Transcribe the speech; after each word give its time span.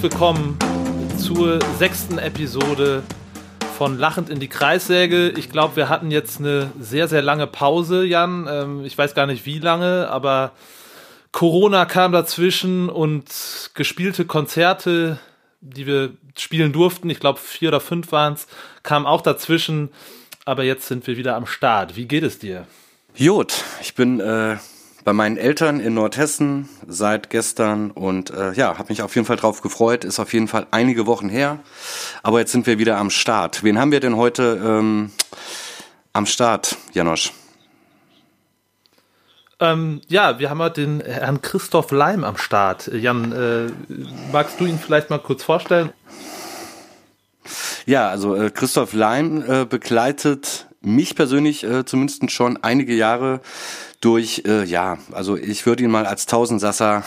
herzlich 0.00 0.12
willkommen 0.12 0.56
zur 1.18 1.58
sechsten 1.78 2.16
Episode 2.16 3.02
von 3.76 3.98
Lachend 3.98 4.30
in 4.30 4.40
die 4.40 4.48
Kreissäge. 4.48 5.28
Ich 5.36 5.50
glaube, 5.50 5.76
wir 5.76 5.90
hatten 5.90 6.10
jetzt 6.10 6.38
eine 6.38 6.72
sehr, 6.80 7.06
sehr 7.06 7.20
lange 7.20 7.46
Pause, 7.46 8.06
Jan. 8.06 8.46
Ähm, 8.48 8.84
ich 8.86 8.96
weiß 8.96 9.14
gar 9.14 9.26
nicht 9.26 9.44
wie 9.44 9.58
lange, 9.58 10.08
aber 10.08 10.52
Corona 11.32 11.84
kam 11.84 12.12
dazwischen 12.12 12.88
und 12.88 13.26
gespielte 13.74 14.24
Konzerte, 14.24 15.18
die 15.60 15.86
wir 15.86 16.14
spielen 16.34 16.72
durften, 16.72 17.10
ich 17.10 17.20
glaube 17.20 17.38
vier 17.38 17.68
oder 17.68 17.80
fünf 17.80 18.10
waren 18.10 18.32
es, 18.32 18.46
kamen 18.82 19.04
auch 19.04 19.20
dazwischen. 19.20 19.90
Aber 20.46 20.64
jetzt 20.64 20.88
sind 20.88 21.06
wir 21.06 21.18
wieder 21.18 21.36
am 21.36 21.44
Start. 21.44 21.96
Wie 21.96 22.06
geht 22.06 22.22
es 22.22 22.38
dir? 22.38 22.66
Jod, 23.14 23.52
ich 23.82 23.94
bin 23.94 24.18
äh, 24.20 24.56
bei 25.04 25.12
meinen 25.12 25.36
Eltern 25.36 25.80
in 25.80 25.94
Nordhessen 25.94 26.68
seit 26.86 27.30
gestern 27.30 27.90
und 27.90 28.30
äh, 28.30 28.52
ja, 28.52 28.78
habe 28.78 28.90
mich 28.90 29.02
auf 29.02 29.14
jeden 29.14 29.26
Fall 29.26 29.36
drauf 29.36 29.62
gefreut. 29.62 30.04
Ist 30.04 30.20
auf 30.20 30.32
jeden 30.32 30.48
Fall 30.48 30.66
einige 30.70 31.06
Wochen 31.06 31.28
her, 31.28 31.58
aber 32.22 32.40
jetzt 32.40 32.52
sind 32.52 32.66
wir 32.66 32.78
wieder 32.78 32.98
am 32.98 33.10
Start. 33.10 33.62
Wen 33.62 33.78
haben 33.78 33.92
wir 33.92 34.00
denn 34.00 34.16
heute 34.16 34.60
ähm, 34.62 35.10
am 36.12 36.26
Start, 36.26 36.76
Janosch? 36.92 37.32
Ähm, 39.60 40.00
ja, 40.08 40.38
wir 40.38 40.48
haben 40.48 40.60
heute 40.60 40.80
den 40.80 41.00
Herrn 41.00 41.42
Christoph 41.42 41.90
Leim 41.90 42.24
am 42.24 42.38
Start. 42.38 42.88
Jan, 42.88 43.32
äh, 43.32 43.70
magst 44.32 44.58
du 44.58 44.64
ihn 44.64 44.78
vielleicht 44.78 45.10
mal 45.10 45.18
kurz 45.18 45.42
vorstellen? 45.42 45.92
Ja, 47.84 48.08
also 48.08 48.34
äh, 48.34 48.50
Christoph 48.50 48.94
Leim 48.94 49.44
äh, 49.46 49.64
begleitet 49.66 50.66
mich 50.80 51.14
persönlich 51.14 51.64
äh, 51.64 51.84
zumindest 51.84 52.30
schon 52.30 52.56
einige 52.62 52.94
Jahre 52.94 53.40
durch, 54.00 54.42
äh, 54.46 54.64
ja, 54.64 54.98
also 55.12 55.36
ich 55.36 55.66
würde 55.66 55.84
ihn 55.84 55.90
mal 55.90 56.06
als 56.06 56.26
Tausendsasser 56.26 57.04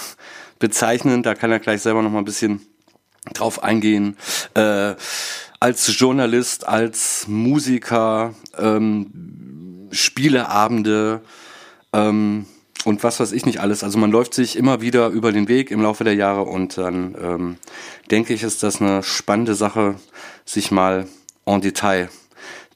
bezeichnen, 0.59 1.23
da 1.23 1.35
kann 1.35 1.51
er 1.51 1.59
gleich 1.59 1.81
selber 1.81 2.01
noch 2.01 2.11
mal 2.11 2.19
ein 2.19 2.25
bisschen 2.25 2.61
drauf 3.33 3.63
eingehen. 3.63 4.15
Äh, 4.53 4.95
als 5.59 5.97
Journalist, 5.97 6.67
als 6.67 7.25
Musiker, 7.27 8.33
ähm, 8.57 9.87
Spieleabende 9.91 11.21
ähm, 11.93 12.45
und 12.83 13.03
was 13.03 13.19
weiß 13.19 13.31
ich 13.31 13.45
nicht 13.45 13.61
alles. 13.61 13.83
Also 13.83 13.97
man 13.97 14.11
läuft 14.11 14.33
sich 14.33 14.57
immer 14.57 14.81
wieder 14.81 15.07
über 15.07 15.31
den 15.31 15.47
Weg 15.47 15.71
im 15.71 15.81
Laufe 15.81 16.03
der 16.03 16.15
Jahre 16.15 16.41
und 16.41 16.77
dann 16.77 17.15
ähm, 17.21 17.57
denke 18.11 18.33
ich, 18.33 18.43
ist 18.43 18.61
das 18.61 18.81
eine 18.81 19.03
spannende 19.03 19.55
Sache, 19.55 19.95
sich 20.45 20.71
mal 20.71 21.07
en 21.45 21.61
Detail 21.61 22.09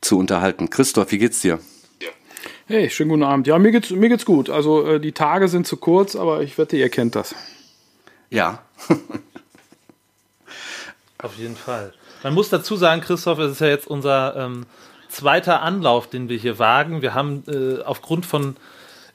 zu 0.01 0.17
unterhalten. 0.17 0.69
Christoph, 0.69 1.11
wie 1.11 1.17
geht's 1.17 1.41
dir? 1.41 1.59
Hey, 2.69 2.89
schönen 2.89 3.11
guten 3.11 3.23
Abend. 3.23 3.47
Ja, 3.47 3.57
mir 3.59 3.71
geht's, 3.71 3.91
mir 3.91 4.09
geht's 4.09 4.25
gut. 4.25 4.49
Also 4.49 4.85
äh, 4.85 4.99
die 4.99 5.13
Tage 5.13 5.47
sind 5.47 5.65
zu 5.65 5.77
kurz, 5.77 6.17
aber 6.17 6.41
ich 6.41 6.57
wette, 6.57 6.75
ihr 6.75 6.89
kennt 6.89 7.15
das. 7.15 7.33
Ja. 8.29 8.61
Auf 11.17 11.37
jeden 11.37 11.55
Fall. 11.55 11.93
Man 12.23 12.33
muss 12.33 12.49
dazu 12.49 12.75
sagen, 12.75 12.99
Christoph, 12.99 13.39
es 13.39 13.53
ist 13.53 13.61
ja 13.61 13.67
jetzt 13.67 13.87
unser 13.87 14.35
ähm, 14.35 14.65
zweiter 15.07 15.61
Anlauf, 15.61 16.09
den 16.09 16.27
wir 16.27 16.37
hier 16.37 16.59
wagen. 16.59 17.01
Wir 17.01 17.13
haben 17.13 17.43
äh, 17.47 17.81
aufgrund 17.83 18.25
von, 18.25 18.57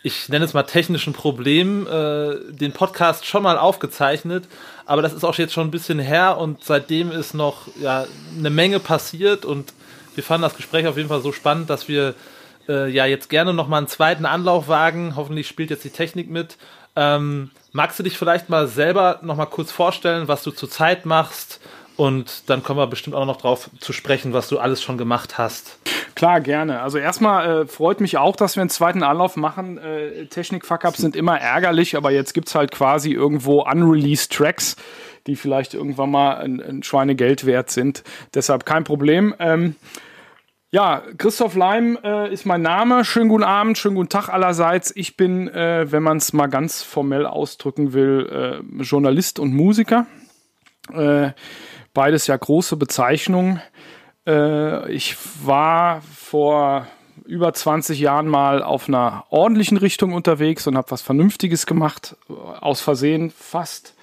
ich 0.03 0.31
nenne 0.31 0.47
es 0.47 0.55
mal 0.55 0.63
technischen 0.63 1.13
Problemen, 1.13 1.87
äh, 1.87 2.37
den 2.53 2.73
Podcast 2.73 3.27
schon 3.27 3.43
mal 3.43 3.59
aufgezeichnet, 3.59 4.49
aber 4.87 5.03
das 5.03 5.13
ist 5.13 5.25
auch 5.25 5.37
jetzt 5.37 5.53
schon 5.53 5.69
ein 5.69 5.71
bisschen 5.71 5.99
her 5.99 6.39
und 6.39 6.65
seitdem 6.65 7.11
ist 7.11 7.35
noch 7.35 7.69
ja, 7.81 8.07
eine 8.39 8.51
Menge 8.51 8.81
passiert 8.81 9.45
und 9.45 9.75
wir 10.15 10.25
fanden 10.25 10.43
das 10.43 10.57
Gespräch 10.57 10.87
auf 10.87 10.97
jeden 10.97 11.09
Fall 11.09 11.21
so 11.21 11.33
spannend, 11.33 11.71
dass 11.71 11.89
wir 11.89 12.15
äh, 12.69 12.89
ja 12.91 13.07
jetzt 13.07 13.29
gerne 13.29 13.53
noch 13.53 13.69
mal 13.69 13.79
einen 13.79 13.89
zweiten 13.89 14.27
Anlauf 14.27 14.69
wagen. 14.69 15.15
Hoffentlich 15.17 15.49
spielt 15.49 15.71
jetzt 15.71 15.85
die 15.85 15.91
Technik 15.91 16.31
mit. 16.31 16.57
Ähm, 16.95 17.51
magst 17.73 17.99
du 17.99 18.03
dich 18.03 18.19
vielleicht 18.19 18.49
mal 18.49 18.67
selber 18.67 19.21
noch 19.23 19.37
mal 19.37 19.47
kurz 19.47 19.71
vorstellen, 19.71 20.29
was 20.29 20.43
du 20.43 20.51
zurzeit 20.51 21.07
machst? 21.07 21.61
Und 21.97 22.49
dann 22.49 22.63
kommen 22.63 22.79
wir 22.79 22.87
bestimmt 22.87 23.15
auch 23.17 23.27
noch 23.27 23.37
drauf 23.37 23.71
zu 23.79 23.93
sprechen, 23.93 24.33
was 24.33 24.49
du 24.49 24.59
alles 24.59 24.83
schon 24.83 24.99
gemacht 24.99 25.39
hast. 25.39 25.79
Klar, 26.15 26.41
gerne. 26.41 26.81
Also 26.81 26.99
erstmal 26.99 27.63
äh, 27.63 27.67
freut 27.67 28.01
mich 28.01 28.19
auch, 28.19 28.37
dass 28.37 28.57
wir 28.57 28.63
einen 28.63 28.71
zweiten 28.71 29.03
Anlauf 29.03 29.37
machen. 29.37 29.79
Äh, 29.79 30.27
Technik-Fuck-Ups 30.27 30.99
sind 30.99 31.17
immer 31.17 31.39
ärgerlich, 31.39 31.97
aber 31.97 32.11
jetzt 32.11 32.33
gibt 32.35 32.49
es 32.49 32.55
halt 32.55 32.71
quasi 32.71 33.13
irgendwo 33.13 33.63
unreleased 33.63 34.33
Tracks, 34.33 34.77
die 35.27 35.37
vielleicht 35.37 35.75
irgendwann 35.75 36.11
mal 36.11 36.37
ein, 36.37 36.61
ein 36.61 36.83
Schweinegeld 36.83 37.47
wert 37.47 37.71
sind. 37.71 38.03
Deshalb 38.35 38.67
kein 38.67 38.85
Problem. 38.85 39.35
Ähm, 39.39 39.77
ja, 40.71 41.03
Christoph 41.19 41.55
Leim 41.55 41.99
äh, 42.03 42.33
ist 42.33 42.47
mein 42.47 42.63
Name. 42.63 43.05
Schönen 43.05 43.29
guten 43.29 43.45
Abend, 43.45 43.77
schönen 43.77 43.95
guten 43.95 44.09
Tag 44.09 44.31
allerseits. 44.31 44.91
Ich 44.97 45.19
bin, 45.19 45.49
äh, 45.49 45.93
wenn 45.93 46.03
man 46.03 46.17
es 46.17 46.33
mal 46.33 46.47
ganz 46.47 46.83
formell 46.83 47.27
ausdrücken 47.27 47.93
will, 47.93 48.63
äh, 48.79 48.83
Journalist 48.83 49.39
und 49.39 49.53
Musiker. 49.53 50.07
Äh, 50.91 51.33
beides 51.93 52.27
ja 52.27 52.37
große 52.37 52.77
Bezeichnungen. 52.77 53.61
Äh, 54.27 54.91
ich 54.91 55.17
war 55.45 56.01
vor 56.01 56.87
über 57.27 57.53
20 57.53 58.01
Jahren 58.01 58.27
mal 58.27 58.63
auf 58.63 58.89
einer 58.89 59.25
ordentlichen 59.31 59.77
Richtung 59.77 60.15
unterwegs 60.15 60.67
und 60.67 60.77
habe 60.77 60.91
was 60.91 61.03
Vernünftiges 61.03 61.67
gemacht. 61.67 62.17
Aus 62.29 62.81
Versehen 62.81 63.31
fast 63.31 63.95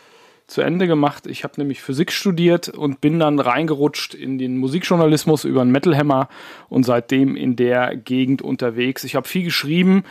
zu 0.50 0.62
Ende 0.62 0.88
gemacht. 0.88 1.28
Ich 1.28 1.44
habe 1.44 1.54
nämlich 1.58 1.82
Physik 1.82 2.12
studiert 2.12 2.70
und 2.70 3.02
bin 3.02 3.20
dann 3.20 3.40
reingerutscht 3.40 4.14
in 4.14 4.38
den 4.38 4.58
Musikjournalismus 4.58 5.46
über 5.46 5.62
einen 5.62 5.72
Metal 5.72 5.96
Hammer 5.96 6.28
und 6.70 6.84
seitdem 6.84 7.36
in 7.36 7.56
der 7.56 7.96
Gegend 7.96 8.42
unterwegs. 8.42 9.04
Ich 9.04 9.16
habe 9.16 9.28
viel 9.28 9.44
geschrieben. 9.44 10.04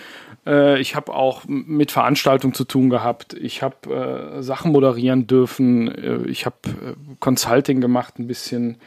Äh, 0.47 0.81
ich 0.81 0.94
habe 0.94 1.12
auch 1.15 1.43
mit 1.47 1.91
Veranstaltungen 1.91 2.54
zu 2.54 2.65
tun 2.65 2.88
gehabt. 2.88 3.34
Ich 3.34 3.62
habe 3.62 4.37
äh, 4.38 4.43
Sachen 4.43 4.72
moderieren 4.72 5.27
dürfen. 5.27 5.88
Äh, 5.88 6.28
ich 6.28 6.47
habe 6.47 6.56
äh, 6.65 6.94
Consulting 7.19 7.81
gemacht, 7.81 8.19
ein 8.19 8.28
bisschen 8.28 8.78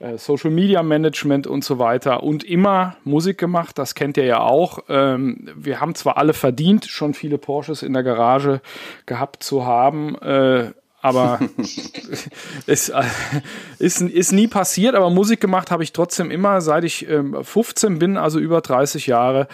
äh, 0.00 0.16
Social 0.16 0.50
Media 0.50 0.82
Management 0.82 1.46
und 1.46 1.62
so 1.62 1.78
weiter 1.78 2.22
und 2.22 2.42
immer 2.42 2.96
Musik 3.04 3.38
gemacht, 3.38 3.78
das 3.78 3.94
kennt 3.94 4.16
ihr 4.16 4.24
ja 4.24 4.40
auch. 4.40 4.80
Ähm, 4.88 5.48
wir 5.54 5.80
haben 5.80 5.94
zwar 5.94 6.16
alle 6.16 6.32
verdient, 6.32 6.86
schon 6.86 7.14
viele 7.14 7.38
Porsches 7.38 7.82
in 7.82 7.92
der 7.92 8.02
Garage 8.02 8.62
gehabt 9.06 9.42
zu 9.42 9.66
haben, 9.66 10.16
äh, 10.16 10.72
aber 11.02 11.40
es 12.66 12.88
äh, 12.90 13.02
ist, 13.78 14.00
ist 14.02 14.32
nie 14.32 14.48
passiert, 14.48 14.94
aber 14.94 15.10
Musik 15.10 15.40
gemacht 15.40 15.70
habe 15.70 15.82
ich 15.82 15.92
trotzdem 15.92 16.30
immer, 16.30 16.60
seit 16.60 16.84
ich 16.84 17.08
ähm, 17.08 17.42
15 17.42 17.98
bin, 17.98 18.16
also 18.16 18.38
über 18.38 18.60
30 18.60 19.06
Jahre, 19.06 19.48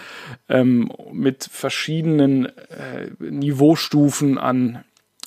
ähm, 0.49 0.91
mit 1.11 1.47
verschiedenen 1.49 2.45
äh, 2.45 3.09
Niveaustufen 3.19 4.37
an 4.37 4.83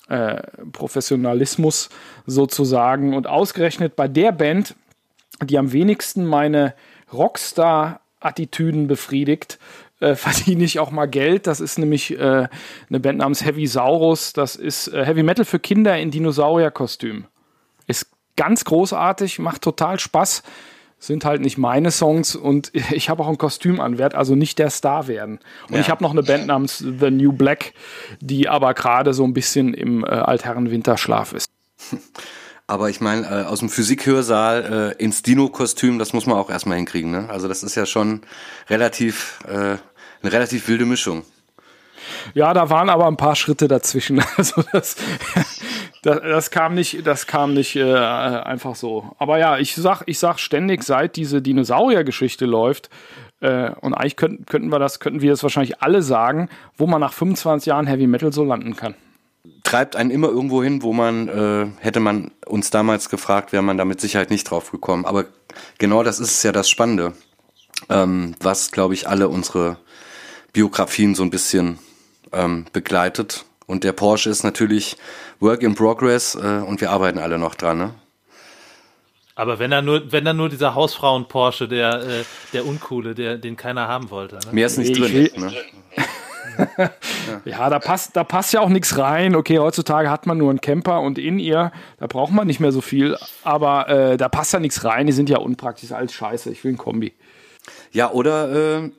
äh, 0.09 0.41
Professionalismus 0.71 1.89
sozusagen. 2.25 3.15
Und 3.15 3.27
ausgerechnet 3.27 3.95
bei 3.95 4.07
der 4.07 4.31
Band, 4.31 4.75
die 5.43 5.57
am 5.57 5.71
wenigsten 5.71 6.25
meine 6.25 6.75
Rockstar-Attitüden 7.11 8.87
befriedigt, 8.87 9.57
äh, 10.01 10.15
verdiene 10.15 10.63
ich 10.63 10.79
auch 10.79 10.91
mal 10.91 11.05
Geld. 11.05 11.47
Das 11.47 11.59
ist 11.59 11.77
nämlich 11.77 12.17
äh, 12.17 12.47
eine 12.89 12.99
Band 12.99 13.19
namens 13.19 13.45
Heavy 13.45 13.67
Saurus. 13.67 14.33
Das 14.33 14.55
ist 14.55 14.87
äh, 14.87 15.05
Heavy 15.05 15.23
Metal 15.23 15.45
für 15.45 15.59
Kinder 15.59 15.97
in 15.97 16.11
Dinosaurierkostüm. 16.11 17.25
Ist 17.87 18.07
ganz 18.35 18.65
großartig, 18.65 19.39
macht 19.39 19.61
total 19.61 19.99
Spaß. 19.99 20.43
Sind 20.97 21.25
halt 21.25 21.41
nicht 21.41 21.57
meine 21.57 21.91
Songs 21.91 22.35
und 22.35 22.71
ich 22.91 23.09
habe 23.09 23.23
auch 23.23 23.27
ein 23.27 23.37
Kostüm 23.37 23.79
an, 23.79 23.97
werde 23.97 24.17
also 24.17 24.35
nicht 24.35 24.59
der 24.59 24.69
Star 24.69 25.07
werden. 25.07 25.39
Und 25.67 25.75
ja. 25.75 25.81
ich 25.81 25.89
habe 25.89 26.03
noch 26.03 26.11
eine 26.11 26.23
Band 26.23 26.47
namens 26.47 26.79
The 26.79 27.11
New 27.11 27.31
Black, 27.31 27.73
die 28.19 28.49
aber 28.49 28.73
gerade 28.73 29.13
so 29.13 29.23
ein 29.23 29.33
bisschen 29.33 29.73
im 29.73 30.03
äh, 30.03 30.07
Altherren-Winterschlaf 30.07 31.33
ist. 31.33 31.49
Aber 32.71 32.89
ich 32.89 33.01
meine, 33.01 33.27
äh, 33.27 33.43
aus 33.43 33.59
dem 33.59 33.67
Physikhörsaal 33.67 34.95
äh, 34.97 35.03
ins 35.03 35.23
Dino-Kostüm, 35.23 35.99
das 35.99 36.13
muss 36.13 36.25
man 36.25 36.37
auch 36.37 36.49
erstmal 36.49 36.77
hinkriegen. 36.77 37.11
Ne? 37.11 37.27
Also 37.29 37.49
das 37.49 37.63
ist 37.63 37.75
ja 37.75 37.85
schon 37.85 38.21
relativ 38.69 39.39
äh, 39.45 39.75
eine 40.21 40.31
relativ 40.31 40.67
wilde 40.67 40.85
Mischung. 40.85 41.23
Ja, 42.33 42.53
da 42.53 42.69
waren 42.69 42.89
aber 42.89 43.07
ein 43.07 43.17
paar 43.17 43.35
Schritte 43.35 43.67
dazwischen. 43.67 44.23
Also 44.37 44.63
das, 44.71 44.95
das, 46.03 46.21
das 46.21 46.51
kam 46.51 46.73
nicht, 46.73 47.05
das 47.05 47.27
kam 47.27 47.53
nicht 47.53 47.75
äh, 47.75 47.93
einfach 47.93 48.75
so. 48.75 49.15
Aber 49.17 49.37
ja, 49.37 49.57
ich 49.57 49.75
sag, 49.75 50.03
ich 50.05 50.19
sag 50.19 50.39
ständig, 50.39 50.83
seit 50.83 51.15
diese 51.15 51.41
Dinosaurier-Geschichte 51.41 52.45
läuft, 52.45 52.89
äh, 53.41 53.71
und 53.81 53.93
eigentlich 53.93 54.15
könnten, 54.15 54.45
könnten 54.45 54.71
wir 54.71 54.79
das, 54.79 54.99
könnten 54.99 55.21
wir 55.21 55.31
das 55.31 55.43
wahrscheinlich 55.43 55.81
alle 55.81 56.01
sagen, 56.01 56.49
wo 56.77 56.87
man 56.87 57.01
nach 57.01 57.13
25 57.13 57.67
Jahren 57.67 57.87
Heavy 57.87 58.07
Metal 58.07 58.31
so 58.31 58.43
landen 58.43 58.75
kann. 58.75 58.95
Treibt 59.63 59.95
einen 59.95 60.11
immer 60.11 60.29
irgendwo 60.29 60.63
hin, 60.63 60.83
wo 60.83 60.93
man, 60.93 61.27
äh, 61.27 61.67
hätte 61.79 61.99
man 61.99 62.31
uns 62.45 62.69
damals 62.69 63.09
gefragt, 63.09 63.51
wäre 63.51 63.63
man 63.63 63.77
da 63.77 63.85
mit 63.85 63.99
Sicherheit 63.99 64.29
nicht 64.29 64.43
drauf 64.43 64.71
gekommen. 64.71 65.05
Aber 65.05 65.25
genau 65.79 66.03
das 66.03 66.19
ist 66.19 66.43
ja 66.43 66.51
das 66.51 66.69
Spannende, 66.69 67.13
ähm, 67.89 68.35
was, 68.39 68.71
glaube 68.71 68.93
ich, 68.93 69.07
alle 69.07 69.29
unsere 69.29 69.77
Biografien 70.53 71.15
so 71.15 71.23
ein 71.23 71.29
bisschen 71.29 71.79
ähm, 72.31 72.65
begleitet. 72.73 73.45
Und 73.67 73.83
der 73.83 73.93
Porsche 73.93 74.29
ist 74.29 74.43
natürlich 74.43 74.97
Work 75.39 75.63
in 75.63 75.75
Progress 75.75 76.35
äh, 76.35 76.61
und 76.65 76.81
wir 76.81 76.91
arbeiten 76.91 77.19
alle 77.19 77.37
noch 77.37 77.55
dran. 77.55 77.77
Ne? 77.77 77.93
Aber 79.35 79.59
wenn 79.59 79.71
dann 79.71 79.85
nur, 79.85 80.11
wenn 80.11 80.25
dann 80.25 80.37
nur 80.37 80.49
dieser 80.49 80.75
Hausfrauen 80.75 81.27
Porsche, 81.27 81.67
der, 81.67 82.01
äh, 82.01 82.23
der 82.53 82.65
uncoole, 82.65 83.15
der, 83.15 83.37
den 83.37 83.55
keiner 83.55 83.87
haben 83.87 84.09
wollte. 84.09 84.35
Ne? 84.35 84.51
Mehr 84.51 84.65
ist 84.67 84.77
nicht 84.77 84.99
drin. 84.99 85.29
Ne? 85.37 85.53
Ja, 86.57 86.91
ja 87.45 87.69
da, 87.69 87.79
passt, 87.79 88.15
da 88.17 88.23
passt 88.25 88.51
ja 88.51 88.59
auch 88.59 88.69
nichts 88.69 88.97
rein. 88.97 89.35
Okay, 89.35 89.57
heutzutage 89.57 90.09
hat 90.09 90.27
man 90.27 90.37
nur 90.37 90.49
einen 90.49 90.59
Camper 90.59 90.99
und 90.99 91.17
in 91.17 91.39
ihr, 91.39 91.71
da 91.97 92.07
braucht 92.07 92.33
man 92.33 92.45
nicht 92.45 92.59
mehr 92.59 92.73
so 92.73 92.81
viel. 92.81 93.17
Aber 93.43 93.87
äh, 93.87 94.17
da 94.17 94.27
passt 94.27 94.51
ja 94.51 94.59
nichts 94.59 94.83
rein. 94.83 95.07
Die 95.07 95.13
sind 95.13 95.29
ja 95.29 95.37
unpraktisch, 95.37 95.93
alles 95.93 96.13
scheiße. 96.13 96.51
Ich 96.51 96.63
will 96.65 96.73
ein 96.73 96.77
Kombi. 96.77 97.13
Ja, 97.93 98.11
oder, 98.11 98.81
äh, 98.81 98.91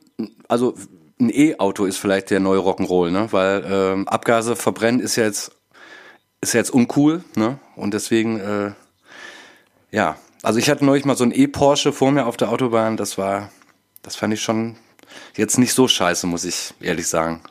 also 0.49 0.75
ein 1.23 1.31
E-Auto 1.31 1.85
ist 1.85 1.99
vielleicht 1.99 2.31
der 2.31 2.41
neue 2.41 2.61
Rock'n'Roll, 2.61 3.11
ne? 3.11 3.29
Weil 3.31 3.65
äh, 3.65 4.09
Abgase 4.09 4.57
verbrennen 4.57 5.01
ist 5.01 5.17
ja 5.17 5.25
jetzt, 5.25 5.53
ist 6.41 6.55
ja 6.55 6.59
jetzt 6.59 6.71
uncool, 6.71 7.25
ne? 7.37 7.59
Und 7.77 7.95
deswegen, 7.95 8.41
äh, 8.41 8.73
ja. 9.91 10.17
Also 10.43 10.59
ich 10.59 10.69
hatte 10.69 10.85
neulich 10.85 11.05
mal 11.05 11.17
so 11.17 11.25
ein 11.25 11.33
E-Porsche 11.33 11.93
vor 11.93 12.11
mir 12.11 12.27
auf 12.27 12.37
der 12.37 12.51
Autobahn, 12.51 12.97
das 12.97 13.17
war, 13.17 13.51
das 14.03 14.17
fand 14.17 14.35
ich 14.35 14.43
schon 14.43 14.77
jetzt 15.37 15.59
nicht 15.59 15.73
so 15.73 15.87
scheiße, 15.87 16.27
muss 16.27 16.45
ich 16.45 16.75
ehrlich 16.81 17.07
sagen. 17.07 17.43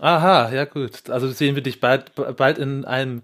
Aha, 0.00 0.50
ja 0.52 0.64
gut. 0.64 1.10
Also 1.10 1.28
sehen 1.30 1.54
wir 1.54 1.62
dich 1.62 1.80
bald, 1.80 2.14
bald 2.14 2.58
in 2.58 2.84
einem 2.84 3.22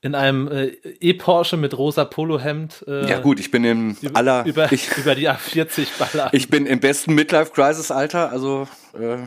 in 0.00 0.14
einem 0.14 0.48
äh, 0.48 0.66
E-Porsche 1.00 1.56
mit 1.56 1.76
rosa 1.76 2.04
Polohemd. 2.04 2.84
Äh, 2.86 3.08
ja 3.08 3.20
gut, 3.20 3.40
ich 3.40 3.50
bin 3.50 3.64
im 3.64 3.96
aller 4.14 4.44
über, 4.44 4.70
ich, 4.72 4.96
über 4.96 5.14
die 5.14 5.28
A40 5.28 5.86
ballern. 5.98 6.30
Ich 6.32 6.48
bin 6.48 6.66
im 6.66 6.80
besten 6.80 7.14
Midlife 7.14 7.52
Crisis 7.52 7.90
Alter, 7.90 8.30
also 8.30 8.68
äh, 8.94 9.26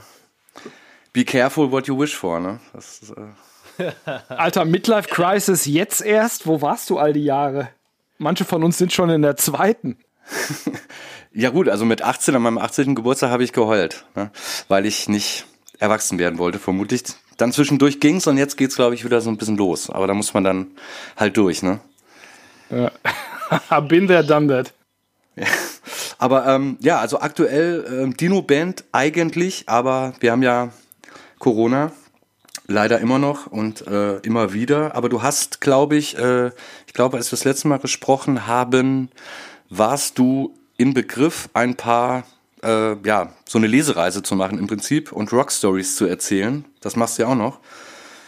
be 1.14 1.26
careful 1.26 1.72
what 1.72 1.88
you 1.88 2.00
wish 2.00 2.16
for, 2.16 2.40
ne? 2.40 2.60
Das, 2.74 3.14
äh 3.16 3.92
Alter, 4.28 4.66
Midlife 4.66 5.08
Crisis 5.10 5.66
jetzt 5.66 6.02
erst? 6.02 6.48
Wo 6.48 6.62
warst 6.62 6.90
du 6.90 6.98
all 6.98 7.14
die 7.14 7.24
Jahre? 7.24 7.70
Manche 8.18 8.46
von 8.46 8.64
uns 8.64 8.78
sind 8.78 8.92
schon 8.92 9.10
in 9.10 9.22
der 9.22 9.38
zweiten. 9.38 9.98
ja 11.34 11.50
gut, 11.50 11.70
also 11.70 11.86
mit 11.86 12.02
18 12.02 12.36
an 12.36 12.42
meinem 12.42 12.58
18. 12.58 12.96
Geburtstag 12.96 13.32
habe 13.32 13.44
ich 13.44 13.54
geheult, 13.54 14.06
ne? 14.16 14.32
weil 14.68 14.86
ich 14.86 15.08
nicht 15.08 15.46
erwachsen 15.80 16.20
werden 16.20 16.38
wollte, 16.38 16.60
vermutlich. 16.60 17.04
Dann 17.40 17.54
zwischendurch 17.54 18.02
ging's 18.02 18.28
und 18.28 18.38
jetzt 18.38 18.58
geht's, 18.58 18.76
glaube 18.76 18.96
ich, 18.96 19.06
wieder 19.06 19.22
so 19.22 19.30
ein 19.30 19.38
bisschen 19.38 19.56
los. 19.56 19.90
Aber 19.90 20.08
da 20.08 20.14
muss 20.14 20.34
man 20.34 20.44
dann 20.44 20.68
halt 21.16 21.38
durch, 21.38 21.64
ne? 21.64 21.80
Ja. 22.70 22.92
Bin 23.88 24.08
there, 24.08 24.26
done 24.26 24.48
that. 24.48 24.74
Ja. 25.38 25.48
Aber 26.18 26.48
ähm, 26.48 26.78
ja, 26.82 27.00
also 27.00 27.22
aktuell 27.22 27.86
ähm, 27.90 28.18
Dino-Band 28.18 28.84
eigentlich, 28.92 29.64
aber 29.68 30.14
wir 30.20 30.34
haben 30.34 30.44
ja 30.44 30.72
Corona 31.40 31.94
leider 32.68 33.00
immer 33.00 33.20
noch 33.20 33.48
und 33.48 33.88
äh, 33.88 34.18
immer 34.18 34.52
wieder. 34.52 34.96
Aber 34.96 35.08
du 35.08 35.24
hast, 35.24 35.62
glaube 35.62 35.96
ich, 35.96 36.18
äh, 36.18 36.48
ich 36.88 36.94
glaube, 36.94 37.16
als 37.16 37.32
wir 37.32 37.38
das 37.38 37.46
letzte 37.46 37.70
Mal 37.70 37.80
gesprochen 37.80 38.48
haben, 38.48 39.10
warst 39.70 40.20
du 40.20 40.54
in 40.76 40.94
Begriff, 40.94 41.50
ein 41.54 41.76
paar 41.76 42.26
äh, 42.64 42.96
ja, 43.06 43.34
so 43.46 43.58
eine 43.58 43.68
Lesereise 43.68 44.24
zu 44.24 44.36
machen 44.36 44.58
im 44.58 44.68
Prinzip 44.68 45.12
und 45.12 45.32
Rockstories 45.32 45.96
zu 45.96 46.06
erzählen. 46.06 46.66
Das 46.82 46.96
machst 46.96 47.18
du 47.18 47.24
ja 47.24 47.30
auch 47.30 47.36
noch. 47.36 47.60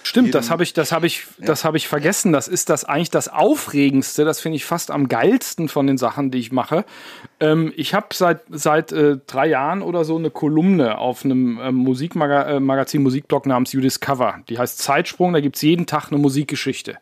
Stimmt, 0.03 0.33
das 0.33 0.49
habe 0.49 0.63
ich, 0.63 0.73
das 0.73 0.91
habe 0.91 1.05
ich, 1.05 1.27
ja. 1.37 1.45
das 1.45 1.63
habe 1.63 1.77
ich 1.77 1.87
vergessen. 1.87 2.31
Das 2.33 2.47
ist 2.47 2.69
das 2.69 2.85
eigentlich 2.85 3.11
das 3.11 3.27
Aufregendste. 3.27 4.25
Das 4.25 4.39
finde 4.39 4.55
ich 4.55 4.65
fast 4.65 4.89
am 4.89 5.07
geilsten 5.07 5.69
von 5.69 5.87
den 5.87 5.97
Sachen, 5.97 6.31
die 6.31 6.39
ich 6.39 6.51
mache. 6.51 6.85
Ähm, 7.39 7.71
ich 7.75 7.93
habe 7.93 8.07
seit 8.13 8.41
seit 8.49 8.91
äh, 8.91 9.17
drei 9.27 9.47
Jahren 9.47 9.81
oder 9.81 10.03
so 10.03 10.17
eine 10.17 10.31
Kolumne 10.31 10.97
auf 10.97 11.23
einem 11.23 11.59
äh, 11.59 11.71
Musikmagazin, 11.71 13.03
Musikblog 13.03 13.45
namens 13.45 13.73
You 13.73 13.81
Discover. 13.81 14.39
Die 14.49 14.57
heißt 14.57 14.79
Zeitsprung. 14.79 15.33
Da 15.33 15.39
gibt 15.39 15.55
es 15.57 15.61
jeden 15.61 15.85
Tag 15.85 16.07
eine 16.11 16.19
Musikgeschichte. 16.19 16.97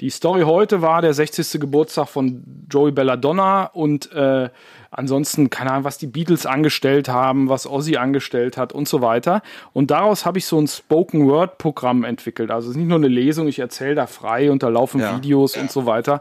Die 0.00 0.10
Story 0.10 0.42
heute 0.42 0.82
war 0.82 1.02
der 1.02 1.14
60. 1.14 1.60
Geburtstag 1.60 2.08
von 2.08 2.42
Joey 2.68 2.90
Belladonna 2.90 3.66
und 3.66 4.10
äh, 4.12 4.50
ansonsten, 4.90 5.50
keine 5.50 5.70
Ahnung, 5.70 5.84
was 5.84 5.98
die 5.98 6.08
Beatles 6.08 6.46
angestellt 6.46 7.08
haben, 7.08 7.48
was 7.48 7.66
Ozzy 7.66 7.96
angestellt 7.96 8.56
hat 8.56 8.72
und 8.72 8.88
so 8.88 9.02
weiter. 9.02 9.42
Und 9.72 9.90
daraus 9.90 10.26
habe 10.26 10.38
ich 10.38 10.46
so 10.46 10.58
ein 10.58 10.66
Spoken 10.66 11.28
Word 11.28 11.58
Programm 11.58 12.02
entwickelt. 12.02 12.50
Also 12.50 12.68
es 12.68 12.72
ist 12.72 12.78
nicht 12.78 12.88
nur 12.88 12.98
eine 12.98 13.08
Lesung, 13.08 13.46
ich 13.46 13.60
erzähle 13.60 13.94
da 13.94 14.06
frei 14.06 14.50
und 14.50 14.62
da 14.62 14.68
laufen 14.68 15.00
ja. 15.00 15.16
Videos 15.16 15.56
und 15.56 15.70
so 15.70 15.86
weiter. 15.86 16.20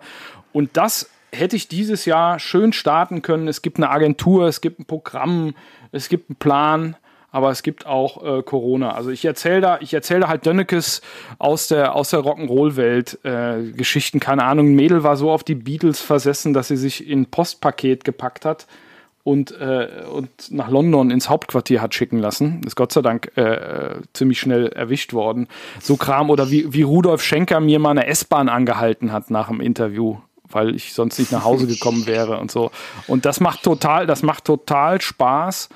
Und 0.51 0.77
das 0.77 1.09
hätte 1.31 1.55
ich 1.55 1.67
dieses 1.67 2.05
Jahr 2.05 2.37
schön 2.37 2.73
starten 2.73 3.23
können. 3.23 3.47
Es 3.47 3.63
gibt 3.63 3.77
eine 3.77 3.89
Agentur, 3.89 4.47
es 4.47 4.61
gibt 4.61 4.79
ein 4.79 4.85
Programm, 4.85 5.55
es 5.91 6.09
gibt 6.09 6.29
einen 6.29 6.35
Plan 6.35 6.95
aber 7.33 7.49
es 7.49 7.63
gibt 7.63 7.87
auch 7.87 8.23
äh, 8.23 8.43
Corona. 8.43 8.93
Also 8.93 9.09
ich 9.09 9.25
erzähle 9.25 9.59
da, 9.59 9.79
ich 9.81 9.91
erzähle 9.93 10.27
halt 10.27 10.45
Dönnekes 10.45 11.01
aus 11.39 11.67
der, 11.67 11.95
aus 11.95 12.11
der 12.11 12.19
Rock'n'Roll-Welt 12.19 13.19
äh, 13.23 13.71
Geschichten. 13.71 14.19
Keine 14.19 14.43
Ahnung, 14.43 14.67
ein 14.67 14.75
Mädel 14.75 15.03
war 15.03 15.17
so 15.17 15.31
auf 15.31 15.43
die 15.43 15.55
Beatles 15.55 15.99
versessen, 15.99 16.53
dass 16.53 16.67
sie 16.67 16.77
sich 16.77 17.09
in 17.09 17.25
Postpaket 17.25 18.03
gepackt 18.03 18.45
hat 18.45 18.67
und, 19.23 19.51
äh, 19.59 20.03
und 20.13 20.29
nach 20.51 20.69
London 20.69 21.09
ins 21.09 21.27
Hauptquartier 21.27 21.81
hat 21.81 21.95
schicken 21.95 22.19
lassen. 22.19 22.61
Ist 22.67 22.75
Gott 22.75 22.91
sei 22.91 23.01
Dank 23.01 23.35
äh, 23.35 23.95
ziemlich 24.13 24.39
schnell 24.39 24.67
erwischt 24.67 25.13
worden. 25.13 25.47
So 25.81 25.97
Kram 25.97 26.29
oder 26.29 26.51
wie, 26.51 26.71
wie 26.71 26.83
Rudolf 26.83 27.23
Schenker 27.23 27.59
mir 27.59 27.79
mal 27.79 27.91
eine 27.91 28.05
S-Bahn 28.05 28.47
angehalten 28.47 29.11
hat 29.11 29.31
nach 29.31 29.47
dem 29.47 29.59
Interview 29.59 30.17
weil 30.49 30.75
ich 30.75 30.93
sonst 30.93 31.17
nicht 31.17 31.31
nach 31.31 31.45
Hause 31.45 31.65
gekommen 31.65 32.05
wäre 32.05 32.37
und 32.37 32.51
so. 32.51 32.69
Und 33.07 33.25
das 33.25 33.39
macht 33.39 33.63
total, 33.63 34.05
das 34.05 34.21
macht 34.21 34.45
total 34.45 35.01
Spaß. 35.01 35.69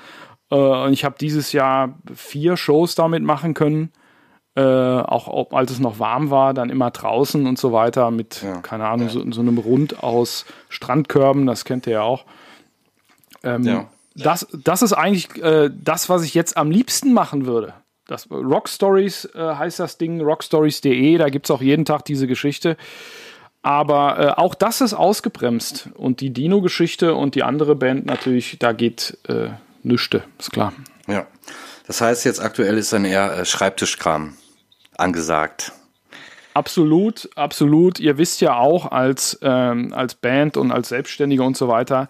Äh, 0.50 0.56
und 0.56 0.92
ich 0.92 1.04
habe 1.04 1.16
dieses 1.20 1.52
Jahr 1.52 1.94
vier 2.14 2.56
Shows 2.56 2.94
damit 2.94 3.22
machen 3.22 3.54
können. 3.54 3.92
Äh, 4.54 4.62
auch 4.62 5.28
ob, 5.28 5.54
als 5.54 5.70
es 5.70 5.78
noch 5.78 6.00
warm 6.00 6.30
war, 6.30 6.52
dann 6.52 6.68
immer 6.68 6.90
draußen 6.90 7.46
und 7.46 7.58
so 7.58 7.72
weiter 7.72 8.10
mit, 8.10 8.42
ja. 8.42 8.60
keine 8.60 8.88
Ahnung, 8.88 9.06
ja. 9.06 9.12
so, 9.12 9.30
so, 9.30 9.40
einem 9.40 9.58
Rund 9.58 10.02
aus 10.02 10.46
Strandkörben, 10.68 11.46
das 11.46 11.64
kennt 11.64 11.86
ihr 11.86 11.92
ja 11.92 12.02
auch. 12.02 12.24
Ähm, 13.44 13.62
ja. 13.62 13.88
Das, 14.16 14.48
das 14.64 14.82
ist 14.82 14.94
eigentlich 14.94 15.40
äh, 15.40 15.70
das, 15.72 16.08
was 16.08 16.24
ich 16.24 16.34
jetzt 16.34 16.56
am 16.56 16.72
liebsten 16.72 17.12
machen 17.12 17.46
würde. 17.46 17.74
Das 18.08 18.28
Rock 18.30 18.68
Stories 18.68 19.26
äh, 19.26 19.38
heißt 19.38 19.78
das 19.78 19.96
Ding, 19.96 20.20
rockstories.de, 20.20 21.18
da 21.18 21.28
gibt 21.28 21.46
es 21.46 21.50
auch 21.52 21.62
jeden 21.62 21.84
Tag 21.84 22.04
diese 22.04 22.26
Geschichte. 22.26 22.76
Aber 23.62 24.18
äh, 24.18 24.40
auch 24.40 24.54
das 24.54 24.80
ist 24.80 24.94
ausgebremst. 24.94 25.90
Und 25.94 26.20
die 26.20 26.30
Dino-Geschichte 26.30 27.14
und 27.14 27.34
die 27.34 27.42
andere 27.42 27.76
Band 27.76 28.06
natürlich, 28.06 28.58
da 28.58 28.72
geht 28.72 29.18
äh, 29.28 29.50
nüchte, 29.82 30.24
ist 30.38 30.52
klar. 30.52 30.72
Ja. 31.06 31.26
Das 31.86 32.00
heißt, 32.00 32.24
jetzt 32.24 32.40
aktuell 32.40 32.76
ist 32.76 32.92
dann 32.92 33.04
eher 33.04 33.32
äh, 33.32 33.44
Schreibtischkram 33.44 34.36
angesagt. 34.96 35.72
Absolut, 36.52 37.30
absolut. 37.36 38.00
Ihr 38.00 38.18
wisst 38.18 38.40
ja 38.40 38.56
auch 38.56 38.90
als, 38.90 39.38
ähm, 39.42 39.92
als 39.94 40.14
Band 40.14 40.56
und 40.56 40.72
als 40.72 40.88
Selbstständige 40.88 41.42
und 41.42 41.56
so 41.56 41.68
weiter, 41.68 42.08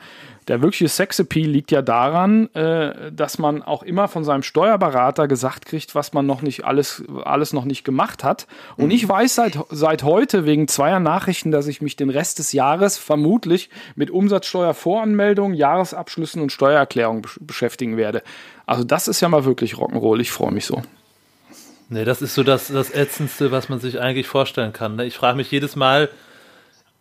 der 0.49 0.63
wirkliche 0.63 0.89
Sexappeal 0.89 1.47
liegt 1.47 1.71
ja 1.71 1.83
daran, 1.83 2.53
äh, 2.55 3.13
dass 3.13 3.39
man 3.39 3.63
auch 3.63 3.83
immer 3.83 4.09
von 4.09 4.25
seinem 4.25 4.43
Steuerberater 4.43 5.29
gesagt 5.29 5.67
kriegt, 5.67 5.95
was 5.95 6.15
man 6.15 6.27
noch 6.27 6.41
nicht 6.41 6.65
alles, 6.65 7.05
alles 7.25 7.53
noch 7.53 7.65
nicht 7.65 7.85
gemacht 7.85 8.25
hat. 8.25 8.47
Und 8.77 8.87
mhm. 8.87 8.93
ich 8.93 9.09
weiß 9.09 9.35
seit, 9.35 9.59
seit 9.71 10.03
heute 10.03 10.47
wegen 10.47 10.67
zweier 10.67 11.01
Nachrichten, 11.01 11.51
dass 11.51 11.67
ich 11.67 11.83
mich 11.83 11.97
den 11.97 12.11
Rest 12.11 12.39
des 12.39 12.53
Jahres 12.53 12.97
vermutlich 12.97 13.69
mit 13.95 14.11
Umsatzsteuervoranmeldungen, 14.11 15.57
Jahresabschlüssen 15.57 16.41
und 16.41 16.51
Steuererklärungen 16.51 17.23
beschäftigen 17.41 17.97
werde. 17.97 18.23
Also 18.65 18.85
das 18.85 19.07
ist 19.07 19.21
ja 19.21 19.29
mal 19.29 19.45
wirklich 19.45 19.75
Rock'n'Roll. 19.75 20.21
Ich 20.21 20.31
freue 20.31 20.53
mich 20.53 20.67
so. 20.67 20.83
Nee, 21.91 22.05
das 22.05 22.21
ist 22.23 22.35
so 22.35 22.43
das, 22.43 22.69
das 22.69 22.91
Ätzendste, 22.91 23.51
was 23.51 23.69
man 23.69 23.81
sich 23.81 24.01
eigentlich 24.01 24.27
vorstellen 24.27 24.73
kann. 24.73 24.97
Ne? 24.97 25.07
Ich 25.07 25.17
frage 25.17 25.37
mich 25.37 25.51
jedes 25.51 25.75
Mal, 25.75 26.11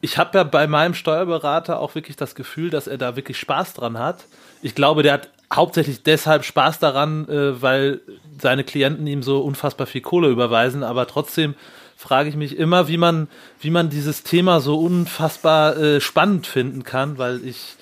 ich 0.01 0.17
habe 0.17 0.37
ja 0.37 0.43
bei 0.43 0.67
meinem 0.67 0.93
Steuerberater 0.93 1.79
auch 1.79 1.95
wirklich 1.95 2.15
das 2.15 2.35
Gefühl, 2.35 2.69
dass 2.69 2.87
er 2.87 2.97
da 2.97 3.15
wirklich 3.15 3.39
Spaß 3.39 3.73
dran 3.73 3.97
hat. 3.97 4.25
Ich 4.61 4.75
glaube, 4.75 5.03
der 5.03 5.13
hat 5.13 5.29
hauptsächlich 5.53 6.03
deshalb 6.03 6.43
Spaß 6.43 6.79
daran, 6.79 7.27
äh, 7.29 7.61
weil 7.61 8.01
seine 8.39 8.63
Klienten 8.63 9.07
ihm 9.07 9.23
so 9.23 9.41
unfassbar 9.41 9.87
viel 9.87 10.01
Kohle 10.01 10.29
überweisen, 10.29 10.83
aber 10.83 11.07
trotzdem 11.07 11.55
frage 11.95 12.29
ich 12.29 12.35
mich 12.35 12.57
immer, 12.57 12.87
wie 12.87 12.97
man, 12.97 13.27
wie 13.59 13.71
man 13.71 13.89
dieses 13.89 14.23
Thema 14.23 14.59
so 14.59 14.79
unfassbar 14.79 15.77
äh, 15.77 15.99
spannend 15.99 16.45
finden 16.45 16.83
kann, 16.83 17.17
weil 17.17 17.43
ich, 17.43 17.75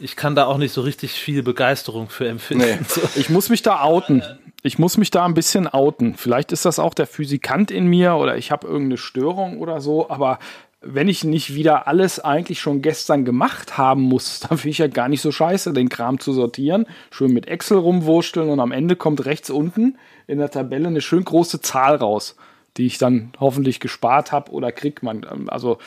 ich 0.00 0.16
kann 0.16 0.34
da 0.34 0.46
auch 0.46 0.58
nicht 0.58 0.72
so 0.72 0.80
richtig 0.80 1.12
viel 1.12 1.44
Begeisterung 1.44 2.08
für 2.08 2.28
empfinden. 2.28 2.64
Nee. 2.64 2.78
Ich 3.14 3.30
muss 3.30 3.48
mich 3.48 3.62
da 3.62 3.82
outen. 3.82 4.22
Ich 4.62 4.80
muss 4.80 4.96
mich 4.96 5.12
da 5.12 5.24
ein 5.24 5.34
bisschen 5.34 5.68
outen. 5.68 6.16
Vielleicht 6.16 6.50
ist 6.50 6.64
das 6.64 6.80
auch 6.80 6.92
der 6.92 7.06
Physikant 7.06 7.70
in 7.70 7.86
mir 7.86 8.14
oder 8.16 8.36
ich 8.36 8.50
habe 8.50 8.66
irgendeine 8.66 8.98
Störung 8.98 9.60
oder 9.60 9.80
so, 9.80 10.10
aber 10.10 10.40
wenn 10.80 11.08
ich 11.08 11.24
nicht 11.24 11.54
wieder 11.54 11.88
alles 11.88 12.20
eigentlich 12.20 12.60
schon 12.60 12.82
gestern 12.82 13.24
gemacht 13.24 13.78
haben 13.78 14.02
muss, 14.02 14.40
dann 14.48 14.58
finde 14.58 14.70
ich 14.70 14.78
ja 14.78 14.88
gar 14.88 15.08
nicht 15.08 15.22
so 15.22 15.32
scheiße, 15.32 15.72
den 15.72 15.88
Kram 15.88 16.20
zu 16.20 16.32
sortieren, 16.32 16.86
schön 17.10 17.32
mit 17.32 17.48
Excel 17.48 17.78
rumwursteln 17.78 18.48
und 18.48 18.60
am 18.60 18.72
Ende 18.72 18.96
kommt 18.96 19.24
rechts 19.24 19.50
unten 19.50 19.98
in 20.26 20.38
der 20.38 20.50
Tabelle 20.50 20.88
eine 20.88 21.00
schön 21.00 21.24
große 21.24 21.60
Zahl 21.60 21.96
raus, 21.96 22.36
die 22.76 22.86
ich 22.86 22.98
dann 22.98 23.32
hoffentlich 23.40 23.80
gespart 23.80 24.32
habe 24.32 24.52
oder 24.52 24.72
kriegt 24.72 25.02
man. 25.02 25.48
Also 25.48 25.78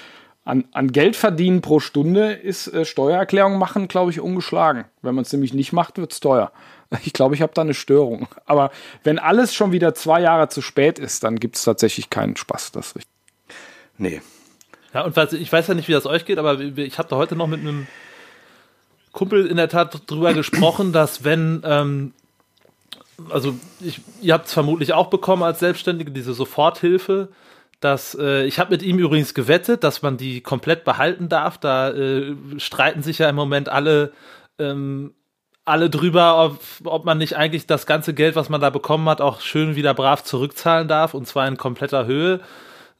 an, 0.46 0.66
an 0.72 0.92
Geld 0.92 1.16
verdienen 1.16 1.62
pro 1.62 1.80
Stunde 1.80 2.32
ist 2.32 2.68
äh, 2.74 2.84
Steuererklärung 2.86 3.58
machen, 3.58 3.88
glaube 3.88 4.12
ich, 4.12 4.20
ungeschlagen. 4.20 4.86
Wenn 5.02 5.14
man 5.14 5.24
es 5.24 5.32
nämlich 5.32 5.54
nicht 5.54 5.74
macht, 5.74 5.98
wird 5.98 6.12
es 6.12 6.20
teuer. 6.20 6.52
Ich 7.04 7.14
glaube, 7.14 7.36
ich 7.36 7.44
habe 7.44 7.54
da 7.54 7.62
eine 7.62 7.76
Störung. 7.76 8.28
Aber 8.48 8.72
wenn 9.04 9.20
alles 9.20 9.54
schon 9.54 9.72
wieder 9.72 9.94
zwei 9.94 10.22
Jahre 10.22 10.50
zu 10.50 10.64
spät 10.64 10.98
ist, 10.98 11.24
dann 11.24 11.36
gibt 11.36 11.56
es 11.56 11.64
tatsächlich 11.64 12.10
keinen 12.10 12.36
Spaß. 12.36 12.72
Das 12.72 12.88
ist 12.88 12.96
richtig. 12.96 13.14
Nee, 14.00 14.22
ja, 14.94 15.02
und 15.04 15.16
ich 15.34 15.52
weiß 15.52 15.68
ja 15.68 15.74
nicht, 15.74 15.88
wie 15.88 15.94
das 15.94 16.06
euch 16.06 16.26
geht, 16.26 16.40
aber 16.40 16.60
ich 16.60 16.98
habe 16.98 17.10
da 17.10 17.16
heute 17.16 17.36
noch 17.36 17.48
mit 17.48 17.60
einem 17.60 17.88
Kumpel 19.12 19.46
in 19.46 19.58
der 19.58 19.70
Tat 19.70 20.02
drüber 20.08 20.34
gesprochen, 20.34 20.92
dass 20.94 21.24
wenn, 21.24 21.62
ähm, 21.64 22.14
also 23.30 23.56
ich, 23.82 24.02
ihr 24.22 24.34
habt 24.34 24.48
es 24.48 24.54
vermutlich 24.54 24.94
auch 24.94 25.08
bekommen 25.08 25.44
als 25.44 25.60
Selbstständige, 25.60 26.12
diese 26.12 26.34
Soforthilfe. 26.34 27.30
Dass, 27.82 28.14
äh, 28.20 28.44
ich 28.44 28.60
habe 28.60 28.72
mit 28.72 28.84
ihm 28.84 29.00
übrigens 29.00 29.34
gewettet, 29.34 29.86
dass 29.86 30.02
man 30.02 30.18
die 30.18 30.42
komplett 30.42 30.84
behalten 30.84 31.30
darf. 31.30 31.58
Da 31.58 31.92
äh, 31.92 32.36
streiten 32.58 33.04
sich 33.04 33.20
ja 33.20 33.30
im 33.30 33.38
Moment 33.38 33.70
alle, 33.70 34.12
ähm, 34.58 35.14
alle 35.64 35.90
drüber, 35.90 36.44
ob, 36.44 36.60
ob 36.84 37.06
man 37.06 37.18
nicht 37.20 37.38
eigentlich 37.38 37.68
das 37.68 37.86
ganze 37.86 38.14
Geld, 38.14 38.36
was 38.36 38.50
man 38.50 38.60
da 38.60 38.70
bekommen 38.70 39.08
hat, 39.08 39.22
auch 39.22 39.40
schön 39.40 39.78
wieder 39.78 39.94
brav 39.94 40.24
zurückzahlen 40.24 40.90
darf 40.90 41.14
und 41.14 41.26
zwar 41.26 41.48
in 41.48 41.56
kompletter 41.56 42.06
Höhe. 42.06 42.42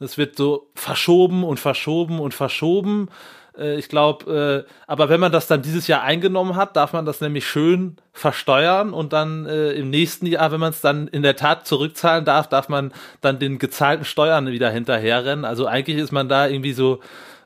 Das 0.00 0.18
wird 0.18 0.36
so 0.36 0.70
verschoben 0.74 1.44
und 1.44 1.60
verschoben 1.60 2.18
und 2.18 2.34
verschoben. 2.34 3.08
Äh, 3.56 3.78
ich 3.78 3.88
glaube, 3.88 4.66
äh, 4.66 4.72
aber 4.86 5.08
wenn 5.08 5.20
man 5.20 5.30
das 5.30 5.46
dann 5.46 5.62
dieses 5.62 5.86
Jahr 5.86 6.02
eingenommen 6.02 6.56
hat, 6.56 6.76
darf 6.76 6.92
man 6.92 7.04
das 7.04 7.20
nämlich 7.20 7.46
schön 7.46 7.96
versteuern 8.12 8.92
und 8.92 9.12
dann 9.12 9.46
äh, 9.46 9.72
im 9.72 9.90
nächsten 9.90 10.26
Jahr, 10.26 10.50
wenn 10.52 10.60
man 10.60 10.70
es 10.70 10.80
dann 10.80 11.06
in 11.08 11.22
der 11.22 11.36
Tat 11.36 11.66
zurückzahlen 11.66 12.24
darf, 12.24 12.48
darf 12.48 12.68
man 12.68 12.92
dann 13.20 13.38
den 13.38 13.58
gezahlten 13.58 14.04
Steuern 14.04 14.46
wieder 14.48 14.70
hinterherrennen. 14.70 15.44
Also 15.44 15.66
eigentlich 15.66 15.98
ist 15.98 16.12
man 16.12 16.28
da 16.28 16.48
irgendwie 16.48 16.72
so 16.72 17.00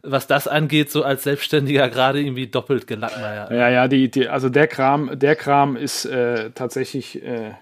was 0.06 0.26
das 0.26 0.46
angeht, 0.46 0.90
so 0.90 1.02
als 1.02 1.22
Selbstständiger 1.22 1.88
gerade 1.88 2.20
irgendwie 2.20 2.46
doppelt 2.46 2.86
gelackmeiert. 2.86 3.50
Ja, 3.50 3.70
ja, 3.70 3.88
die, 3.88 4.10
die, 4.10 4.28
also 4.28 4.50
der 4.50 4.66
Kram, 4.66 5.18
der 5.18 5.34
Kram 5.34 5.76
ist 5.76 6.04
äh, 6.04 6.50
tatsächlich 6.50 7.22
äh, 7.22 7.52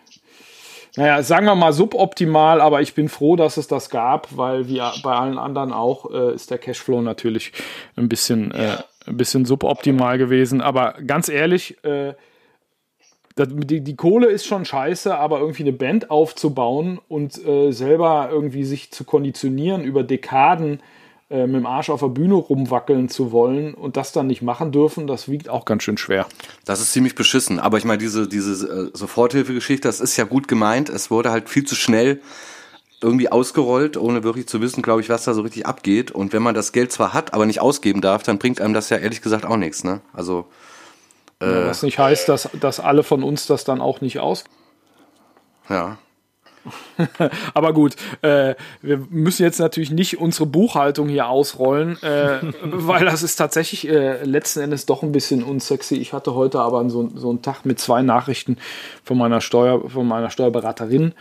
naja, 0.96 1.22
sagen 1.22 1.46
wir 1.46 1.54
mal 1.54 1.72
suboptimal, 1.72 2.60
aber 2.60 2.82
ich 2.82 2.94
bin 2.94 3.08
froh, 3.08 3.36
dass 3.36 3.56
es 3.56 3.66
das 3.66 3.88
gab, 3.88 4.36
weil 4.36 4.68
wie 4.68 4.82
bei 5.02 5.14
allen 5.14 5.38
anderen 5.38 5.72
auch 5.72 6.10
äh, 6.10 6.34
ist 6.34 6.50
der 6.50 6.58
Cashflow 6.58 7.00
natürlich 7.00 7.52
ein 7.96 8.08
bisschen, 8.08 8.50
äh, 8.52 8.76
ein 9.06 9.16
bisschen 9.16 9.46
suboptimal 9.46 10.18
gewesen. 10.18 10.60
Aber 10.60 10.94
ganz 11.06 11.30
ehrlich, 11.30 11.82
äh, 11.82 12.14
das, 13.36 13.48
die, 13.50 13.80
die 13.80 13.96
Kohle 13.96 14.26
ist 14.26 14.46
schon 14.46 14.66
scheiße, 14.66 15.16
aber 15.16 15.40
irgendwie 15.40 15.62
eine 15.62 15.72
Band 15.72 16.10
aufzubauen 16.10 17.00
und 17.08 17.42
äh, 17.46 17.72
selber 17.72 18.28
irgendwie 18.30 18.64
sich 18.64 18.90
zu 18.90 19.04
konditionieren 19.04 19.84
über 19.84 20.02
Dekaden 20.02 20.80
äh, 21.32 21.46
mit 21.46 21.56
dem 21.56 21.66
Arsch 21.66 21.88
auf 21.88 22.00
der 22.00 22.08
Bühne 22.08 22.34
rumwackeln 22.34 23.08
zu 23.08 23.32
wollen 23.32 23.72
und 23.72 23.96
das 23.96 24.12
dann 24.12 24.26
nicht 24.26 24.42
machen 24.42 24.70
dürfen, 24.70 25.06
das 25.06 25.30
wiegt 25.30 25.48
auch 25.48 25.64
ganz 25.64 25.82
schön 25.82 25.96
schwer. 25.96 26.26
Das 26.66 26.80
ist 26.80 26.92
ziemlich 26.92 27.14
beschissen. 27.14 27.58
Aber 27.58 27.78
ich 27.78 27.84
meine, 27.84 27.98
diese, 27.98 28.28
diese 28.28 28.66
äh, 28.66 28.90
Soforthilfegeschichte, 28.92 29.88
das 29.88 30.00
ist 30.00 30.16
ja 30.18 30.24
gut 30.24 30.46
gemeint. 30.46 30.90
Es 30.90 31.10
wurde 31.10 31.30
halt 31.30 31.48
viel 31.48 31.64
zu 31.64 31.74
schnell 31.74 32.20
irgendwie 33.00 33.32
ausgerollt, 33.32 33.96
ohne 33.96 34.22
wirklich 34.22 34.46
zu 34.46 34.60
wissen, 34.60 34.82
glaube 34.82 35.00
ich, 35.00 35.08
was 35.08 35.24
da 35.24 35.32
so 35.32 35.40
richtig 35.40 35.64
abgeht. 35.64 36.10
Und 36.10 36.32
wenn 36.34 36.42
man 36.42 36.54
das 36.54 36.72
Geld 36.72 36.92
zwar 36.92 37.14
hat, 37.14 37.32
aber 37.32 37.46
nicht 37.46 37.60
ausgeben 37.60 38.02
darf, 38.02 38.22
dann 38.22 38.38
bringt 38.38 38.60
einem 38.60 38.74
das 38.74 38.90
ja 38.90 38.98
ehrlich 38.98 39.22
gesagt 39.22 39.46
auch 39.46 39.56
nichts. 39.56 39.84
Ne? 39.84 40.02
Also 40.12 40.46
äh, 41.40 41.66
was 41.66 41.82
nicht 41.82 41.98
heißt, 41.98 42.28
dass, 42.28 42.48
dass 42.60 42.78
alle 42.78 43.02
von 43.02 43.22
uns 43.22 43.46
das 43.46 43.64
dann 43.64 43.80
auch 43.80 44.00
nicht 44.02 44.20
aus. 44.20 44.44
Ja. 45.68 45.96
Aber 47.54 47.72
gut, 47.72 47.96
äh, 48.22 48.54
wir 48.80 49.06
müssen 49.10 49.42
jetzt 49.42 49.58
natürlich 49.58 49.90
nicht 49.90 50.18
unsere 50.18 50.46
Buchhaltung 50.46 51.08
hier 51.08 51.28
ausrollen, 51.28 52.02
äh, 52.02 52.38
weil 52.62 53.04
das 53.04 53.22
ist 53.22 53.36
tatsächlich 53.36 53.88
äh, 53.88 54.24
letzten 54.24 54.60
Endes 54.60 54.86
doch 54.86 55.02
ein 55.02 55.12
bisschen 55.12 55.42
unsexy. 55.42 55.96
Ich 55.96 56.12
hatte 56.12 56.34
heute 56.34 56.60
aber 56.60 56.88
so, 56.90 57.10
so 57.14 57.30
einen 57.30 57.42
Tag 57.42 57.64
mit 57.64 57.80
zwei 57.80 58.02
Nachrichten 58.02 58.56
von 59.04 59.18
meiner 59.18 59.40
Steuer, 59.40 59.88
von 59.88 60.06
meiner 60.06 60.30
Steuerberaterin, 60.30 61.14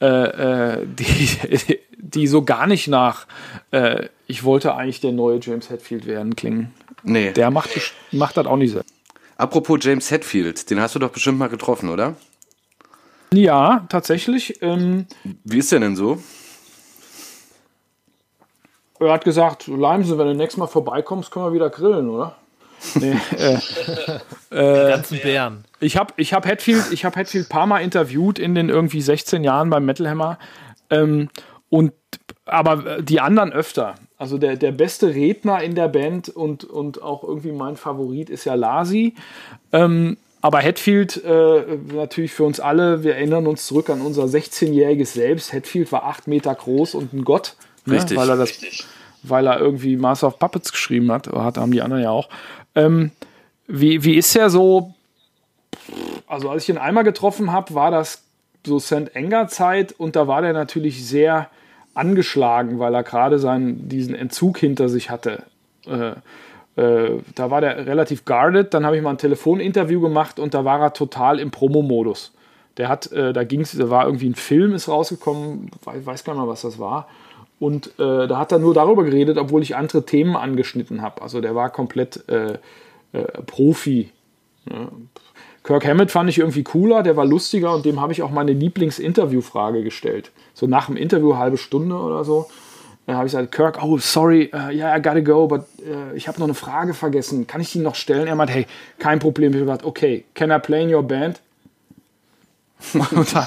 äh, 0.00 0.06
äh, 0.06 0.86
die, 0.86 1.78
die 1.98 2.26
so 2.26 2.42
gar 2.42 2.66
nicht 2.66 2.88
nach 2.88 3.26
äh, 3.70 4.08
ich 4.28 4.44
wollte 4.44 4.74
eigentlich 4.74 5.00
der 5.00 5.12
neue 5.12 5.40
James 5.40 5.70
Hetfield 5.70 6.06
werden 6.06 6.36
klingen. 6.36 6.72
Nee. 7.02 7.32
Der 7.32 7.50
macht, 7.50 7.70
macht 8.12 8.36
das 8.36 8.46
auch 8.46 8.56
nicht 8.56 8.72
selbst. 8.72 8.94
Apropos 9.36 9.78
James 9.82 10.10
Hetfield, 10.10 10.70
den 10.70 10.80
hast 10.80 10.94
du 10.94 10.98
doch 10.98 11.10
bestimmt 11.10 11.38
mal 11.38 11.48
getroffen, 11.48 11.88
oder? 11.88 12.16
Ja, 13.32 13.86
tatsächlich. 13.88 14.62
Ähm, 14.62 15.06
Wie 15.44 15.58
ist 15.58 15.72
der 15.72 15.80
denn 15.80 15.96
so? 15.96 16.18
Er 19.00 19.12
hat 19.12 19.24
gesagt, 19.24 19.68
Leimsen, 19.68 20.18
wenn 20.18 20.26
du 20.26 20.34
nächstes 20.34 20.58
Mal 20.58 20.66
vorbeikommst, 20.66 21.30
können 21.30 21.46
wir 21.46 21.52
wieder 21.52 21.70
grillen, 21.70 22.08
oder? 22.08 22.36
Nee, 22.94 23.16
äh, 23.36 23.58
äh, 24.50 24.90
ganzen 24.90 25.20
Bären. 25.20 25.64
Ich 25.80 25.96
habe 25.96 26.14
ich 26.16 26.32
hab 26.32 26.46
Hatfield, 26.46 26.92
ich 26.92 27.04
hab 27.04 27.16
Hatfield 27.16 27.46
ein 27.46 27.48
paar 27.48 27.66
Mal 27.66 27.80
interviewt 27.80 28.38
in 28.38 28.54
den 28.54 28.68
irgendwie 28.68 29.00
16 29.00 29.44
Jahren 29.44 29.70
beim 29.70 29.84
Metal 29.84 30.08
Hammer. 30.08 30.38
Ähm, 30.90 31.28
und, 31.70 31.92
aber 32.44 33.02
die 33.02 33.20
anderen 33.20 33.52
öfter. 33.52 33.94
Also 34.16 34.38
der, 34.38 34.56
der 34.56 34.72
beste 34.72 35.14
Redner 35.14 35.62
in 35.62 35.74
der 35.74 35.88
Band 35.88 36.28
und, 36.28 36.64
und 36.64 37.02
auch 37.02 37.22
irgendwie 37.22 37.52
mein 37.52 37.76
Favorit 37.76 38.30
ist 38.30 38.44
ja 38.44 38.54
Lasi. 38.54 39.14
Ähm, 39.72 40.16
aber 40.40 40.62
Hatfield, 40.62 41.22
äh, 41.24 41.78
natürlich 41.92 42.32
für 42.32 42.44
uns 42.44 42.60
alle, 42.60 43.02
wir 43.02 43.16
erinnern 43.16 43.46
uns 43.46 43.66
zurück 43.66 43.90
an 43.90 44.00
unser 44.00 44.24
16-jähriges 44.24 45.06
Selbst. 45.06 45.52
Hatfield 45.52 45.90
war 45.90 46.04
acht 46.04 46.28
Meter 46.28 46.54
groß 46.54 46.94
und 46.94 47.12
ein 47.12 47.24
Gott. 47.24 47.56
Ne? 47.86 47.94
Richtig. 47.94 48.16
Weil 48.16 48.30
er, 48.30 48.36
das, 48.36 48.52
weil 49.22 49.46
er 49.46 49.58
irgendwie 49.58 49.96
Master 49.96 50.28
of 50.28 50.38
Puppets 50.38 50.70
geschrieben 50.70 51.10
hat. 51.10 51.26
hat 51.26 51.58
haben 51.58 51.72
die 51.72 51.82
anderen 51.82 52.02
ja 52.02 52.10
auch. 52.10 52.28
Ähm, 52.74 53.10
wie, 53.66 54.04
wie 54.04 54.14
ist 54.14 54.36
er 54.36 54.50
so? 54.50 54.94
Also, 56.26 56.50
als 56.50 56.64
ich 56.64 56.68
ihn 56.68 56.78
einmal 56.78 57.04
getroffen 57.04 57.52
habe, 57.52 57.74
war 57.74 57.90
das 57.90 58.22
so 58.64 58.78
St. 58.78 59.14
Enger-Zeit 59.14 59.92
und 59.92 60.14
da 60.14 60.28
war 60.28 60.42
der 60.42 60.52
natürlich 60.52 61.04
sehr 61.06 61.48
angeschlagen, 61.94 62.78
weil 62.78 62.94
er 62.94 63.02
gerade 63.02 63.38
diesen 63.88 64.14
Entzug 64.14 64.58
hinter 64.58 64.88
sich 64.88 65.10
hatte. 65.10 65.42
Äh, 65.86 66.12
äh, 66.78 67.18
da 67.34 67.50
war 67.50 67.60
der 67.60 67.86
relativ 67.86 68.24
guarded. 68.24 68.72
Dann 68.72 68.86
habe 68.86 68.96
ich 68.96 69.02
mal 69.02 69.10
ein 69.10 69.18
Telefoninterview 69.18 70.00
gemacht 70.00 70.38
und 70.38 70.54
da 70.54 70.64
war 70.64 70.80
er 70.80 70.92
total 70.92 71.40
im 71.40 71.50
Promo-Modus. 71.50 72.32
Der 72.76 72.88
hat, 72.88 73.10
äh, 73.10 73.32
da 73.32 73.42
ging 73.42 73.62
es, 73.62 73.72
da 73.72 73.90
war 73.90 74.06
irgendwie 74.06 74.28
ein 74.28 74.36
Film 74.36 74.72
ist 74.74 74.88
rausgekommen, 74.88 75.72
weiß, 75.82 76.06
weiß 76.06 76.24
gar 76.24 76.34
nicht 76.34 76.42
mal, 76.42 76.48
was 76.48 76.62
das 76.62 76.78
war. 76.78 77.08
Und 77.58 77.88
äh, 77.98 78.28
da 78.28 78.38
hat 78.38 78.52
er 78.52 78.60
nur 78.60 78.74
darüber 78.74 79.02
geredet, 79.02 79.36
obwohl 79.36 79.62
ich 79.62 79.74
andere 79.74 80.06
Themen 80.06 80.36
angeschnitten 80.36 81.02
habe. 81.02 81.20
Also 81.22 81.40
der 81.40 81.56
war 81.56 81.70
komplett 81.70 82.28
äh, 82.28 82.58
äh, 83.12 83.22
Profi. 83.46 84.10
Ja. 84.70 84.88
Kirk 85.64 85.84
Hammett 85.84 86.12
fand 86.12 86.30
ich 86.30 86.38
irgendwie 86.38 86.62
cooler, 86.62 87.02
der 87.02 87.16
war 87.16 87.26
lustiger 87.26 87.74
und 87.74 87.84
dem 87.84 88.00
habe 88.00 88.12
ich 88.12 88.22
auch 88.22 88.30
meine 88.30 88.52
Lieblingsinterviewfrage 88.52 89.82
gestellt. 89.82 90.30
So 90.54 90.68
nach 90.68 90.86
dem 90.86 90.96
Interview, 90.96 91.36
halbe 91.36 91.58
Stunde 91.58 91.96
oder 91.96 92.22
so. 92.22 92.46
Dann 93.08 93.16
habe 93.16 93.26
ich 93.26 93.32
gesagt, 93.32 93.52
Kirk, 93.52 93.82
oh, 93.82 93.96
sorry, 93.96 94.50
uh, 94.52 94.68
yeah, 94.68 94.94
I 94.94 95.00
gotta 95.00 95.20
go, 95.20 95.46
but 95.46 95.62
uh, 95.80 96.14
ich 96.14 96.28
habe 96.28 96.38
noch 96.40 96.46
eine 96.46 96.52
Frage 96.52 96.92
vergessen. 96.92 97.46
Kann 97.46 97.62
ich 97.62 97.72
die 97.72 97.78
noch 97.78 97.94
stellen? 97.94 98.26
Er 98.26 98.34
meint, 98.34 98.50
hey, 98.50 98.66
kein 98.98 99.18
Problem. 99.18 99.52
Ich 99.52 99.56
habe 99.56 99.64
gesagt, 99.64 99.84
okay, 99.86 100.26
can 100.34 100.50
I 100.50 100.58
play 100.58 100.82
in 100.82 100.94
your 100.94 101.02
band? 101.02 101.40
da, 103.32 103.46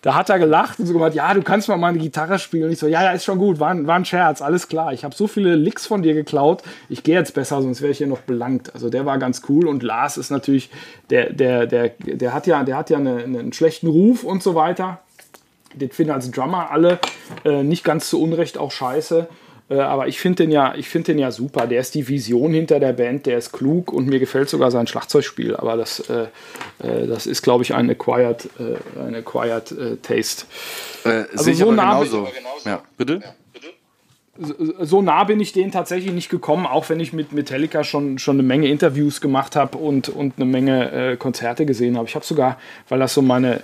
da, 0.00 0.14
hat 0.14 0.30
er 0.30 0.38
gelacht 0.38 0.80
und 0.80 0.86
so 0.86 0.94
gemacht, 0.94 1.14
ja, 1.14 1.34
du 1.34 1.42
kannst 1.42 1.68
mal 1.68 1.76
meine 1.76 1.98
Gitarre 1.98 2.38
spielen. 2.38 2.64
Und 2.64 2.72
ich 2.72 2.78
so, 2.78 2.86
ja, 2.86 3.02
ja, 3.02 3.10
ist 3.10 3.24
schon 3.24 3.36
gut, 3.36 3.60
war, 3.60 3.86
war 3.86 3.96
ein 3.96 4.06
Scherz, 4.06 4.40
alles 4.40 4.66
klar. 4.66 4.94
Ich 4.94 5.04
habe 5.04 5.14
so 5.14 5.26
viele 5.26 5.56
Licks 5.56 5.86
von 5.86 6.00
dir 6.00 6.14
geklaut, 6.14 6.62
ich 6.88 7.02
gehe 7.02 7.16
jetzt 7.16 7.34
besser, 7.34 7.60
sonst 7.60 7.82
wäre 7.82 7.92
ich 7.92 7.98
hier 7.98 8.06
noch 8.06 8.20
belangt. 8.20 8.72
Also 8.72 8.88
der 8.88 9.04
war 9.04 9.18
ganz 9.18 9.42
cool 9.50 9.68
und 9.68 9.82
Lars 9.82 10.16
ist 10.16 10.30
natürlich, 10.30 10.70
der, 11.10 11.34
der, 11.34 11.66
der, 11.66 11.90
der 11.98 12.32
hat 12.32 12.46
ja, 12.46 12.64
der 12.64 12.78
hat 12.78 12.88
ja 12.88 12.96
eine, 12.96 13.24
einen 13.24 13.52
schlechten 13.52 13.88
Ruf 13.88 14.24
und 14.24 14.42
so 14.42 14.54
weiter 14.54 15.00
den 15.74 15.90
finden 15.90 16.12
als 16.12 16.30
Drummer 16.30 16.70
alle 16.70 16.98
äh, 17.44 17.62
nicht 17.62 17.84
ganz 17.84 18.08
zu 18.10 18.20
Unrecht 18.20 18.58
auch 18.58 18.70
scheiße. 18.70 19.28
Äh, 19.70 19.78
aber 19.78 20.08
ich 20.08 20.20
finde 20.20 20.44
den, 20.44 20.50
ja, 20.50 20.74
find 20.82 21.08
den 21.08 21.18
ja 21.18 21.30
super. 21.30 21.66
Der 21.66 21.80
ist 21.80 21.94
die 21.94 22.06
Vision 22.06 22.52
hinter 22.52 22.80
der 22.80 22.92
Band, 22.92 23.26
der 23.26 23.38
ist 23.38 23.52
klug 23.52 23.92
und 23.92 24.06
mir 24.06 24.18
gefällt 24.18 24.48
sogar 24.48 24.70
sein 24.70 24.86
Schlagzeugspiel. 24.86 25.56
Aber 25.56 25.76
das, 25.76 26.00
äh, 26.10 26.26
äh 26.82 27.06
das 27.06 27.26
ist, 27.26 27.42
glaube 27.42 27.64
ich, 27.64 27.74
ein 27.74 27.90
Acquired, 27.90 28.48
äh, 28.58 29.00
ein 29.00 29.14
acquired 29.14 29.72
äh, 29.72 29.96
Taste. 29.96 30.44
also 31.04 31.52
so 31.52 31.72
nah 31.72 31.94
genauso. 31.94 32.28
Ja, 32.64 32.82
bitte? 32.96 33.20
Ja 33.22 33.34
so 34.36 35.00
nah 35.00 35.24
bin 35.24 35.38
ich 35.40 35.52
denen 35.52 35.70
tatsächlich 35.70 36.12
nicht 36.12 36.28
gekommen, 36.28 36.66
auch 36.66 36.88
wenn 36.88 36.98
ich 36.98 37.12
mit 37.12 37.32
Metallica 37.32 37.84
schon, 37.84 38.18
schon 38.18 38.36
eine 38.36 38.42
Menge 38.42 38.68
Interviews 38.68 39.20
gemacht 39.20 39.54
habe 39.54 39.78
und, 39.78 40.08
und 40.08 40.34
eine 40.36 40.44
Menge 40.44 40.90
äh, 40.90 41.16
Konzerte 41.16 41.66
gesehen 41.66 41.96
habe. 41.96 42.08
Ich 42.08 42.14
habe 42.16 42.24
sogar, 42.24 42.58
weil 42.88 42.98
das 42.98 43.14
so 43.14 43.22
meine, 43.22 43.62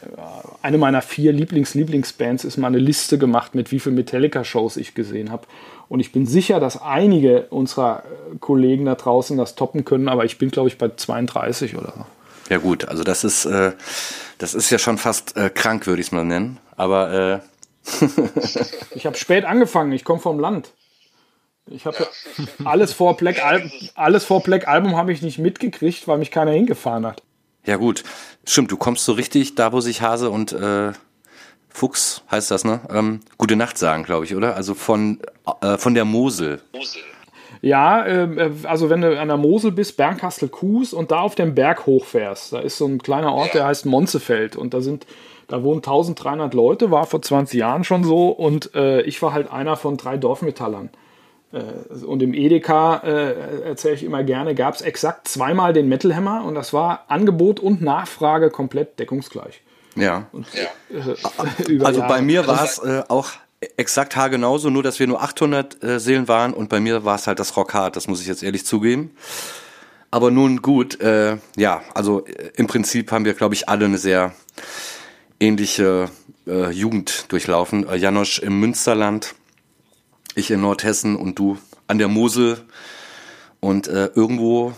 eine 0.62 0.79
meiner 0.79 1.02
vier 1.02 1.33
Lieblings-Lieblingsbands 1.33 2.45
ist, 2.45 2.57
mal 2.57 2.69
eine 2.69 2.79
Liste 2.79 3.19
gemacht, 3.19 3.55
mit 3.55 3.73
wie 3.73 3.81
vielen 3.81 3.95
Metallica-Shows 3.95 4.76
ich 4.76 4.95
gesehen 4.95 5.31
habe. 5.31 5.47
Und 5.88 6.00
ich 6.00 6.12
bin 6.12 6.26
sicher, 6.26 6.61
dass 6.61 6.81
einige 6.81 7.47
unserer 7.50 8.05
äh, 8.05 8.38
Kollegen 8.38 8.85
da 8.85 8.95
draußen 8.95 9.37
das 9.37 9.55
toppen 9.55 9.85
können, 9.85 10.09
aber 10.09 10.25
ich 10.25 10.38
bin, 10.38 10.50
glaube 10.50 10.69
ich, 10.69 10.79
bei 10.79 10.88
32 10.95 11.76
oder 11.76 11.93
so. 11.97 12.07
Ja 12.50 12.59
gut, 12.59 12.87
also 12.87 13.05
das 13.05 13.25
ist, 13.25 13.45
äh, 13.45 13.73
das 14.38 14.55
ist 14.55 14.71
ja 14.71 14.79
schon 14.79 14.99
fast 14.99 15.37
äh, 15.37 15.50
krank, 15.50 15.87
würde 15.87 16.00
ich 16.00 16.09
es 16.09 16.12
mal 16.12 16.25
nennen. 16.25 16.59
Aber 16.76 17.12
äh, 17.12 18.07
ich 18.95 19.07
habe 19.07 19.17
spät 19.17 19.45
angefangen, 19.45 19.93
ich 19.93 20.05
komme 20.05 20.21
vom 20.21 20.38
Land. 20.38 20.71
Ich 21.67 21.87
habe 21.87 22.09
alles 22.64 22.93
vor 22.93 23.17
Black 23.17 23.45
Album, 23.45 23.71
alles 23.95 24.25
vor 24.25 24.43
Black 24.43 24.67
Album 24.67 24.97
habe 24.97 25.12
ich 25.12 25.23
nicht 25.23 25.38
mitgekriegt, 25.38 26.09
weil 26.09 26.19
mich 26.19 26.31
keiner 26.31 26.50
hingefahren 26.50 27.07
hat. 27.07 27.23
Ja 27.67 27.76
gut, 27.76 28.05
stimmt. 28.47 28.71
Du 28.73 28.76
kommst 28.76 29.05
so 29.05 29.12
richtig 29.12 29.55
da, 29.55 29.73
wo 29.73 29.81
sich 29.81 30.02
Hase 30.02 30.31
und 30.31 30.52
äh, 30.52 30.93
Fuchs 31.69 32.23
heißt 32.31 32.50
das, 32.50 32.64
ne? 32.64 32.81
Ähm, 32.90 33.21
gute 33.38 33.57
Nacht 33.57 33.79
sagen, 33.79 34.02
glaube 34.02 34.25
ich, 34.25 34.35
oder? 34.35 34.57
Also 34.57 34.75
von 34.75 35.21
äh, 35.61 35.79
von 35.79 35.95
der 35.95 36.05
Mosel. 36.05 36.61
Mosel. 36.73 37.02
Ja, 37.62 38.05
äh, 38.07 38.50
also 38.64 38.90
wenn 38.90 39.02
du 39.02 39.19
an 39.19 39.29
der 39.29 39.37
Mosel 39.37 39.73
bist, 39.73 39.97
Bernkastel-Kues 39.97 40.93
und 40.93 41.11
da 41.11 41.21
auf 41.21 41.35
dem 41.35 41.55
Berg 41.55 41.87
hochfährst, 41.87 42.52
da 42.52 42.61
ist 42.61 42.79
so 42.79 42.87
ein 42.87 43.02
kleiner 43.02 43.35
Ort, 43.35 43.55
der 43.55 43.67
heißt 43.67 43.87
Monzefeld 43.87 44.57
und 44.57 44.73
da 44.73 44.81
sind, 44.81 45.07
da 45.47 45.62
wohnen 45.62 45.79
1300 45.79 46.55
Leute, 46.55 46.90
war 46.90 47.07
vor 47.07 47.21
20 47.21 47.59
Jahren 47.59 47.85
schon 47.85 48.05
so 48.05 48.29
und 48.31 48.75
äh, 48.75 49.02
ich 49.02 49.21
war 49.21 49.33
halt 49.33 49.50
einer 49.50 49.76
von 49.76 49.97
drei 49.97 50.17
Dorfmetallern. 50.17 50.90
Äh, 51.52 52.04
und 52.04 52.23
im 52.23 52.35
Edeka, 52.35 52.99
äh, 52.99 53.69
erzähle 53.69 53.95
ich 53.95 54.04
immer 54.04 54.23
gerne, 54.23 54.54
gab 54.54 54.75
es 54.75 54.83
exakt 54.83 55.28
zweimal 55.28 55.73
den 55.73 55.88
Metal 55.88 56.14
Hammer 56.14 56.45
und 56.45 56.54
das 56.54 56.73
war 56.73 57.04
Angebot 57.09 57.61
und 57.61 57.83
Nachfrage 57.83 58.50
komplett 58.50 58.99
deckungsgleich. 58.99 59.62
Ja. 59.97 60.26
Und, 60.33 60.47
äh, 60.54 61.80
also 61.85 62.00
bei 62.02 62.23
mir 62.23 62.47
war 62.47 62.64
es 62.64 62.78
äh, 62.78 63.02
auch 63.09 63.30
exakt 63.76 64.16
haargenauso, 64.16 64.71
nur 64.71 64.83
dass 64.83 64.99
wir 64.99 65.07
nur 65.07 65.23
800 65.23 65.83
äh, 65.83 66.00
Seelen 66.00 66.28
waren 66.28 66.54
und 66.54 66.69
bei 66.69 66.80
mir 66.80 67.04
war 67.04 67.16
es 67.16 67.26
halt 67.26 67.38
das 67.38 67.57
Rockhard, 67.57 67.97
das 67.97 68.09
muss 68.09 68.21
ich 68.21 68.26
jetzt 68.26 68.42
ehrlich 68.42 68.64
zugeben. 68.64 69.11
Aber 70.11 70.30
nun 70.30 70.61
gut, 70.62 71.00
äh, 71.00 71.37
ja, 71.57 71.83
also 71.95 72.26
äh, 72.26 72.50
im 72.57 72.66
Prinzip 72.66 73.12
haben 73.12 73.25
wir, 73.25 73.35
glaube 73.35 73.54
ich, 73.54 73.69
alle 73.69 73.85
eine 73.85 73.99
sehr 73.99 74.35
ähnliche 75.38 76.11
äh, 76.47 76.71
Jugend 76.71 77.26
durchlaufen. 77.28 77.88
Äh, 77.88 77.97
Janosch 77.97 78.40
im 78.40 78.59
Münsterland, 78.59 79.35
ich 80.34 80.50
in 80.50 80.60
Nordhessen 80.60 81.16
und 81.16 81.38
du 81.38 81.58
an 81.87 81.99
der 81.99 82.08
Mosel. 82.08 82.64
Und 83.60 83.88
äh, 83.88 84.06
irgendwo 84.14 84.72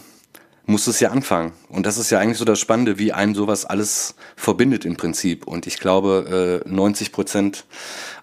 muss 0.67 0.87
es 0.87 1.01
ja 1.01 1.11
anfangen. 1.11 1.53
Und 1.69 1.87
das 1.87 1.99
ist 1.99 2.11
ja 2.11 2.19
eigentlich 2.19 2.39
so 2.39 2.45
das 2.45 2.61
Spannende, 2.61 2.99
wie 2.99 3.13
einen 3.13 3.35
sowas 3.35 3.65
alles 3.65 4.15
verbindet 4.37 4.85
im 4.85 4.97
Prinzip. 4.97 5.47
Und 5.47 5.67
ich 5.67 5.79
glaube, 5.79 6.63
äh, 6.65 6.69
90 6.69 7.13
Prozent 7.13 7.65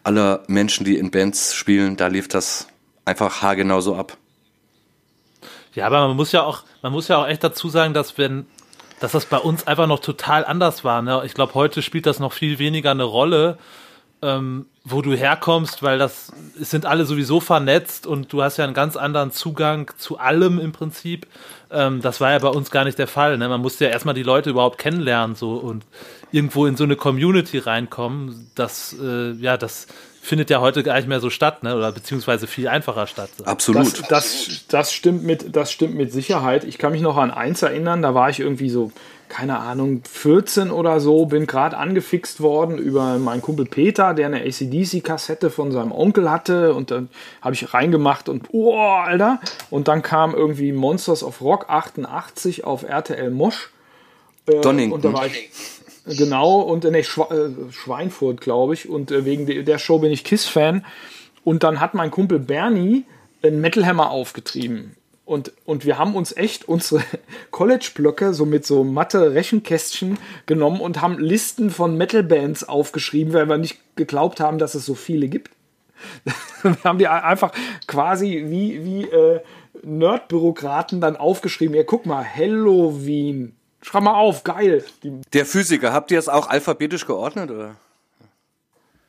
aller 0.03 0.43
Menschen, 0.47 0.85
die 0.85 0.97
in 0.97 1.11
Bands 1.11 1.53
spielen, 1.53 1.97
da 1.97 2.07
lief 2.07 2.27
das 2.27 2.67
einfach 3.05 3.41
haargenau 3.41 3.81
so 3.81 3.95
ab. 3.95 4.17
Ja, 5.73 5.85
aber 5.85 6.07
man 6.07 6.15
muss 6.15 6.31
ja 6.31 6.43
auch, 6.43 6.63
man 6.81 6.91
muss 6.91 7.07
ja 7.07 7.17
auch 7.17 7.27
echt 7.27 7.43
dazu 7.43 7.69
sagen, 7.69 7.93
dass 7.93 8.17
wenn, 8.17 8.47
dass 8.99 9.11
das 9.11 9.25
bei 9.25 9.37
uns 9.37 9.67
einfach 9.67 9.87
noch 9.87 9.99
total 9.99 10.45
anders 10.45 10.83
war. 10.83 11.01
Ne? 11.01 11.21
Ich 11.25 11.33
glaube, 11.33 11.53
heute 11.53 11.81
spielt 11.81 12.05
das 12.05 12.19
noch 12.19 12.33
viel 12.33 12.59
weniger 12.59 12.91
eine 12.91 13.03
Rolle, 13.03 13.57
ähm, 14.21 14.65
wo 14.83 15.01
du 15.01 15.13
herkommst, 15.13 15.83
weil 15.83 15.97
das 15.97 16.31
es 16.59 16.71
sind 16.71 16.85
alle 16.85 17.05
sowieso 17.05 17.39
vernetzt 17.39 18.07
und 18.07 18.33
du 18.33 18.41
hast 18.41 18.57
ja 18.57 18.65
einen 18.65 18.73
ganz 18.73 18.95
anderen 18.95 19.31
Zugang 19.31 19.91
zu 19.97 20.17
allem 20.17 20.59
im 20.59 20.71
Prinzip. 20.71 21.27
Ähm, 21.71 22.01
das 22.01 22.19
war 22.19 22.31
ja 22.31 22.39
bei 22.39 22.49
uns 22.49 22.71
gar 22.71 22.85
nicht 22.85 22.97
der 22.97 23.07
Fall. 23.07 23.37
Ne? 23.37 23.47
Man 23.47 23.61
musste 23.61 23.85
ja 23.85 23.91
erstmal 23.91 24.15
die 24.15 24.23
Leute 24.23 24.49
überhaupt 24.49 24.77
kennenlernen 24.77 25.35
so 25.35 25.53
und 25.53 25.85
irgendwo 26.31 26.65
in 26.65 26.75
so 26.75 26.83
eine 26.83 26.95
Community 26.95 27.59
reinkommen. 27.59 28.51
Das, 28.55 28.95
äh, 29.01 29.31
ja, 29.33 29.57
das 29.57 29.87
findet 30.21 30.49
ja 30.49 30.59
heute 30.59 30.83
gar 30.83 30.95
nicht 30.95 31.07
mehr 31.07 31.19
so 31.19 31.29
statt, 31.29 31.63
ne? 31.63 31.75
oder 31.75 31.91
beziehungsweise 31.91 32.47
viel 32.47 32.67
einfacher 32.67 33.07
statt. 33.07 33.29
So. 33.37 33.45
Absolut. 33.45 33.99
Das, 33.99 34.07
das, 34.07 34.67
das, 34.67 34.93
stimmt 34.93 35.23
mit, 35.23 35.55
das 35.55 35.71
stimmt 35.71 35.95
mit 35.95 36.11
Sicherheit. 36.11 36.63
Ich 36.63 36.77
kann 36.77 36.91
mich 36.91 37.01
noch 37.01 37.17
an 37.17 37.31
eins 37.31 37.61
erinnern, 37.61 38.01
da 38.01 38.13
war 38.13 38.29
ich 38.29 38.39
irgendwie 38.39 38.69
so 38.69 38.91
keine 39.29 39.59
Ahnung, 39.59 40.01
14 40.09 40.71
oder 40.71 40.99
so, 40.99 41.27
bin 41.27 41.47
gerade 41.47 41.77
angefixt 41.77 42.41
worden 42.41 42.77
über 42.77 43.17
meinen 43.19 43.41
Kumpel 43.41 43.65
Peter, 43.65 44.13
der 44.13 44.25
eine 44.25 44.41
ACDC-Kassette 44.41 45.49
von 45.49 45.71
seinem 45.71 45.91
Onkel 45.91 46.29
hatte 46.29 46.73
und 46.73 46.91
dann 46.91 47.09
habe 47.41 47.53
ich 47.53 47.73
reingemacht 47.73 48.27
und 48.27 48.47
oh, 48.51 48.75
Alter. 48.75 49.39
Und 49.69 49.87
dann 49.87 50.01
kam 50.01 50.33
irgendwie 50.33 50.71
Monsters 50.71 51.23
of 51.23 51.41
Rock 51.41 51.69
88 51.69 52.63
auf 52.65 52.83
RTL 52.83 53.29
Mosch. 53.29 53.69
Äh, 54.47 54.61
Donington. 54.61 54.93
Und 54.93 55.05
da 55.05 55.13
war 55.13 55.27
ich, 55.27 55.49
genau, 56.05 56.59
und 56.61 56.83
äh, 56.83 56.91
nee, 56.91 57.03
Schwe 57.03 57.55
äh, 57.69 57.71
Schweinfurt, 57.71 58.41
glaube 58.41 58.73
ich. 58.73 58.89
Und 58.89 59.11
äh, 59.11 59.25
wegen 59.25 59.45
de 59.45 59.63
der 59.63 59.77
Show 59.77 59.99
bin 59.99 60.11
ich 60.11 60.23
Kiss-Fan. 60.23 60.85
Und 61.43 61.63
dann 61.63 61.79
hat 61.79 61.93
mein 61.93 62.11
Kumpel 62.11 62.39
Bernie 62.39 63.05
einen 63.43 63.61
Metal 63.61 63.85
Hammer 63.85 64.09
aufgetrieben. 64.09 64.95
Und, 65.29 65.51
und 65.63 65.85
wir 65.85 65.99
haben 65.99 66.15
uns 66.15 66.35
echt 66.35 66.67
unsere 66.67 67.03
College-Blöcke 67.51 68.33
so 68.33 68.47
mit 68.47 68.65
so 68.65 68.83
Mathe-Rechenkästchen 68.83 70.17
genommen 70.47 70.81
und 70.81 71.03
haben 71.03 71.19
Listen 71.19 71.69
von 71.69 71.95
Metal-Bands 71.95 72.67
aufgeschrieben, 72.67 73.31
weil 73.33 73.47
wir 73.47 73.59
nicht 73.59 73.77
geglaubt 73.95 74.39
haben, 74.39 74.57
dass 74.57 74.73
es 74.73 74.87
so 74.87 74.95
viele 74.95 75.27
gibt. 75.27 75.51
wir 76.63 76.83
haben 76.83 76.97
die 76.97 77.07
einfach 77.07 77.51
quasi 77.85 78.45
wie, 78.47 78.83
wie 78.83 79.03
äh, 79.03 79.41
Nerd-Bürokraten 79.83 80.99
dann 80.99 81.15
aufgeschrieben. 81.15 81.75
Ja, 81.75 81.83
guck 81.83 82.07
mal, 82.07 82.25
Halloween. 82.25 83.53
Schreib 83.83 84.01
mal 84.01 84.15
auf, 84.15 84.43
geil. 84.43 84.83
Der 85.33 85.45
Physiker, 85.45 85.93
habt 85.93 86.09
ihr 86.09 86.17
es 86.17 86.27
auch 86.27 86.49
alphabetisch 86.49 87.05
geordnet, 87.05 87.51
oder? 87.51 87.75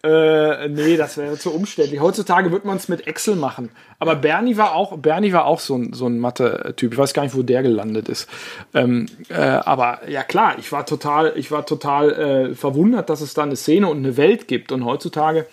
Äh, 0.03 0.69
nee, 0.69 0.97
das 0.97 1.19
wäre 1.19 1.37
zu 1.37 1.53
umständlich. 1.53 2.01
Heutzutage 2.01 2.51
wird 2.51 2.65
man 2.65 2.79
es 2.79 2.89
mit 2.89 3.07
Excel 3.07 3.37
machen. 3.37 3.71
Aber 3.99 4.17
Bernie 4.17 4.57
war 4.57 4.75
auch, 4.75 4.97
Bernie 4.97 5.35
war 5.35 5.45
auch 5.45 5.61
so 5.61 5.77
ein, 5.77 5.93
so 5.93 6.07
ein 6.07 6.19
Mathe-Typ. 6.19 6.93
Ich 6.93 6.99
weiß 6.99 7.13
gar 7.13 7.23
nicht, 7.23 7.37
wo 7.37 7.43
der 7.43 7.63
gelandet 7.63 8.09
ist. 8.09 8.27
Ähm, 8.73 9.07
äh, 9.29 9.35
aber 9.35 10.09
ja 10.09 10.23
klar, 10.23 10.59
ich 10.59 10.73
war 10.73 10.87
total, 10.87 11.35
ich 11.37 11.51
war 11.51 11.67
total 11.67 12.13
äh, 12.13 12.55
verwundert, 12.55 13.11
dass 13.11 13.21
es 13.21 13.35
da 13.35 13.43
eine 13.43 13.57
Szene 13.57 13.89
und 13.89 13.99
eine 13.99 14.17
Welt 14.17 14.49
gibt. 14.49 14.73
Und 14.73 14.87
heutzutage 14.87 15.47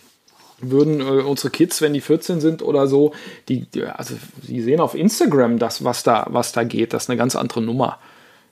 würden 0.59 1.01
äh, 1.01 1.03
unsere 1.03 1.49
Kids, 1.49 1.81
wenn 1.81 1.93
die 1.93 2.01
14 2.01 2.39
sind 2.39 2.61
oder 2.61 2.87
so, 2.87 3.13
die, 3.49 3.65
die, 3.65 3.83
also 3.83 4.15
die 4.43 4.61
sehen 4.61 4.79
auf 4.79 4.95
Instagram 4.95 5.59
das, 5.59 5.83
was 5.83 6.03
da, 6.03 6.25
was 6.29 6.53
da 6.53 6.63
geht. 6.63 6.93
Das 6.93 7.03
ist 7.03 7.09
eine 7.09 7.17
ganz 7.17 7.35
andere 7.35 7.61
Nummer. 7.61 7.99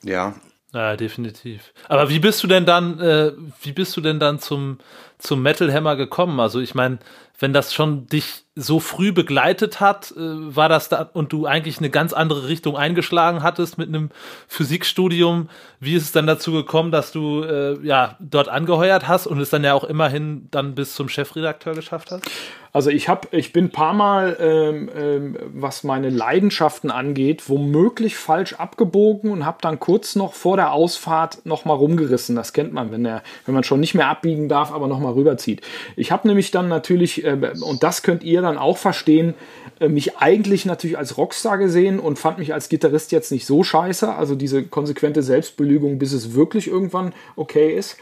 Ja, 0.04 0.36
ja, 0.76 0.98
definitiv. 0.98 1.72
Aber 1.88 2.10
wie 2.10 2.20
bist 2.20 2.44
du 2.44 2.48
denn 2.48 2.66
dann, 2.66 3.00
äh, 3.00 3.32
wie 3.62 3.72
bist 3.72 3.96
du 3.96 4.02
denn 4.02 4.20
dann 4.20 4.40
zum, 4.40 4.80
zum 5.18 5.42
Metal 5.42 5.72
Hammer 5.74 5.96
gekommen? 5.96 6.40
Also 6.40 6.60
ich 6.60 6.76
meine, 6.76 7.00
wenn 7.40 7.54
das 7.54 7.74
schon 7.74 8.08
dich 8.08 8.46
so 8.56 8.80
früh 8.80 9.12
begleitet 9.12 9.82
hat, 9.82 10.12
äh, 10.12 10.20
war 10.56 10.70
das 10.70 10.88
da 10.88 11.10
und 11.14 11.34
du 11.34 11.46
eigentlich 11.46 11.80
eine 11.80 11.90
ganz 11.90 12.14
andere 12.14 12.48
Richtung 12.48 12.78
eingeschlagen 12.78 13.44
hattest 13.44 13.78
mit 13.78 13.90
einem 13.90 14.10
Physikstudium. 14.48 15.50
Wie 15.82 15.96
ist 15.96 16.04
es 16.04 16.12
dann 16.14 16.28
dazu 16.28 16.54
gekommen, 16.54 16.92
dass 16.92 17.12
du 17.12 17.44
äh, 17.44 17.78
ja 17.86 18.16
dort 18.20 18.48
angeheuert 18.48 19.08
hast 19.08 19.28
und 19.28 19.40
es 19.40 19.50
dann 19.50 19.64
ja 19.66 19.74
auch 19.74 19.84
immerhin 19.84 20.48
dann 20.52 20.76
bis 20.76 20.96
zum 20.96 21.10
Chefredakteur 21.10 21.76
geschafft 21.76 22.12
hast? 22.12 22.24
Also 22.72 22.90
ich 22.90 23.08
habe, 23.08 23.30
ich 23.32 23.54
bin 23.54 23.66
ein 23.66 23.72
paar 23.72 23.94
Mal, 23.94 24.36
ähm, 24.38 24.90
ähm, 24.94 25.38
was 25.54 25.86
meine 25.86 26.10
Leidenschaften 26.10 26.92
angeht, 26.92 27.48
womöglich 27.48 28.18
falsch 28.18 28.56
abgebogen 28.56 29.32
und 29.32 29.46
habe 29.46 29.60
dann 29.62 29.80
kurz 29.80 30.18
noch 30.18 30.34
vor 30.34 30.58
der 30.58 30.74
Ausfahrt 30.74 31.46
noch 31.46 31.64
mal 31.64 31.74
rumgerissen. 31.74 32.36
Das 32.36 32.52
kennt 32.52 32.74
man, 32.74 32.92
wenn 32.92 33.06
der, 33.06 33.24
wenn 33.46 33.56
man 33.56 33.64
schon 33.64 33.80
nicht 33.80 33.96
mehr 33.96 34.10
abbiegen 34.10 34.50
darf, 34.50 34.74
aber 34.74 34.90
noch 34.90 35.00
mal 35.00 35.05
rüberzieht. 35.12 35.62
Ich 35.96 36.12
habe 36.12 36.28
nämlich 36.28 36.52
dann 36.52 36.68
natürlich, 36.68 37.24
äh, 37.24 37.38
und 37.62 37.84
das 37.84 38.02
könnt 38.02 38.24
ihr 38.24 38.42
dann 38.42 38.58
auch 38.58 38.78
verstehen, 38.78 39.34
äh, 39.80 39.88
mich 39.88 40.18
eigentlich 40.18 40.66
natürlich 40.66 40.98
als 40.98 41.18
Rockstar 41.18 41.58
gesehen 41.58 42.00
und 42.00 42.20
fand 42.20 42.40
mich 42.40 42.54
als 42.54 42.70
Gitarrist 42.70 43.12
jetzt 43.12 43.32
nicht 43.32 43.46
so 43.46 43.64
scheiße. 43.64 44.14
Also 44.14 44.36
diese 44.36 44.64
konsequente 44.64 45.24
Selbstbelügung, 45.24 46.00
bis 46.00 46.14
es 46.14 46.34
wirklich 46.34 46.68
irgendwann 46.68 47.14
okay 47.36 47.76
ist 47.76 47.98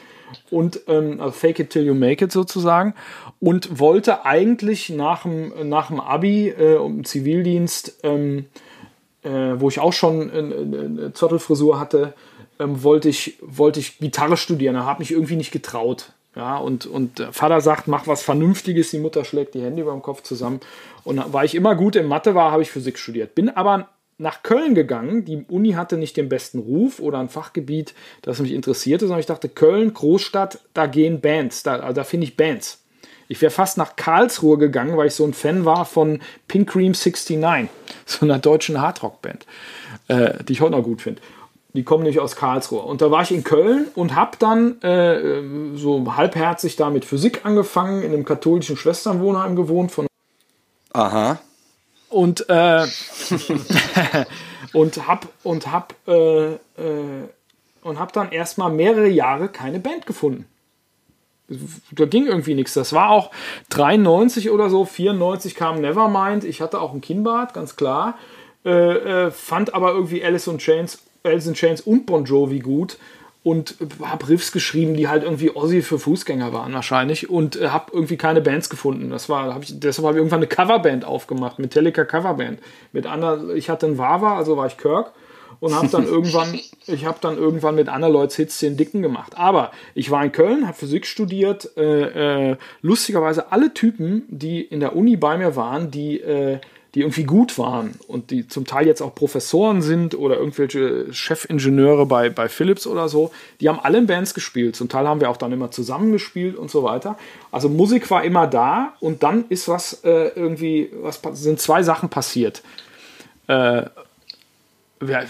und 0.50 0.82
ähm, 0.88 1.20
also 1.20 1.32
fake 1.32 1.60
it 1.60 1.70
till 1.70 1.86
you 1.86 1.94
make 1.94 2.24
it 2.24 2.32
sozusagen 2.32 2.94
und 3.40 3.80
wollte 3.80 4.26
eigentlich 4.26 4.90
nach 4.90 5.24
dem, 5.24 5.70
nach 5.70 5.88
dem 5.88 6.00
Abi 6.00 6.50
äh, 6.50 6.76
im 6.76 7.04
Zivildienst, 7.04 8.00
ähm, 8.04 8.46
äh, 9.24 9.30
wo 9.30 9.70
ich 9.70 9.80
auch 9.80 9.94
schon 9.94 10.32
eine, 10.32 10.56
eine 10.56 11.14
Zottelfrisur 11.14 11.80
hatte, 11.80 12.14
ähm, 12.60 12.84
wollte, 12.84 13.10
ich, 13.10 13.38
wollte 13.42 13.80
ich 13.80 14.00
Gitarre 14.00 14.38
studieren. 14.38 14.76
Da 14.76 14.86
habe 14.86 15.00
mich 15.00 15.12
irgendwie 15.12 15.36
nicht 15.36 15.52
getraut. 15.52 16.14
Ja, 16.36 16.58
und, 16.58 16.86
und 16.88 17.20
Vater 17.32 17.62
sagt, 17.62 17.88
mach 17.88 18.08
was 18.08 18.24
Vernünftiges, 18.24 18.90
die 18.90 18.98
Mutter 18.98 19.24
schlägt 19.24 19.54
die 19.54 19.62
Hände 19.62 19.84
über 19.84 19.92
dem 19.92 20.02
Kopf 20.02 20.24
zusammen. 20.24 20.62
Und 21.04 21.22
weil 21.32 21.46
ich 21.46 21.54
immer 21.54 21.76
gut 21.76 21.96
in 21.96 22.08
Mathe 22.08 22.34
war, 22.34 22.52
habe 22.52 22.64
ich 22.64 22.72
Physik 22.72 22.98
studiert. 22.98 23.36
Bin 23.36 23.50
aber 23.50 23.90
nach 24.18 24.42
Köln 24.42 24.74
gegangen. 24.74 25.26
Die 25.26 25.46
Uni 25.48 25.74
hatte 25.74 25.98
nicht 25.98 26.18
den 26.18 26.30
besten 26.30 26.60
Ruf 26.60 27.00
oder 27.00 27.20
ein 27.20 27.30
Fachgebiet, 27.30 27.94
das 28.22 28.40
mich 28.40 28.52
interessierte, 28.52 29.06
sondern 29.06 29.20
ich 29.20 29.26
dachte, 29.26 29.50
Köln, 29.50 29.94
Großstadt, 29.94 30.60
da 30.74 30.88
gehen 30.88 31.22
Bands, 31.22 31.64
da, 31.64 31.94
da 31.94 32.04
finde 32.04 32.26
ich 32.26 32.38
Bands. 32.38 32.80
Ich 33.28 33.42
wäre 33.42 33.52
fast 33.52 33.78
nach 33.78 33.96
Karlsruhe 33.96 34.58
gegangen, 34.58 34.98
weil 34.98 35.08
ich 35.08 35.16
so 35.16 35.26
ein 35.26 35.34
Fan 35.34 35.66
war 35.66 35.86
von 35.86 36.20
Pink 36.48 36.70
Cream 36.70 36.94
69, 36.94 37.70
so 38.06 38.26
einer 38.26 38.40
deutschen 38.40 38.82
Hardrock-Band, 38.82 39.46
äh, 40.08 40.44
die 40.44 40.54
ich 40.54 40.62
heute 40.62 40.74
noch 40.74 40.84
gut 40.84 41.02
finde. 41.02 41.22
Die 41.74 41.84
kommen 41.84 42.04
nämlich 42.04 42.20
aus 42.20 42.36
Karlsruhe. 42.36 42.82
Und 42.82 43.02
da 43.02 43.10
war 43.10 43.24
ich 43.24 43.32
in 43.32 43.44
Köln 43.44 43.88
und 43.96 44.16
habe 44.16 44.38
dann 44.38 44.82
äh, 44.82 45.42
so 45.76 46.16
halbherzig 46.16 46.76
da 46.76 46.90
mit 46.90 47.04
Physik 47.04 47.46
angefangen, 47.46 48.04
in 48.04 48.14
einem 48.14 48.26
katholischen 48.26 48.78
Schwesternwohnheim 48.78 49.56
gewohnt. 49.56 49.92
Von 49.92 50.08
Aha. 50.94 51.40
Und, 52.10 52.48
äh, 52.50 52.86
und 54.74 55.08
hab, 55.08 55.28
und 55.44 55.72
hab, 55.72 55.96
äh, 56.08 56.54
äh, 56.54 56.60
und 57.82 58.00
hab 58.00 58.14
dann 58.14 58.32
erstmal 58.32 58.72
mehrere 58.72 59.08
Jahre 59.08 59.48
keine 59.48 59.80
Band 59.80 60.06
gefunden 60.06 60.46
da 61.92 62.06
ging 62.06 62.26
irgendwie 62.26 62.56
nichts. 62.56 62.74
Das 62.74 62.94
war 62.94 63.10
auch 63.10 63.32
93 63.70 64.50
oder 64.50 64.70
so, 64.70 64.86
94 64.86 65.56
kam 65.56 65.82
Nevermind. 65.82 66.44
Ich 66.44 66.62
hatte 66.62 66.80
auch 66.80 66.94
ein 66.94 67.02
Kinnbart, 67.02 67.54
ganz 67.54 67.76
klar. 67.76 68.18
Äh, 68.66 69.26
äh, 69.26 69.32
fand 69.32 69.74
aber 69.74 69.92
irgendwie 69.92 70.24
Alice 70.24 70.48
und 70.48 70.60
Chains, 70.60 71.00
Alice 71.24 71.48
in 71.48 71.54
Chains 71.54 71.82
und 71.82 72.06
Bon 72.06 72.26
Jovi 72.26 72.60
gut 72.60 72.98
und 73.44 73.76
habe 74.02 74.30
Riffs 74.30 74.52
geschrieben, 74.52 74.96
die 74.96 75.10
halt 75.10 75.24
irgendwie 75.24 75.54
Ossi 75.56 75.82
für 75.82 76.00
Fußgänger 76.00 76.54
waren 76.54 76.74
wahrscheinlich 76.74 77.30
und 77.30 77.60
äh, 77.60 77.70
habe 77.70 77.92
irgendwie 77.94 78.18
keine 78.18 78.42
Bands 78.42 78.70
gefunden. 78.70 79.10
Das 79.10 79.28
war, 79.28 79.54
hab 79.54 79.64
ich, 79.64 79.80
deshalb 79.80 80.06
habe 80.06 80.18
ich 80.18 80.20
irgendwann 80.20 80.40
eine 80.40 80.48
Coverband 80.48 81.04
aufgemacht, 81.04 81.60
Metallica 81.60 82.06
Coverband. 82.06 82.60
Mit 82.94 83.06
anderen, 83.06 83.56
ich 83.56 83.70
hatte 83.70 83.86
einen 83.86 83.98
Wawa, 83.98 84.38
also 84.38 84.56
war 84.56 84.68
ich 84.68 84.78
Kirk 84.78 85.12
und 85.60 85.76
habe 85.76 85.88
dann 85.88 86.04
irgendwann, 86.08 86.58
ich 86.88 87.06
habe 87.06 87.18
dann 87.20 87.38
irgendwann 87.38 87.76
mit 87.76 87.90
Anna 87.90 88.08
Lloyds 88.08 88.38
Hits 88.38 88.60
den 88.60 88.78
Dicken 88.78 89.02
gemacht. 89.02 89.38
Aber 89.38 89.72
ich 89.94 90.10
war 90.10 90.24
in 90.24 90.32
Köln, 90.32 90.66
habe 90.66 90.78
Physik 90.78 91.06
studiert. 91.06 91.70
Äh, 91.76 92.52
äh, 92.52 92.58
lustigerweise 92.82 93.52
alle 93.52 93.74
Typen, 93.74 94.24
die 94.30 94.62
in 94.62 94.80
der 94.80 94.96
Uni 94.96 95.18
bei 95.18 95.38
mir 95.38 95.58
waren, 95.58 95.92
die 95.92 96.22
äh, 96.22 96.60
die 96.96 97.02
irgendwie 97.02 97.24
gut 97.24 97.58
waren 97.58 97.96
und 98.08 98.30
die 98.30 98.48
zum 98.48 98.66
Teil 98.66 98.86
jetzt 98.86 99.02
auch 99.02 99.16
Professoren 99.16 99.82
sind 99.82 100.14
oder 100.16 100.38
irgendwelche 100.38 101.12
Chefingenieure 101.12 102.06
bei, 102.06 102.30
bei 102.30 102.48
Philips 102.50 102.86
oder 102.86 103.10
so, 103.10 103.32
die 103.62 103.70
haben 103.70 103.80
alle 103.80 103.98
in 103.98 104.08
Bands 104.08 104.36
gespielt. 104.36 104.76
Zum 104.76 104.90
Teil 104.90 105.08
haben 105.08 105.20
wir 105.20 105.30
auch 105.32 105.38
dann 105.38 105.52
immer 105.52 105.72
zusammengespielt 105.72 106.56
und 106.56 106.70
so 106.70 106.84
weiter. 106.84 107.18
Also 107.52 107.68
Musik 107.68 108.12
war 108.12 108.24
immer 108.24 108.46
da 108.46 108.94
und 109.00 109.24
dann 109.24 109.46
ist 109.50 109.68
was 109.68 110.04
äh, 110.04 110.28
irgendwie, 110.36 110.92
was 111.02 111.20
sind 111.34 111.60
zwei 111.60 111.82
Sachen 111.82 112.10
passiert. 112.10 112.62
Äh, 113.48 113.84
wer, 115.00 115.26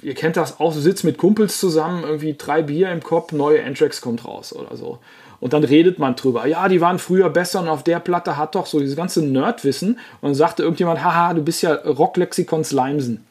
ihr 0.00 0.14
kennt 0.14 0.38
das 0.38 0.60
auch, 0.60 0.72
du 0.72 0.80
sitzt 0.80 1.04
mit 1.04 1.18
Kumpels 1.18 1.60
zusammen, 1.60 2.04
irgendwie 2.04 2.34
drei 2.38 2.62
Bier 2.62 2.90
im 2.90 3.02
Kopf, 3.02 3.32
neue 3.32 3.62
Anthrax 3.62 4.00
kommt 4.00 4.24
raus 4.24 4.54
oder 4.54 4.76
so. 4.78 4.98
Und 5.42 5.54
dann 5.54 5.64
redet 5.64 5.98
man 5.98 6.14
drüber. 6.14 6.46
Ja, 6.46 6.68
die 6.68 6.80
waren 6.80 7.00
früher 7.00 7.28
besser 7.28 7.62
und 7.62 7.68
auf 7.68 7.82
der 7.82 7.98
Platte 7.98 8.36
hat 8.36 8.54
doch 8.54 8.66
so 8.66 8.78
dieses 8.78 8.94
ganze 8.94 9.26
Nerdwissen. 9.26 9.94
Und 9.94 10.22
dann 10.22 10.34
sagte 10.36 10.62
irgendjemand, 10.62 11.02
haha, 11.02 11.34
du 11.34 11.42
bist 11.42 11.62
ja 11.62 11.74
Rocklexikons 11.74 12.70
Limesen. 12.70 13.26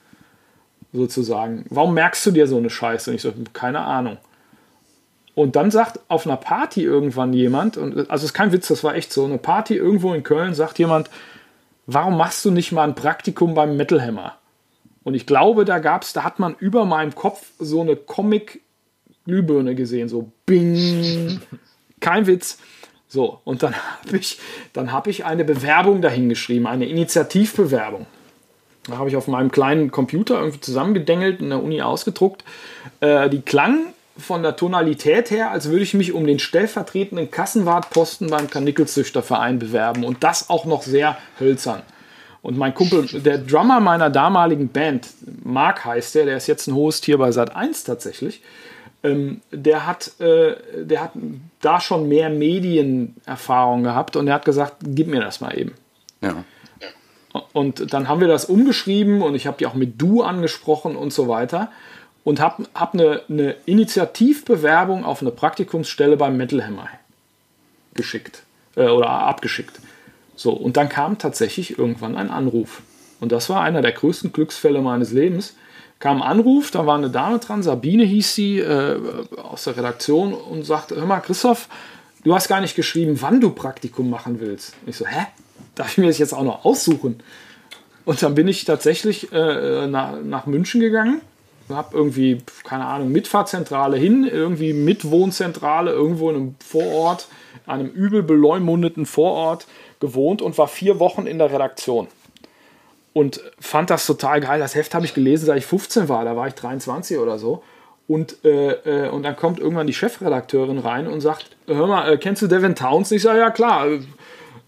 Sozusagen. 0.91 1.63
Warum 1.69 1.93
merkst 1.93 2.25
du 2.25 2.31
dir 2.31 2.47
so 2.47 2.57
eine 2.57 2.69
Scheiße? 2.69 3.11
Und 3.11 3.15
ich 3.15 3.21
so, 3.21 3.31
keine 3.53 3.79
Ahnung. 3.79 4.17
Und 5.35 5.55
dann 5.55 5.71
sagt 5.71 6.01
auf 6.09 6.27
einer 6.27 6.35
Party 6.35 6.83
irgendwann 6.83 7.31
jemand, 7.31 7.77
und 7.77 7.97
also 7.97 8.25
es 8.25 8.31
ist 8.31 8.33
kein 8.33 8.51
Witz, 8.51 8.67
das 8.67 8.83
war 8.83 8.93
echt 8.93 9.13
so, 9.13 9.23
eine 9.23 9.37
Party 9.37 9.77
irgendwo 9.77 10.13
in 10.13 10.23
Köln 10.23 10.53
sagt 10.53 10.79
jemand, 10.79 11.09
warum 11.87 12.17
machst 12.17 12.43
du 12.43 12.51
nicht 12.51 12.73
mal 12.73 12.83
ein 12.83 12.95
Praktikum 12.95 13.53
beim 13.53 13.77
Metal 13.77 14.05
Hammer? 14.05 14.35
Und 15.05 15.13
ich 15.13 15.25
glaube, 15.25 15.63
da 15.63 15.79
gab's, 15.79 16.11
da 16.11 16.25
hat 16.25 16.39
man 16.39 16.55
über 16.59 16.83
meinem 16.83 17.15
Kopf 17.15 17.51
so 17.57 17.79
eine 17.79 17.95
Comic-Glühbirne 17.95 19.75
gesehen, 19.75 20.09
so 20.09 20.29
Bing. 20.45 21.39
Kein 22.01 22.27
Witz. 22.27 22.57
So, 23.07 23.39
und 23.45 23.63
dann 23.63 23.73
habe 24.05 24.17
ich, 24.17 24.39
hab 24.75 25.07
ich 25.07 25.25
eine 25.25 25.45
Bewerbung 25.45 26.01
dahin 26.01 26.27
geschrieben, 26.27 26.67
eine 26.67 26.85
Initiativbewerbung. 26.85 28.05
Da 28.87 28.97
habe 28.97 29.09
ich 29.09 29.15
auf 29.15 29.27
meinem 29.27 29.51
kleinen 29.51 29.91
Computer 29.91 30.39
irgendwie 30.39 30.59
zusammengedengelt, 30.59 31.39
in 31.39 31.49
der 31.49 31.63
Uni 31.63 31.81
ausgedruckt. 31.81 32.43
Äh, 32.99 33.29
die 33.29 33.41
klang 33.41 33.93
von 34.17 34.43
der 34.43 34.55
Tonalität 34.55 35.31
her, 35.31 35.51
als 35.51 35.69
würde 35.69 35.83
ich 35.83 35.93
mich 35.93 36.13
um 36.13 36.25
den 36.25 36.39
stellvertretenden 36.39 37.31
Kassenwartposten 37.31 38.29
beim 38.29 38.49
Karnickelzüchterverein 38.49 39.59
bewerben. 39.59 40.03
Und 40.03 40.23
das 40.23 40.49
auch 40.49 40.65
noch 40.65 40.83
sehr 40.83 41.17
hölzern. 41.39 41.83
Und 42.41 42.57
mein 42.57 42.73
Kumpel, 42.73 43.05
der 43.21 43.37
Drummer 43.37 43.79
meiner 43.79 44.09
damaligen 44.09 44.69
Band, 44.69 45.07
Mark 45.43 45.85
heißt 45.85 46.15
der, 46.15 46.25
der 46.25 46.37
ist 46.37 46.47
jetzt 46.47 46.67
ein 46.67 46.73
Host 46.73 47.05
hier 47.05 47.19
bei 47.19 47.31
Sat 47.31 47.55
1 47.55 47.83
tatsächlich, 47.83 48.41
ähm, 49.03 49.41
der, 49.51 49.87
hat, 49.87 50.19
äh, 50.19 50.55
der 50.83 51.01
hat 51.01 51.11
da 51.61 51.81
schon 51.81 52.07
mehr 52.07 52.29
Medienerfahrung 52.29 53.83
gehabt 53.83 54.15
und 54.15 54.27
er 54.27 54.35
hat 54.35 54.45
gesagt, 54.45 54.77
gib 54.81 55.07
mir 55.07 55.21
das 55.21 55.41
mal 55.41 55.57
eben. 55.57 55.73
Ja. 56.21 56.43
Und 57.53 57.93
dann 57.93 58.09
haben 58.09 58.19
wir 58.19 58.27
das 58.27 58.45
umgeschrieben 58.45 59.21
und 59.21 59.35
ich 59.35 59.47
habe 59.47 59.57
die 59.57 59.65
auch 59.65 59.73
mit 59.73 60.01
Du 60.01 60.21
angesprochen 60.21 60.95
und 60.95 61.13
so 61.13 61.27
weiter 61.27 61.71
und 62.23 62.39
habe 62.39 62.67
hab 62.75 62.93
eine, 62.93 63.21
eine 63.29 63.55
Initiativbewerbung 63.65 65.05
auf 65.05 65.21
eine 65.21 65.31
Praktikumsstelle 65.31 66.17
beim 66.17 66.37
Metal 66.37 66.65
Hammer 66.65 66.89
geschickt 67.93 68.43
äh, 68.75 68.87
oder 68.87 69.09
abgeschickt. 69.09 69.79
So, 70.35 70.51
und 70.51 70.77
dann 70.77 70.89
kam 70.89 71.17
tatsächlich 71.17 71.77
irgendwann 71.77 72.17
ein 72.17 72.29
Anruf. 72.29 72.81
Und 73.19 73.31
das 73.31 73.49
war 73.49 73.61
einer 73.61 73.81
der 73.81 73.91
größten 73.91 74.31
Glücksfälle 74.33 74.81
meines 74.81 75.11
Lebens 75.11 75.55
kam 76.01 76.21
ein 76.21 76.27
Anruf, 76.27 76.71
da 76.71 76.85
war 76.85 76.97
eine 76.97 77.11
Dame 77.11 77.39
dran, 77.39 77.63
Sabine 77.63 78.03
hieß 78.03 78.35
sie, 78.35 78.59
äh, 78.59 78.99
aus 79.37 79.63
der 79.63 79.77
Redaktion 79.77 80.33
und 80.33 80.65
sagte, 80.65 80.95
hör 80.95 81.05
mal, 81.05 81.21
Christoph, 81.21 81.69
du 82.23 82.33
hast 82.33 82.49
gar 82.49 82.59
nicht 82.59 82.75
geschrieben, 82.75 83.21
wann 83.21 83.39
du 83.39 83.51
Praktikum 83.51 84.09
machen 84.09 84.41
willst. 84.41 84.73
Ich 84.87 84.97
so, 84.97 85.05
hä? 85.05 85.27
Darf 85.75 85.91
ich 85.91 85.97
mir 85.99 86.07
das 86.07 86.17
jetzt 86.17 86.33
auch 86.33 86.43
noch 86.43 86.65
aussuchen? 86.65 87.21
Und 88.03 88.21
dann 88.23 88.33
bin 88.33 88.47
ich 88.47 88.65
tatsächlich 88.65 89.31
äh, 89.31 89.87
nach, 89.87 90.19
nach 90.23 90.47
München 90.47 90.81
gegangen, 90.81 91.21
habe 91.69 91.95
irgendwie, 91.95 92.41
keine 92.63 92.85
Ahnung, 92.85 93.11
Mitfahrzentrale 93.11 93.95
hin, 93.95 94.27
irgendwie 94.29 94.73
Mitwohnzentrale, 94.73 95.91
irgendwo 95.91 96.31
in 96.31 96.35
einem 96.35 96.55
Vorort, 96.65 97.27
einem 97.67 97.87
übel 97.87 98.23
beleumundeten 98.23 99.05
Vorort 99.05 99.67
gewohnt 99.99 100.41
und 100.41 100.57
war 100.57 100.67
vier 100.67 100.99
Wochen 100.99 101.27
in 101.27 101.37
der 101.37 101.51
Redaktion 101.51 102.07
und 103.13 103.41
fand 103.59 103.89
das 103.89 104.05
total 104.05 104.39
geil. 104.39 104.59
Das 104.59 104.75
Heft 104.75 104.93
habe 104.93 105.05
ich 105.05 105.13
gelesen, 105.13 105.45
seit 105.45 105.57
ich 105.57 105.65
15 105.65 106.09
war, 106.09 106.23
da 106.23 106.35
war 106.35 106.47
ich 106.47 106.53
23 106.53 107.17
oder 107.17 107.37
so. 107.37 107.63
Und, 108.07 108.43
äh, 108.43 108.71
äh, 109.05 109.09
und 109.09 109.23
dann 109.23 109.35
kommt 109.35 109.59
irgendwann 109.59 109.87
die 109.87 109.93
Chefredakteurin 109.93 110.79
rein 110.79 111.07
und 111.07 111.21
sagt: 111.21 111.55
Hör 111.67 111.87
mal, 111.87 112.11
äh, 112.11 112.17
kennst 112.17 112.41
du 112.41 112.47
Devin 112.47 112.75
Towns? 112.75 113.11
Ich 113.11 113.21
sage: 113.21 113.39
Ja, 113.39 113.51
klar. 113.51 113.87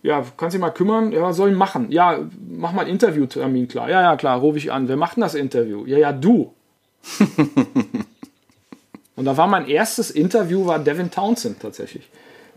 Ja, 0.01 0.23
kannst 0.37 0.55
du 0.55 0.59
mal 0.59 0.69
kümmern? 0.69 1.11
Ja, 1.13 1.21
was 1.21 1.37
soll 1.37 1.51
ich 1.51 1.57
machen? 1.57 1.91
Ja, 1.91 2.19
mach 2.49 2.73
mal 2.73 2.81
einen 2.81 2.91
Interviewtermin 2.91 3.67
klar. 3.69 3.89
Ja, 3.89 4.01
ja, 4.01 4.15
klar, 4.17 4.39
rufe 4.39 4.57
ich 4.57 4.71
an. 4.71 4.87
Wer 4.87 4.97
macht 4.97 5.15
denn 5.15 5.21
das 5.21 5.35
Interview? 5.35 5.85
Ja, 5.85 5.97
ja, 5.97 6.11
du. 6.11 6.53
und 9.15 9.25
da 9.25 9.37
war 9.37 9.47
mein 9.47 9.67
erstes 9.67 10.11
Interview, 10.11 10.65
war 10.65 10.79
Devin 10.79 11.09
Townsend 11.09 11.61
tatsächlich. 11.61 12.09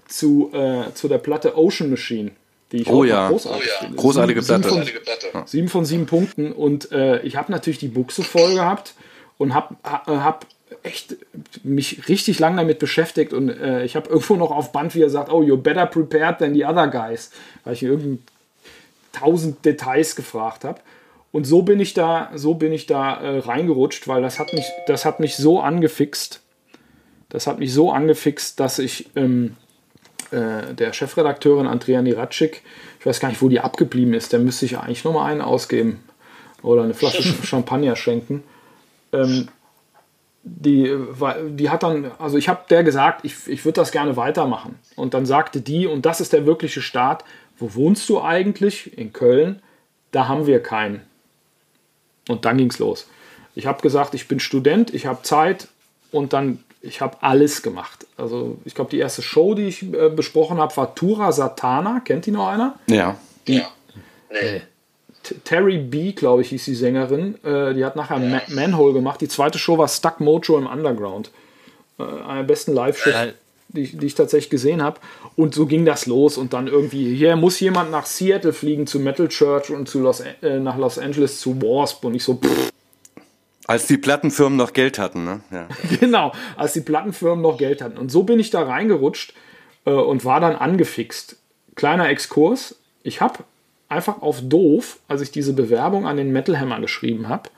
Zu, 0.09 0.51
äh, 0.53 0.93
zu 0.95 1.07
der 1.09 1.19
Platte 1.19 1.57
Ocean 1.57 1.89
Machine 1.91 2.33
die 2.73 2.83
ich 2.83 2.89
oh, 2.89 3.05
ja. 3.05 3.29
großartig 3.29 3.63
oh, 3.63 3.69
ja. 3.69 3.79
finde. 3.81 3.97
Großartige 3.97 4.43
sieben, 4.43 4.63
Platte. 4.63 4.79
Sieben 4.79 5.33
von, 5.33 5.47
sieben 5.47 5.69
von 5.69 5.85
sieben 5.85 6.07
Punkten 6.07 6.53
und 6.53 6.93
äh, 6.93 7.21
ich 7.23 7.37
habe 7.37 7.53
natürlich 7.53 7.79
die 7.79 7.89
Buchse 7.89 8.23
voll 8.23 8.55
gehabt 8.55 8.95
und 9.39 9.55
habe 9.55 9.77
hab 9.85 10.47
echt 10.83 11.17
mich 11.63 12.09
richtig 12.09 12.39
lang 12.39 12.57
damit 12.57 12.79
beschäftigt 12.79 13.33
und 13.33 13.49
äh, 13.49 13.85
ich 13.85 13.97
habe 13.97 14.09
irgendwo 14.09 14.37
noch 14.37 14.51
auf 14.51 14.73
Band, 14.73 14.95
wie 14.95 15.03
er 15.03 15.11
sagt, 15.11 15.31
oh, 15.31 15.43
you're 15.43 15.57
better 15.57 15.87
prepared 15.87 16.39
than 16.39 16.55
the 16.55 16.65
other 16.65 16.89
guys, 16.89 17.31
weil 17.65 17.75
ich 17.75 17.83
irgendwie 17.83 18.19
tausend 19.13 19.65
Details 19.65 20.17
gefragt 20.17 20.65
habe. 20.65 20.81
Und 21.33 21.45
so 21.45 21.63
bin 21.63 21.81
ich 21.81 21.93
da, 21.93 22.31
so 22.35 22.55
bin 22.55 22.73
ich 22.73 22.87
da 22.87 23.21
äh, 23.21 23.39
reingerutscht, 23.39 24.09
weil 24.09 24.23
das 24.23 24.39
hat 24.39 24.53
mich, 24.53 24.65
das 24.87 25.05
hat 25.05 25.21
mich 25.21 25.37
so 25.37 25.61
angefixt. 25.61 26.41
Das 27.29 27.47
hat 27.47 27.59
mich 27.59 27.73
so 27.73 27.91
angefixt, 27.91 28.59
dass 28.61 28.79
ich 28.79 29.11
ähm, 29.17 29.57
äh, 30.31 30.75
der 30.75 30.93
Chefredakteurin 30.93 31.67
Andrea 31.67 32.03
Niratschik, 32.03 32.63
ich 32.99 33.07
weiß 33.07 33.21
gar 33.21 33.29
nicht, 33.29 33.43
wo 33.43 33.49
die 33.49 33.61
abgeblieben 33.61 34.15
ist, 34.15 34.33
der 34.33 34.41
müsste 34.41 34.67
sich 34.67 34.79
eigentlich 34.79 35.05
nochmal 35.05 35.31
einen 35.31 35.41
ausgeben 35.41 36.03
oder 36.63 36.83
eine 36.83 36.95
Flasche 36.95 37.23
Champagner 37.45 37.97
schenken. 37.97 38.43
Ähm, 39.13 39.49
die, 40.49 40.97
die 41.51 41.71
hat 41.71 41.83
dann, 41.83 42.13
also 42.19 42.39
ich 42.39 42.49
habe 42.49 42.63
der 42.71 42.85
gesagt, 42.85 43.25
ich, 43.25 43.49
ich 43.49 43.65
würde 43.65 43.81
das 43.81 43.91
gerne 43.91 44.17
weitermachen. 44.17 44.79
Und 44.95 45.13
dann 45.13 45.27
sagte 45.27 45.61
die, 45.61 45.89
und 45.89 46.07
das 46.07 46.21
ist 46.21 46.33
der 46.33 46.47
wirkliche 46.47 46.81
Start, 46.81 47.25
wo 47.59 47.75
wohnst 47.75 48.09
du 48.09 48.21
eigentlich? 48.21 48.97
In 48.97 49.13
Köln. 49.13 49.61
Da 50.13 50.29
haben 50.29 50.47
wir 50.47 50.63
keinen. 50.63 51.03
Und 52.29 52.45
dann 52.45 52.59
ging 52.59 52.71
es 52.71 52.79
los. 52.79 53.09
Ich 53.57 53.67
habe 53.67 53.83
gesagt, 53.83 54.15
ich 54.15 54.29
bin 54.29 54.39
Student, 54.39 54.95
ich 54.95 55.07
habe 55.07 55.23
Zeit 55.23 55.69
und 56.13 56.33
dann 56.33 56.63
ich 56.87 57.01
habe 57.01 57.17
alles 57.21 57.63
gemacht. 57.63 58.07
Also 58.17 58.59
ich 58.65 58.75
glaube, 58.75 58.91
die 58.91 58.99
erste 58.99 59.23
Show, 59.23 59.55
die 59.55 59.69
ich 59.69 59.83
äh, 59.83 60.09
besprochen 60.09 60.59
habe, 60.59 60.77
war 60.77 60.95
Tura 60.95 61.33
Satana. 61.33 62.01
Kennt 62.05 62.27
die 62.27 62.31
noch 62.31 62.49
einer? 62.49 62.79
Ja. 62.89 63.17
Die, 63.47 63.57
ja. 63.57 63.69
Nee. 64.31 64.63
Terry 65.45 65.79
B, 65.79 66.13
glaube 66.13 66.43
ich, 66.43 66.51
hieß 66.51 66.65
die 66.65 66.75
Sängerin. 66.75 67.43
Äh, 67.45 67.75
die 67.75 67.85
hat 67.85 67.97
nachher 67.97 68.19
ja. 68.19 68.41
Manhole 68.49 68.93
gemacht. 68.93 69.21
Die 69.21 69.29
zweite 69.29 69.59
Show 69.59 69.77
war 69.79 69.89
Stuck 69.89 70.21
Mojo 70.21 70.59
im 70.59 70.67
Underground. 70.67 71.31
Äh, 71.99 72.03
eine 72.03 72.41
der 72.41 72.45
besten 72.45 72.73
Live-Shows, 72.75 73.15
ja. 73.15 73.27
die, 73.69 73.97
die, 73.97 74.07
ich 74.07 74.15
tatsächlich 74.15 74.51
gesehen 74.51 74.83
habe. 74.83 75.01
Und 75.35 75.55
so 75.55 75.67
ging 75.67 75.85
das 75.85 76.07
los. 76.07 76.39
Und 76.39 76.53
dann 76.53 76.69
irgendwie, 76.69 77.15
hier 77.15 77.35
muss 77.37 77.59
jemand 77.61 77.91
nach 77.91 78.07
Seattle 78.07 78.53
fliegen 78.53 78.87
zu 78.87 79.01
Metal 79.01 79.29
Church 79.29 79.71
und 79.71 79.89
zu 79.89 80.01
Los, 80.01 80.21
äh, 80.21 80.61
nach 80.61 80.77
Los 80.77 80.99
Angeles 80.99 81.41
zu 81.41 81.61
Wasp. 81.61 82.05
Und 82.05 82.15
ich 82.15 82.23
so, 82.23 82.35
pff, 82.35 82.73
als 83.67 83.87
die 83.87 83.99
Plattenfirmen 83.99 84.57
noch 84.57 84.73
Geld 84.73 84.99
hatten, 84.99 85.25
ne? 85.25 85.41
Ja. 85.51 85.69
genau, 86.01 86.33
als 86.57 86.73
die 86.73 86.81
Plattenfirmen 86.81 87.43
noch 87.43 87.59
Geld 87.59 87.83
hatten. 87.83 87.99
Und 87.99 88.11
so 88.11 88.23
bin 88.23 88.39
ich 88.39 88.51
da 88.51 88.63
reingerutscht 88.63 89.35
äh, 89.85 89.91
und 89.91 90.25
war 90.25 90.41
dann 90.41 90.57
angefixt. 90.57 91.37
Kleiner 91.75 92.09
Exkurs. 92.09 92.77
Ich 93.03 93.21
habe 93.21 93.41
einfach 93.89 94.23
auf 94.23 94.41
doof, 94.43 94.99
als 95.09 95.21
ich 95.21 95.31
diese 95.31 95.53
Bewerbung 95.53 96.07
an 96.07 96.17
den 96.17 96.33
Metal 96.33 96.59
Hammer 96.59 96.81
geschrieben 96.81 97.29
habe, 97.29 97.51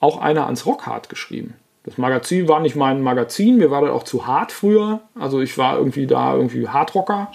auch 0.00 0.20
einer 0.20 0.46
ans 0.46 0.66
Rockhard 0.66 1.08
geschrieben. 1.08 1.54
Das 1.84 1.96
Magazin 1.96 2.48
war 2.48 2.60
nicht 2.60 2.76
mein 2.76 3.02
Magazin, 3.02 3.56
mir 3.56 3.70
war 3.70 3.82
das 3.82 3.90
auch 3.90 4.04
zu 4.04 4.26
hart 4.26 4.52
früher. 4.52 5.00
Also 5.18 5.40
ich 5.40 5.56
war 5.58 5.78
irgendwie 5.78 6.06
da 6.06 6.34
irgendwie 6.34 6.68
Hardrocker. 6.68 7.30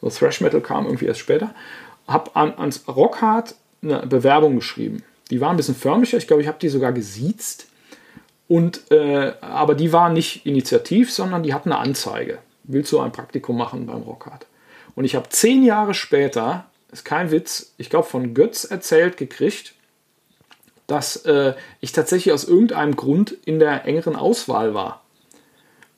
So 0.00 0.10
Thrash 0.10 0.40
Metal 0.40 0.60
kam 0.60 0.84
irgendwie 0.84 1.06
erst 1.06 1.20
später. 1.20 1.54
Hab 2.06 2.36
an, 2.36 2.54
ans 2.58 2.84
Rockhard 2.86 3.54
eine 3.82 4.06
Bewerbung 4.06 4.56
geschrieben 4.56 5.02
die 5.30 5.40
war 5.40 5.50
ein 5.50 5.56
bisschen 5.56 5.74
förmlicher. 5.74 6.18
Ich 6.18 6.26
glaube, 6.26 6.42
ich 6.42 6.48
habe 6.48 6.58
die 6.60 6.68
sogar 6.68 6.92
gesiezt. 6.92 7.68
Und, 8.46 8.90
äh, 8.90 9.32
aber 9.40 9.74
die 9.74 9.92
war 9.92 10.10
nicht 10.10 10.44
initiativ, 10.44 11.12
sondern 11.12 11.42
die 11.42 11.54
hatten 11.54 11.72
eine 11.72 11.80
Anzeige. 11.80 12.38
Willst 12.64 12.92
du 12.92 13.00
ein 13.00 13.12
Praktikum 13.12 13.56
machen 13.56 13.86
beim 13.86 14.02
Rockhard? 14.02 14.46
Und 14.94 15.04
ich 15.04 15.14
habe 15.14 15.28
zehn 15.30 15.64
Jahre 15.64 15.94
später, 15.94 16.66
ist 16.92 17.04
kein 17.04 17.30
Witz, 17.30 17.72
ich 17.78 17.90
glaube 17.90 18.06
von 18.06 18.34
Götz 18.34 18.64
erzählt 18.64 19.16
gekriegt, 19.16 19.74
dass 20.86 21.16
äh, 21.24 21.54
ich 21.80 21.92
tatsächlich 21.92 22.34
aus 22.34 22.44
irgendeinem 22.44 22.94
Grund 22.94 23.32
in 23.46 23.58
der 23.58 23.86
engeren 23.86 24.16
Auswahl 24.16 24.74
war. 24.74 25.02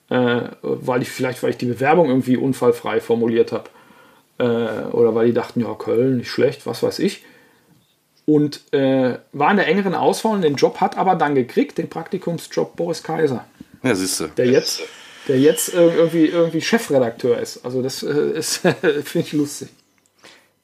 Äh, 0.08 0.42
weil 0.62 1.02
ich 1.02 1.10
vielleicht, 1.10 1.42
weil 1.42 1.50
ich 1.50 1.56
die 1.56 1.66
Bewerbung 1.66 2.08
irgendwie 2.08 2.36
unfallfrei 2.36 3.00
formuliert 3.00 3.50
habe. 3.50 3.70
Äh, 4.38 4.86
oder 4.92 5.16
weil 5.16 5.26
die 5.26 5.32
dachten, 5.32 5.60
ja, 5.60 5.74
Köln, 5.74 6.18
nicht 6.18 6.30
schlecht, 6.30 6.64
was 6.64 6.84
weiß 6.84 7.00
ich 7.00 7.24
und 8.26 8.72
äh, 8.72 9.18
war 9.32 9.50
in 9.52 9.56
der 9.56 9.68
engeren 9.68 9.94
Auswahl 9.94 10.34
und 10.34 10.42
den 10.42 10.56
Job 10.56 10.80
hat 10.80 10.98
aber 10.98 11.14
dann 11.14 11.34
gekriegt, 11.34 11.78
den 11.78 11.88
Praktikumsjob 11.88 12.76
Boris 12.76 13.02
Kaiser. 13.02 13.46
Ja, 13.82 13.94
siehst 13.94 14.20
du. 14.20 14.26
Der 14.36 14.46
jetzt, 14.46 14.82
der 15.28 15.38
jetzt 15.38 15.72
äh, 15.72 15.94
irgendwie, 15.94 16.26
irgendwie 16.26 16.60
Chefredakteur 16.60 17.38
ist. 17.38 17.64
Also 17.64 17.82
das 17.82 18.02
äh, 18.02 18.08
ist, 18.34 18.58
finde 18.58 19.20
ich 19.20 19.32
lustig. 19.32 19.68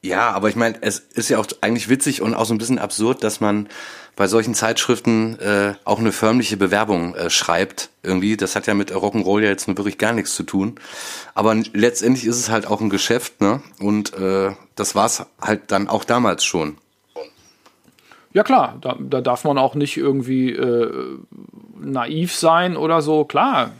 Ja, 0.04 0.32
aber 0.32 0.48
ich 0.48 0.56
meine, 0.56 0.82
es 0.82 0.98
ist 0.98 1.28
ja 1.28 1.38
auch 1.38 1.46
eigentlich 1.60 1.88
witzig 1.88 2.22
und 2.22 2.34
auch 2.34 2.44
so 2.44 2.52
ein 2.52 2.58
bisschen 2.58 2.80
absurd, 2.80 3.22
dass 3.22 3.40
man 3.40 3.68
bei 4.16 4.26
solchen 4.26 4.54
Zeitschriften 4.54 5.38
äh, 5.38 5.74
auch 5.84 6.00
eine 6.00 6.10
förmliche 6.10 6.56
Bewerbung 6.56 7.14
äh, 7.14 7.30
schreibt. 7.30 7.90
Irgendwie, 8.02 8.36
das 8.36 8.56
hat 8.56 8.66
ja 8.66 8.74
mit 8.74 8.92
Rock'n'Roll 8.92 9.42
ja 9.42 9.48
jetzt 9.48 9.68
nur 9.68 9.76
wirklich 9.78 9.98
gar 9.98 10.12
nichts 10.12 10.34
zu 10.34 10.42
tun. 10.42 10.74
Aber 11.34 11.54
letztendlich 11.72 12.26
ist 12.26 12.36
es 12.36 12.50
halt 12.50 12.66
auch 12.66 12.80
ein 12.80 12.90
Geschäft, 12.90 13.40
ne? 13.40 13.62
Und 13.78 14.12
äh, 14.14 14.50
das 14.74 14.96
war's 14.96 15.24
halt 15.40 15.70
dann 15.70 15.88
auch 15.88 16.04
damals 16.04 16.44
schon. 16.44 16.76
Ja 18.32 18.42
klar, 18.42 18.78
da, 18.80 18.96
da 18.98 19.20
darf 19.20 19.44
man 19.44 19.58
auch 19.58 19.74
nicht 19.74 19.96
irgendwie 19.96 20.50
äh, 20.50 21.18
naiv 21.78 22.34
sein 22.34 22.76
oder 22.76 23.02
so. 23.02 23.24
Klar, 23.24 23.72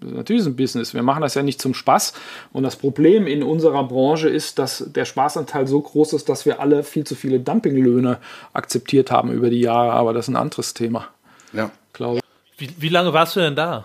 natürlich 0.00 0.40
ist 0.40 0.46
ein 0.46 0.56
Business. 0.56 0.94
Wir 0.94 1.02
machen 1.02 1.20
das 1.22 1.34
ja 1.34 1.42
nicht 1.42 1.60
zum 1.60 1.74
Spaß. 1.74 2.14
Und 2.52 2.62
das 2.62 2.76
Problem 2.76 3.26
in 3.26 3.42
unserer 3.42 3.84
Branche 3.84 4.28
ist, 4.28 4.58
dass 4.58 4.84
der 4.86 5.04
Spaßanteil 5.04 5.66
so 5.66 5.80
groß 5.80 6.14
ist, 6.14 6.28
dass 6.28 6.46
wir 6.46 6.60
alle 6.60 6.82
viel 6.82 7.04
zu 7.04 7.14
viele 7.14 7.40
Dumpinglöhne 7.40 8.18
akzeptiert 8.52 9.10
haben 9.10 9.30
über 9.32 9.50
die 9.50 9.60
Jahre. 9.60 9.92
Aber 9.92 10.12
das 10.12 10.26
ist 10.26 10.34
ein 10.34 10.36
anderes 10.36 10.74
Thema. 10.74 11.08
Ja. 11.52 11.70
Glaube 11.92 12.20
wie, 12.58 12.70
wie 12.78 12.88
lange 12.88 13.12
warst 13.12 13.36
du 13.36 13.40
denn 13.40 13.54
da? 13.54 13.84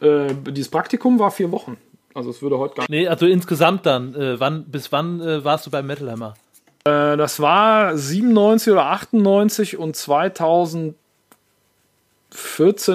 Äh, 0.00 0.34
dieses 0.48 0.70
Praktikum 0.70 1.18
war 1.18 1.30
vier 1.30 1.50
Wochen. 1.50 1.76
Also 2.14 2.30
es 2.30 2.42
würde 2.42 2.58
heute 2.58 2.74
gar 2.74 2.82
nicht. 2.82 2.90
Nee, 2.90 3.08
also 3.08 3.26
insgesamt 3.26 3.86
dann. 3.86 4.14
Äh, 4.14 4.38
wann, 4.38 4.64
bis 4.64 4.92
wann 4.92 5.20
äh, 5.20 5.44
warst 5.44 5.66
du 5.66 5.70
beim 5.70 5.86
Metal 5.86 6.10
Hammer? 6.10 6.34
Äh, 6.84 7.16
das 7.16 7.40
war 7.40 7.96
97 7.96 8.72
oder 8.72 8.86
98 8.86 9.78
und 9.78 9.96
2014 9.96 10.94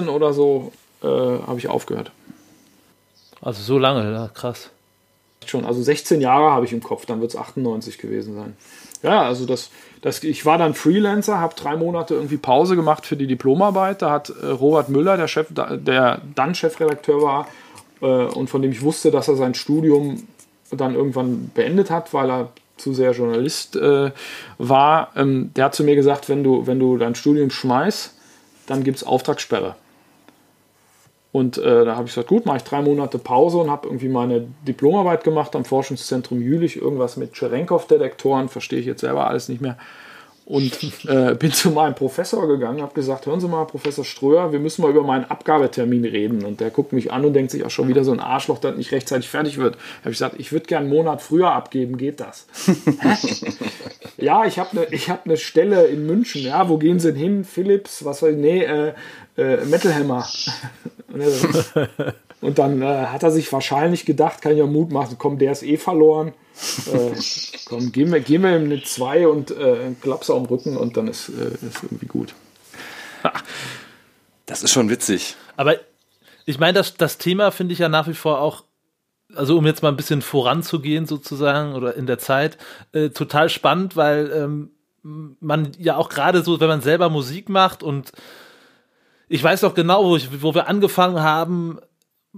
oder 0.08 0.32
so 0.32 0.72
äh, 1.02 1.06
habe 1.06 1.58
ich 1.58 1.68
aufgehört. 1.68 2.10
Also 3.40 3.62
so 3.62 3.78
lange, 3.78 4.10
ja, 4.12 4.28
krass. 4.28 4.70
Schon, 5.46 5.64
also 5.64 5.82
16 5.82 6.20
Jahre 6.20 6.50
habe 6.50 6.66
ich 6.66 6.72
im 6.72 6.82
Kopf, 6.82 7.06
dann 7.06 7.20
wird 7.20 7.30
es 7.30 7.36
98 7.36 7.98
gewesen 7.98 8.34
sein. 8.34 8.56
Ja, 9.02 9.22
also 9.22 9.46
das, 9.46 9.70
das, 10.02 10.22
ich 10.24 10.44
war 10.44 10.58
dann 10.58 10.74
Freelancer, 10.74 11.38
habe 11.38 11.54
drei 11.54 11.76
Monate 11.76 12.14
irgendwie 12.14 12.36
Pause 12.36 12.76
gemacht 12.76 13.06
für 13.06 13.16
die 13.16 13.28
Diplomarbeit. 13.28 14.02
Da 14.02 14.10
hat 14.10 14.30
äh, 14.30 14.46
Robert 14.46 14.88
Müller, 14.88 15.16
der, 15.16 15.28
Chef, 15.28 15.46
der 15.50 16.20
dann 16.34 16.54
Chefredakteur 16.54 17.22
war 17.22 17.48
äh, 18.02 18.04
und 18.04 18.50
von 18.50 18.60
dem 18.60 18.72
ich 18.72 18.82
wusste, 18.82 19.10
dass 19.10 19.28
er 19.28 19.36
sein 19.36 19.54
Studium 19.54 20.26
dann 20.70 20.94
irgendwann 20.94 21.50
beendet 21.54 21.90
hat, 21.90 22.12
weil 22.12 22.30
er 22.30 22.52
zu 22.80 22.94
sehr 22.94 23.12
Journalist 23.12 23.76
äh, 23.76 24.10
war, 24.58 25.12
ähm, 25.16 25.50
der 25.56 25.66
hat 25.66 25.74
zu 25.74 25.84
mir 25.84 25.96
gesagt, 25.96 26.28
wenn 26.28 26.42
du, 26.42 26.66
wenn 26.66 26.78
du 26.78 26.96
dein 26.96 27.14
Studium 27.14 27.50
schmeißt, 27.50 28.14
dann 28.66 28.84
gibt 28.84 28.98
es 28.98 29.04
Auftragssperre. 29.04 29.76
Und 31.30 31.58
äh, 31.58 31.84
da 31.84 31.94
habe 31.94 32.06
ich 32.06 32.14
gesagt, 32.14 32.28
gut, 32.28 32.46
mache 32.46 32.56
ich 32.58 32.64
drei 32.64 32.80
Monate 32.80 33.18
Pause 33.18 33.58
und 33.58 33.70
habe 33.70 33.86
irgendwie 33.86 34.08
meine 34.08 34.48
Diplomarbeit 34.66 35.24
gemacht 35.24 35.54
am 35.54 35.64
Forschungszentrum 35.64 36.40
Jülich, 36.40 36.80
irgendwas 36.80 37.16
mit 37.16 37.34
Cherenkov-Detektoren, 37.34 38.48
verstehe 38.48 38.80
ich 38.80 38.86
jetzt 38.86 39.02
selber 39.02 39.28
alles 39.28 39.48
nicht 39.48 39.60
mehr 39.60 39.76
und 40.48 40.72
äh, 41.06 41.34
bin 41.34 41.52
zu 41.52 41.70
meinem 41.70 41.94
Professor 41.94 42.48
gegangen, 42.48 42.80
habe 42.80 42.94
gesagt, 42.94 43.26
hören 43.26 43.38
Sie 43.38 43.46
mal, 43.48 43.66
Professor 43.66 44.02
Ströer, 44.02 44.50
wir 44.50 44.58
müssen 44.58 44.80
mal 44.80 44.90
über 44.90 45.02
meinen 45.02 45.26
Abgabetermin 45.26 46.06
reden. 46.06 46.42
Und 46.42 46.60
der 46.60 46.70
guckt 46.70 46.94
mich 46.94 47.12
an 47.12 47.26
und 47.26 47.34
denkt 47.34 47.50
sich 47.50 47.64
auch 47.64 47.70
schon 47.70 47.86
wieder 47.88 48.02
so 48.02 48.12
ein 48.12 48.20
Arschloch, 48.20 48.58
das 48.58 48.74
nicht 48.74 48.90
rechtzeitig 48.90 49.28
fertig 49.28 49.58
wird. 49.58 49.76
Habe 50.00 50.10
ich 50.10 50.16
gesagt, 50.16 50.36
ich 50.38 50.50
würde 50.50 50.64
gerne 50.64 50.86
einen 50.86 50.94
Monat 50.94 51.20
früher 51.20 51.52
abgeben, 51.52 51.98
geht 51.98 52.20
das? 52.20 52.46
ja, 54.16 54.46
ich 54.46 54.58
habe 54.58 54.86
eine 54.88 54.98
hab 54.98 55.26
ne 55.26 55.36
Stelle 55.36 55.86
in 55.86 56.06
München. 56.06 56.40
Ja, 56.40 56.70
wo 56.70 56.78
gehen 56.78 56.98
Sie 56.98 57.12
denn 57.12 57.20
hin? 57.20 57.44
Philips, 57.44 58.06
was 58.06 58.20
soll 58.20 58.30
ich, 58.30 58.38
nee, 58.38 58.64
äh, 58.64 58.94
äh, 59.36 59.66
Metal 59.66 59.94
Hammer. 59.94 60.26
und 62.40 62.58
dann 62.58 62.80
äh, 62.80 62.86
hat 62.86 63.22
er 63.22 63.30
sich 63.30 63.52
wahrscheinlich 63.52 64.06
gedacht, 64.06 64.40
kann 64.40 64.52
ich 64.52 64.58
ja 64.58 64.66
Mut 64.66 64.92
machen, 64.92 65.16
komm, 65.18 65.38
der 65.38 65.52
ist 65.52 65.62
eh 65.62 65.76
verloren 65.76 66.32
äh, 66.92 67.12
komm, 67.66 67.92
gehen 67.92 68.12
wir, 68.12 68.20
gehen 68.20 68.42
wir 68.42 68.56
ihm 68.56 68.64
eine 68.64 68.82
2 68.82 69.28
und 69.28 69.50
äh, 69.50 69.92
Klapse 70.00 70.34
am 70.34 70.46
Rücken 70.46 70.76
und 70.76 70.96
dann 70.96 71.08
ist, 71.08 71.28
äh, 71.28 71.66
ist 71.66 71.82
irgendwie 71.82 72.06
gut. 72.06 72.34
das 74.46 74.62
ist 74.62 74.72
schon 74.72 74.90
witzig. 74.90 75.36
Aber 75.56 75.76
ich 76.44 76.58
meine, 76.58 76.74
das, 76.74 76.96
das 76.96 77.18
Thema 77.18 77.50
finde 77.50 77.74
ich 77.74 77.78
ja 77.78 77.88
nach 77.88 78.08
wie 78.08 78.14
vor 78.14 78.40
auch, 78.40 78.64
also 79.34 79.58
um 79.58 79.66
jetzt 79.66 79.82
mal 79.82 79.90
ein 79.90 79.96
bisschen 79.96 80.22
voranzugehen 80.22 81.06
sozusagen 81.06 81.74
oder 81.74 81.94
in 81.94 82.06
der 82.06 82.18
Zeit, 82.18 82.58
äh, 82.92 83.10
total 83.10 83.48
spannend, 83.50 83.96
weil 83.96 84.30
ähm, 84.34 84.70
man 85.02 85.72
ja 85.78 85.96
auch 85.96 86.08
gerade 86.08 86.42
so, 86.42 86.60
wenn 86.60 86.68
man 86.68 86.80
selber 86.80 87.08
Musik 87.08 87.48
macht 87.48 87.82
und 87.82 88.12
ich 89.28 89.42
weiß 89.42 89.60
doch 89.60 89.74
genau, 89.74 90.04
wo, 90.04 90.16
ich, 90.16 90.42
wo 90.42 90.54
wir 90.54 90.68
angefangen 90.68 91.20
haben, 91.20 91.78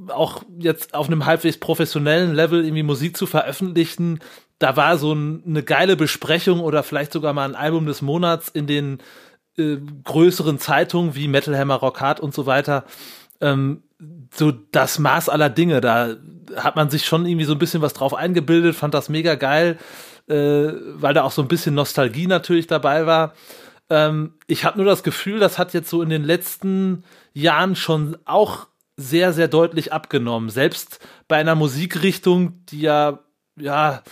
auch 0.09 0.43
jetzt 0.59 0.95
auf 0.95 1.09
einem 1.09 1.27
halbwegs 1.27 1.59
professionellen 1.59 2.35
Level 2.35 2.65
irgendwie 2.65 2.83
Musik 2.83 3.17
zu 3.17 3.27
veröffentlichen, 3.27 4.21
da 4.59 4.77
war 4.77 4.99
so 4.99 5.13
ein, 5.13 5.43
eine 5.47 5.63
geile 5.63 5.97
Besprechung 5.97 6.61
oder 6.61 6.83
vielleicht 6.83 7.13
sogar 7.13 7.33
mal 7.33 7.49
ein 7.49 7.55
Album 7.55 7.87
des 7.87 8.03
Monats 8.03 8.49
in 8.49 8.67
den 8.67 8.99
äh, 9.57 9.79
größeren 10.05 10.59
Zeitungen 10.59 11.15
wie 11.15 11.29
Metal 11.29 11.57
Hammer, 11.57 11.77
Rock 11.77 12.01
Hard 12.01 12.21
und 12.21 12.35
so 12.35 12.47
weiter. 12.47 12.85
Ähm, 13.41 13.83
so 14.33 14.53
das 14.53 14.99
Maß 14.99 15.29
aller 15.29 15.51
Dinge. 15.51 15.81
Da 15.81 16.17
hat 16.57 16.77
man 16.77 16.91
sich 16.91 17.07
schon 17.07 17.27
irgendwie 17.27 17.45
so 17.45 17.53
ein 17.53 17.59
bisschen 17.59 17.83
was 17.83 17.95
drauf 17.95 18.15
eingebildet, 18.15 18.77
fand 18.77 18.95
das 18.95 19.09
mega 19.09 19.35
geil, 19.35 19.79
äh, 20.29 20.73
weil 20.95 21.15
da 21.15 21.23
auch 21.25 21.33
so 21.33 21.43
ein 21.43 21.49
bisschen 21.49 21.75
Nostalgie 21.75 22.27
natürlich 22.27 22.67
dabei 22.67 23.07
war. 23.07 23.35
Ähm, 23.89 24.35
ich 24.47 24.65
habe 24.65 24.79
nur 24.79 24.87
das 24.87 25.03
Gefühl, 25.03 25.41
das 25.41 25.59
hat 25.59 25.75
jetzt 25.75 25.91
so 25.91 26.03
in 26.03 26.11
den 26.11 26.23
letzten 26.23 27.05
Jahren 27.33 27.77
schon 27.77 28.17
auch 28.25 28.67
sehr, 29.01 29.33
sehr 29.33 29.49
deutlich 29.49 29.93
abgenommen. 29.93 30.51
Selbst 30.51 31.01
bei 31.29 31.37
einer 31.37 31.55
Musikrichtung, 31.55 32.65
die 32.67 32.83
ja, 32.83 33.21
ja, 33.57 34.03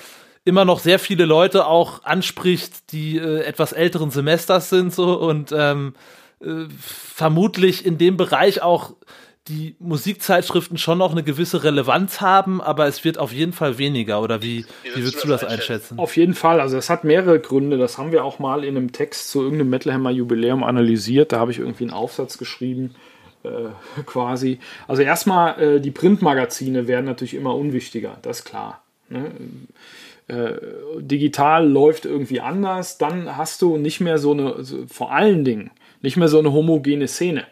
immer 0.45 0.65
noch 0.65 0.81
sehr 0.81 0.99
viele 0.99 1.27
Leute 1.27 1.67
auch 1.67 2.05
anspricht, 2.05 2.93
die 2.93 3.19
äh, 3.19 3.43
etwas 3.43 3.73
älteren 3.73 4.11
Semesters 4.11 4.71
sind 4.71 4.95
so 4.95 5.19
und 5.19 5.53
ähm, 5.53 5.93
äh, 6.41 6.65
vermutlich 6.81 7.85
in 7.85 7.99
dem 7.99 8.17
Bereich 8.17 8.63
auch 8.63 8.95
die 9.49 9.77
Musikzeitschriften 9.79 10.77
schon 10.77 10.99
noch 10.99 11.13
eine 11.13 11.23
gewisse 11.23 11.65
Relevanz 11.65 12.21
haben, 12.21 12.61
aber 12.61 12.87
es 12.87 13.05
wird 13.05 13.19
auf 13.19 13.33
jeden 13.33 13.53
Fall 13.55 13.79
weniger. 13.79 14.21
Oder 14.21 14.43
wie, 14.43 14.67
wie 14.95 15.03
würdest 15.03 15.25
du 15.25 15.29
das 15.29 15.43
einschätzen? 15.43 15.99
Auf 15.99 16.17
jeden 16.17 16.35
Fall. 16.35 16.61
Also 16.61 16.77
es 16.77 16.91
hat 16.91 17.05
mehrere 17.05 17.41
Gründe. 17.41 17.79
Das 17.79 17.97
haben 17.97 18.13
wir 18.13 18.25
auch 18.25 18.39
mal 18.39 18.63
in 18.63 18.77
einem 18.77 18.93
Text 18.93 19.31
zu 19.31 19.43
irgendeinem 19.43 19.71
Metal 19.71 19.93
Hammer 19.93 20.11
Jubiläum 20.11 20.65
analysiert. 20.65 21.33
Da 21.33 21.41
habe 21.41 21.51
ich 21.51 21.61
irgendwie 21.61 21.85
einen 21.85 21.95
Aufsatz 21.95 22.37
geschrieben 22.37 22.95
äh, 23.45 23.69
quasi. 24.07 24.59
Also 24.87 25.03
erstmal, 25.03 25.61
äh, 25.61 25.81
die 25.81 25.91
Printmagazine 25.91 26.87
werden 26.89 27.07
natürlich 27.07 27.35
immer 27.35 27.55
unwichtiger, 27.55 28.19
das 28.23 28.41
ist 28.41 28.45
klar. 28.45 28.83
Ne? 29.09 29.33
Äh, 30.29 30.55
digital 30.99 31.67
läuft 31.67 32.05
irgendwie 32.05 32.41
anders, 32.41 32.99
dann 32.99 33.37
hast 33.37 33.63
du 33.63 33.79
nicht 33.79 34.01
mehr 34.01 34.19
so 34.19 34.33
eine, 34.33 34.63
vor 34.87 35.13
allen 35.13 35.45
Dingen, 35.45 35.71
nicht 36.03 36.17
mehr 36.17 36.29
so 36.29 36.39
eine 36.39 36.53
homogene 36.53 37.09
Szene. 37.09 37.45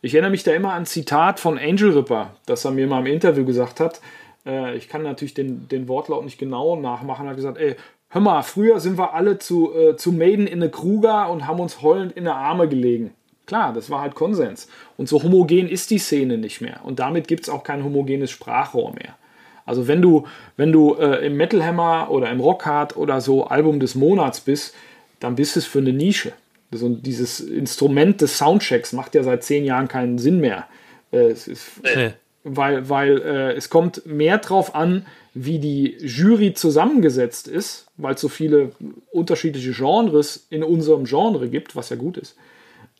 Ich 0.00 0.14
erinnere 0.14 0.30
mich 0.30 0.44
da 0.44 0.52
immer 0.52 0.72
an 0.72 0.82
ein 0.82 0.86
Zitat 0.86 1.40
von 1.40 1.58
Angel 1.58 1.90
Ripper, 1.90 2.36
das 2.46 2.64
er 2.64 2.70
mir 2.70 2.86
mal 2.86 3.00
im 3.00 3.12
Interview 3.12 3.44
gesagt 3.44 3.80
hat. 3.80 4.00
Äh, 4.46 4.76
ich 4.76 4.88
kann 4.88 5.02
natürlich 5.02 5.34
den, 5.34 5.68
den 5.68 5.88
Wortlaut 5.88 6.24
nicht 6.24 6.38
genau 6.38 6.76
nachmachen. 6.76 7.26
Er 7.26 7.30
hat 7.30 7.36
gesagt, 7.36 7.58
ey, 7.58 7.76
hör 8.08 8.20
mal, 8.20 8.42
früher 8.42 8.80
sind 8.80 8.96
wir 8.96 9.12
alle 9.14 9.38
zu, 9.38 9.74
äh, 9.74 9.96
zu 9.96 10.12
Maiden 10.12 10.46
in 10.46 10.62
eine 10.62 10.70
Kruger 10.70 11.28
und 11.30 11.46
haben 11.46 11.60
uns 11.60 11.82
heulend 11.82 12.12
in 12.12 12.26
eine 12.26 12.36
Arme 12.36 12.68
gelegen. 12.68 13.12
Klar, 13.48 13.72
das 13.72 13.88
war 13.88 14.02
halt 14.02 14.14
Konsens. 14.14 14.68
Und 14.98 15.08
so 15.08 15.22
homogen 15.22 15.70
ist 15.70 15.90
die 15.90 15.96
Szene 15.96 16.36
nicht 16.36 16.60
mehr. 16.60 16.80
Und 16.84 16.98
damit 16.98 17.26
gibt 17.28 17.44
es 17.44 17.48
auch 17.48 17.62
kein 17.62 17.82
homogenes 17.82 18.30
Sprachrohr 18.30 18.92
mehr. 18.92 19.16
Also 19.64 19.88
wenn 19.88 20.02
du, 20.02 20.26
wenn 20.58 20.70
du 20.70 20.96
äh, 20.96 21.26
im 21.26 21.38
Metal 21.38 21.64
Hammer 21.64 22.10
oder 22.10 22.30
im 22.30 22.40
Rockhard 22.40 22.98
oder 22.98 23.22
so 23.22 23.46
Album 23.46 23.80
des 23.80 23.94
Monats 23.94 24.40
bist, 24.40 24.74
dann 25.18 25.34
bist 25.34 25.56
es 25.56 25.64
für 25.64 25.78
eine 25.78 25.94
Nische. 25.94 26.32
Also 26.70 26.90
dieses 26.90 27.40
Instrument 27.40 28.20
des 28.20 28.36
Soundchecks 28.36 28.92
macht 28.92 29.14
ja 29.14 29.22
seit 29.22 29.42
zehn 29.42 29.64
Jahren 29.64 29.88
keinen 29.88 30.18
Sinn 30.18 30.40
mehr. 30.40 30.66
Äh, 31.10 31.30
es 31.30 31.48
ist, 31.48 31.82
nee. 31.82 32.10
Weil, 32.44 32.90
weil 32.90 33.18
äh, 33.22 33.52
es 33.54 33.70
kommt 33.70 34.04
mehr 34.04 34.36
drauf 34.36 34.74
an, 34.74 35.06
wie 35.32 35.58
die 35.58 35.96
Jury 36.00 36.52
zusammengesetzt 36.52 37.48
ist, 37.48 37.86
weil 37.96 38.14
es 38.14 38.20
so 38.20 38.28
viele 38.28 38.72
unterschiedliche 39.10 39.72
Genres 39.72 40.46
in 40.50 40.62
unserem 40.62 41.04
Genre 41.04 41.48
gibt, 41.48 41.76
was 41.76 41.88
ja 41.88 41.96
gut 41.96 42.18
ist 42.18 42.36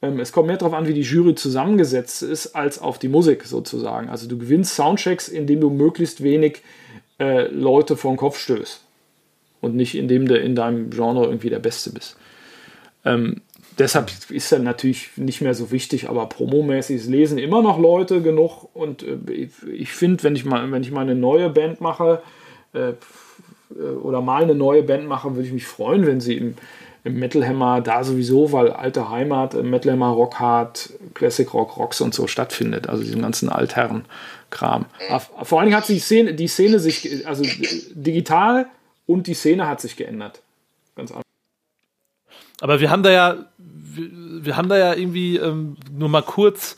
es 0.01 0.33
kommt 0.33 0.47
mehr 0.47 0.57
darauf 0.57 0.75
an, 0.75 0.87
wie 0.87 0.95
die 0.95 1.03
Jury 1.03 1.35
zusammengesetzt 1.35 2.23
ist, 2.23 2.55
als 2.55 2.79
auf 2.79 2.99
die 2.99 3.09
Musik 3.09 3.45
sozusagen. 3.45 4.09
Also 4.09 4.29
du 4.29 4.39
gewinnst 4.39 4.77
Soundchecks, 4.77 5.29
indem 5.29 5.61
du 5.61 5.71
möglichst 5.71 6.23
wenig 6.23 6.63
äh, 7.19 7.49
Leute 7.49 7.97
vor 7.97 8.13
den 8.13 8.17
Kopf 8.17 8.39
stößt. 8.39 8.85
Und 9.61 9.75
nicht 9.75 9.97
indem 9.97 10.29
du 10.29 10.39
in 10.39 10.55
deinem 10.55 10.91
Genre 10.91 11.25
irgendwie 11.25 11.51
der 11.51 11.59
Beste 11.59 11.91
bist. 11.91 12.17
Ähm, 13.05 13.41
deshalb 13.77 14.13
ist 14.31 14.53
er 14.53 14.61
natürlich 14.61 15.11
nicht 15.17 15.41
mehr 15.41 15.55
so 15.55 15.73
wichtig, 15.73 16.09
aber 16.09 16.27
promomäßig 16.27 17.05
lesen 17.07 17.39
immer 17.39 17.61
noch 17.61 17.79
Leute 17.81 18.23
genug. 18.23 18.69
Und 18.75 19.03
äh, 19.03 19.19
ich, 19.33 19.51
ich 19.69 19.91
finde, 19.91 20.23
wenn 20.23 20.37
ich 20.37 20.45
mal, 20.45 20.71
wenn 20.71 20.83
ich 20.83 20.93
mal 20.93 21.01
eine 21.01 21.17
neue 21.17 21.51
Band 21.51 21.81
mache 21.81 22.23
äh, 22.73 22.91
äh, 22.91 22.95
oder 24.01 24.21
mal 24.21 24.45
eine 24.45 24.55
neue 24.55 24.85
Band 24.85 25.09
mache, 25.09 25.35
würde 25.35 25.49
ich 25.49 25.53
mich 25.53 25.67
freuen, 25.67 26.07
wenn 26.07 26.21
sie 26.21 26.37
im, 26.37 26.55
im 27.05 27.19
Metal 27.19 27.47
Hammer 27.47 27.81
da 27.81 28.05
sowieso, 28.05 28.53
weil 28.53 28.71
alte 28.71 29.09
Heimat, 29.11 29.55
im 29.55 29.71
Metal 29.71 29.93
Hammer 29.93 30.09
Rock 30.09 30.41
Hard, 30.41 30.91
Classic 31.15 31.53
Rock, 31.53 31.77
Rocks 31.77 32.01
und 32.01 32.15
so 32.15 32.27
stattfindet. 32.27 32.89
Also 32.89 33.03
diesen 33.03 33.23
ganzen 33.23 33.49
Altherren-Kram. 33.49 34.87
Vor 35.43 35.59
allen 35.59 35.69
Dingen 35.69 35.77
hat 35.77 35.89
die 35.89 35.99
Szene, 35.99 36.35
die 36.35 36.49
Szene 36.49 36.79
sich, 36.81 37.27
also 37.27 37.45
digital 37.95 38.67
und 39.07 39.27
die 39.27 39.35
Szene 39.35 39.67
hat 39.67 39.81
sich 39.81 39.97
geändert. 39.97 40.41
Ganz 40.97 41.11
einfach. 41.11 41.23
Aber 42.61 42.81
wir 42.81 42.91
haben 42.91 43.03
da 43.03 43.11
ja, 43.11 43.37
wir, 43.57 44.11
wir 44.45 44.57
haben 44.57 44.69
da 44.69 44.77
ja 44.77 44.95
irgendwie 44.95 45.37
ähm, 45.37 45.77
nur 45.97 46.09
mal 46.09 46.23
kurz 46.23 46.77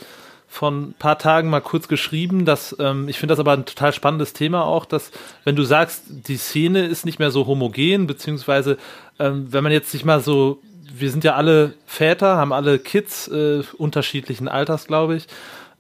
von 0.53 0.89
ein 0.89 0.95
paar 0.95 1.17
Tagen 1.17 1.49
mal 1.49 1.61
kurz 1.61 1.87
geschrieben, 1.87 2.45
dass 2.45 2.75
ähm, 2.81 3.09
ich 3.09 3.21
finde 3.21 3.33
das 3.33 3.39
aber 3.39 3.53
ein 3.53 3.67
total 3.67 3.93
spannendes 3.93 4.33
Thema 4.33 4.65
auch, 4.65 4.85
dass 4.85 5.13
wenn 5.45 5.55
du 5.55 5.63
sagst, 5.63 6.03
die 6.09 6.37
Szene 6.37 6.87
ist 6.87 7.07
nicht 7.07 7.21
mehr 7.21 7.31
so 7.31 7.47
homogen, 7.47 8.09
beziehungsweise 8.09 8.77
ähm, 9.21 9.47
wenn 9.53 9.63
man 9.63 9.73
jetzt 9.73 9.93
sich 9.93 10.05
mal 10.05 10.21
so, 10.21 10.61
wir 10.93 11.13
sind 11.13 11.23
ja 11.23 11.37
alle 11.37 11.75
Väter, 11.87 12.37
haben 12.37 12.53
alle 12.53 12.81
Kids 12.81 13.29
äh, 13.29 13.63
unterschiedlichen 13.79 14.49
Alters, 14.49 14.89
glaube 14.89 15.15
ich, 15.15 15.29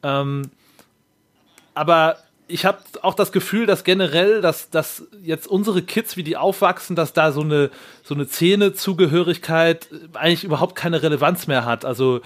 ähm, 0.05 0.43
aber 1.75 2.19
ich 2.47 2.65
habe 2.65 2.79
auch 3.03 3.15
das 3.15 3.33
Gefühl, 3.33 3.67
dass 3.67 3.83
generell, 3.83 4.41
dass, 4.41 4.71
dass 4.71 5.05
jetzt 5.23 5.49
unsere 5.49 5.83
Kids, 5.83 6.17
wie 6.17 6.23
die 6.23 6.37
aufwachsen, 6.37 6.97
dass 6.97 7.13
da 7.13 7.33
so 7.33 7.41
eine, 7.41 7.71
so 8.03 8.15
eine 8.15 8.27
Szene-Zugehörigkeit 8.27 9.89
eigentlich 10.15 10.45
überhaupt 10.45 10.75
keine 10.75 11.03
Relevanz 11.03 11.47
mehr 11.47 11.65
hat. 11.65 11.85
Also 11.85 12.21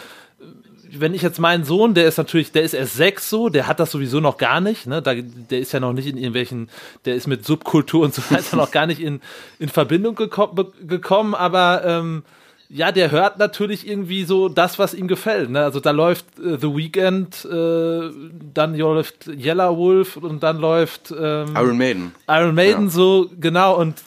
wenn 1.00 1.14
ich 1.14 1.22
jetzt 1.22 1.38
meinen 1.38 1.64
Sohn, 1.64 1.94
der 1.94 2.06
ist 2.06 2.18
natürlich, 2.18 2.52
der 2.52 2.62
ist 2.62 2.74
erst 2.74 2.94
sechs 2.94 3.30
so, 3.30 3.48
der 3.48 3.66
hat 3.66 3.80
das 3.80 3.90
sowieso 3.90 4.20
noch 4.20 4.36
gar 4.36 4.60
nicht, 4.60 4.86
ne? 4.86 5.02
Da, 5.02 5.14
der 5.14 5.58
ist 5.58 5.72
ja 5.72 5.80
noch 5.80 5.92
nicht 5.92 6.06
in 6.06 6.16
irgendwelchen, 6.16 6.68
der 7.04 7.14
ist 7.14 7.26
mit 7.26 7.44
Subkultur 7.44 8.04
und 8.04 8.14
so 8.14 8.22
weiter 8.30 8.56
noch 8.56 8.70
gar 8.70 8.86
nicht 8.86 9.00
in, 9.00 9.20
in 9.58 9.68
Verbindung 9.68 10.14
geko 10.14 10.54
gekommen, 10.86 11.34
aber 11.34 11.82
ähm, 11.84 12.22
ja, 12.68 12.92
der 12.92 13.10
hört 13.10 13.38
natürlich 13.38 13.86
irgendwie 13.86 14.24
so 14.24 14.48
das, 14.48 14.78
was 14.78 14.94
ihm 14.94 15.06
gefällt. 15.06 15.50
Ne? 15.50 15.62
Also 15.62 15.80
da 15.80 15.90
läuft 15.90 16.26
äh, 16.38 16.58
The 16.58 16.74
Weeknd, 16.74 17.44
äh, 17.44 18.10
dann 18.52 18.74
läuft 18.76 19.28
Yellow 19.28 19.76
Wolf 19.76 20.16
und 20.16 20.42
dann 20.42 20.58
läuft 20.58 21.12
ähm, 21.16 21.54
Iron 21.54 21.78
Maiden. 21.78 22.12
Iron 22.28 22.54
Maiden 22.54 22.86
ja. 22.86 22.90
so, 22.90 23.30
genau, 23.38 23.76
und 23.76 24.02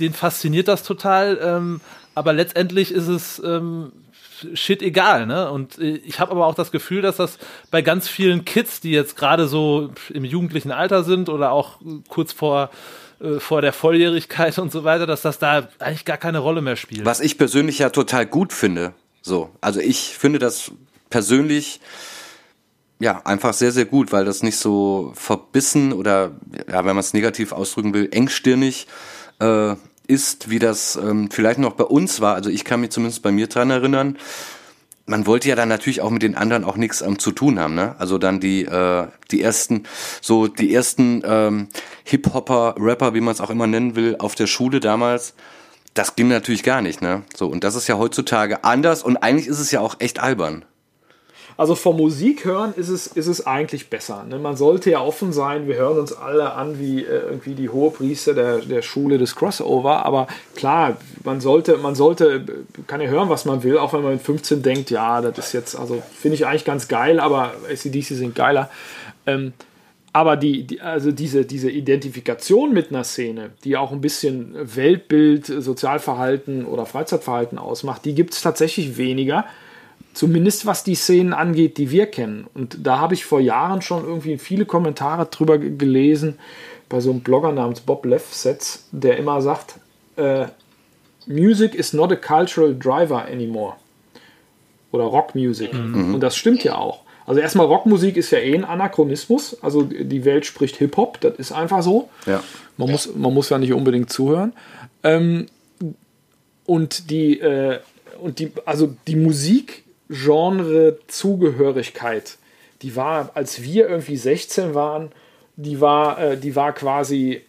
den 0.00 0.12
fasziniert 0.12 0.68
das 0.68 0.82
total. 0.82 1.38
Ähm, 1.42 1.80
aber 2.14 2.32
letztendlich 2.32 2.92
ist 2.92 3.08
es 3.08 3.42
ähm, 3.44 3.92
shit 4.54 4.82
egal, 4.82 5.26
ne? 5.26 5.50
Und 5.50 5.78
äh, 5.78 5.96
ich 6.04 6.20
habe 6.20 6.32
aber 6.32 6.46
auch 6.46 6.54
das 6.54 6.70
Gefühl, 6.72 7.02
dass 7.02 7.16
das 7.16 7.38
bei 7.70 7.82
ganz 7.82 8.08
vielen 8.08 8.44
Kids, 8.44 8.80
die 8.80 8.90
jetzt 8.90 9.16
gerade 9.16 9.46
so 9.46 9.90
im 10.10 10.24
jugendlichen 10.24 10.72
Alter 10.72 11.04
sind 11.04 11.28
oder 11.28 11.52
auch 11.52 11.78
kurz 12.08 12.32
vor 12.32 12.70
äh, 13.20 13.40
vor 13.40 13.62
der 13.62 13.72
Volljährigkeit 13.72 14.58
und 14.58 14.70
so 14.70 14.84
weiter, 14.84 15.06
dass 15.06 15.22
das 15.22 15.38
da 15.38 15.68
eigentlich 15.78 16.04
gar 16.04 16.18
keine 16.18 16.38
Rolle 16.38 16.60
mehr 16.60 16.76
spielt. 16.76 17.04
Was 17.04 17.20
ich 17.20 17.38
persönlich 17.38 17.78
ja 17.78 17.90
total 17.90 18.26
gut 18.26 18.52
finde. 18.52 18.92
So, 19.22 19.50
also 19.60 19.80
ich 19.80 20.16
finde 20.16 20.38
das 20.38 20.72
persönlich 21.08 21.80
ja 22.98 23.22
einfach 23.24 23.54
sehr 23.54 23.72
sehr 23.72 23.86
gut, 23.86 24.12
weil 24.12 24.24
das 24.24 24.42
nicht 24.42 24.56
so 24.56 25.12
verbissen 25.14 25.92
oder 25.92 26.32
ja, 26.70 26.84
wenn 26.84 26.94
man 26.94 26.98
es 26.98 27.12
negativ 27.14 27.52
ausdrücken 27.52 27.94
will, 27.94 28.08
engstirnig 28.12 28.86
äh, 29.38 29.74
ist, 30.08 30.50
wie 30.50 30.58
das 30.58 30.96
ähm, 30.96 31.30
vielleicht 31.30 31.58
noch 31.58 31.72
bei 31.72 31.84
uns 31.84 32.20
war. 32.20 32.34
Also 32.34 32.50
ich 32.50 32.64
kann 32.64 32.80
mich 32.80 32.90
zumindest 32.90 33.22
bei 33.22 33.32
mir 33.32 33.46
dran 33.46 33.70
erinnern 33.70 34.16
man 35.06 35.26
wollte 35.26 35.48
ja 35.48 35.54
dann 35.54 35.68
natürlich 35.68 36.00
auch 36.00 36.10
mit 36.10 36.22
den 36.22 36.34
anderen 36.34 36.64
auch 36.64 36.76
nichts 36.76 37.00
ähm, 37.00 37.18
zu 37.18 37.30
tun 37.30 37.58
haben, 37.58 37.74
ne? 37.74 37.94
Also 37.98 38.18
dann 38.18 38.40
die 38.40 38.64
äh, 38.64 39.06
die 39.30 39.40
ersten 39.40 39.84
so 40.20 40.48
die 40.48 40.74
ersten 40.74 41.22
ähm, 41.24 41.68
Hip 42.04 42.34
Hopper, 42.34 42.74
Rapper, 42.78 43.14
wie 43.14 43.20
man 43.20 43.32
es 43.32 43.40
auch 43.40 43.50
immer 43.50 43.66
nennen 43.66 43.96
will, 43.96 44.16
auf 44.18 44.34
der 44.34 44.46
Schule 44.46 44.80
damals. 44.80 45.34
Das 45.94 46.16
ging 46.16 46.28
natürlich 46.28 46.62
gar 46.62 46.82
nicht, 46.82 47.00
ne? 47.00 47.22
So 47.34 47.46
und 47.46 47.64
das 47.64 47.76
ist 47.76 47.86
ja 47.86 47.96
heutzutage 47.96 48.64
anders 48.64 49.02
und 49.02 49.16
eigentlich 49.16 49.46
ist 49.46 49.60
es 49.60 49.70
ja 49.70 49.80
auch 49.80 49.96
echt 50.00 50.18
albern. 50.18 50.64
Also 51.58 51.74
vom 51.74 51.96
Musik 51.96 52.44
hören 52.44 52.74
ist 52.76 52.90
es, 52.90 53.06
ist 53.06 53.28
es 53.28 53.46
eigentlich 53.46 53.88
besser. 53.88 54.24
Ne? 54.28 54.38
Man 54.38 54.56
sollte 54.56 54.90
ja 54.90 55.00
offen 55.00 55.32
sein. 55.32 55.66
Wir 55.66 55.76
hören 55.76 55.98
uns 55.98 56.12
alle 56.12 56.52
an 56.52 56.78
wie 56.78 57.02
äh, 57.02 57.28
irgendwie 57.28 57.54
die 57.54 57.70
Hohepriester 57.70 58.34
der, 58.34 58.58
der 58.58 58.82
Schule 58.82 59.16
des 59.16 59.36
Crossover. 59.36 60.04
Aber 60.04 60.26
klar, 60.54 60.98
man 61.24 61.40
sollte, 61.40 61.78
man 61.78 61.94
sollte, 61.94 62.44
kann 62.86 63.00
ja 63.00 63.08
hören, 63.08 63.30
was 63.30 63.46
man 63.46 63.62
will, 63.62 63.78
auch 63.78 63.94
wenn 63.94 64.02
man 64.02 64.12
mit 64.12 64.22
15 64.22 64.62
denkt, 64.62 64.90
ja, 64.90 65.22
das 65.22 65.38
ist 65.38 65.52
jetzt, 65.54 65.76
also 65.76 66.02
finde 66.14 66.34
ich 66.34 66.46
eigentlich 66.46 66.66
ganz 66.66 66.88
geil, 66.88 67.20
aber 67.20 67.54
ACDC 67.70 68.04
sind 68.04 68.34
geiler. 68.34 68.68
Ähm, 69.26 69.54
aber 70.12 70.36
die, 70.36 70.64
die, 70.64 70.80
also 70.80 71.10
diese, 71.10 71.44
diese 71.44 71.70
Identifikation 71.70 72.72
mit 72.72 72.90
einer 72.90 73.04
Szene, 73.04 73.50
die 73.64 73.76
auch 73.78 73.92
ein 73.92 74.00
bisschen 74.00 74.54
Weltbild, 74.74 75.46
Sozialverhalten 75.46 76.66
oder 76.66 76.86
Freizeitverhalten 76.86 77.58
ausmacht, 77.58 78.04
die 78.04 78.14
gibt 78.14 78.34
es 78.34 78.42
tatsächlich 78.42 78.98
weniger. 78.98 79.46
Zumindest 80.16 80.64
was 80.64 80.82
die 80.82 80.94
Szenen 80.94 81.34
angeht, 81.34 81.76
die 81.76 81.90
wir 81.90 82.06
kennen. 82.06 82.46
Und 82.54 82.78
da 82.86 83.00
habe 83.00 83.12
ich 83.12 83.26
vor 83.26 83.38
Jahren 83.38 83.82
schon 83.82 84.02
irgendwie 84.02 84.38
viele 84.38 84.64
Kommentare 84.64 85.26
drüber 85.26 85.58
gelesen 85.58 86.38
bei 86.88 87.00
so 87.00 87.10
einem 87.10 87.20
Blogger 87.20 87.52
namens 87.52 87.80
Bob 87.80 88.06
Lefsetz, 88.06 88.86
der 88.92 89.18
immer 89.18 89.42
sagt, 89.42 89.74
äh, 90.16 90.46
Music 91.26 91.74
is 91.74 91.92
not 91.92 92.10
a 92.12 92.16
cultural 92.16 92.74
driver 92.74 93.26
anymore. 93.26 93.74
Oder 94.90 95.04
Rockmusik. 95.04 95.74
Mhm. 95.74 96.14
Und 96.14 96.20
das 96.22 96.34
stimmt 96.34 96.64
ja 96.64 96.76
auch. 96.76 97.02
Also 97.26 97.42
erstmal 97.42 97.66
Rockmusik 97.66 98.16
ist 98.16 98.30
ja 98.30 98.38
eh 98.38 98.54
ein 98.54 98.64
Anachronismus. 98.64 99.62
Also 99.62 99.82
die 99.82 100.24
Welt 100.24 100.46
spricht 100.46 100.76
Hip-Hop, 100.76 101.20
das 101.20 101.34
ist 101.36 101.52
einfach 101.52 101.82
so. 101.82 102.08
Ja. 102.24 102.42
Man, 102.78 102.90
Muss, 102.90 103.14
man 103.14 103.34
muss 103.34 103.50
ja 103.50 103.58
nicht 103.58 103.74
unbedingt 103.74 104.08
zuhören. 104.08 104.54
Ähm, 105.02 105.44
und 106.64 107.10
die, 107.10 107.38
äh, 107.38 107.80
und 108.22 108.38
die, 108.38 108.50
also 108.64 108.96
die 109.06 109.16
Musik 109.16 109.84
Genre-Zugehörigkeit, 110.08 112.38
die 112.82 112.96
war, 112.96 113.30
als 113.34 113.62
wir 113.62 113.88
irgendwie 113.88 114.16
16 114.16 114.74
waren, 114.74 115.12
die 115.56 115.80
war, 115.80 116.20
äh, 116.20 116.36
die 116.36 116.54
war 116.54 116.72
quasi 116.72 117.42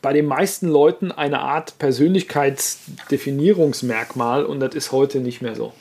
bei 0.00 0.12
den 0.12 0.26
meisten 0.26 0.68
Leuten 0.68 1.10
eine 1.12 1.40
Art 1.40 1.78
Persönlichkeitsdefinierungsmerkmal 1.78 4.44
und 4.44 4.60
das 4.60 4.74
ist 4.74 4.92
heute 4.92 5.20
nicht 5.20 5.42
mehr 5.42 5.54
so. 5.54 5.72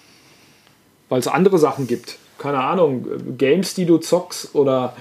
Weil 1.09 1.19
es 1.19 1.27
andere 1.27 1.59
Sachen 1.59 1.87
gibt. 1.87 2.17
Keine 2.37 2.59
Ahnung, 2.59 3.37
Games, 3.37 3.73
die 3.75 3.85
du 3.85 3.97
zockst 3.97 4.55
oder, 4.55 4.95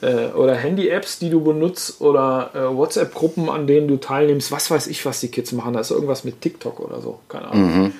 äh, 0.00 0.26
oder 0.28 0.54
Handy-Apps, 0.54 1.18
die 1.18 1.30
du 1.30 1.42
benutzt 1.42 2.00
oder 2.00 2.50
äh, 2.54 2.76
WhatsApp-Gruppen, 2.76 3.48
an 3.48 3.66
denen 3.66 3.88
du 3.88 3.96
teilnimmst. 3.96 4.52
Was 4.52 4.70
weiß 4.70 4.86
ich, 4.88 5.06
was 5.06 5.20
die 5.20 5.28
Kids 5.28 5.52
machen. 5.52 5.72
Da 5.72 5.80
ist 5.80 5.90
irgendwas 5.90 6.24
mit 6.24 6.40
TikTok 6.40 6.80
oder 6.80 7.00
so. 7.00 7.20
Keine 7.28 7.48
Ahnung. 7.48 7.82
Mhm. 7.82 7.92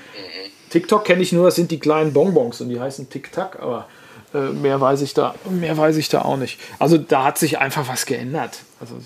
TikTok 0.76 1.06
kenne 1.06 1.22
ich 1.22 1.32
nur, 1.32 1.46
das 1.46 1.54
sind 1.54 1.70
die 1.70 1.78
kleinen 1.78 2.12
Bonbons 2.12 2.60
und 2.60 2.68
die 2.68 2.78
heißen 2.78 3.08
Tic-Tac, 3.08 3.58
aber 3.62 3.88
äh, 4.34 4.50
mehr, 4.50 4.78
weiß 4.78 5.00
ich 5.00 5.14
da, 5.14 5.34
mehr 5.48 5.74
weiß 5.74 5.96
ich 5.96 6.10
da 6.10 6.20
auch 6.20 6.36
nicht. 6.36 6.60
Also 6.78 6.98
da 6.98 7.24
hat 7.24 7.38
sich 7.38 7.58
einfach 7.58 7.88
was 7.88 8.04
geändert. 8.04 8.58
Also 8.78 8.96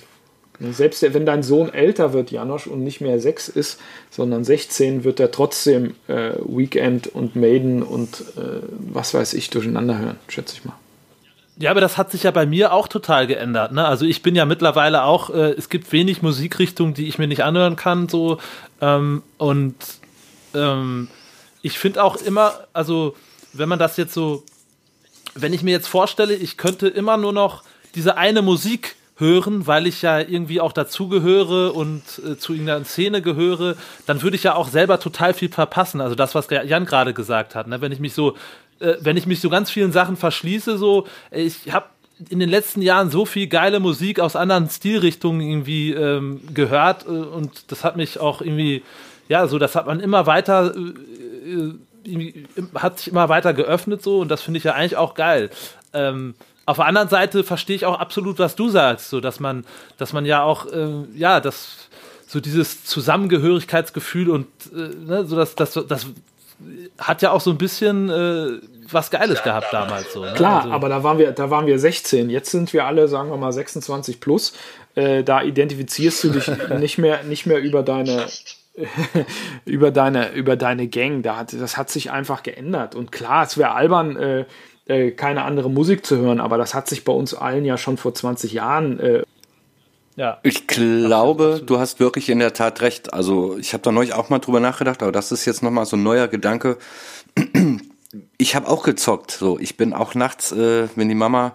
ne, 0.58 0.72
selbst 0.72 1.00
wenn 1.14 1.24
dein 1.24 1.44
Sohn 1.44 1.72
älter 1.72 2.12
wird, 2.12 2.32
Janosch, 2.32 2.66
und 2.66 2.82
nicht 2.82 3.00
mehr 3.00 3.20
sechs 3.20 3.48
ist, 3.48 3.78
sondern 4.10 4.42
16, 4.42 5.04
wird 5.04 5.20
er 5.20 5.30
trotzdem 5.30 5.94
äh, 6.08 6.32
Weekend 6.44 7.06
und 7.06 7.36
Maiden 7.36 7.84
und 7.84 8.20
äh, 8.36 8.66
was 8.92 9.14
weiß 9.14 9.34
ich 9.34 9.50
durcheinander 9.50 9.96
hören, 9.96 10.18
schätze 10.26 10.56
ich 10.56 10.64
mal. 10.64 10.74
Ja, 11.56 11.70
aber 11.70 11.80
das 11.80 11.98
hat 11.98 12.10
sich 12.10 12.24
ja 12.24 12.32
bei 12.32 12.46
mir 12.46 12.72
auch 12.72 12.88
total 12.88 13.28
geändert. 13.28 13.70
Ne? 13.70 13.86
Also 13.86 14.06
ich 14.06 14.22
bin 14.22 14.34
ja 14.34 14.44
mittlerweile 14.44 15.04
auch, 15.04 15.30
äh, 15.30 15.52
es 15.52 15.68
gibt 15.68 15.92
wenig 15.92 16.20
Musikrichtungen, 16.20 16.94
die 16.94 17.06
ich 17.06 17.20
mir 17.20 17.28
nicht 17.28 17.44
anhören 17.44 17.76
kann, 17.76 18.08
so 18.08 18.38
ähm, 18.80 19.22
und 19.38 19.76
ähm, 20.52 21.06
ich 21.62 21.78
finde 21.78 22.02
auch 22.02 22.16
immer, 22.16 22.66
also 22.72 23.16
wenn 23.52 23.68
man 23.68 23.78
das 23.78 23.96
jetzt 23.96 24.14
so, 24.14 24.44
wenn 25.34 25.52
ich 25.52 25.62
mir 25.62 25.72
jetzt 25.72 25.88
vorstelle, 25.88 26.34
ich 26.34 26.56
könnte 26.56 26.88
immer 26.88 27.16
nur 27.16 27.32
noch 27.32 27.62
diese 27.94 28.16
eine 28.16 28.42
Musik 28.42 28.96
hören, 29.16 29.66
weil 29.66 29.86
ich 29.86 30.02
ja 30.02 30.18
irgendwie 30.18 30.60
auch 30.60 30.72
dazugehöre 30.72 31.72
und 31.74 32.02
äh, 32.26 32.38
zu 32.38 32.54
irgendeiner 32.54 32.84
Szene 32.84 33.20
gehöre, 33.20 33.76
dann 34.06 34.22
würde 34.22 34.36
ich 34.36 34.44
ja 34.44 34.54
auch 34.54 34.68
selber 34.68 34.98
total 34.98 35.34
viel 35.34 35.50
verpassen. 35.50 36.00
Also 36.00 36.14
das, 36.14 36.34
was 36.34 36.48
Jan 36.48 36.86
gerade 36.86 37.12
gesagt 37.12 37.54
hat, 37.54 37.68
ne? 37.68 37.80
wenn 37.80 37.92
ich 37.92 38.00
mich 38.00 38.14
so, 38.14 38.36
äh, 38.80 38.94
wenn 39.00 39.16
ich 39.16 39.26
mich 39.26 39.40
so 39.40 39.50
ganz 39.50 39.70
vielen 39.70 39.92
Sachen 39.92 40.16
verschließe, 40.16 40.78
so, 40.78 41.06
ich 41.30 41.70
habe 41.70 41.86
in 42.28 42.38
den 42.38 42.48
letzten 42.48 42.82
Jahren 42.82 43.10
so 43.10 43.24
viel 43.24 43.46
geile 43.46 43.80
Musik 43.80 44.20
aus 44.20 44.36
anderen 44.36 44.68
Stilrichtungen 44.68 45.40
irgendwie 45.40 45.92
ähm, 45.92 46.40
gehört 46.52 47.06
äh, 47.06 47.10
und 47.10 47.70
das 47.70 47.84
hat 47.84 47.96
mich 47.96 48.18
auch 48.20 48.40
irgendwie, 48.40 48.82
ja, 49.28 49.46
so, 49.46 49.58
das 49.58 49.74
hat 49.74 49.86
man 49.86 50.00
immer 50.00 50.26
weiter 50.26 50.74
äh, 50.74 50.94
hat 52.74 52.98
sich 52.98 53.08
immer 53.08 53.28
weiter 53.28 53.52
geöffnet 53.52 54.02
so 54.02 54.20
und 54.20 54.28
das 54.28 54.42
finde 54.42 54.58
ich 54.58 54.64
ja 54.64 54.72
eigentlich 54.72 54.96
auch 54.96 55.14
geil. 55.14 55.50
Ähm, 55.92 56.34
auf 56.66 56.76
der 56.76 56.86
anderen 56.86 57.08
Seite 57.08 57.42
verstehe 57.44 57.76
ich 57.76 57.86
auch 57.86 57.98
absolut, 57.98 58.38
was 58.38 58.54
du 58.54 58.68
sagst, 58.68 59.10
so 59.10 59.20
dass 59.20 59.40
man, 59.40 59.64
dass 59.98 60.12
man 60.12 60.24
ja 60.24 60.42
auch, 60.42 60.66
äh, 60.66 61.04
ja, 61.14 61.40
das 61.40 61.88
so 62.26 62.38
dieses 62.38 62.84
Zusammengehörigkeitsgefühl 62.84 64.30
und 64.30 64.46
äh, 64.72 64.94
ne, 65.04 65.24
so 65.24 65.34
das, 65.34 65.56
das, 65.56 65.72
das 65.88 66.06
hat 66.98 67.22
ja 67.22 67.32
auch 67.32 67.40
so 67.40 67.50
ein 67.50 67.58
bisschen 67.58 68.08
äh, 68.08 68.60
was 68.88 69.10
Geiles 69.10 69.42
gehabt 69.42 69.72
damals. 69.72 70.12
So, 70.12 70.24
ne? 70.24 70.32
Klar, 70.34 70.62
also. 70.62 70.74
aber 70.74 70.88
da 70.88 71.02
waren 71.02 71.18
wir, 71.18 71.32
da 71.32 71.50
waren 71.50 71.66
wir 71.66 71.78
16. 71.78 72.30
Jetzt 72.30 72.50
sind 72.50 72.72
wir 72.72 72.86
alle, 72.86 73.08
sagen 73.08 73.30
wir 73.30 73.36
mal, 73.36 73.52
26 73.52 74.20
plus. 74.20 74.52
Äh, 74.94 75.24
da 75.24 75.42
identifizierst 75.42 76.24
du 76.24 76.30
dich 76.30 76.50
nicht 76.78 76.98
mehr, 76.98 77.22
nicht 77.24 77.46
mehr 77.46 77.58
über 77.58 77.82
deine 77.82 78.26
über 79.64 79.90
deine 79.90 80.32
über 80.32 80.56
deine 80.56 80.88
Gang. 80.88 81.22
Da 81.22 81.36
hat, 81.36 81.52
das 81.52 81.76
hat 81.76 81.90
sich 81.90 82.10
einfach 82.10 82.42
geändert. 82.42 82.94
Und 82.94 83.12
klar, 83.12 83.44
es 83.44 83.56
wäre 83.58 83.72
albern. 83.72 84.16
Äh, 84.16 84.44
äh 84.86 85.10
keine 85.12 85.42
andere 85.42 85.70
Musik 85.70 86.04
zu 86.06 86.16
hören, 86.16 86.40
aber 86.40 86.58
das 86.58 86.74
hat 86.74 86.88
sich 86.88 87.04
bei 87.04 87.12
uns 87.12 87.34
allen 87.34 87.64
ja 87.64 87.76
schon 87.76 87.96
vor 87.96 88.14
20 88.14 88.52
Jahren 88.52 88.98
äh, 88.98 89.22
ja. 90.20 90.38
Ich 90.42 90.66
glaube, 90.66 91.44
absolut. 91.44 91.70
du 91.70 91.78
hast 91.78 92.00
wirklich 92.00 92.28
in 92.28 92.40
der 92.40 92.52
Tat 92.52 92.82
recht. 92.82 93.14
Also 93.14 93.56
ich 93.56 93.72
habe 93.72 93.82
da 93.82 93.90
neulich 93.90 94.12
auch 94.12 94.28
mal 94.28 94.38
drüber 94.38 94.60
nachgedacht, 94.60 95.02
aber 95.02 95.12
das 95.12 95.32
ist 95.32 95.46
jetzt 95.46 95.62
nochmal 95.62 95.86
so 95.86 95.96
ein 95.96 96.02
neuer 96.02 96.28
Gedanke. 96.28 96.78
Ich 98.38 98.56
habe 98.56 98.66
auch 98.66 98.82
gezockt. 98.82 99.30
So, 99.30 99.56
ich 99.60 99.76
bin 99.76 99.92
auch 99.92 100.16
nachts, 100.16 100.50
äh, 100.50 100.88
wenn 100.96 101.08
die 101.08 101.14
Mama 101.14 101.52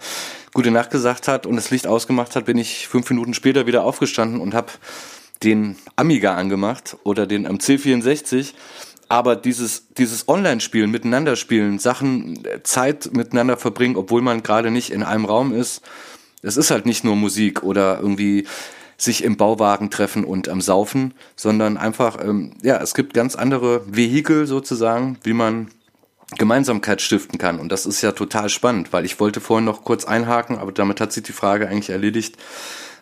gute 0.53 0.71
Nacht 0.71 0.89
gesagt 0.89 1.27
hat 1.27 1.45
und 1.45 1.57
das 1.57 1.69
Licht 1.69 1.85
ausgemacht 1.85 2.37
hat, 2.37 2.45
bin 2.45 2.57
ich 2.57 2.87
fünf 2.87 3.09
Minuten 3.09 3.33
später 3.33 3.67
wieder 3.67 3.83
aufgestanden 3.83 4.39
und 4.39 4.53
habe 4.53 4.71
den 5.45 5.75
Amiga 5.95 6.35
angemacht 6.35 6.97
oder 7.03 7.27
den 7.27 7.47
MC64. 7.47 8.53
Aber 9.07 9.35
dieses, 9.35 9.93
dieses 9.93 10.27
Online-Spielen, 10.27 10.89
miteinander 10.89 11.35
spielen, 11.35 11.77
Sachen, 11.77 12.43
äh, 12.43 12.63
Zeit 12.63 13.11
miteinander 13.13 13.55
verbringen, 13.55 13.95
obwohl 13.95 14.21
man 14.21 14.41
gerade 14.41 14.71
nicht 14.71 14.89
in 14.89 15.03
einem 15.03 15.25
Raum 15.25 15.53
ist, 15.53 15.81
es 16.41 16.57
ist 16.57 16.71
halt 16.71 16.85
nicht 16.85 17.03
nur 17.03 17.15
Musik 17.15 17.63
oder 17.63 17.99
irgendwie 17.99 18.47
sich 18.97 19.23
im 19.23 19.37
Bauwagen 19.37 19.91
treffen 19.91 20.23
und 20.23 20.49
am 20.49 20.61
Saufen, 20.61 21.13
sondern 21.35 21.77
einfach, 21.77 22.17
ähm, 22.23 22.53
ja, 22.63 22.81
es 22.81 22.93
gibt 22.93 23.13
ganz 23.13 23.35
andere 23.35 23.81
Vehikel 23.85 24.47
sozusagen, 24.47 25.17
wie 25.23 25.33
man 25.33 25.67
Gemeinsamkeit 26.37 27.01
stiften 27.01 27.37
kann. 27.37 27.59
Und 27.59 27.71
das 27.71 27.85
ist 27.85 28.01
ja 28.01 28.11
total 28.11 28.49
spannend, 28.49 28.93
weil 28.93 29.05
ich 29.05 29.19
wollte 29.19 29.41
vorhin 29.41 29.65
noch 29.65 29.83
kurz 29.83 30.05
einhaken, 30.05 30.57
aber 30.57 30.71
damit 30.71 30.99
hat 31.01 31.11
sich 31.11 31.23
die 31.23 31.33
Frage 31.33 31.67
eigentlich 31.67 31.89
erledigt, 31.89 32.37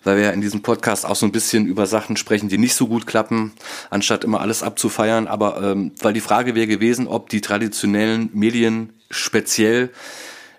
weil 0.04 0.18
wir 0.18 0.24
ja 0.26 0.32
in 0.32 0.42
diesem 0.42 0.62
Podcast 0.62 1.06
auch 1.06 1.16
so 1.16 1.26
ein 1.26 1.32
bisschen 1.32 1.66
über 1.66 1.88
Sachen 1.88 2.18
sprechen, 2.18 2.50
die 2.50 2.58
nicht 2.58 2.76
so 2.76 2.88
gut 2.88 3.08
klappen, 3.08 3.54
anstatt 3.90 4.24
immer 4.24 4.42
alles 4.42 4.64
abzufeiern. 4.64 5.28
Aber 5.28 5.62
ähm, 5.62 5.92
weil 6.00 6.14
die 6.14 6.22
Frage 6.22 6.56
wäre 6.56 6.68
gewesen, 6.68 7.08
ob 7.08 7.30
die 7.30 7.42
traditionellen 7.42 8.30
Medien 8.34 8.94
speziell 9.10 9.90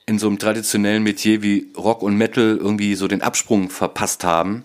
in 0.07 0.19
so 0.19 0.27
einem 0.27 0.39
traditionellen 0.39 1.03
Metier 1.03 1.43
wie 1.43 1.73
Rock 1.77 2.03
und 2.03 2.17
Metal 2.17 2.57
irgendwie 2.61 2.95
so 2.95 3.09
den 3.09 3.23
Absprung 3.23 3.71
verpasst 3.71 4.25
haben. 4.25 4.65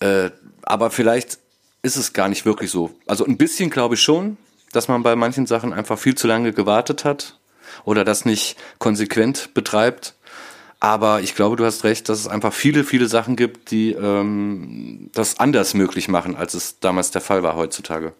Äh, 0.00 0.30
aber 0.62 0.90
vielleicht 0.90 1.38
ist 1.82 1.96
es 1.96 2.12
gar 2.12 2.28
nicht 2.28 2.44
wirklich 2.44 2.70
so. 2.70 2.90
Also 3.06 3.24
ein 3.24 3.38
bisschen 3.38 3.70
glaube 3.70 3.94
ich 3.94 4.02
schon, 4.02 4.36
dass 4.72 4.88
man 4.88 5.02
bei 5.02 5.16
manchen 5.16 5.46
Sachen 5.46 5.72
einfach 5.72 5.98
viel 5.98 6.14
zu 6.14 6.26
lange 6.26 6.52
gewartet 6.52 7.04
hat 7.04 7.38
oder 7.84 8.04
das 8.04 8.24
nicht 8.24 8.56
konsequent 8.78 9.54
betreibt. 9.54 10.14
Aber 10.80 11.20
ich 11.20 11.34
glaube, 11.34 11.56
du 11.56 11.64
hast 11.64 11.82
recht, 11.84 12.08
dass 12.08 12.20
es 12.20 12.28
einfach 12.28 12.52
viele, 12.52 12.84
viele 12.84 13.08
Sachen 13.08 13.34
gibt, 13.34 13.72
die 13.72 13.92
ähm, 13.92 15.10
das 15.12 15.40
anders 15.40 15.74
möglich 15.74 16.08
machen, 16.08 16.36
als 16.36 16.54
es 16.54 16.78
damals 16.78 17.10
der 17.10 17.20
Fall 17.20 17.42
war 17.42 17.56
heutzutage. 17.56 18.12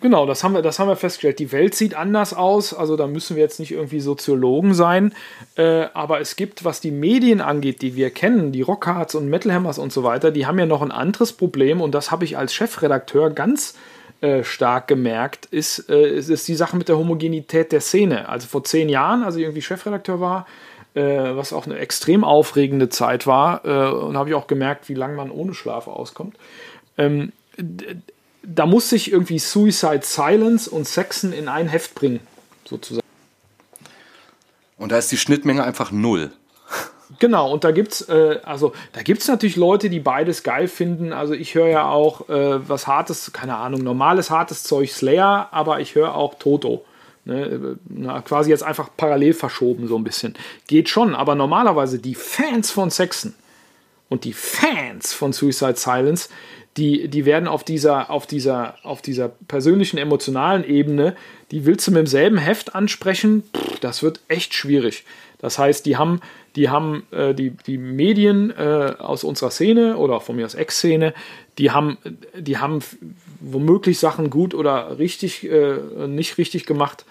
Genau, 0.00 0.26
das 0.26 0.44
haben 0.44 0.52
wir, 0.52 0.62
das 0.62 0.78
haben 0.78 0.88
wir 0.88 0.96
festgestellt. 0.96 1.38
Die 1.38 1.50
Welt 1.50 1.74
sieht 1.74 1.94
anders 1.94 2.32
aus, 2.32 2.74
also 2.74 2.96
da 2.96 3.06
müssen 3.06 3.34
wir 3.34 3.42
jetzt 3.42 3.58
nicht 3.58 3.72
irgendwie 3.72 3.98
Soziologen 3.98 4.74
sein. 4.74 5.14
Äh, 5.56 5.86
aber 5.94 6.20
es 6.20 6.36
gibt, 6.36 6.64
was 6.64 6.80
die 6.80 6.90
Medien 6.92 7.40
angeht, 7.40 7.82
die 7.82 7.96
wir 7.96 8.10
kennen, 8.10 8.52
die 8.52 8.62
Rockhards 8.62 9.16
und 9.16 9.28
Metalhammers 9.28 9.78
und 9.78 9.92
so 9.92 10.04
weiter, 10.04 10.30
die 10.30 10.46
haben 10.46 10.58
ja 10.58 10.66
noch 10.66 10.82
ein 10.82 10.92
anderes 10.92 11.32
Problem 11.32 11.80
und 11.80 11.92
das 11.92 12.10
habe 12.10 12.24
ich 12.24 12.36
als 12.36 12.54
Chefredakteur 12.54 13.30
ganz 13.30 13.72
äh, 13.72 13.95
stark 14.42 14.88
gemerkt, 14.88 15.46
ist, 15.46 15.90
äh, 15.90 16.08
ist, 16.16 16.28
ist, 16.30 16.48
die 16.48 16.54
Sache 16.54 16.76
mit 16.76 16.88
der 16.88 16.98
Homogenität 16.98 17.72
der 17.72 17.80
Szene. 17.80 18.28
Also 18.28 18.48
vor 18.48 18.64
zehn 18.64 18.88
Jahren, 18.88 19.22
als 19.22 19.36
ich 19.36 19.42
irgendwie 19.42 19.62
Chefredakteur 19.62 20.20
war, 20.20 20.46
äh, 20.94 21.36
was 21.36 21.52
auch 21.52 21.66
eine 21.66 21.78
extrem 21.78 22.24
aufregende 22.24 22.88
Zeit 22.88 23.26
war, 23.26 23.64
äh, 23.64 23.90
und 23.92 24.16
habe 24.16 24.30
ich 24.30 24.34
auch 24.34 24.46
gemerkt, 24.46 24.88
wie 24.88 24.94
lange 24.94 25.14
man 25.14 25.30
ohne 25.30 25.52
Schlaf 25.52 25.86
auskommt. 25.86 26.36
Ähm, 26.96 27.32
da 28.42 28.64
muss 28.66 28.88
sich 28.88 29.12
irgendwie 29.12 29.38
Suicide 29.38 30.00
Silence 30.02 30.70
und 30.70 30.86
Saxon 30.88 31.32
in 31.32 31.48
ein 31.48 31.68
Heft 31.68 31.94
bringen, 31.94 32.20
sozusagen. 32.64 33.06
Und 34.78 34.92
da 34.92 34.98
ist 34.98 35.10
die 35.12 35.16
Schnittmenge 35.16 35.64
einfach 35.64 35.90
null. 35.90 36.32
Genau, 37.18 37.52
und 37.52 37.64
da 37.64 37.70
gibt's 37.70 38.02
äh, 38.08 38.40
also 38.44 38.72
natürlich 38.94 39.56
Leute, 39.56 39.90
die 39.90 40.00
beides 40.00 40.42
geil 40.42 40.68
finden. 40.68 41.12
Also 41.12 41.34
ich 41.34 41.54
höre 41.54 41.68
ja 41.68 41.88
auch 41.88 42.28
äh, 42.28 42.68
was 42.68 42.86
hartes, 42.86 43.32
keine 43.32 43.56
Ahnung, 43.56 43.82
normales 43.82 44.30
hartes 44.30 44.64
Zeug 44.64 44.90
Slayer, 44.90 45.48
aber 45.52 45.80
ich 45.80 45.94
höre 45.94 46.14
auch 46.14 46.34
Toto. 46.34 46.84
Ne, 47.24 47.76
na, 47.88 48.20
quasi 48.20 48.50
jetzt 48.50 48.62
einfach 48.62 48.88
parallel 48.96 49.34
verschoben 49.34 49.88
so 49.88 49.96
ein 49.96 50.04
bisschen. 50.04 50.34
Geht 50.68 50.88
schon, 50.88 51.14
aber 51.14 51.34
normalerweise 51.34 51.98
die 51.98 52.14
Fans 52.14 52.70
von 52.70 52.90
Saxon 52.90 53.34
und 54.08 54.22
die 54.22 54.32
Fans 54.32 55.12
von 55.12 55.32
Suicide 55.32 55.74
Silence, 55.76 56.28
die, 56.76 57.08
die 57.08 57.24
werden 57.24 57.48
auf 57.48 57.64
dieser, 57.64 58.10
auf, 58.10 58.26
dieser, 58.26 58.76
auf 58.84 59.02
dieser 59.02 59.28
persönlichen, 59.28 59.98
emotionalen 59.98 60.62
Ebene, 60.64 61.16
die 61.50 61.64
willst 61.64 61.86
du 61.86 61.90
mit 61.90 61.98
demselben 61.98 62.38
Heft 62.38 62.74
ansprechen, 62.74 63.42
Pff, 63.56 63.80
das 63.80 64.02
wird 64.02 64.20
echt 64.28 64.54
schwierig. 64.54 65.04
Das 65.38 65.58
heißt, 65.58 65.84
die 65.86 65.96
haben, 65.96 66.20
die 66.56 66.70
haben 66.70 67.04
äh, 67.10 67.34
die, 67.34 67.50
die 67.50 67.78
Medien 67.78 68.50
äh, 68.50 68.94
aus 68.98 69.24
unserer 69.24 69.50
Szene 69.50 69.96
oder 69.98 70.20
von 70.20 70.36
mir 70.36 70.46
aus 70.46 70.54
Ex-Szene, 70.54 71.14
die 71.58 71.70
haben, 71.70 71.98
die 72.34 72.58
haben 72.58 72.80
womöglich 73.40 73.98
Sachen 73.98 74.30
gut 74.30 74.54
oder 74.54 74.98
richtig, 74.98 75.48
äh, 75.48 75.78
nicht 76.06 76.38
richtig 76.38 76.66
gemacht. 76.66 77.04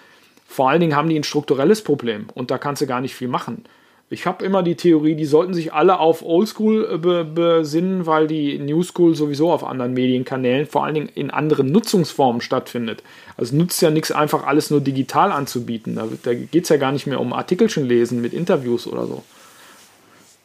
Vor 0.46 0.68
allen 0.68 0.80
Dingen 0.80 0.96
haben 0.96 1.08
die 1.08 1.18
ein 1.18 1.24
strukturelles 1.24 1.82
Problem 1.82 2.26
und 2.34 2.50
da 2.50 2.58
kannst 2.58 2.82
du 2.82 2.86
gar 2.86 3.00
nicht 3.00 3.14
viel 3.14 3.28
machen. 3.28 3.64
Ich 4.08 4.24
habe 4.24 4.44
immer 4.44 4.62
die 4.62 4.76
Theorie, 4.76 5.16
die 5.16 5.24
sollten 5.24 5.52
sich 5.52 5.72
alle 5.72 5.98
auf 5.98 6.22
Oldschool 6.22 6.88
äh, 6.92 6.98
be 6.98 7.24
besinnen, 7.24 8.06
weil 8.06 8.28
die 8.28 8.58
New 8.58 8.82
School 8.84 9.16
sowieso 9.16 9.50
auf 9.50 9.64
anderen 9.64 9.94
Medienkanälen, 9.94 10.66
vor 10.66 10.84
allen 10.84 10.94
Dingen 10.94 11.08
in 11.12 11.30
anderen 11.30 11.72
Nutzungsformen 11.72 12.40
stattfindet. 12.40 13.02
Also 13.36 13.56
nutzt 13.56 13.82
ja 13.82 13.90
nichts, 13.90 14.12
einfach 14.12 14.46
alles 14.46 14.70
nur 14.70 14.80
digital 14.80 15.32
anzubieten. 15.32 15.96
Da, 15.96 16.06
da 16.22 16.34
geht 16.34 16.64
es 16.64 16.68
ja 16.68 16.76
gar 16.76 16.92
nicht 16.92 17.08
mehr 17.08 17.20
um 17.20 17.32
Artikelchen 17.32 17.84
lesen 17.84 18.20
mit 18.20 18.32
Interviews 18.32 18.86
oder 18.86 19.06
so. 19.06 19.24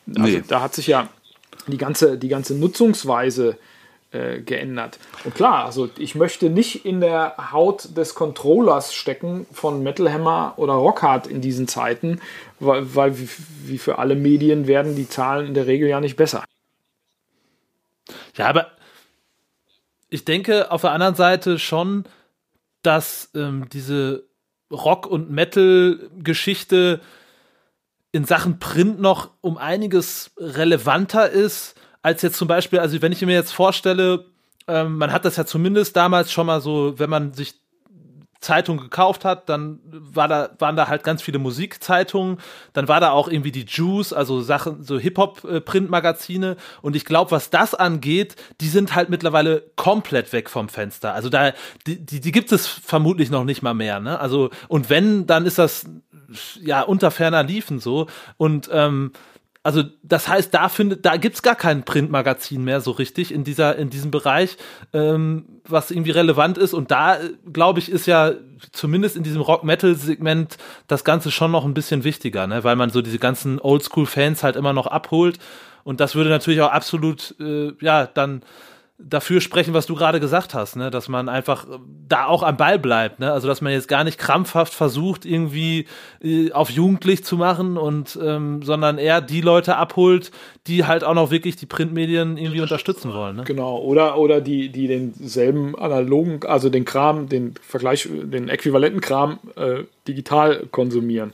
Also 0.08 0.38
nee. 0.38 0.44
da 0.48 0.62
hat 0.62 0.74
sich 0.74 0.88
ja 0.88 1.10
die 1.68 1.78
ganze, 1.78 2.18
die 2.18 2.30
ganze 2.30 2.56
Nutzungsweise 2.56 3.58
äh, 4.12 4.42
geändert. 4.42 5.00
Und 5.24 5.36
klar, 5.36 5.66
also 5.66 5.90
ich 5.98 6.16
möchte 6.16 6.50
nicht 6.50 6.86
in 6.86 7.00
der 7.00 7.52
Haut 7.52 7.96
des 7.96 8.14
Controllers 8.14 8.94
stecken 8.94 9.48
von 9.52 9.84
Metal 9.84 10.12
Hammer 10.12 10.54
oder 10.58 10.74
Rockhard 10.74 11.28
in 11.28 11.42
diesen 11.42 11.68
Zeiten, 11.68 12.20
weil, 12.60 12.96
weil 12.96 13.18
wie 13.18 13.78
für 13.78 14.00
alle 14.00 14.16
Medien 14.16 14.68
werden 14.68 14.96
die 14.96 15.08
Zahlen 15.08 15.48
in 15.48 15.54
der 15.54 15.68
Regel 15.68 15.88
ja 15.88 16.02
nicht 16.02 16.18
besser. 16.18 16.44
Ja, 18.36 18.48
aber 18.48 18.72
ich 20.10 20.26
denke 20.26 20.72
auf 20.72 20.82
der 20.82 20.92
anderen 20.92 21.16
Seite 21.16 21.58
schon, 21.58 22.06
dass 22.84 23.30
ähm, 23.34 23.68
diese 23.72 24.26
Rock- 24.72 25.08
und 25.08 25.32
Metal-Geschichte 25.32 27.00
in 28.12 28.26
Sachen 28.26 28.60
Print 28.60 29.00
noch 29.00 29.30
um 29.40 29.58
einiges 29.58 30.32
relevanter 30.38 31.30
ist 31.30 31.76
als 32.02 32.22
jetzt 32.22 32.38
zum 32.38 32.48
Beispiel, 32.48 32.80
also 32.80 33.02
wenn 33.02 33.12
ich 33.12 33.22
mir 33.22 33.34
jetzt 33.34 33.54
vorstelle, 33.54 34.26
ähm, 34.68 34.98
man 34.98 35.12
hat 35.12 35.26
das 35.26 35.36
ja 35.38 35.46
zumindest 35.46 35.96
damals 35.96 36.32
schon 36.32 36.48
mal 36.48 36.62
so, 36.62 36.98
wenn 36.98 37.10
man 37.10 37.34
sich 37.34 37.56
Zeitung 38.42 38.78
gekauft 38.78 39.24
hat, 39.24 39.50
dann 39.50 39.80
war 39.86 40.28
da, 40.28 40.50
waren 40.58 40.76
da 40.76 40.88
halt 40.88 41.04
ganz 41.04 41.22
viele 41.22 41.38
Musikzeitungen, 41.38 42.40
dann 42.74 42.88
war 42.88 43.00
da 43.00 43.12
auch 43.12 43.28
irgendwie 43.28 43.52
die 43.52 43.66
Juice, 43.68 44.14
also 44.14 44.42
Sachen, 44.42 44.84
so 44.84 44.98
Hip-Hop-Printmagazine 44.98 46.58
und 46.82 46.96
ich 46.96 47.06
glaube, 47.06 47.30
was 47.30 47.52
das 47.52 47.76
angeht, 47.76 48.36
die 48.60 48.68
sind 48.68 48.96
halt 48.96 49.10
mittlerweile 49.10 49.64
komplett 49.76 50.34
weg 50.34 50.50
vom 50.50 50.70
Fenster. 50.70 51.14
Also 51.14 51.30
da, 51.30 51.54
die, 51.86 52.04
die, 52.04 52.20
die 52.20 52.32
gibt 52.32 52.52
es 52.52 52.66
vermutlich 52.66 53.30
noch 53.30 53.44
nicht 53.44 53.62
mal 53.62 53.76
mehr, 53.76 54.00
ne? 54.00 54.20
Also, 54.20 54.50
und 54.68 54.90
wenn, 54.90 55.28
dann 55.28 55.46
ist 55.46 55.60
das 55.60 55.86
ja 56.60 56.82
unter 56.82 57.12
ferner 57.12 57.44
Liefen 57.44 57.80
so 57.80 58.08
und 58.38 58.70
ähm, 58.74 59.12
also 59.64 59.84
das 60.02 60.28
heißt, 60.28 60.54
da 60.54 60.70
findet, 60.70 61.06
da 61.06 61.18
gibt's 61.18 61.44
gar 61.44 61.56
kein 61.56 61.84
Printmagazin 61.84 62.64
mehr 62.64 62.82
so 62.82 62.92
richtig 62.92 63.32
in 63.32 63.44
dieser, 63.44 63.76
in 63.76 63.92
diesem 63.92 64.10
Bereich, 64.10 64.58
ähm, 64.92 65.46
was 65.68 65.92
irgendwie 65.92 66.12
relevant 66.12 66.58
ist. 66.58 66.74
Und 66.74 66.90
da, 66.90 67.20
glaube 67.52 67.80
ich, 67.80 67.92
ist 67.92 68.08
ja 68.08 68.34
zumindest 68.72 69.16
in 69.16 69.24
diesem 69.24 69.42
Rock-Metal-Segment 69.42 70.58
das 70.88 71.04
Ganze 71.04 71.30
schon 71.30 71.52
noch 71.52 71.64
ein 71.64 71.76
bisschen 71.76 72.04
wichtiger, 72.04 72.48
ne? 72.48 72.64
weil 72.64 72.76
man 72.76 72.90
so 72.90 73.04
diese 73.04 73.20
ganzen 73.20 73.60
Oldschool-Fans 73.60 74.42
halt 74.42 74.56
immer 74.56 74.74
noch 74.74 74.88
abholt. 74.88 75.38
Und 75.84 76.00
das 76.00 76.16
würde 76.16 76.30
natürlich 76.32 76.62
auch 76.62 76.72
absolut, 76.72 77.36
äh, 77.40 77.74
ja, 77.82 78.08
dann 78.08 78.42
dafür 79.04 79.42
sprechen, 79.42 79.74
was 79.74 79.86
du 79.86 79.96
gerade 79.96 80.20
gesagt 80.20 80.54
hast, 80.54 80.76
ne? 80.76 80.92
dass 80.92 81.10
man 81.10 81.30
einfach 81.30 81.66
da 82.08 82.26
auch 82.26 82.44
am 82.44 82.58
Ball 82.58 82.80
bleibt, 82.80 83.20
ne? 83.20 83.32
also 83.32 83.48
dass 83.48 83.62
man 83.62 83.74
jetzt 83.74 83.88
gar 83.88 84.04
nicht 84.04 84.18
krampfhaft 84.18 84.74
versucht, 84.74 85.26
irgendwie 85.26 85.88
äh, 86.24 86.52
auf 86.52 86.70
jugendlich 86.70 87.24
zu 87.24 87.38
machen 87.38 87.78
und 87.78 88.18
ähm, 88.22 88.62
sondern 88.64 88.98
eher 88.98 89.22
die 89.22 89.42
Leute 89.42 89.78
abholt, 89.78 90.32
die 90.68 90.86
halt 90.86 91.04
auch 91.04 91.14
noch 91.14 91.32
wirklich 91.32 91.56
die 91.56 91.66
Printmedien 91.66 92.38
irgendwie 92.38 92.62
unterstützen 92.62 93.14
wollen. 93.14 93.38
Ne? 93.38 93.44
Genau, 93.46 93.80
oder, 93.80 94.18
oder 94.18 94.42
die, 94.42 94.70
die 94.70 94.88
denselben 94.88 95.78
analogen, 95.78 96.40
also 96.46 96.70
den 96.70 96.86
Kram, 96.86 97.30
den 97.30 97.56
Vergleich, 97.62 98.08
den 98.10 98.50
äquivalenten 98.50 99.02
Kram 99.02 99.40
äh, 99.56 99.84
digital 100.08 100.68
konsumieren. 100.72 101.34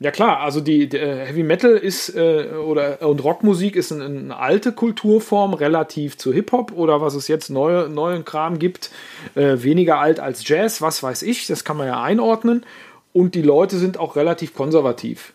Ja 0.00 0.12
klar, 0.12 0.40
also 0.40 0.60
die, 0.60 0.88
die 0.88 0.96
äh, 0.96 1.26
Heavy 1.26 1.42
Metal 1.42 1.72
ist 1.72 2.14
äh, 2.14 2.50
oder 2.52 3.02
und 3.02 3.22
Rockmusik 3.24 3.74
ist 3.74 3.90
eine, 3.90 4.04
eine, 4.04 4.36
alte 4.36 4.70
Kulturform 4.70 5.54
relativ 5.54 6.16
zu 6.16 6.32
Hip 6.32 6.52
Hop 6.52 6.72
oder 6.72 7.00
was 7.00 7.14
es 7.14 7.26
jetzt 7.26 7.50
neue, 7.50 7.88
neuen 7.88 8.24
Kram 8.24 8.60
gibt, 8.60 8.90
äh, 9.34 9.56
weniger 9.56 9.98
alt 9.98 10.20
als 10.20 10.46
Jazz, 10.46 10.80
was 10.80 11.02
weiß 11.02 11.22
ich, 11.22 11.48
das 11.48 11.64
kann 11.64 11.76
man 11.76 11.88
ja 11.88 12.00
einordnen. 12.00 12.64
Und 13.12 13.34
die 13.34 13.42
Leute 13.42 13.78
sind 13.78 13.98
auch 13.98 14.14
relativ 14.14 14.54
konservativ. 14.54 15.32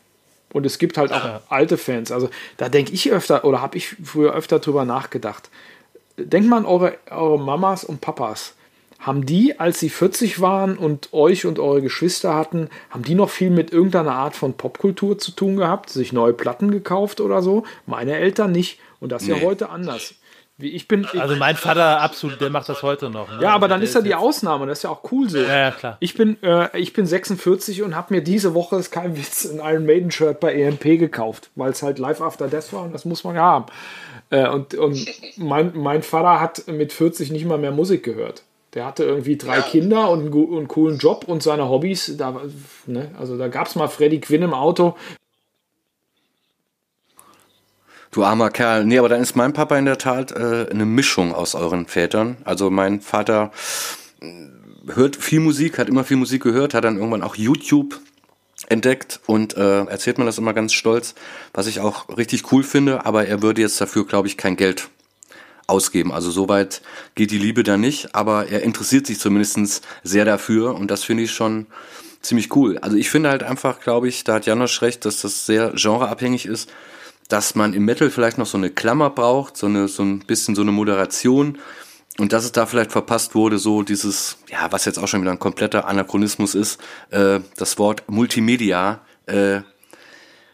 Und 0.54 0.66
es 0.66 0.78
gibt 0.78 0.98
halt 0.98 1.12
auch 1.12 1.26
ja. 1.26 1.42
alte 1.50 1.78
Fans. 1.78 2.12
Also 2.12 2.30
da 2.56 2.70
denke 2.70 2.94
ich 2.94 3.12
öfter 3.12 3.44
oder 3.44 3.62
habe 3.62 3.76
ich 3.76 3.98
früher 4.04 4.34
öfter 4.34 4.60
drüber 4.60 4.86
nachgedacht. 4.86 5.50
Denkt 6.16 6.48
mal 6.48 6.58
an 6.58 6.66
eure, 6.66 6.94
eure 7.10 7.40
Mamas 7.40 7.84
und 7.84 8.00
Papas 8.00 8.54
haben 9.04 9.26
die, 9.26 9.60
als 9.60 9.80
sie 9.80 9.90
40 9.90 10.40
waren 10.40 10.78
und 10.78 11.12
euch 11.12 11.46
und 11.46 11.60
eure 11.60 11.82
Geschwister 11.82 12.34
hatten, 12.36 12.70
haben 12.90 13.04
die 13.04 13.16
noch 13.16 13.30
viel 13.30 13.50
mit 13.50 13.72
irgendeiner 13.72 14.14
Art 14.14 14.36
von 14.36 14.54
Popkultur 14.54 15.18
zu 15.18 15.32
tun 15.32 15.58
gehabt? 15.58 15.90
Sich 15.90 16.14
neue 16.14 16.34
Platten 16.34 16.72
gekauft 16.72 17.20
oder 17.20 17.42
so? 17.42 17.64
Meine 17.86 18.18
Eltern 18.18 18.54
nicht. 18.54 18.80
Und 19.02 19.12
das 19.12 19.24
ist 19.24 19.28
nee. 19.28 19.36
ja 19.36 19.46
heute 19.46 19.70
anders. 19.70 20.16
Wie 20.58 20.70
ich 20.70 20.88
bin, 20.88 21.06
ich 21.12 21.20
also 21.20 21.36
mein 21.36 21.58
Vater 21.58 22.00
absolut, 22.00 22.40
der 22.40 22.50
macht 22.50 22.70
das 22.70 22.84
heute 22.84 23.10
noch. 23.10 23.28
Ne? 23.28 23.40
Ja, 23.42 23.50
aber 23.50 23.64
also 23.64 23.74
dann 23.74 23.82
ist 23.82 23.96
er 23.96 24.04
die 24.04 24.16
Ausnahme. 24.16 24.68
Das 24.68 24.80
ist 24.80 24.84
ja 24.84 24.92
auch 24.92 25.12
cool 25.12 25.28
so. 25.28 25.40
Ja, 25.40 25.58
ja 25.58 25.72
klar. 25.72 25.98
Ich 26.00 26.14
bin, 26.14 26.42
äh, 26.42 26.80
ich 26.80 26.94
bin 26.94 27.06
46 27.06 27.82
und 27.82 27.96
habe 27.96 28.14
mir 28.14 28.22
diese 28.22 28.54
Woche, 28.54 28.78
das 28.78 28.86
ist 28.86 28.92
kein 28.92 29.18
Witz, 29.18 29.46
ein 29.46 29.60
Iron 29.60 29.86
Maiden 29.86 30.12
Shirt 30.12 30.40
bei 30.40 30.54
EMP 30.54 31.00
gekauft, 31.00 31.50
weil 31.56 31.72
es 31.72 31.84
halt 31.84 32.00
Live 32.00 32.22
After 32.22 32.48
Death 32.48 32.72
war 32.72 32.84
und 32.84 32.94
das 32.94 33.04
muss 33.04 33.26
man 33.26 33.36
ja 33.36 33.42
haben. 33.42 33.66
Äh, 34.30 34.48
und 34.48 34.76
und 34.76 35.06
mein, 35.38 35.72
mein 35.76 36.04
Vater 36.04 36.40
hat 36.40 36.68
mit 36.68 36.94
40 36.94 37.32
nicht 37.32 37.46
mal 37.46 37.58
mehr 37.58 37.72
Musik 37.72 38.04
gehört. 38.04 38.44
Der 38.74 38.86
hatte 38.86 39.04
irgendwie 39.04 39.38
drei 39.38 39.58
ja. 39.58 39.62
Kinder 39.62 40.10
und 40.10 40.22
einen, 40.22 40.34
einen, 40.34 40.68
coolen 40.68 40.98
Job 40.98 41.26
und 41.28 41.44
seine 41.44 41.70
Hobbys. 41.70 42.18
Da, 42.18 42.42
ne, 42.88 43.12
also 43.20 43.38
da 43.38 43.48
gab 43.48 43.68
es 43.68 43.76
mal 43.76 43.88
Freddy 43.88 44.20
Quinn 44.20 44.42
im 44.42 44.54
Auto. 44.54 44.96
Du 48.12 48.24
armer 48.24 48.50
Kerl. 48.50 48.86
Nee, 48.86 49.00
aber 49.00 49.10
dann 49.10 49.22
ist 49.22 49.36
mein 49.36 49.54
Papa 49.54 49.78
in 49.78 49.86
der 49.86 49.98
Tat 49.98 50.32
äh, 50.32 50.68
eine 50.70 50.86
Mischung 50.86 51.34
aus 51.34 51.56
euren 51.56 51.88
Vätern. 51.88 52.38
Also 52.46 52.70
mein 52.70 53.02
Vater 53.02 53.52
äh, 54.22 54.26
hört 54.94 55.16
viel 55.16 55.40
Musik, 55.40 55.78
hat 55.78 55.90
immer 55.90 56.04
viel 56.04 56.18
Musik 56.18 56.44
gehört, 56.44 56.74
hat 56.74 56.84
dann 56.84 56.98
irgendwann 56.98 57.24
auch 57.24 57.36
YouTube 57.36 58.00
entdeckt 58.70 59.20
und 59.26 59.58
äh, 59.58 59.84
erzählt 59.86 60.18
mir 60.18 60.26
das 60.26 60.38
immer 60.38 60.54
ganz 60.54 60.74
stolz, 60.74 61.16
was 61.54 61.68
ich 61.68 61.80
auch 61.80 62.18
richtig 62.18 62.52
cool 62.52 62.64
finde, 62.64 63.06
aber 63.06 63.28
er 63.28 63.42
würde 63.42 63.62
jetzt 63.62 63.82
dafür, 63.82 64.06
glaube 64.06 64.28
ich, 64.28 64.38
kein 64.38 64.56
Geld 64.56 64.90
ausgeben. 65.68 66.12
Also 66.12 66.32
soweit 66.32 66.82
geht 67.16 67.32
die 67.32 67.38
Liebe 67.38 67.64
da 67.64 67.78
nicht, 67.78 68.16
aber 68.16 68.48
er 68.48 68.64
interessiert 68.64 69.08
sich 69.08 69.20
zumindest 69.20 69.82
sehr 70.04 70.26
dafür 70.26 70.76
und 70.76 70.92
das 70.92 71.04
finde 71.04 71.24
ich 71.24 71.32
schon 71.32 71.68
ziemlich 72.22 72.56
cool. 72.56 72.78
Also 72.80 72.98
ich 72.98 73.10
finde 73.10 73.30
halt 73.30 73.44
einfach, 73.44 73.80
glaube 73.80 74.08
ich, 74.08 74.24
da 74.24 74.36
hat 74.36 74.46
Janosch 74.46 74.82
recht, 74.82 75.06
dass 75.06 75.22
das 75.22 75.46
sehr 75.46 75.72
genreabhängig 75.76 76.46
ist, 76.46 76.70
dass 77.30 77.56
man 77.56 77.74
im 77.74 77.86
Metal 77.86 78.10
vielleicht 78.10 78.38
noch 78.38 78.46
so 78.46 78.58
eine 78.58 78.70
Klammer 78.70 79.10
braucht, 79.10 79.58
so 79.58 79.68
eine 79.68 79.88
so 79.88 80.04
ein 80.04 80.20
bisschen 80.20 80.56
so 80.56 80.62
eine 80.62 80.72
Moderation 80.72 81.58
und 82.20 82.32
dass 82.32 82.44
es 82.44 82.52
da 82.52 82.66
vielleicht 82.66 82.92
verpasst 82.92 83.34
wurde, 83.34 83.58
so 83.58 83.82
dieses, 83.82 84.38
ja, 84.50 84.72
was 84.72 84.86
jetzt 84.86 85.00
auch 85.00 85.08
schon 85.08 85.22
wieder 85.22 85.32
ein 85.32 85.40
kompletter 85.40 85.88
Anachronismus 85.88 86.54
ist, 86.54 86.80
äh, 87.10 87.40
das 87.58 87.80
Wort 87.80 88.04
Multimedia 88.08 89.02
äh, 89.26 89.62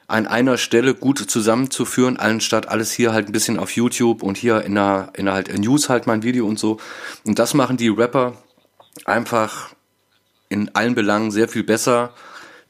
an 0.09 0.25
einer 0.25 0.57
Stelle 0.57 0.95
gut 0.95 1.19
zusammenzuführen, 1.19 2.17
anstatt 2.17 2.67
alles 2.67 2.91
hier 2.91 3.13
halt 3.13 3.27
ein 3.27 3.31
bisschen 3.31 3.59
auf 3.59 3.71
YouTube 3.71 4.23
und 4.23 4.37
hier 4.37 4.61
in 4.63 4.75
der, 4.75 5.11
in 5.15 5.25
der 5.25 5.35
halt 5.35 5.55
News 5.57 5.87
halt 5.87 6.07
mein 6.07 6.23
Video 6.23 6.47
und 6.47 6.57
so. 6.57 6.79
Und 7.25 7.37
das 7.37 7.53
machen 7.53 7.77
die 7.77 7.89
Rapper 7.89 8.33
einfach 9.05 9.69
in 10.49 10.73
allen 10.73 10.95
Belangen 10.95 11.29
sehr 11.29 11.47
viel 11.47 11.63
besser. 11.63 12.13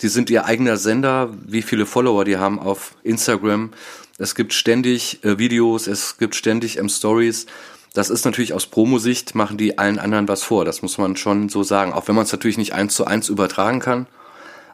Die 0.02 0.10
sind 0.10 0.30
ihr 0.30 0.46
eigener 0.46 0.76
Sender, 0.76 1.34
wie 1.46 1.62
viele 1.62 1.86
Follower 1.86 2.26
die 2.26 2.38
haben 2.38 2.60
auf 2.60 2.96
Instagram. 3.04 3.72
Es 4.18 4.36
gibt 4.36 4.54
ständig 4.54 5.24
äh, 5.24 5.38
Videos, 5.38 5.88
es 5.88 6.18
gibt 6.18 6.36
ständig 6.36 6.78
ähm, 6.78 6.90
Stories. 6.90 7.46
Das 7.94 8.10
ist 8.10 8.26
natürlich 8.26 8.54
aus 8.54 8.68
Promo-Sicht, 8.68 9.34
machen 9.34 9.58
die 9.58 9.78
allen 9.78 9.98
anderen 9.98 10.28
was 10.28 10.44
vor. 10.44 10.66
Das 10.66 10.82
muss 10.82 10.98
man 10.98 11.16
schon 11.16 11.48
so 11.48 11.64
sagen. 11.64 11.94
Auch 11.94 12.10
wenn 12.10 12.16
man 12.16 12.26
es 12.26 12.32
natürlich 12.34 12.58
nicht 12.58 12.74
eins 12.74 12.96
zu 12.96 13.06
eins 13.06 13.30
übertragen 13.30 13.80
kann. 13.80 14.08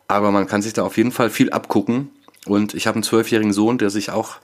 Aber 0.07 0.32
man 0.32 0.47
kann 0.47 0.63
sich 0.63 0.74
da 0.74 0.84
auf 0.84 0.97
jeden 0.97 1.11
Fall 1.11 1.30
viel 1.30 1.51
abgucken. 1.51 2.09
Und 2.46 2.74
ich 2.74 2.88
habe 2.88 2.96
einen 2.96 3.04
zwölfjährigen 3.04 3.54
Sohn, 3.54 3.78
der 3.78 3.89
sich 3.89 4.12
auch 4.12 4.38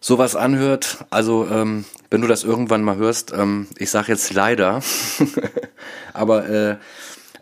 sowas 0.00 0.36
anhört. 0.36 1.04
Also 1.10 1.46
ähm, 1.50 1.84
wenn 2.10 2.20
du 2.20 2.28
das 2.28 2.44
irgendwann 2.44 2.82
mal 2.82 2.96
hörst, 2.96 3.32
ähm, 3.32 3.66
ich 3.76 3.90
sage 3.90 4.12
jetzt 4.12 4.32
leider, 4.32 4.82
aber 6.12 6.48
äh, 6.48 6.76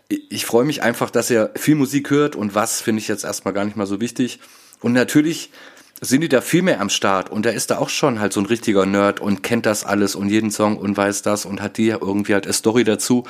ich 0.09 0.45
freue 0.45 0.65
mich 0.65 0.81
einfach, 0.81 1.09
dass 1.09 1.29
er 1.29 1.51
viel 1.55 1.75
Musik 1.75 2.09
hört 2.09 2.35
und 2.35 2.55
was 2.55 2.81
finde 2.81 3.01
ich 3.01 3.07
jetzt 3.07 3.25
erstmal 3.25 3.53
gar 3.53 3.65
nicht 3.65 3.77
mal 3.77 3.87
so 3.87 3.99
wichtig. 3.99 4.39
Und 4.81 4.93
natürlich 4.93 5.51
sind 5.99 6.21
die 6.21 6.29
da 6.29 6.41
viel 6.41 6.61
mehr 6.61 6.79
am 6.79 6.89
Start 6.89 7.29
und 7.29 7.45
er 7.45 7.53
ist 7.53 7.71
da 7.71 7.79
auch 7.79 7.89
schon 7.89 8.19
halt 8.19 8.31
so 8.31 8.39
ein 8.39 8.45
richtiger 8.45 8.85
Nerd 8.85 9.19
und 9.19 9.41
kennt 9.41 9.65
das 9.65 9.83
alles 9.83 10.15
und 10.15 10.29
jeden 10.29 10.51
Song 10.51 10.77
und 10.77 10.95
weiß 10.95 11.23
das 11.23 11.45
und 11.45 11.61
hat 11.61 11.77
die 11.77 11.89
irgendwie 11.89 12.33
halt 12.33 12.45
eine 12.45 12.53
Story 12.53 12.83
dazu. 12.83 13.23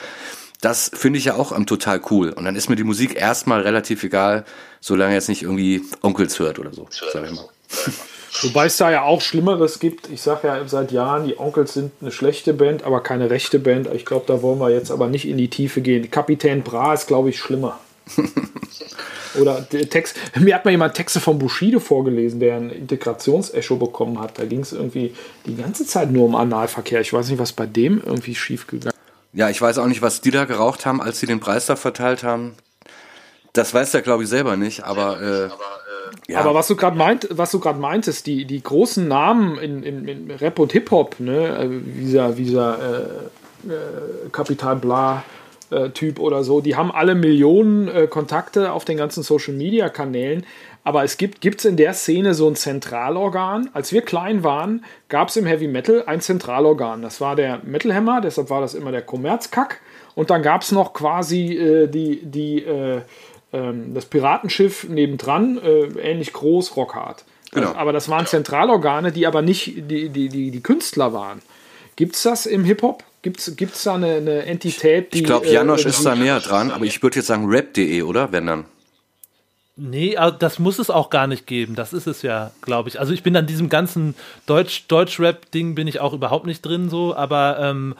Das 0.62 0.89
finde 0.93 1.20
ich 1.20 1.26
ja 1.26 1.36
auch 1.36 1.55
ähm, 1.55 1.66
total 1.66 2.01
cool. 2.10 2.32
Und 2.32 2.45
dann 2.45 2.55
ist 2.55 2.70
mir 2.70 2.76
die 2.76 2.84
Musik 2.84 3.16
erstmal 3.16 3.62
relativ 3.62 4.03
egal, 4.03 4.45
solange 4.82 5.12
er 5.12 5.16
jetzt 5.16 5.30
nicht 5.30 5.43
irgendwie 5.43 5.84
Onkels 6.01 6.39
hört 6.39 6.60
oder 6.60 6.74
so, 6.74 6.88
sag 7.14 7.26
ich 7.26 7.32
mal. 7.32 7.47
Wobei 8.41 8.66
es 8.66 8.78
da 8.78 8.91
ja 8.91 9.03
auch 9.03 9.22
Schlimmeres 9.22 9.80
gibt. 9.80 10.10
Ich 10.10 10.22
sage 10.22 10.47
ja 10.47 10.68
seit 10.68 10.91
Jahren, 10.91 11.26
die 11.26 11.39
Onkels 11.39 11.74
sind 11.74 11.91
eine 12.01 12.12
schlechte 12.12 12.53
Band, 12.53 12.84
aber 12.84 13.01
keine 13.01 13.30
rechte 13.30 13.60
Band. 13.60 13.89
Ich 13.93 14.05
glaube, 14.05 14.26
da 14.28 14.41
wollen 14.41 14.60
wir 14.60 14.70
jetzt 14.70 14.91
aber 14.91 15.08
nicht 15.08 15.28
in 15.28 15.38
die 15.38 15.49
Tiefe 15.49 15.82
gehen. 15.82 16.10
Kapitän 16.12 16.62
Bra 16.62 16.93
ist, 16.93 17.08
glaube 17.08 17.30
ich, 17.30 17.39
schlimmer. 17.39 17.80
Oder 19.39 19.68
Text, 19.70 20.16
mir 20.36 20.55
hat 20.55 20.66
mal 20.66 20.72
jemand 20.72 20.95
Texte 20.95 21.20
von 21.20 21.38
Bushido 21.38 21.80
vorgelesen, 21.80 22.39
der 22.39 22.55
ein 22.55 22.70
Integrationsecho 22.70 23.76
bekommen 23.76 24.20
hat. 24.20 24.39
Da 24.39 24.45
ging 24.45 24.62
es 24.62 24.72
irgendwie 24.72 25.14
die 25.45 25.55
ganze 25.55 25.86
Zeit 25.86 26.12
nur 26.12 26.26
um 26.26 26.36
Analverkehr. 26.36 27.01
Ich 27.01 27.14
weiß 27.14 27.30
nicht, 27.30 27.39
was 27.39 27.53
bei 27.53 27.66
dem 27.66 28.01
irgendwie 28.03 28.36
schiefgegangen 28.36 28.89
ist. 28.89 28.97
Ja, 29.38 29.51
ich 29.51 29.61
weiß 29.61 29.77
auch 29.77 29.85
nicht, 29.85 30.01
was 30.01 30.19
die 30.21 30.31
da 30.31 30.45
geraucht 30.45 30.88
haben, 30.88 30.99
als 30.99 31.19
sie 31.19 31.27
den 31.27 31.39
Preis 31.39 31.67
da 31.67 31.75
verteilt 31.75 32.23
haben. 32.23 32.55
Das 33.53 33.71
weiß 33.71 33.93
er, 33.93 34.01
glaube 34.01 34.23
ich, 34.23 34.29
selber 34.29 34.57
nicht, 34.57 34.83
aber. 34.83 35.21
Äh, 35.21 36.31
ja. 36.31 36.39
Aber 36.39 36.55
was 36.55 36.67
du 36.67 36.75
gerade 36.75 36.97
meint, 36.97 37.27
was 37.29 37.51
du 37.51 37.59
gerade 37.59 37.77
meintest, 37.77 38.25
die, 38.25 38.45
die 38.45 38.63
großen 38.63 39.07
Namen 39.07 39.59
in, 39.59 39.83
in, 39.83 40.07
in 40.07 40.31
Rap 40.31 40.57
und 40.57 40.71
Hip-Hop, 40.71 41.19
ne, 41.19 41.55
äh, 41.55 41.69
dieser, 41.69 42.31
dieser 42.31 42.79
äh, 42.79 43.71
äh, 43.71 44.29
Kapital 44.31 44.77
Bla 44.77 45.23
äh, 45.69 45.89
Typ 45.91 46.19
oder 46.19 46.43
so, 46.43 46.59
die 46.59 46.75
haben 46.75 46.91
alle 46.91 47.13
Millionen 47.13 47.89
äh, 47.89 48.07
Kontakte 48.07 48.71
auf 48.71 48.85
den 48.85 48.97
ganzen 48.97 49.21
Social 49.21 49.53
Media 49.53 49.89
Kanälen, 49.89 50.47
aber 50.88 51.03
es 51.03 51.17
gibt 51.17 51.43
es 51.43 51.65
in 51.65 51.75
der 51.75 51.93
Szene 51.93 52.33
so 52.33 52.47
ein 52.47 52.55
Zentralorgan. 52.55 53.69
Als 53.73 53.91
wir 53.91 54.03
klein 54.03 54.45
waren, 54.45 54.85
gab 55.09 55.27
es 55.27 55.35
im 55.35 55.45
Heavy 55.45 55.67
Metal 55.67 56.05
ein 56.05 56.21
Zentralorgan. 56.21 57.01
Das 57.01 57.19
war 57.19 57.35
der 57.35 57.59
Metal 57.65 57.93
Hammer, 57.93 58.21
deshalb 58.21 58.49
war 58.49 58.61
das 58.61 58.73
immer 58.73 58.93
der 58.93 59.01
Kommerzkack. 59.01 59.81
Und 60.15 60.29
dann 60.29 60.41
gab 60.43 60.61
es 60.61 60.71
noch 60.71 60.93
quasi 60.93 61.57
äh, 61.57 61.88
die, 61.88 62.21
die, 62.23 62.63
äh, 62.63 63.01
äh, 63.51 63.73
das 63.93 64.05
Piratenschiff 64.05 64.88
nebendran, 64.88 65.59
äh, 65.61 65.88
ähnlich 65.99 66.31
groß, 66.31 66.77
Rockhard. 66.77 67.25
Genau. 67.51 67.73
Aber 67.73 67.91
das 67.91 68.07
waren 68.07 68.25
Zentralorgane, 68.25 69.11
die 69.11 69.27
aber 69.27 69.41
nicht 69.41 69.91
die, 69.91 70.07
die, 70.07 70.29
die, 70.29 70.51
die 70.51 70.63
Künstler 70.63 71.11
waren. 71.11 71.41
Gibt 71.97 72.15
es 72.15 72.23
das 72.23 72.45
im 72.45 72.63
Hip-Hop? 72.63 73.03
Gibt 73.23 73.41
es 73.41 73.83
da 73.83 73.95
eine, 73.95 74.13
eine, 74.13 74.45
Entität, 74.45 75.13
die. 75.13 75.17
Ich 75.17 75.25
glaube, 75.25 75.49
Janosch 75.49 75.83
äh, 75.83 75.89
ist 75.89 76.05
da 76.05 76.15
näher 76.15 76.39
dran, 76.39 76.71
aber 76.71 76.85
ich 76.85 77.03
würde 77.03 77.17
jetzt 77.17 77.27
sagen 77.27 77.45
rap.de, 77.49 78.03
oder? 78.03 78.31
Wenn 78.31 78.45
dann. 78.45 78.65
Nee, 79.80 80.17
das 80.39 80.57
muss 80.57 80.80
es 80.80 80.89
auch 80.89 81.11
gar 81.11 81.28
nicht 81.28 81.45
geben. 81.45 81.75
Das 81.75 81.93
ist 81.93 82.07
es 82.07 82.23
ja, 82.23 82.51
glaube 82.61 82.89
ich. 82.89 82.99
Also 82.99 83.13
ich 83.13 83.21
bin 83.21 83.38
an 83.38 83.45
diesem 83.45 83.69
ganzen 83.69 84.15
Deutsch, 84.47 84.86
Deutsch-Rap-Ding 84.88 85.75
bin 85.75 85.88
ich 85.88 85.99
auch 85.99 86.13
überhaupt 86.13 86.47
nicht 86.47 86.65
drin 86.65 86.89
so, 86.89 87.15
aber 87.15 87.59
ähm, 87.59 87.95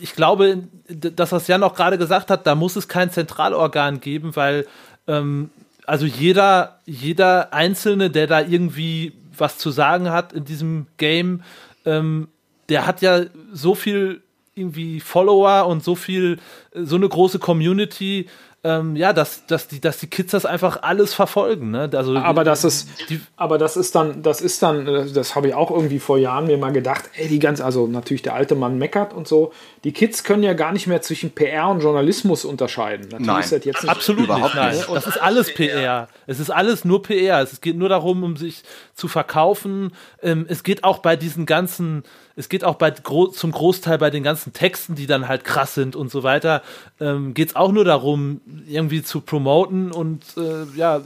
ich 0.00 0.14
glaube, 0.14 0.62
das, 0.88 1.32
was 1.32 1.48
Jan 1.48 1.64
auch 1.64 1.74
gerade 1.74 1.98
gesagt 1.98 2.30
hat, 2.30 2.46
da 2.46 2.54
muss 2.54 2.76
es 2.76 2.86
kein 2.86 3.10
Zentralorgan 3.10 4.00
geben, 4.00 4.36
weil 4.36 4.66
ähm, 5.08 5.50
also 5.86 6.06
jeder, 6.06 6.78
jeder 6.86 7.52
Einzelne, 7.52 8.10
der 8.10 8.28
da 8.28 8.40
irgendwie 8.40 9.12
was 9.36 9.58
zu 9.58 9.70
sagen 9.70 10.10
hat 10.10 10.32
in 10.32 10.44
diesem 10.44 10.86
Game, 10.98 11.42
ähm, 11.84 12.28
der 12.68 12.86
hat 12.86 13.02
ja 13.02 13.22
so 13.52 13.74
viel 13.74 14.22
irgendwie 14.54 15.00
Follower 15.00 15.66
und 15.66 15.82
so 15.82 15.94
viel, 15.94 16.38
so 16.74 16.96
eine 16.96 17.08
große 17.08 17.38
Community, 17.38 18.28
ähm, 18.64 18.94
ja, 18.94 19.12
dass, 19.12 19.44
dass, 19.46 19.66
die, 19.66 19.80
dass 19.80 19.98
die 19.98 20.06
Kids 20.06 20.30
das 20.30 20.46
einfach 20.46 20.82
alles 20.82 21.14
verfolgen. 21.14 21.72
Ne? 21.72 21.90
Also, 21.92 22.16
aber 22.16 22.44
das 22.44 22.62
ist, 22.62 22.88
die, 23.08 23.20
aber 23.36 23.58
das 23.58 23.76
ist 23.76 23.94
dann, 23.96 24.22
das 24.22 24.40
ist 24.40 24.62
dann, 24.62 24.86
äh, 24.86 25.10
das 25.10 25.34
habe 25.34 25.48
ich 25.48 25.54
auch 25.54 25.70
irgendwie 25.70 25.98
vor 25.98 26.16
Jahren 26.16 26.46
mir 26.46 26.58
mal 26.58 26.72
gedacht, 26.72 27.10
ey, 27.16 27.26
die 27.26 27.40
ganz, 27.40 27.60
also 27.60 27.88
natürlich 27.88 28.22
der 28.22 28.34
alte 28.34 28.54
Mann 28.54 28.78
meckert 28.78 29.14
und 29.14 29.26
so. 29.26 29.52
Die 29.84 29.92
Kids 29.92 30.22
können 30.22 30.44
ja 30.44 30.52
gar 30.52 30.72
nicht 30.72 30.86
mehr 30.86 31.02
zwischen 31.02 31.32
PR 31.32 31.68
und 31.68 31.80
Journalismus 31.80 32.44
unterscheiden. 32.44 33.08
Natürlich 33.08 33.26
nein, 33.26 33.40
ist 33.40 33.52
das 33.52 33.64
jetzt 33.64 33.82
nicht 33.82 33.90
absolut 33.90 34.24
überhaupt 34.24 34.54
nicht. 34.54 34.64
Nein. 34.64 34.94
Das 34.94 35.06
ist 35.06 35.20
alles 35.20 35.52
PR. 35.52 36.08
Es 36.26 36.38
ist 36.38 36.50
alles 36.50 36.84
nur 36.84 37.02
PR. 37.02 37.40
Es 37.40 37.60
geht 37.60 37.76
nur 37.76 37.88
darum, 37.88 38.22
um 38.22 38.36
sich 38.36 38.62
zu 38.94 39.08
verkaufen. 39.08 39.92
Ähm, 40.22 40.46
es 40.48 40.62
geht 40.62 40.84
auch 40.84 40.98
bei 40.98 41.16
diesen 41.16 41.46
ganzen 41.46 42.04
es 42.36 42.48
geht 42.48 42.64
auch 42.64 42.76
bei, 42.76 42.90
zum 42.90 43.52
Großteil 43.52 43.98
bei 43.98 44.10
den 44.10 44.22
ganzen 44.22 44.52
Texten, 44.52 44.94
die 44.94 45.06
dann 45.06 45.28
halt 45.28 45.44
krass 45.44 45.74
sind 45.74 45.96
und 45.96 46.10
so 46.10 46.22
weiter, 46.22 46.62
ähm, 47.00 47.34
geht 47.34 47.50
es 47.50 47.56
auch 47.56 47.72
nur 47.72 47.84
darum, 47.84 48.40
irgendwie 48.66 49.02
zu 49.02 49.20
promoten 49.20 49.92
und 49.92 50.24
äh, 50.36 50.64
ja, 50.76 51.02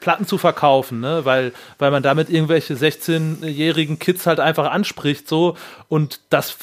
Platten 0.00 0.26
zu 0.26 0.38
verkaufen, 0.38 1.00
ne? 1.00 1.24
weil, 1.24 1.52
weil 1.78 1.90
man 1.90 2.02
damit 2.02 2.30
irgendwelche 2.30 2.74
16-jährigen 2.74 3.98
Kids 3.98 4.26
halt 4.26 4.40
einfach 4.40 4.70
anspricht 4.70 5.28
so 5.28 5.56
und 5.88 6.20
das 6.30 6.56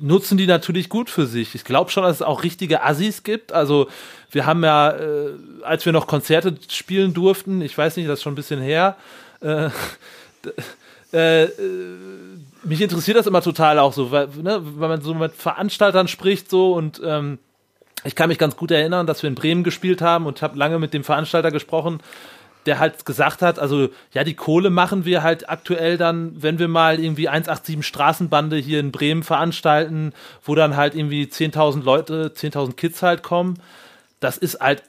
nutzen 0.00 0.38
die 0.38 0.46
natürlich 0.46 0.75
gut 0.84 1.10
für 1.10 1.26
sich. 1.26 1.54
Ich 1.54 1.64
glaube 1.64 1.90
schon, 1.90 2.04
dass 2.04 2.16
es 2.16 2.22
auch 2.22 2.42
richtige 2.42 2.82
Assis 2.82 3.22
gibt, 3.22 3.52
also 3.52 3.88
wir 4.30 4.46
haben 4.46 4.62
ja, 4.64 4.90
äh, 4.90 5.30
als 5.62 5.84
wir 5.86 5.92
noch 5.92 6.06
Konzerte 6.06 6.56
spielen 6.68 7.14
durften, 7.14 7.62
ich 7.62 7.76
weiß 7.76 7.96
nicht, 7.96 8.08
das 8.08 8.20
ist 8.20 8.22
schon 8.22 8.32
ein 8.32 8.36
bisschen 8.36 8.60
her, 8.60 8.96
äh, 9.40 9.70
äh, 11.12 11.48
mich 12.62 12.80
interessiert 12.80 13.16
das 13.16 13.26
immer 13.26 13.42
total 13.42 13.78
auch 13.78 13.92
so, 13.92 14.10
weil, 14.10 14.28
ne, 14.42 14.60
wenn 14.62 14.88
man 14.88 15.00
so 15.00 15.14
mit 15.14 15.34
Veranstaltern 15.34 16.08
spricht 16.08 16.50
so 16.50 16.72
und 16.74 17.00
ähm, 17.04 17.38
ich 18.04 18.14
kann 18.14 18.28
mich 18.28 18.38
ganz 18.38 18.56
gut 18.56 18.70
erinnern, 18.70 19.06
dass 19.06 19.22
wir 19.22 19.28
in 19.28 19.34
Bremen 19.34 19.64
gespielt 19.64 20.00
haben 20.00 20.26
und 20.26 20.42
habe 20.42 20.58
lange 20.58 20.78
mit 20.78 20.94
dem 20.94 21.04
Veranstalter 21.04 21.50
gesprochen, 21.50 22.00
der 22.66 22.78
halt 22.78 23.06
gesagt 23.06 23.42
hat, 23.42 23.58
also 23.58 23.88
ja, 24.12 24.24
die 24.24 24.34
Kohle 24.34 24.70
machen 24.70 25.04
wir 25.04 25.22
halt 25.22 25.48
aktuell 25.48 25.96
dann, 25.96 26.42
wenn 26.42 26.58
wir 26.58 26.68
mal 26.68 26.98
irgendwie 27.00 27.28
187 27.28 27.86
Straßenbande 27.86 28.56
hier 28.56 28.80
in 28.80 28.92
Bremen 28.92 29.22
veranstalten, 29.22 30.12
wo 30.44 30.54
dann 30.54 30.76
halt 30.76 30.94
irgendwie 30.94 31.24
10.000 31.24 31.82
Leute, 31.82 32.32
10.000 32.34 32.74
Kids 32.74 33.02
halt 33.02 33.22
kommen. 33.22 33.60
Das 34.20 34.36
ist 34.36 34.60
halt 34.60 34.82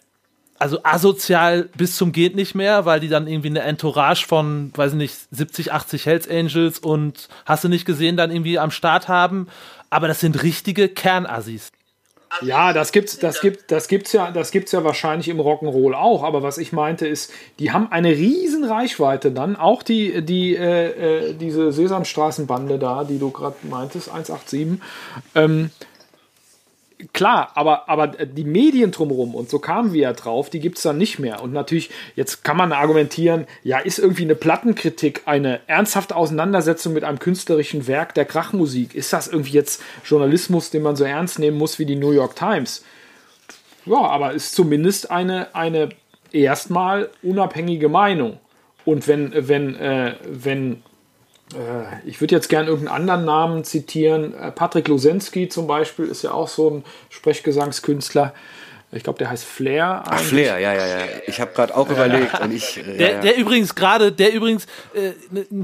also 0.59 0.79
asozial 0.83 1.69
bis 1.77 1.95
zum 1.95 2.11
geht 2.11 2.35
nicht 2.35 2.55
mehr, 2.55 2.85
weil 2.85 2.99
die 2.99 3.09
dann 3.09 3.27
irgendwie 3.27 3.49
eine 3.49 3.61
Entourage 3.61 4.25
von, 4.25 4.71
weiß 4.75 4.93
ich 4.93 4.97
nicht, 4.97 5.15
70, 5.31 5.71
80 5.71 6.05
Hells 6.05 6.27
Angels 6.27 6.79
und 6.79 7.27
hast 7.45 7.63
du 7.63 7.69
nicht 7.69 7.85
gesehen, 7.85 8.17
dann 8.17 8.31
irgendwie 8.31 8.57
am 8.57 8.71
Start 8.71 9.07
haben. 9.07 9.47
Aber 9.89 10.07
das 10.07 10.19
sind 10.19 10.41
richtige 10.41 10.89
Kernassis. 10.89 11.71
Ja, 12.41 12.73
das 12.73 12.91
gibt's, 12.91 13.17
das 13.17 13.41
gibt, 13.41 13.71
das 13.71 13.87
gibt's 13.87 14.13
ja, 14.13 14.31
das 14.31 14.51
gibt's 14.51 14.71
ja 14.71 14.83
wahrscheinlich 14.83 15.29
im 15.29 15.39
Rock'n'Roll 15.39 15.93
auch. 15.93 16.23
Aber 16.23 16.43
was 16.43 16.57
ich 16.57 16.71
meinte 16.71 17.07
ist, 17.07 17.31
die 17.59 17.71
haben 17.71 17.91
eine 17.91 18.09
riesen 18.09 18.63
Reichweite 18.63 19.31
dann. 19.31 19.55
Auch 19.55 19.83
die, 19.83 20.21
die, 20.23 20.55
äh, 20.55 21.29
äh 21.29 21.33
diese 21.33 21.71
Sesamstraßenbande 21.71 22.79
da, 22.79 23.03
die 23.03 23.19
du 23.19 23.31
gerade 23.31 23.55
meintest, 23.63 24.09
187. 24.09 24.81
Ähm, 25.35 25.71
klar, 27.13 27.51
aber, 27.55 27.89
aber 27.89 28.07
die 28.07 28.43
Medien 28.43 28.91
drumherum, 28.91 29.35
und 29.35 29.49
so 29.49 29.59
kamen 29.59 29.93
wir 29.93 30.01
ja 30.01 30.13
drauf, 30.13 30.49
die 30.49 30.59
gibt 30.59 30.77
es 30.77 30.83
dann 30.83 30.97
nicht 30.97 31.19
mehr. 31.19 31.41
Und 31.43 31.53
natürlich, 31.53 31.89
jetzt 32.15 32.43
kann 32.43 32.57
man 32.57 32.71
argumentieren, 32.71 33.45
ja, 33.63 33.79
ist 33.79 33.99
irgendwie 33.99 34.23
eine 34.23 34.35
Plattenkritik 34.35 35.21
eine 35.25 35.59
ernsthafte 35.67 36.15
Auseinandersetzung 36.15 36.93
mit 36.93 37.03
einem 37.03 37.19
künstlerischen 37.19 37.87
Werk 37.87 38.13
der 38.15 38.25
Krachmusik? 38.25 38.95
Ist 38.95 39.13
das 39.13 39.27
irgendwie 39.27 39.53
jetzt 39.53 39.81
Journalismus, 40.05 40.69
den 40.69 40.81
man 40.81 40.95
so 40.95 41.03
ernst 41.03 41.39
nehmen 41.39 41.57
muss 41.57 41.79
wie 41.79 41.85
die 41.85 41.95
New 41.95 42.11
York 42.11 42.35
Times? 42.35 42.83
Ja, 43.85 43.97
aber 43.97 44.33
ist 44.33 44.55
zumindest 44.55 45.11
eine, 45.11 45.55
eine 45.55 45.89
erstmal 46.31 47.09
unabhängige 47.21 47.89
Meinung. 47.89 48.39
Und 48.85 49.07
wenn, 49.07 49.33
wenn, 49.35 49.75
äh, 49.75 50.15
wenn 50.25 50.81
ich 52.05 52.19
würde 52.19 52.35
jetzt 52.35 52.49
gerne 52.49 52.67
irgendeinen 52.67 53.01
anderen 53.01 53.25
Namen 53.25 53.63
zitieren. 53.63 54.33
Äh, 54.33 54.51
Patrick 54.51 54.87
Losensky 54.87 55.47
zum 55.47 55.67
Beispiel 55.67 56.05
ist 56.05 56.23
ja 56.23 56.31
auch 56.31 56.47
so 56.47 56.69
ein 56.69 56.83
Sprechgesangskünstler. 57.09 58.33
Ich 58.91 59.03
glaube, 59.03 59.19
der 59.19 59.29
heißt 59.29 59.43
Flair. 59.43 60.03
Ach, 60.05 60.19
Flair, 60.19 60.59
ja, 60.59 60.73
ja, 60.73 60.87
ja. 60.87 61.05
Ich 61.25 61.41
habe 61.41 61.51
gerade 61.53 61.75
auch 61.75 61.89
überlegt. 61.89 62.39
Und 62.39 62.53
ich, 62.53 62.77
äh, 62.77 62.97
der, 62.97 63.07
ja, 63.09 63.15
ja. 63.15 63.21
der 63.21 63.37
übrigens 63.37 63.75
gerade, 63.75 64.11
der 64.11 64.33
übrigens, 64.33 64.65
äh, 64.93 65.11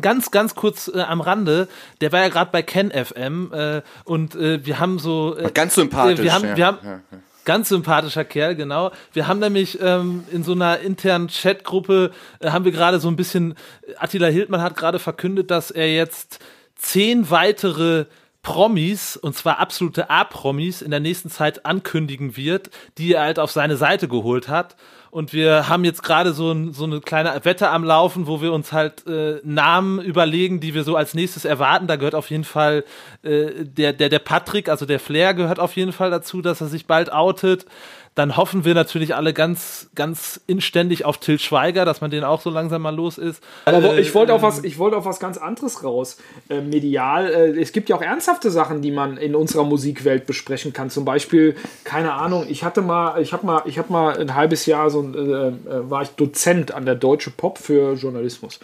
ganz, 0.01 0.31
ganz 0.31 0.55
kurz 0.55 0.89
äh, 0.93 0.99
am 1.01 1.21
Rande, 1.21 1.67
der 2.01 2.11
war 2.11 2.21
ja 2.21 2.29
gerade 2.29 2.51
bei 2.51 2.61
Ken 2.61 2.91
FM 2.91 3.51
äh, 3.53 3.81
und 4.03 4.35
wir 4.35 4.79
haben 4.79 4.99
so. 4.99 5.37
ganz 5.53 5.75
sympathisch. 5.75 6.21
wir 6.21 6.33
haben, 6.33 6.47
ja. 6.49 6.57
wir 6.57 6.65
haben, 6.65 7.03
Ganz 7.45 7.69
sympathischer 7.69 8.23
Kerl, 8.23 8.55
genau. 8.55 8.91
Wir 9.11 9.27
haben 9.27 9.39
nämlich 9.39 9.79
ähm, 9.81 10.23
in 10.31 10.43
so 10.43 10.53
einer 10.53 10.79
internen 10.79 11.27
Chatgruppe, 11.27 12.11
äh, 12.39 12.51
haben 12.51 12.63
wir 12.65 12.71
gerade 12.71 12.99
so 12.99 13.09
ein 13.09 13.15
bisschen, 13.15 13.55
Attila 13.97 14.27
Hildmann 14.27 14.61
hat 14.61 14.77
gerade 14.77 14.99
verkündet, 14.99 15.51
dass 15.51 15.69
er 15.69 15.93
jetzt 15.93 16.39
zehn 16.75 17.29
weitere 17.29 18.05
Promis, 18.43 19.15
und 19.17 19.35
zwar 19.35 19.59
absolute 19.59 20.09
A-Promis, 20.09 20.81
in 20.81 20.91
der 20.91 20.99
nächsten 20.99 21.29
Zeit 21.29 21.65
ankündigen 21.65 22.35
wird, 22.35 22.69
die 22.97 23.13
er 23.13 23.23
halt 23.23 23.39
auf 23.39 23.51
seine 23.51 23.77
Seite 23.77 24.07
geholt 24.07 24.49
hat. 24.49 24.75
Und 25.13 25.31
wir 25.31 25.69
haben 25.69 25.85
jetzt 25.85 26.01
gerade 26.01 26.33
so, 26.33 26.51
ein, 26.51 26.73
so 26.73 26.85
eine 26.85 26.99
kleine 26.99 27.39
Wette 27.45 27.69
am 27.69 27.83
Laufen, 27.83 28.25
wo 28.25 28.41
wir 28.41 28.51
uns 28.51 28.73
halt 28.73 29.05
äh, 29.05 29.41
Namen 29.43 30.01
überlegen, 30.01 30.59
die 30.59 30.73
wir 30.73 30.83
so 30.83 30.95
als 30.95 31.13
nächstes 31.13 31.45
erwarten. 31.45 31.85
Da 31.85 31.97
gehört 31.97 32.15
auf 32.15 32.31
jeden 32.31 32.45
Fall 32.45 32.83
äh, 33.21 33.63
der, 33.63 33.93
der, 33.93 34.09
der 34.09 34.17
Patrick, 34.17 34.69
also 34.69 34.87
der 34.87 34.99
Flair 34.99 35.35
gehört 35.35 35.59
auf 35.59 35.75
jeden 35.75 35.91
Fall 35.91 36.09
dazu, 36.09 36.41
dass 36.41 36.61
er 36.61 36.67
sich 36.67 36.87
bald 36.87 37.13
outet 37.13 37.67
dann 38.15 38.37
hoffen 38.37 38.63
wir 38.63 38.75
natürlich 38.75 39.15
alle 39.15 39.33
ganz, 39.33 39.89
ganz 39.95 40.39
inständig 40.45 41.03
auf 41.03 41.17
Till 41.17 41.39
Schweiger, 41.39 41.83
dass 41.83 41.99
man 41.99 42.11
den 42.11 42.23
auch 42.23 42.41
so 42.41 42.51
langsam 42.51 42.83
mal 42.83 42.95
los 42.95 43.17
ist. 43.17 43.43
Aber 43.65 43.95
äh, 43.95 44.01
ich 44.01 44.13
wollte 44.13 44.33
auf 44.35 44.43
was, 44.43 44.63
ich 44.63 44.77
wollte 44.77 44.97
auf 44.97 45.05
was 45.05 45.19
ganz 45.19 45.37
anderes 45.37 45.83
raus. 45.83 46.17
Äh, 46.47 46.61
medial, 46.61 47.27
äh, 47.27 47.59
es 47.59 47.71
gibt 47.71 47.89
ja 47.89 47.95
auch 47.95 48.03
ernsthafte 48.03 48.51
Sachen, 48.51 48.83
die 48.83 48.91
man 48.91 49.17
in 49.17 49.35
unserer 49.35 49.63
Musikwelt 49.63 50.27
besprechen 50.27 50.73
kann. 50.73 50.91
Zum 50.91 51.05
Beispiel, 51.05 51.55
keine 51.85 52.13
Ahnung, 52.13 52.45
ich 52.47 52.63
hatte 52.63 52.81
mal, 52.81 53.19
ich 53.19 53.33
habe 53.33 53.47
mal, 53.47 53.63
ich 53.65 53.79
habe 53.79 53.91
mal 53.91 54.19
ein 54.19 54.35
halbes 54.35 54.67
Jahr 54.67 54.91
so, 54.91 55.01
äh, 55.01 55.47
äh, 55.47 55.53
war 55.89 56.03
ich 56.03 56.09
Dozent 56.09 56.71
an 56.71 56.85
der 56.85 56.95
Deutsche 56.95 57.31
Pop 57.31 57.57
für 57.57 57.93
Journalismus. 57.93 58.59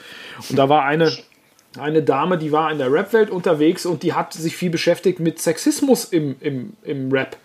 Und 0.47 0.59
da 0.59 0.69
war 0.69 0.85
eine, 0.85 1.11
eine 1.79 2.03
Dame, 2.03 2.37
die 2.37 2.51
war 2.51 2.71
in 2.71 2.77
der 2.77 2.91
Rap-Welt 2.91 3.31
unterwegs 3.31 3.87
und 3.87 4.03
die 4.03 4.13
hat 4.13 4.33
sich 4.33 4.55
viel 4.55 4.69
beschäftigt 4.69 5.19
mit 5.19 5.39
Sexismus 5.39 6.05
im, 6.05 6.35
im, 6.39 6.73
im 6.83 7.11
Rap. 7.11 7.35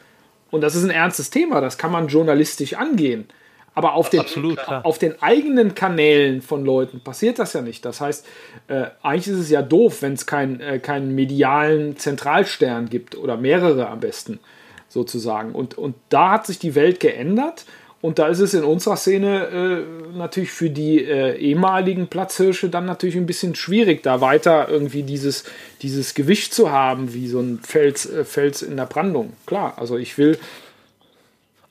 Und 0.54 0.60
das 0.60 0.76
ist 0.76 0.84
ein 0.84 0.90
ernstes 0.90 1.30
Thema, 1.30 1.60
das 1.60 1.78
kann 1.78 1.90
man 1.90 2.06
journalistisch 2.06 2.74
angehen. 2.74 3.26
Aber 3.74 3.94
auf 3.94 4.08
den, 4.08 4.20
Absolut, 4.20 4.60
auf 4.68 4.98
den 4.98 5.20
eigenen 5.20 5.74
Kanälen 5.74 6.42
von 6.42 6.64
Leuten 6.64 7.00
passiert 7.00 7.40
das 7.40 7.54
ja 7.54 7.60
nicht. 7.60 7.84
Das 7.84 8.00
heißt, 8.00 8.24
äh, 8.68 8.84
eigentlich 9.02 9.26
ist 9.26 9.40
es 9.40 9.50
ja 9.50 9.62
doof, 9.62 10.02
wenn 10.02 10.12
es 10.12 10.26
kein, 10.26 10.60
äh, 10.60 10.78
keinen 10.78 11.12
medialen 11.16 11.96
Zentralstern 11.96 12.88
gibt 12.88 13.16
oder 13.16 13.36
mehrere 13.36 13.88
am 13.88 13.98
besten 13.98 14.38
sozusagen. 14.88 15.56
Und, 15.56 15.76
und 15.76 15.96
da 16.08 16.30
hat 16.30 16.46
sich 16.46 16.60
die 16.60 16.76
Welt 16.76 17.00
geändert 17.00 17.64
und 18.04 18.18
da 18.18 18.26
ist 18.26 18.40
es 18.40 18.52
in 18.52 18.64
unserer 18.64 18.98
Szene 18.98 19.46
äh, 19.46 20.14
natürlich 20.14 20.50
für 20.50 20.68
die 20.68 21.02
äh, 21.02 21.38
ehemaligen 21.38 22.08
Platzhirsche 22.08 22.68
dann 22.68 22.84
natürlich 22.84 23.16
ein 23.16 23.24
bisschen 23.24 23.54
schwierig, 23.54 24.02
da 24.02 24.20
weiter 24.20 24.68
irgendwie 24.68 25.04
dieses, 25.04 25.44
dieses 25.80 26.12
Gewicht 26.12 26.52
zu 26.52 26.70
haben, 26.70 27.14
wie 27.14 27.28
so 27.28 27.40
ein 27.40 27.60
Fels, 27.62 28.04
äh, 28.04 28.26
Fels 28.26 28.60
in 28.60 28.76
der 28.76 28.84
Brandung. 28.84 29.32
Klar, 29.46 29.78
also 29.78 29.96
ich 29.96 30.18
will. 30.18 30.38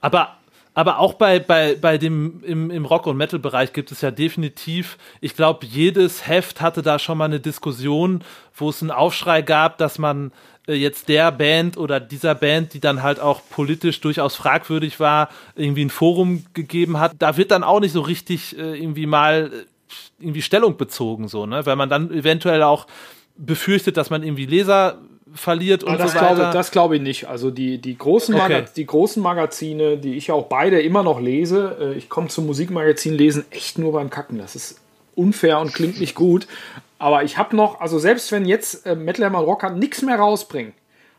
Aber 0.01 0.37
aber 0.75 0.97
auch 0.97 1.13
bei, 1.13 1.37
bei, 1.37 1.75
bei 1.75 1.99
dem 1.99 2.43
im, 2.43 2.71
im 2.71 2.85
Rock- 2.85 3.05
und 3.05 3.15
Metal-Bereich 3.15 3.73
gibt 3.73 3.91
es 3.91 4.01
ja 4.01 4.09
definitiv, 4.09 4.97
ich 5.21 5.35
glaube, 5.35 5.67
jedes 5.67 6.27
Heft 6.27 6.61
hatte 6.61 6.81
da 6.81 6.97
schon 6.97 7.19
mal 7.19 7.25
eine 7.25 7.39
Diskussion, 7.39 8.23
wo 8.55 8.69
es 8.69 8.81
einen 8.81 8.89
Aufschrei 8.89 9.43
gab, 9.43 9.77
dass 9.77 9.99
man 9.99 10.31
jetzt 10.67 11.09
der 11.09 11.31
Band 11.31 11.77
oder 11.77 11.99
dieser 11.99 12.35
Band, 12.35 12.73
die 12.73 12.79
dann 12.79 13.03
halt 13.03 13.19
auch 13.19 13.41
politisch 13.49 13.99
durchaus 14.01 14.35
fragwürdig 14.35 14.99
war, 14.99 15.29
irgendwie 15.55 15.83
ein 15.83 15.89
Forum 15.89 16.45
gegeben 16.53 16.99
hat. 16.99 17.13
Da 17.19 17.37
wird 17.37 17.51
dann 17.51 17.63
auch 17.63 17.79
nicht 17.79 17.91
so 17.91 18.01
richtig 18.01 18.57
äh, 18.57 18.77
irgendwie 18.79 19.05
mal 19.05 19.51
äh, 19.53 19.93
irgendwie 20.19 20.41
Stellung 20.41 20.77
bezogen, 20.77 21.27
so, 21.27 21.45
ne? 21.45 21.65
Weil 21.65 21.75
man 21.75 21.89
dann 21.89 22.11
eventuell 22.11 22.63
auch 22.63 22.87
befürchtet, 23.35 23.97
dass 23.97 24.09
man 24.09 24.23
irgendwie 24.23 24.45
Leser 24.45 24.99
verliert 25.33 25.83
und 25.83 25.99
das 25.99 26.13
so 26.13 26.19
weiter. 26.19 26.35
Glaube, 26.35 26.53
das 26.53 26.71
glaube 26.71 26.95
ich 26.95 27.01
nicht. 27.01 27.27
Also 27.27 27.51
die, 27.51 27.79
die, 27.79 27.97
großen 27.97 28.35
okay. 28.35 28.65
die 28.75 28.85
großen 28.85 29.21
Magazine, 29.21 29.97
die 29.97 30.15
ich 30.15 30.31
auch 30.31 30.45
beide 30.45 30.79
immer 30.81 31.01
noch 31.01 31.19
lese, 31.19 31.95
ich 31.97 32.07
komme 32.07 32.27
zum 32.27 32.45
Musikmagazin 32.45 33.15
lesen 33.15 33.45
echt 33.49 33.79
nur 33.79 33.93
beim 33.93 34.11
Kacken. 34.11 34.37
Das 34.37 34.55
ist 34.55 34.79
unfair 35.15 35.59
und 35.59 35.73
klingt 35.73 35.99
nicht 35.99 36.13
gut. 36.13 36.47
Aber 37.03 37.21
ich 37.25 37.37
habe 37.37 37.53
noch, 37.53 37.81
also 37.81 37.99
selbst 37.99 38.31
wenn 38.31 38.45
jetzt 38.45 38.85
äh, 38.85 38.95
Metal 38.95 39.25
Hammer 39.25 39.39
Rocker 39.39 39.71
nichts 39.71 40.03
mehr 40.03 40.15
rausbringen 40.15 40.71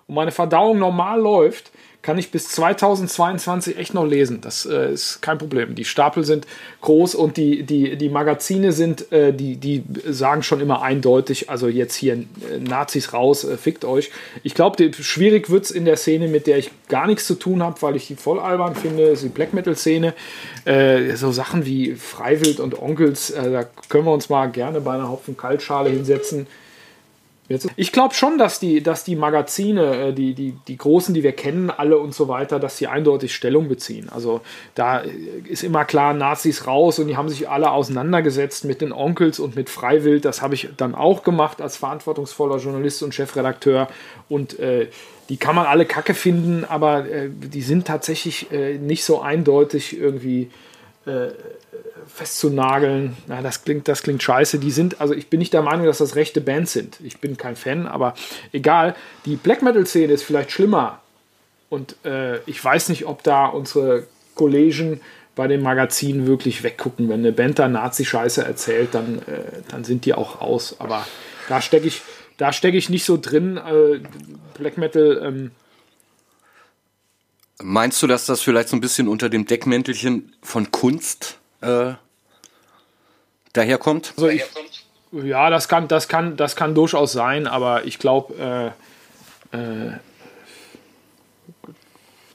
und 0.06 0.14
meine 0.14 0.30
Verdauung 0.30 0.78
normal 0.78 1.20
läuft, 1.20 1.72
kann 2.04 2.18
ich 2.18 2.30
bis 2.30 2.48
2022 2.50 3.78
echt 3.78 3.94
noch 3.94 4.04
lesen. 4.04 4.42
Das 4.42 4.66
äh, 4.66 4.92
ist 4.92 5.22
kein 5.22 5.38
Problem. 5.38 5.74
Die 5.74 5.86
Stapel 5.86 6.22
sind 6.22 6.46
groß 6.82 7.14
und 7.14 7.38
die, 7.38 7.62
die, 7.62 7.96
die 7.96 8.10
Magazine 8.10 8.72
sind, 8.72 9.10
äh, 9.10 9.32
die, 9.32 9.56
die 9.56 9.82
sagen 10.06 10.42
schon 10.42 10.60
immer 10.60 10.82
eindeutig, 10.82 11.48
also 11.48 11.66
jetzt 11.66 11.94
hier 11.94 12.12
äh, 12.12 12.26
Nazis 12.60 13.14
raus, 13.14 13.44
äh, 13.44 13.56
fickt 13.56 13.86
euch. 13.86 14.10
Ich 14.42 14.54
glaube, 14.54 14.92
schwierig 14.92 15.48
wird 15.48 15.64
es 15.64 15.70
in 15.70 15.86
der 15.86 15.96
Szene, 15.96 16.28
mit 16.28 16.46
der 16.46 16.58
ich 16.58 16.70
gar 16.88 17.06
nichts 17.06 17.26
zu 17.26 17.36
tun 17.36 17.62
habe, 17.62 17.80
weil 17.80 17.96
ich 17.96 18.06
die 18.06 18.16
voll 18.16 18.38
albern 18.38 18.74
finde, 18.74 19.04
ist 19.04 19.22
die 19.22 19.28
Black 19.28 19.54
Metal-Szene. 19.54 20.12
Äh, 20.66 21.16
so 21.16 21.32
Sachen 21.32 21.64
wie 21.64 21.94
Freiwild 21.94 22.60
und 22.60 22.82
Onkels, 22.82 23.32
da 23.34 23.64
können 23.88 24.04
wir 24.04 24.12
uns 24.12 24.28
mal 24.28 24.50
gerne 24.50 24.82
bei 24.82 24.92
einer 24.92 25.10
Hopfen-Kaltschale 25.10 25.88
hinsetzen 25.88 26.46
ich 27.76 27.92
glaube 27.92 28.14
schon, 28.14 28.38
dass 28.38 28.58
die, 28.58 28.82
dass 28.82 29.04
die 29.04 29.16
Magazine, 29.16 30.08
äh, 30.08 30.12
die, 30.14 30.34
die, 30.34 30.56
die 30.66 30.76
großen, 30.78 31.12
die 31.12 31.22
wir 31.22 31.32
kennen, 31.32 31.70
alle 31.70 31.98
und 31.98 32.14
so 32.14 32.26
weiter, 32.26 32.58
dass 32.58 32.78
sie 32.78 32.86
eindeutig 32.86 33.34
Stellung 33.34 33.68
beziehen. 33.68 34.08
Also 34.08 34.40
da 34.74 35.02
ist 35.46 35.62
immer 35.62 35.84
klar, 35.84 36.14
Nazis 36.14 36.66
raus 36.66 36.98
und 36.98 37.08
die 37.08 37.18
haben 37.18 37.28
sich 37.28 37.48
alle 37.48 37.70
auseinandergesetzt 37.70 38.64
mit 38.64 38.80
den 38.80 38.92
Onkels 38.92 39.38
und 39.40 39.56
mit 39.56 39.68
Freiwild. 39.68 40.24
Das 40.24 40.40
habe 40.40 40.54
ich 40.54 40.70
dann 40.78 40.94
auch 40.94 41.22
gemacht 41.22 41.60
als 41.60 41.76
verantwortungsvoller 41.76 42.56
Journalist 42.56 43.02
und 43.02 43.14
Chefredakteur. 43.14 43.88
Und 44.30 44.58
äh, 44.58 44.88
die 45.28 45.36
kann 45.36 45.54
man 45.54 45.66
alle 45.66 45.84
kacke 45.84 46.14
finden, 46.14 46.64
aber 46.64 47.06
äh, 47.06 47.28
die 47.30 47.62
sind 47.62 47.86
tatsächlich 47.86 48.50
äh, 48.52 48.78
nicht 48.78 49.04
so 49.04 49.20
eindeutig 49.20 49.98
irgendwie 49.98 50.50
äh, 51.06 51.28
festzunageln, 52.06 53.16
na, 53.26 53.42
das 53.42 53.64
klingt, 53.64 53.88
das 53.88 54.02
klingt 54.02 54.22
scheiße. 54.22 54.58
Die 54.58 54.70
sind, 54.70 55.00
also 55.00 55.14
ich 55.14 55.28
bin 55.28 55.38
nicht 55.38 55.52
der 55.52 55.62
Meinung, 55.62 55.86
dass 55.86 55.98
das 55.98 56.16
rechte 56.16 56.40
Bands 56.40 56.72
sind. 56.72 56.98
Ich 57.02 57.18
bin 57.18 57.36
kein 57.36 57.56
Fan, 57.56 57.86
aber 57.86 58.14
egal. 58.52 58.94
Die 59.24 59.36
Black 59.36 59.62
Metal-Szene 59.62 60.12
ist 60.12 60.22
vielleicht 60.22 60.50
schlimmer. 60.50 61.00
Und 61.68 61.96
äh, 62.04 62.38
ich 62.46 62.62
weiß 62.62 62.88
nicht, 62.88 63.06
ob 63.06 63.22
da 63.22 63.46
unsere 63.46 64.06
Kollegen 64.34 65.00
bei 65.34 65.48
den 65.48 65.62
Magazinen 65.62 66.26
wirklich 66.26 66.62
weggucken. 66.62 67.08
Wenn 67.08 67.20
eine 67.20 67.32
Band 67.32 67.58
da 67.58 67.68
Nazi-Scheiße 67.68 68.44
erzählt, 68.44 68.94
dann, 68.94 69.18
äh, 69.20 69.62
dann 69.68 69.84
sind 69.84 70.04
die 70.04 70.14
auch 70.14 70.40
raus. 70.40 70.76
Aber 70.78 71.06
da 71.48 71.60
stecke 71.60 71.86
ich, 71.86 72.02
da 72.36 72.50
ich 72.50 72.90
nicht 72.90 73.04
so 73.04 73.18
drin. 73.20 73.56
Äh, 73.56 74.00
Black 74.56 74.78
Metal. 74.78 75.20
Ähm, 75.24 75.50
Meinst 77.62 78.02
du, 78.02 78.06
dass 78.06 78.26
das 78.26 78.40
vielleicht 78.40 78.68
so 78.68 78.76
ein 78.76 78.80
bisschen 78.80 79.08
unter 79.08 79.28
dem 79.28 79.46
Deckmäntelchen 79.46 80.34
von 80.42 80.70
Kunst 80.70 81.38
äh, 81.64 81.94
daherkommt? 83.52 84.12
Also 84.16 84.28
ich, 84.28 84.44
ja, 85.12 85.50
das 85.50 85.68
kann, 85.68 85.88
das, 85.88 86.08
kann, 86.08 86.36
das 86.36 86.56
kann 86.56 86.74
durchaus 86.74 87.12
sein, 87.12 87.46
aber 87.46 87.84
ich 87.86 87.98
glaube, 87.98 88.74
äh, 89.52 89.56
äh, 89.56 89.92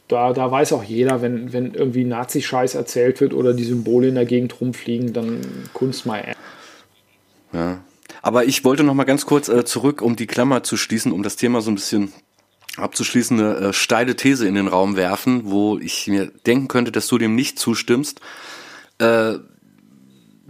da, 0.07 0.33
da 0.33 0.49
weiß 0.49 0.73
auch 0.73 0.83
jeder, 0.83 1.21
wenn, 1.21 1.53
wenn 1.53 1.73
irgendwie 1.73 2.03
Nazi-Scheiß 2.03 2.75
erzählt 2.75 3.21
wird 3.21 3.33
oder 3.33 3.53
die 3.53 3.63
Symbole 3.63 4.07
in 4.07 4.15
der 4.15 4.25
Gegend 4.25 4.59
rumfliegen, 4.59 5.13
dann 5.13 5.41
Kunst 5.73 6.05
mal. 6.05 6.35
Ja. 7.53 7.79
Aber 8.21 8.45
ich 8.45 8.65
wollte 8.65 8.83
noch 8.83 8.95
mal 8.95 9.03
ganz 9.03 9.25
kurz 9.25 9.49
äh, 9.49 9.63
zurück, 9.65 10.01
um 10.01 10.15
die 10.15 10.27
Klammer 10.27 10.63
zu 10.63 10.77
schließen, 10.77 11.11
um 11.11 11.21
das 11.23 11.35
Thema 11.35 11.61
so 11.61 11.71
ein 11.71 11.75
bisschen 11.75 12.11
abzuschließen, 12.77 13.39
eine 13.39 13.55
äh, 13.55 13.73
steile 13.73 14.15
These 14.15 14.47
in 14.47 14.55
den 14.55 14.67
Raum 14.67 14.95
werfen, 14.95 15.43
wo 15.45 15.77
ich 15.77 16.07
mir 16.07 16.31
denken 16.45 16.67
könnte, 16.67 16.91
dass 16.91 17.07
du 17.07 17.17
dem 17.17 17.35
nicht 17.35 17.59
zustimmst 17.59 18.19
äh, 18.99 19.39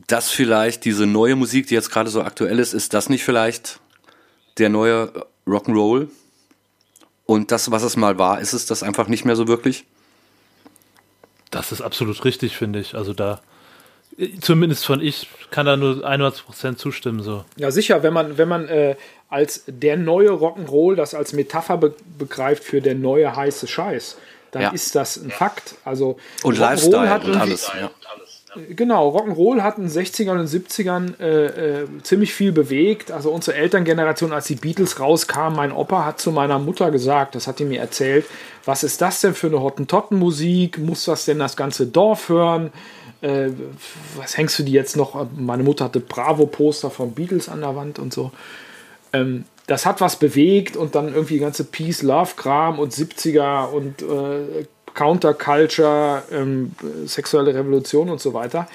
dass 0.07 0.31
vielleicht 0.31 0.85
diese 0.85 1.05
neue 1.05 1.35
Musik, 1.35 1.67
die 1.67 1.75
jetzt 1.75 1.91
gerade 1.91 2.09
so 2.09 2.21
aktuell 2.21 2.59
ist, 2.59 2.73
ist 2.73 2.93
das 2.93 3.09
nicht 3.09 3.23
vielleicht 3.23 3.79
der 4.57 4.69
neue 4.69 5.11
Rock'n'Roll? 5.47 6.07
Und 7.25 7.51
das, 7.51 7.69
was 7.69 7.83
es 7.83 7.95
mal 7.95 8.17
war, 8.17 8.41
ist 8.41 8.53
es 8.53 8.65
das 8.65 8.81
einfach 8.81 9.07
nicht 9.07 9.23
mehr 9.23 9.35
so 9.35 9.47
wirklich? 9.47 9.85
Das 11.51 11.71
ist 11.71 11.81
absolut 11.81 12.25
richtig, 12.25 12.57
finde 12.57 12.79
ich. 12.79 12.95
Also 12.95 13.13
da, 13.13 13.39
zumindest 14.41 14.85
von 14.85 14.99
ich, 14.99 15.29
kann 15.51 15.67
da 15.67 15.77
nur 15.77 16.03
100% 16.07 16.77
zustimmen. 16.77 17.21
So. 17.21 17.45
Ja, 17.55 17.69
sicher, 17.69 18.01
wenn 18.01 18.13
man, 18.13 18.39
wenn 18.39 18.47
man 18.47 18.67
äh, 18.67 18.95
als 19.29 19.63
der 19.67 19.95
neue 19.95 20.31
Rock'n'Roll 20.31 20.95
das 20.95 21.13
als 21.13 21.33
Metapher 21.33 21.77
be 21.77 21.93
begreift 22.17 22.63
für 22.63 22.81
der 22.81 22.95
neue 22.95 23.35
heiße 23.35 23.67
Scheiß, 23.67 24.17
dann 24.51 24.63
ja. 24.63 24.69
ist 24.71 24.95
das 24.95 25.17
ein 25.17 25.29
Fakt. 25.29 25.75
Also 25.85 26.17
und 26.43 26.57
Lifestyle 26.57 27.09
hat 27.09 27.25
und 27.25 27.35
alles. 27.35 27.71
Ja. 27.79 27.91
Genau, 28.55 29.15
Rock'n'Roll 29.15 29.61
hat 29.61 29.77
in 29.77 29.83
den 29.83 29.91
60ern 29.91 30.39
und 30.39 30.47
70ern 30.47 31.19
äh, 31.19 31.81
äh, 31.81 31.87
ziemlich 32.01 32.33
viel 32.33 32.51
bewegt. 32.51 33.11
Also 33.11 33.29
unsere 33.29 33.57
Elterngeneration, 33.57 34.33
als 34.33 34.47
die 34.47 34.55
Beatles 34.55 34.99
rauskamen, 34.99 35.55
mein 35.55 35.71
Opa 35.71 36.05
hat 36.05 36.19
zu 36.19 36.31
meiner 36.31 36.57
Mutter 36.57 36.89
gesagt, 36.89 37.35
das 37.35 37.45
hat 37.45 37.59
die 37.59 37.65
mir 37.65 37.79
erzählt, 37.79 38.25
was 38.65 38.83
ist 38.83 39.01
das 39.01 39.21
denn 39.21 39.35
für 39.35 39.47
eine 39.47 39.61
Hottentottenmusik? 39.61 40.79
Muss 40.79 41.05
das 41.05 41.25
denn 41.25 41.37
das 41.37 41.55
ganze 41.57 41.85
Dorf 41.85 42.29
hören? 42.29 42.71
Äh, 43.21 43.49
was 44.15 44.35
hängst 44.35 44.57
du 44.57 44.63
die 44.63 44.71
jetzt 44.71 44.97
noch? 44.97 45.27
Meine 45.35 45.63
Mutter 45.63 45.85
hatte 45.85 45.99
Bravo-Poster 45.99 46.89
von 46.89 47.11
Beatles 47.11 47.49
an 47.49 47.61
der 47.61 47.75
Wand 47.75 47.99
und 47.99 48.13
so. 48.13 48.31
Ähm, 49.13 49.45
das 49.67 49.85
hat 49.85 50.01
was 50.01 50.15
bewegt 50.15 50.75
und 50.75 50.95
dann 50.95 51.13
irgendwie 51.13 51.35
die 51.35 51.41
ganze 51.41 51.65
Peace-Love-Kram 51.65 52.79
und 52.79 52.91
70er 52.91 53.65
und 53.65 54.01
äh, 54.01 54.65
Counterculture, 54.99 56.23
ähm, 56.29 56.73
sexuelle 57.05 57.55
Revolution 57.55 58.09
und 58.09 58.19
so 58.19 58.33
weiter. 58.33 58.67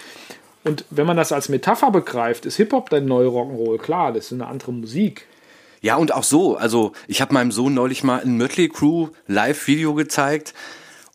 Und 0.64 0.87
wenn 0.89 1.07
man 1.07 1.18
das 1.18 1.33
als 1.33 1.51
Metapher 1.51 1.91
begreift, 1.91 2.47
ist 2.47 2.57
Hip-Hop 2.57 2.89
der 2.89 3.03
neue 3.03 3.29
Rock'n'Roll. 3.29 3.77
Klar, 3.77 4.14
das 4.14 4.27
ist 4.27 4.33
eine 4.33 4.47
andere 4.47 4.72
Musik. 4.72 5.27
Ja, 5.83 5.97
und 5.97 6.14
auch 6.14 6.22
so. 6.22 6.57
Also, 6.57 6.93
ich 7.09 7.20
habe 7.20 7.35
meinem 7.35 7.53
Sohn 7.53 7.75
neulich 7.75 8.05
mal 8.05 8.22
ein 8.22 8.39
Mötley 8.39 8.70
Crew 8.70 9.09
Live-Video 9.27 9.93
gezeigt. 9.93 10.55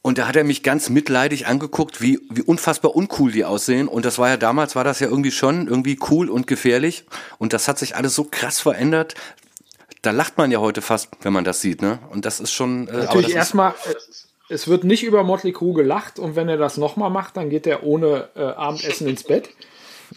Und 0.03 0.19
da 0.19 0.27
hat 0.27 0.35
er 0.35 0.43
mich 0.43 0.61
ganz 0.61 0.89
mitleidig 0.89 1.47
angeguckt, 1.47 2.01
wie, 2.01 2.19
wie 2.29 2.43
unfassbar 2.43 2.95
uncool 2.95 3.31
die 3.31 3.45
aussehen. 3.45 3.87
Und 3.87 4.05
das 4.05 4.19
war 4.19 4.29
ja 4.29 4.37
damals, 4.37 4.75
war 4.75 4.83
das 4.83 4.99
ja 4.99 5.07
irgendwie 5.07 5.31
schon 5.31 5.67
irgendwie 5.67 5.97
cool 6.11 6.29
und 6.29 6.45
gefährlich. 6.45 7.05
Und 7.39 7.53
das 7.53 7.67
hat 7.67 7.79
sich 7.79 7.95
alles 7.95 8.13
so 8.13 8.25
krass 8.25 8.59
verändert. 8.59 9.15
Da 10.03 10.11
lacht 10.11 10.37
man 10.37 10.51
ja 10.51 10.59
heute 10.59 10.83
fast, 10.83 11.09
wenn 11.21 11.33
man 11.33 11.45
das 11.45 11.61
sieht, 11.61 11.81
ne? 11.81 11.97
Und 12.11 12.25
das 12.25 12.39
ist 12.39 12.53
schon. 12.53 12.87
Äh, 12.87 12.97
Natürlich 12.97 13.33
erstmal, 13.33 13.73
es 14.49 14.67
wird 14.67 14.83
nicht 14.83 15.03
über 15.03 15.23
Motley 15.23 15.53
Crue 15.53 15.73
gelacht 15.73 16.19
und 16.19 16.35
wenn 16.35 16.49
er 16.49 16.57
das 16.57 16.77
nochmal 16.77 17.09
macht, 17.09 17.37
dann 17.37 17.49
geht 17.49 17.67
er 17.67 17.83
ohne 17.83 18.29
äh, 18.35 18.41
Abendessen 18.41 19.07
ins 19.07 19.23
Bett. 19.23 19.49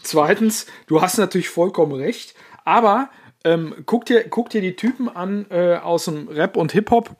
Zweitens, 0.01 0.65
du 0.87 1.01
hast 1.01 1.17
natürlich 1.17 1.49
vollkommen 1.49 1.93
recht, 1.93 2.33
aber 2.65 3.09
ähm, 3.43 3.75
guck, 3.85 4.05
dir, 4.05 4.27
guck 4.27 4.49
dir 4.49 4.61
die 4.61 4.75
Typen 4.75 5.07
an 5.07 5.45
äh, 5.49 5.75
aus 5.75 6.05
dem 6.05 6.27
Rap 6.27 6.57
und 6.57 6.71
Hip-Hop. 6.71 7.11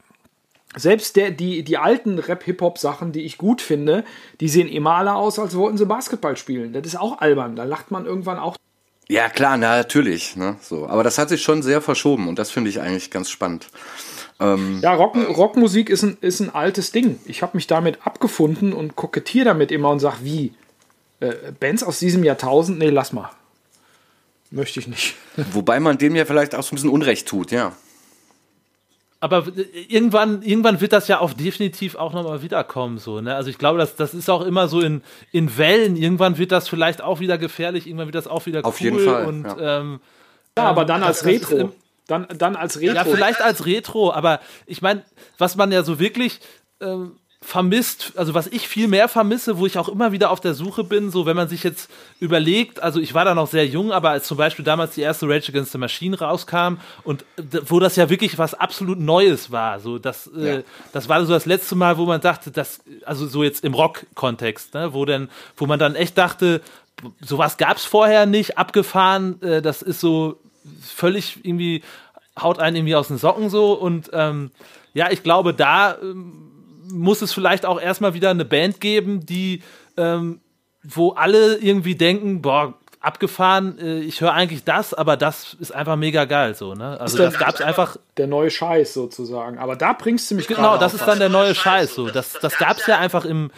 Selbst 0.75 1.15
der, 1.17 1.29
die, 1.29 1.63
die 1.63 1.77
alten 1.77 2.17
Rap-Hip-Hop-Sachen, 2.17 3.11
die 3.11 3.21
ich 3.21 3.37
gut 3.37 3.61
finde, 3.61 4.03
die 4.39 4.49
sehen 4.49 4.67
immer 4.67 4.95
alle 4.95 5.13
aus, 5.13 5.37
als 5.37 5.55
wollten 5.55 5.77
sie 5.77 5.85
Basketball 5.85 6.35
spielen. 6.35 6.73
Das 6.73 6.85
ist 6.85 6.95
auch 6.95 7.19
albern. 7.21 7.55
Da 7.55 7.63
lacht 7.63 7.91
man 7.91 8.07
irgendwann 8.07 8.39
auch. 8.39 8.55
Ja, 9.07 9.29
klar, 9.29 9.57
na, 9.57 9.77
natürlich. 9.77 10.35
Ne, 10.35 10.55
so. 10.61 10.87
Aber 10.87 11.03
das 11.03 11.19
hat 11.19 11.29
sich 11.29 11.43
schon 11.43 11.61
sehr 11.61 11.81
verschoben 11.81 12.27
und 12.27 12.39
das 12.39 12.49
finde 12.49 12.71
ich 12.71 12.81
eigentlich 12.81 13.11
ganz 13.11 13.29
spannend. 13.29 13.67
Ähm, 14.43 14.79
ja, 14.81 14.93
Rock, 14.93 15.15
Rockmusik 15.15 15.89
ist 15.89 16.03
ein, 16.03 16.17
ist 16.19 16.41
ein 16.41 16.53
altes 16.53 16.91
Ding. 16.91 17.19
Ich 17.25 17.41
habe 17.41 17.55
mich 17.55 17.67
damit 17.67 18.05
abgefunden 18.05 18.73
und 18.73 18.95
kokettiere 18.95 19.45
damit 19.45 19.71
immer 19.71 19.89
und 19.89 19.99
sage, 19.99 20.17
wie? 20.21 20.53
Äh, 21.21 21.33
Bands 21.59 21.83
aus 21.83 21.99
diesem 21.99 22.23
Jahrtausend? 22.23 22.77
Nee, 22.77 22.89
lass 22.89 23.13
mal. 23.13 23.29
Möchte 24.51 24.81
ich 24.81 24.87
nicht. 24.87 25.15
Wobei 25.53 25.79
man 25.79 25.97
dem 25.97 26.15
ja 26.15 26.25
vielleicht 26.25 26.55
auch 26.55 26.63
so 26.63 26.73
ein 26.73 26.75
bisschen 26.75 26.89
Unrecht 26.89 27.27
tut, 27.27 27.51
ja. 27.51 27.71
Aber 29.21 29.45
irgendwann, 29.87 30.41
irgendwann 30.41 30.81
wird 30.81 30.91
das 30.91 31.07
ja 31.07 31.21
auch 31.21 31.31
definitiv 31.31 31.95
auch 31.95 32.11
nochmal 32.11 32.41
wiederkommen. 32.41 32.97
So, 32.97 33.21
ne? 33.21 33.35
Also 33.35 33.49
ich 33.49 33.57
glaube, 33.57 33.79
das, 33.79 33.95
das 33.95 34.13
ist 34.13 34.29
auch 34.29 34.41
immer 34.41 34.67
so 34.67 34.81
in, 34.81 35.01
in 35.31 35.57
Wellen. 35.57 35.95
Irgendwann 35.95 36.37
wird 36.37 36.51
das 36.51 36.67
vielleicht 36.67 37.01
auch 37.01 37.21
wieder 37.21 37.37
gefährlich, 37.37 37.87
irgendwann 37.87 38.07
wird 38.07 38.15
das 38.15 38.27
auch 38.27 38.45
wieder 38.45 38.65
Auf 38.65 38.81
jeden 38.81 38.99
Fall. 38.99 39.25
Und, 39.25 39.45
ja. 39.45 39.79
Ähm, 39.79 40.01
ja, 40.57 40.65
aber 40.65 40.83
dann 40.83 41.03
als 41.03 41.23
Retro. 41.25 41.71
Dann, 42.07 42.27
dann 42.37 42.55
als 42.55 42.79
Retro. 42.79 42.95
Ja, 42.95 43.05
vielleicht 43.05 43.41
als 43.41 43.65
Retro, 43.65 44.11
aber 44.11 44.41
ich 44.65 44.81
meine, 44.81 45.03
was 45.37 45.55
man 45.55 45.71
ja 45.71 45.83
so 45.83 45.99
wirklich 45.99 46.41
ähm, 46.81 47.17
vermisst, 47.43 48.13
also 48.15 48.33
was 48.33 48.47
ich 48.47 48.67
viel 48.67 48.87
mehr 48.87 49.09
vermisse, 49.09 49.57
wo 49.57 49.65
ich 49.65 49.77
auch 49.77 49.89
immer 49.89 50.11
wieder 50.11 50.31
auf 50.31 50.39
der 50.39 50.53
Suche 50.53 50.83
bin, 50.83 51.11
so 51.11 51.25
wenn 51.25 51.35
man 51.35 51.49
sich 51.49 51.63
jetzt 51.63 51.89
überlegt, 52.19 52.81
also 52.81 52.99
ich 52.99 53.13
war 53.13 53.25
da 53.25 53.35
noch 53.35 53.47
sehr 53.47 53.67
jung, 53.67 53.91
aber 53.91 54.11
als 54.11 54.27
zum 54.27 54.37
Beispiel 54.37 54.63
damals 54.63 54.95
die 54.95 55.01
erste 55.01 55.27
Rage 55.27 55.49
Against 55.49 55.73
the 55.73 55.77
Machine 55.77 56.17
rauskam 56.17 56.77
und 57.03 57.25
wo 57.65 57.79
das 57.79 57.95
ja 57.95 58.09
wirklich 58.09 58.37
was 58.37 58.53
absolut 58.53 58.99
Neues 58.99 59.51
war, 59.51 59.79
so 59.79 59.99
das, 59.99 60.29
äh, 60.35 60.45
ja. 60.45 60.53
äh, 60.55 60.63
das 60.93 61.09
war 61.09 61.23
so 61.25 61.33
das 61.33 61.45
letzte 61.45 61.75
Mal, 61.75 61.97
wo 61.97 62.05
man 62.05 62.21
dachte, 62.21 62.49
das, 62.49 62.79
also 63.05 63.27
so 63.27 63.43
jetzt 63.43 63.63
im 63.63 63.73
Rock-Kontext, 63.73 64.73
ne, 64.73 64.93
wo 64.93 65.03
denn, 65.05 65.29
wo 65.57 65.65
man 65.65 65.79
dann 65.79 65.95
echt 65.95 66.17
dachte, 66.17 66.61
sowas 67.21 67.57
gab 67.57 67.77
es 67.77 67.85
vorher 67.85 68.25
nicht, 68.25 68.57
abgefahren, 68.57 69.41
äh, 69.41 69.61
das 69.61 69.81
ist 69.81 69.99
so 69.99 70.39
völlig 70.81 71.39
irgendwie, 71.43 71.83
haut 72.39 72.59
einen 72.59 72.77
irgendwie 72.77 72.95
aus 72.95 73.07
den 73.07 73.17
Socken 73.17 73.49
so 73.49 73.73
und 73.73 74.09
ähm, 74.13 74.51
ja, 74.93 75.11
ich 75.11 75.23
glaube, 75.23 75.53
da 75.53 75.97
ähm, 76.01 76.51
muss 76.91 77.21
es 77.21 77.33
vielleicht 77.33 77.65
auch 77.65 77.79
erstmal 77.79 78.13
wieder 78.13 78.29
eine 78.29 78.45
Band 78.45 78.79
geben, 78.79 79.25
die, 79.25 79.63
ähm, 79.97 80.39
wo 80.83 81.11
alle 81.11 81.57
irgendwie 81.57 81.95
denken, 81.95 82.41
boah, 82.41 82.73
abgefahren, 83.03 83.77
äh, 83.79 83.99
ich 83.99 84.21
höre 84.21 84.33
eigentlich 84.33 84.63
das, 84.63 84.93
aber 84.93 85.17
das 85.17 85.55
ist 85.59 85.73
einfach 85.73 85.97
mega 85.97 86.23
geil 86.25 86.55
so, 86.55 86.73
ne? 86.73 86.99
Also 86.99 87.17
das 87.17 87.37
gab 87.37 87.55
es 87.55 87.61
einfach. 87.61 87.97
Der 88.17 88.27
neue 88.27 88.49
Scheiß 88.49 88.93
sozusagen. 88.93 89.57
Aber 89.57 89.75
da 89.75 89.93
bringst 89.93 90.31
du 90.31 90.35
mich 90.35 90.47
Genau, 90.47 90.77
das 90.77 90.93
ist 90.93 91.05
dann 91.05 91.19
der 91.19 91.29
neue 91.29 91.53
Scheiß 91.53 91.95
so. 91.95 92.09
Das, 92.09 92.33
das 92.33 92.57
gab 92.57 92.77
es 92.77 92.87
ja 92.87 92.99
einfach 92.99 93.25
im, 93.25 93.51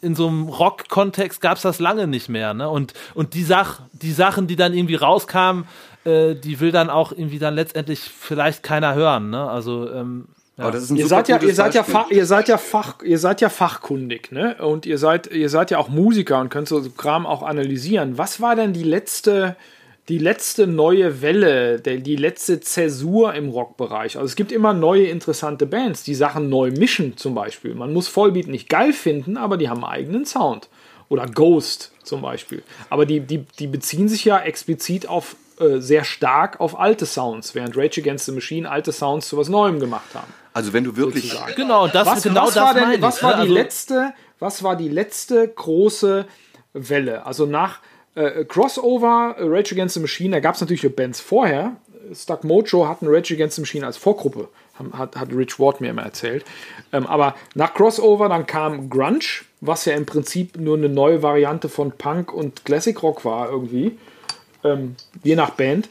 in 0.00 0.14
so 0.14 0.28
einem 0.28 0.48
Rock-Kontext 0.48 1.40
gab 1.40 1.56
es 1.56 1.62
das 1.62 1.80
lange 1.80 2.06
nicht 2.06 2.28
mehr, 2.28 2.54
ne? 2.54 2.68
Und, 2.68 2.94
und 3.14 3.34
die, 3.34 3.42
Sach, 3.42 3.80
die 3.92 4.12
Sachen, 4.12 4.46
die 4.46 4.56
dann 4.56 4.72
irgendwie 4.72 4.94
rauskamen, 4.94 5.66
äh, 6.04 6.34
die 6.34 6.60
will 6.60 6.72
dann 6.72 6.90
auch 6.90 7.12
irgendwie 7.12 7.38
dann 7.38 7.54
letztendlich 7.54 8.00
vielleicht 8.00 8.62
keiner 8.62 8.94
hören, 8.94 9.30
ne? 9.30 9.48
Also, 9.48 9.90
ähm, 9.90 10.28
ja. 10.56 10.72
ihr 10.72 11.06
seid 11.06 11.28
ja, 11.28 11.40
ihr 11.40 11.54
seid 11.54 11.74
ja, 11.74 11.82
Fach, 11.82 12.10
ihr 12.10 12.26
seid 12.26 12.48
ja 12.48 12.58
Fach, 12.58 13.02
ihr 13.02 13.18
seid 13.18 13.40
ja 13.40 13.48
fachkundig, 13.48 14.32
ne? 14.32 14.56
Und 14.60 14.86
ihr 14.86 14.98
seid, 14.98 15.28
ihr 15.28 15.48
seid 15.48 15.70
ja 15.70 15.78
auch 15.78 15.88
Musiker 15.88 16.40
und 16.40 16.48
könnt 16.48 16.68
so 16.68 16.82
Kram 16.90 17.26
auch 17.26 17.42
analysieren. 17.42 18.18
Was 18.18 18.40
war 18.40 18.56
denn 18.56 18.72
die 18.72 18.82
letzte, 18.82 19.56
die 20.08 20.18
letzte 20.18 20.66
neue 20.66 21.22
Welle, 21.22 21.80
der, 21.80 21.98
die 21.98 22.16
letzte 22.16 22.60
Zäsur 22.60 23.34
im 23.34 23.50
Rockbereich? 23.50 24.16
Also 24.16 24.26
es 24.26 24.36
gibt 24.36 24.50
immer 24.50 24.72
neue 24.72 25.06
interessante 25.06 25.66
Bands, 25.66 26.02
die 26.02 26.14
Sachen 26.14 26.48
neu 26.48 26.70
mischen 26.70 27.16
zum 27.16 27.34
Beispiel. 27.34 27.74
Man 27.74 27.92
muss 27.92 28.08
Vollbeat 28.08 28.48
nicht 28.48 28.68
geil 28.68 28.92
finden, 28.92 29.36
aber 29.36 29.56
die 29.58 29.68
haben 29.68 29.84
einen 29.84 29.92
eigenen 29.92 30.26
Sound. 30.26 30.68
Oder 31.08 31.26
Ghost 31.26 31.92
zum 32.02 32.20
Beispiel. 32.20 32.62
Aber 32.90 33.06
die, 33.06 33.20
die, 33.20 33.44
die 33.58 33.66
beziehen 33.66 34.08
sich 34.08 34.24
ja 34.24 34.38
explizit 34.40 35.08
auf 35.08 35.36
äh, 35.60 35.80
sehr 35.80 36.04
stark 36.04 36.60
auf 36.60 36.78
alte 36.78 37.06
Sounds, 37.06 37.54
während 37.54 37.76
Rage 37.76 38.00
Against 38.00 38.26
the 38.26 38.32
Machine 38.32 38.68
alte 38.70 38.92
Sounds 38.92 39.28
zu 39.28 39.36
was 39.36 39.48
Neuem 39.48 39.80
gemacht 39.80 40.14
haben. 40.14 40.32
Also 40.52 40.72
wenn 40.72 40.84
du 40.84 40.96
wirklich 40.96 41.30
sozusagen. 41.30 41.54
genau 41.54 41.86
das 41.86 42.06
was, 42.06 42.22
genau 42.22 42.46
was 42.46 42.54
das 42.54 42.64
war 42.64 42.74
denn, 42.74 43.02
was 43.02 43.22
war 43.22 43.34
die 43.34 43.40
also 43.40 43.54
letzte 43.54 44.12
was 44.38 44.62
war 44.62 44.76
die 44.76 44.88
letzte 44.88 45.46
große 45.48 46.26
Welle? 46.72 47.26
Also 47.26 47.46
nach 47.46 47.80
äh, 48.14 48.44
Crossover 48.44 49.36
Rage 49.38 49.74
Against 49.74 49.94
the 49.94 50.00
Machine, 50.00 50.30
da 50.36 50.40
gab 50.40 50.54
es 50.54 50.60
natürlich 50.60 50.94
Bands 50.94 51.20
vorher. 51.20 51.76
Stuck 52.14 52.44
Mojo 52.44 52.88
hatten 52.88 53.06
Rage 53.08 53.34
Against 53.34 53.56
the 53.56 53.62
Machine 53.62 53.84
als 53.84 53.96
Vorgruppe, 53.96 54.48
hat, 54.92 55.16
hat 55.16 55.32
Rich 55.32 55.58
Ward 55.58 55.80
mir 55.80 55.90
immer 55.90 56.02
erzählt. 56.02 56.44
Ähm, 56.92 57.06
aber 57.06 57.34
nach 57.54 57.74
Crossover 57.74 58.28
dann 58.28 58.46
kam 58.46 58.88
Grunge, 58.88 59.44
was 59.60 59.84
ja 59.84 59.94
im 59.94 60.06
Prinzip 60.06 60.56
nur 60.56 60.76
eine 60.76 60.88
neue 60.88 61.22
Variante 61.22 61.68
von 61.68 61.92
Punk 61.92 62.32
und 62.32 62.64
Classic 62.64 63.00
Rock 63.02 63.24
war 63.24 63.50
irgendwie, 63.50 63.98
ähm, 64.64 64.96
je 65.22 65.36
nach 65.36 65.50
Band. 65.50 65.88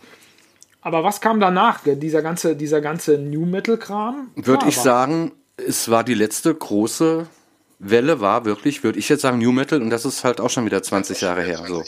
Aber 0.82 1.04
was 1.04 1.20
kam 1.22 1.40
danach? 1.40 1.82
Dieser 1.84 2.22
ganze, 2.22 2.56
dieser 2.56 2.82
ganze 2.82 3.18
New 3.18 3.46
Metal-Kram? 3.46 4.32
Würde 4.36 4.68
ich 4.70 4.78
sagen, 4.78 5.34
es 5.58 5.90
war 5.90 6.04
die 6.04 6.14
letzte 6.14 6.54
große 6.54 7.28
Welle, 7.80 8.22
war 8.22 8.46
wirklich, 8.46 8.84
würde 8.84 8.98
ich 8.98 9.10
jetzt 9.10 9.22
sagen, 9.22 9.40
New 9.40 9.52
Metal 9.52 9.82
und 9.82 9.90
das 9.90 10.06
ist 10.06 10.24
halt 10.24 10.40
auch 10.40 10.50
schon 10.50 10.66
wieder 10.66 10.82
20 10.82 11.22
Jahre 11.22 11.42
her. 11.42 11.64
So. 11.68 11.84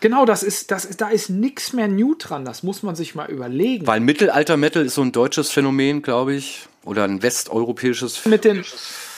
Genau, 0.00 0.24
das 0.24 0.42
ist, 0.42 0.70
das 0.70 0.84
ist, 0.84 1.00
da 1.00 1.08
ist 1.08 1.30
nichts 1.30 1.72
mehr 1.72 1.88
New 1.88 2.14
dran, 2.14 2.44
das 2.44 2.62
muss 2.62 2.82
man 2.82 2.96
sich 2.96 3.14
mal 3.14 3.30
überlegen. 3.30 3.86
Weil 3.86 4.00
Mittelalter-Metal 4.00 4.84
ist 4.84 4.94
so 4.94 5.02
ein 5.02 5.12
deutsches 5.12 5.50
Phänomen, 5.50 6.02
glaube 6.02 6.34
ich, 6.34 6.66
oder 6.84 7.04
ein 7.04 7.22
westeuropäisches. 7.22 8.24
Mit, 8.26 8.44
den, 8.44 8.64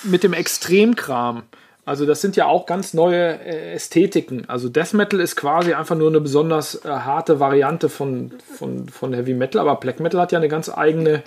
mit 0.02 0.22
dem 0.22 0.32
Extremkram. 0.32 1.44
Also 1.86 2.06
das 2.06 2.22
sind 2.22 2.34
ja 2.36 2.46
auch 2.46 2.64
ganz 2.64 2.94
neue 2.94 3.38
äh, 3.40 3.74
Ästhetiken. 3.74 4.48
Also 4.48 4.70
Death 4.70 4.94
Metal 4.94 5.20
ist 5.20 5.36
quasi 5.36 5.74
einfach 5.74 5.96
nur 5.96 6.08
eine 6.08 6.20
besonders 6.20 6.82
äh, 6.84 6.88
harte 6.88 7.40
Variante 7.40 7.90
von, 7.90 8.32
von, 8.56 8.88
von 8.88 9.12
Heavy 9.12 9.34
Metal, 9.34 9.60
aber 9.60 9.76
Black 9.76 10.00
Metal 10.00 10.20
hat 10.20 10.32
ja 10.32 10.38
eine 10.38 10.48
ganz 10.48 10.70
eigene, 10.70 11.22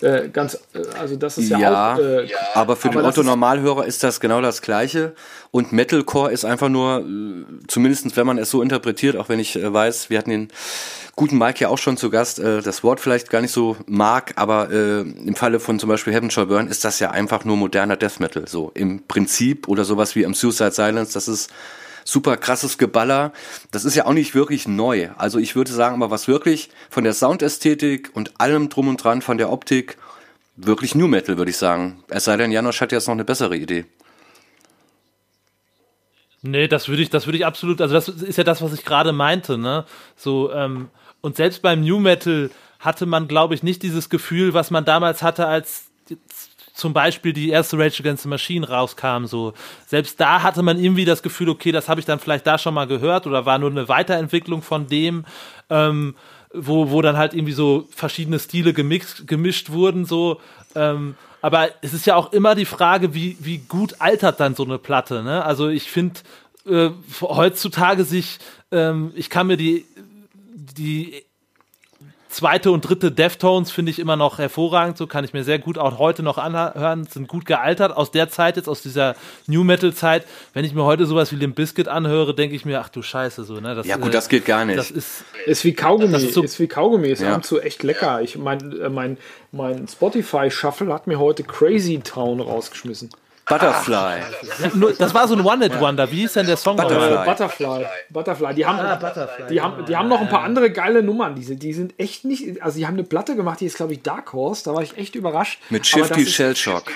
äh, 0.00 0.28
ganz, 0.28 0.54
äh, 0.74 0.80
also 0.98 1.14
das 1.14 1.38
ist 1.38 1.50
ja, 1.50 1.58
ja 1.58 1.94
auch. 1.94 1.98
Äh, 1.98 2.26
ja, 2.26 2.38
aber 2.54 2.74
für 2.74 2.88
aber 2.88 3.02
den 3.02 3.06
Otto 3.06 3.22
Normalhörer 3.22 3.86
ist 3.86 4.02
das 4.02 4.18
genau 4.18 4.40
das 4.40 4.62
Gleiche. 4.62 5.14
Und 5.52 5.72
Metalcore 5.72 6.32
ist 6.32 6.44
einfach 6.44 6.68
nur, 6.68 7.00
äh, 7.00 7.44
zumindest 7.68 8.16
wenn 8.16 8.26
man 8.26 8.38
es 8.38 8.50
so 8.50 8.62
interpretiert, 8.62 9.16
auch 9.16 9.28
wenn 9.28 9.38
ich 9.38 9.60
weiß, 9.62 10.10
wir 10.10 10.18
hatten 10.18 10.30
den 10.30 10.48
guten 11.20 11.36
Mike 11.36 11.60
ja 11.60 11.68
auch 11.68 11.76
schon 11.76 11.98
zu 11.98 12.08
Gast, 12.08 12.38
äh, 12.38 12.62
das 12.62 12.82
Wort 12.82 12.98
vielleicht 12.98 13.28
gar 13.28 13.42
nicht 13.42 13.52
so 13.52 13.76
mag, 13.84 14.32
aber 14.36 14.70
äh, 14.70 15.00
im 15.00 15.34
Falle 15.36 15.60
von 15.60 15.78
zum 15.78 15.90
Beispiel 15.90 16.14
Heaven 16.14 16.30
Shall 16.30 16.46
Burn 16.46 16.66
ist 16.66 16.82
das 16.82 16.98
ja 16.98 17.10
einfach 17.10 17.44
nur 17.44 17.58
moderner 17.58 17.98
Death 17.98 18.20
Metal, 18.20 18.48
so 18.48 18.70
im 18.72 19.06
Prinzip 19.06 19.68
oder 19.68 19.84
sowas 19.84 20.16
wie 20.16 20.22
im 20.22 20.32
Suicide 20.32 20.72
Silence, 20.72 21.12
das 21.12 21.28
ist 21.28 21.52
super 22.06 22.38
krasses 22.38 22.78
Geballer. 22.78 23.34
Das 23.70 23.84
ist 23.84 23.94
ja 23.96 24.06
auch 24.06 24.14
nicht 24.14 24.34
wirklich 24.34 24.66
neu. 24.66 25.10
Also 25.18 25.38
ich 25.38 25.54
würde 25.54 25.70
sagen, 25.70 25.96
aber 25.96 26.10
was 26.10 26.26
wirklich 26.26 26.70
von 26.88 27.04
der 27.04 27.12
Soundästhetik 27.12 28.12
und 28.14 28.40
allem 28.40 28.70
drum 28.70 28.88
und 28.88 29.04
dran, 29.04 29.20
von 29.20 29.36
der 29.36 29.52
Optik, 29.52 29.98
wirklich 30.56 30.94
New 30.94 31.06
Metal, 31.06 31.36
würde 31.36 31.50
ich 31.50 31.58
sagen. 31.58 32.02
Es 32.08 32.24
sei 32.24 32.38
denn, 32.38 32.50
Janosch 32.50 32.80
hat 32.80 32.92
jetzt 32.92 33.08
noch 33.08 33.14
eine 33.14 33.26
bessere 33.26 33.58
Idee. 33.58 33.84
Nee, 36.40 36.66
das 36.66 36.88
würde 36.88 37.02
ich, 37.02 37.10
das 37.10 37.26
würde 37.26 37.36
ich 37.36 37.44
absolut, 37.44 37.82
also 37.82 37.92
das 37.92 38.08
ist 38.08 38.38
ja 38.38 38.44
das, 38.44 38.62
was 38.62 38.72
ich 38.72 38.86
gerade 38.86 39.12
meinte, 39.12 39.58
ne? 39.58 39.84
So, 40.16 40.50
ähm, 40.50 40.88
und 41.20 41.36
selbst 41.36 41.62
beim 41.62 41.80
New 41.82 41.98
Metal 41.98 42.50
hatte 42.78 43.06
man, 43.06 43.28
glaube 43.28 43.54
ich, 43.54 43.62
nicht 43.62 43.82
dieses 43.82 44.08
Gefühl, 44.08 44.54
was 44.54 44.70
man 44.70 44.84
damals 44.84 45.22
hatte, 45.22 45.46
als 45.46 45.90
zum 46.74 46.94
Beispiel 46.94 47.34
die 47.34 47.50
erste 47.50 47.78
Rage 47.78 48.00
Against 48.00 48.22
the 48.22 48.28
Machine 48.28 48.66
rauskam. 48.66 49.26
So 49.26 49.52
selbst 49.86 50.18
da 50.18 50.42
hatte 50.42 50.62
man 50.62 50.78
irgendwie 50.78 51.04
das 51.04 51.22
Gefühl, 51.22 51.50
okay, 51.50 51.72
das 51.72 51.88
habe 51.88 52.00
ich 52.00 52.06
dann 52.06 52.18
vielleicht 52.18 52.46
da 52.46 52.56
schon 52.56 52.74
mal 52.74 52.86
gehört 52.86 53.26
oder 53.26 53.44
war 53.44 53.58
nur 53.58 53.70
eine 53.70 53.88
Weiterentwicklung 53.88 54.62
von 54.62 54.86
dem, 54.86 55.26
ähm, 55.68 56.14
wo 56.54 56.90
wo 56.90 57.02
dann 57.02 57.18
halt 57.18 57.34
irgendwie 57.34 57.52
so 57.52 57.86
verschiedene 57.94 58.38
Stile 58.38 58.72
gemixt, 58.72 59.26
gemischt 59.26 59.70
wurden 59.70 60.06
so. 60.06 60.40
Ähm, 60.74 61.16
aber 61.42 61.68
es 61.82 61.92
ist 61.92 62.06
ja 62.06 62.16
auch 62.16 62.32
immer 62.32 62.54
die 62.54 62.64
Frage, 62.64 63.14
wie 63.14 63.36
wie 63.40 63.58
gut 63.58 63.96
altert 63.98 64.40
dann 64.40 64.54
so 64.54 64.64
eine 64.64 64.78
Platte. 64.78 65.22
Ne? 65.22 65.44
Also 65.44 65.68
ich 65.68 65.90
finde 65.90 66.20
äh, 66.66 66.90
heutzutage 67.20 68.04
sich, 68.04 68.38
ähm, 68.72 69.12
ich 69.14 69.28
kann 69.28 69.46
mir 69.46 69.56
die 69.58 69.84
die 70.54 71.24
zweite 72.30 72.70
und 72.70 72.82
dritte 72.82 73.10
Deftones 73.10 73.70
finde 73.70 73.90
ich 73.90 73.98
immer 73.98 74.16
noch 74.16 74.38
hervorragend, 74.38 74.96
so 74.96 75.06
kann 75.06 75.24
ich 75.24 75.32
mir 75.32 75.44
sehr 75.44 75.58
gut 75.58 75.78
auch 75.78 75.98
heute 75.98 76.22
noch 76.22 76.38
anhören, 76.38 77.04
sind 77.04 77.28
gut 77.28 77.44
gealtert 77.44 77.96
aus 77.96 78.12
der 78.12 78.28
Zeit 78.30 78.56
jetzt, 78.56 78.68
aus 78.68 78.82
dieser 78.82 79.16
New 79.46 79.64
Metal 79.64 79.92
Zeit. 79.92 80.24
Wenn 80.54 80.64
ich 80.64 80.72
mir 80.72 80.84
heute 80.84 81.06
sowas 81.06 81.32
wie 81.32 81.36
Limp 81.36 81.56
Bizkit 81.56 81.88
anhöre, 81.88 82.34
denke 82.34 82.54
ich 82.54 82.64
mir, 82.64 82.80
ach 82.80 82.88
du 82.88 83.02
Scheiße, 83.02 83.44
so, 83.44 83.54
ne? 83.54 83.74
Das, 83.74 83.86
ja 83.86 83.96
gut, 83.96 84.14
das 84.14 84.28
geht 84.28 84.44
gar 84.44 84.64
nicht. 84.64 84.78
Das 84.78 84.90
ist, 84.90 85.24
ist 85.44 85.64
wie 85.64 85.74
Kaugummi, 85.74 86.12
das 86.12 86.22
ist, 86.22 86.34
so, 86.34 86.42
ist 86.42 86.60
wie 86.60 86.68
Kaugummi, 86.68 87.08
ist 87.08 87.20
ja. 87.20 87.30
ab 87.30 87.36
und 87.36 87.44
zu 87.44 87.60
echt 87.60 87.82
lecker. 87.82 88.22
Ich 88.22 88.38
mein, 88.38 88.80
äh, 88.80 88.88
mein, 88.88 89.18
mein 89.50 89.88
Spotify 89.88 90.50
Shuffle 90.50 90.92
hat 90.92 91.06
mir 91.06 91.18
heute 91.18 91.42
Crazy 91.42 91.98
Town 91.98 92.40
rausgeschmissen. 92.40 93.10
Butterfly. 93.50 94.20
das 94.98 95.12
war 95.12 95.28
so 95.28 95.34
ein 95.34 95.44
One-Hit-Wonder. 95.44 96.10
Wie 96.10 96.20
hieß 96.20 96.34
denn 96.34 96.46
der 96.46 96.56
Song? 96.56 96.76
Butterfly. 96.76 97.24
Butterfly. 97.24 97.86
Butterfly. 98.08 98.54
Die 98.54 98.64
haben, 98.64 98.78
ah, 98.78 98.94
Butterfly. 98.94 99.46
Die, 99.48 99.60
haben, 99.60 99.84
die 99.84 99.96
haben 99.96 100.08
noch 100.08 100.20
ein 100.20 100.28
paar 100.28 100.42
andere 100.42 100.70
geile 100.70 101.02
Nummern. 101.02 101.34
Die 101.34 101.42
sind, 101.42 101.62
die 101.62 101.72
sind 101.72 101.94
echt 101.98 102.24
nicht. 102.24 102.62
Also, 102.62 102.78
die 102.78 102.86
haben 102.86 102.94
eine 102.94 103.04
Platte 103.04 103.34
gemacht, 103.36 103.60
die 103.60 103.66
ist, 103.66 103.76
glaube 103.76 103.92
ich, 103.92 104.02
Dark 104.02 104.32
Horse. 104.32 104.64
Da 104.64 104.74
war 104.74 104.82
ich 104.82 104.96
echt 104.96 105.16
überrascht. 105.16 105.60
Mit 105.68 105.86
Shifty 105.86 106.24
Shell 106.24 106.56
Shock. 106.56 106.92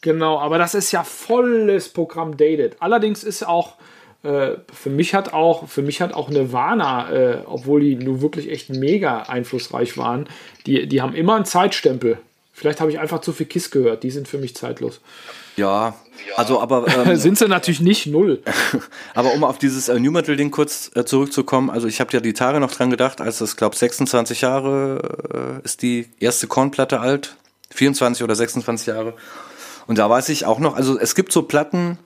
Genau, 0.00 0.38
aber 0.38 0.58
das 0.58 0.74
ist 0.74 0.92
ja 0.92 1.02
volles 1.02 1.88
Programm 1.88 2.36
dated. 2.36 2.76
Allerdings 2.80 3.24
ist 3.24 3.46
auch. 3.46 3.74
Äh, 4.22 4.56
für 4.72 4.88
mich 4.88 5.14
hat 5.14 5.34
auch 5.34 5.68
für 5.68 5.82
mich 5.82 6.00
hat 6.00 6.14
auch 6.14 6.30
Nirvana, 6.30 7.12
äh, 7.12 7.38
obwohl 7.44 7.82
die 7.82 7.96
nur 7.96 8.22
wirklich 8.22 8.50
echt 8.50 8.70
mega 8.70 9.24
einflussreich 9.24 9.98
waren, 9.98 10.28
die, 10.64 10.86
die 10.86 11.02
haben 11.02 11.14
immer 11.14 11.34
einen 11.34 11.44
Zeitstempel. 11.44 12.18
Vielleicht 12.54 12.80
habe 12.80 12.90
ich 12.90 12.98
einfach 13.00 13.20
zu 13.20 13.32
viel 13.32 13.46
Kiss 13.46 13.70
gehört. 13.70 14.02
Die 14.02 14.10
sind 14.10 14.28
für 14.28 14.38
mich 14.38 14.54
zeitlos. 14.54 15.00
Ja, 15.56 15.94
also 16.36 16.60
aber 16.60 16.86
ähm, 17.06 17.16
sind 17.16 17.38
sie 17.38 17.48
natürlich 17.48 17.80
nicht 17.80 18.06
null. 18.06 18.42
aber 19.14 19.32
um 19.34 19.44
auf 19.44 19.58
dieses 19.58 19.88
äh, 19.88 19.98
New 19.98 20.10
Metal 20.10 20.36
Ding 20.36 20.50
kurz 20.50 20.90
äh, 20.94 21.04
zurückzukommen, 21.04 21.70
also 21.70 21.86
ich 21.86 22.00
habe 22.00 22.12
ja 22.12 22.20
die 22.20 22.32
Tage 22.32 22.60
noch 22.60 22.72
dran 22.72 22.90
gedacht, 22.90 23.20
als 23.20 23.40
es 23.40 23.56
glaube 23.56 23.76
26 23.76 24.40
Jahre 24.40 25.60
äh, 25.62 25.64
ist 25.64 25.82
die 25.82 26.08
erste 26.20 26.46
Kornplatte 26.46 27.00
alt, 27.00 27.36
24 27.70 28.22
oder 28.22 28.34
26 28.34 28.88
Jahre. 28.88 29.14
Und 29.86 29.98
da 29.98 30.08
weiß 30.08 30.30
ich 30.30 30.46
auch 30.46 30.58
noch, 30.58 30.76
also 30.76 30.98
es 30.98 31.14
gibt 31.14 31.32
so 31.32 31.42
Platten, 31.42 31.98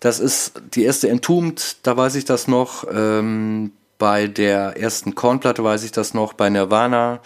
das 0.00 0.18
ist 0.18 0.54
die 0.74 0.84
erste 0.84 1.08
Entombed, 1.08 1.76
da 1.82 1.96
weiß 1.96 2.14
ich 2.16 2.24
das 2.24 2.48
noch. 2.48 2.84
Ähm, 2.92 3.72
bei 3.98 4.26
der 4.26 4.76
ersten 4.76 5.14
Kornplatte 5.14 5.62
weiß 5.62 5.84
ich 5.84 5.92
das 5.92 6.14
noch, 6.14 6.32
bei 6.32 6.50
Nirvana 6.50 7.20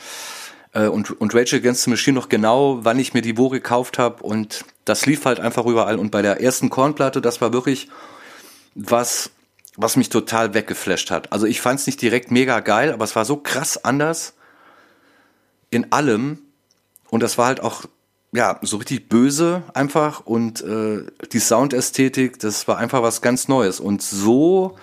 äh, 0.73 0.87
und, 0.87 1.19
und 1.19 1.35
Rage 1.35 1.57
Against 1.57 1.85
the 1.85 1.91
Machine 1.91 2.17
noch 2.17 2.29
genau, 2.29 2.81
wann 2.83 2.99
ich 2.99 3.15
mir 3.15 3.23
die 3.23 3.39
wo 3.39 3.49
gekauft 3.49 3.99
habe 3.99 4.23
und 4.23 4.65
das 4.87 5.05
lief 5.05 5.25
halt 5.27 5.41
einfach 5.41 5.67
überall 5.67 5.99
und 5.99 6.11
bei 6.11 6.23
der 6.23 6.41
ersten 6.41 6.71
Kornplatte, 6.71 7.21
das 7.21 7.41
war 7.43 7.53
wirklich 7.53 7.89
was, 8.75 9.31
was 9.77 9.97
mich 9.97 10.09
total 10.09 10.55
weggeflasht 10.55 11.11
hat. 11.11 11.33
Also 11.33 11.45
ich 11.45 11.61
fand 11.61 11.81
es 11.81 11.87
nicht 11.87 12.01
direkt 12.01 12.31
mega 12.31 12.61
geil, 12.61 12.93
aber 12.93 13.05
es 13.05 13.15
war 13.15 13.25
so 13.25 13.37
krass 13.37 13.85
anders 13.85 14.35
in 15.71 15.93
allem 15.93 16.39
und 17.11 17.23
das 17.23 17.37
war 17.37 17.47
halt 17.47 17.61
auch 17.61 17.85
ja 18.33 18.59
so 18.63 18.77
richtig 18.77 19.09
böse 19.09 19.65
einfach 19.75 20.25
und 20.25 20.63
äh, 20.63 21.05
die 21.33 21.41
Soundästhetik, 21.41 22.39
das 22.39 22.69
war 22.69 22.79
einfach 22.79 23.03
was 23.03 23.21
ganz 23.23 23.49
Neues 23.49 23.81
und 23.81 24.03
so 24.03 24.79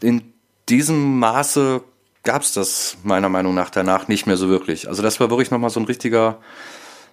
in 0.00 0.32
diesem 0.70 1.18
Maße 1.18 1.82
gab 2.22 2.40
es 2.40 2.54
das 2.54 2.96
meiner 3.02 3.28
Meinung 3.28 3.54
nach 3.54 3.68
danach 3.68 4.08
nicht 4.08 4.26
mehr 4.26 4.38
so 4.38 4.48
wirklich. 4.48 4.88
Also 4.88 5.02
das 5.02 5.20
war 5.20 5.28
wirklich 5.28 5.50
nochmal 5.50 5.68
so 5.68 5.80
ein 5.80 5.86
richtiger 5.86 6.38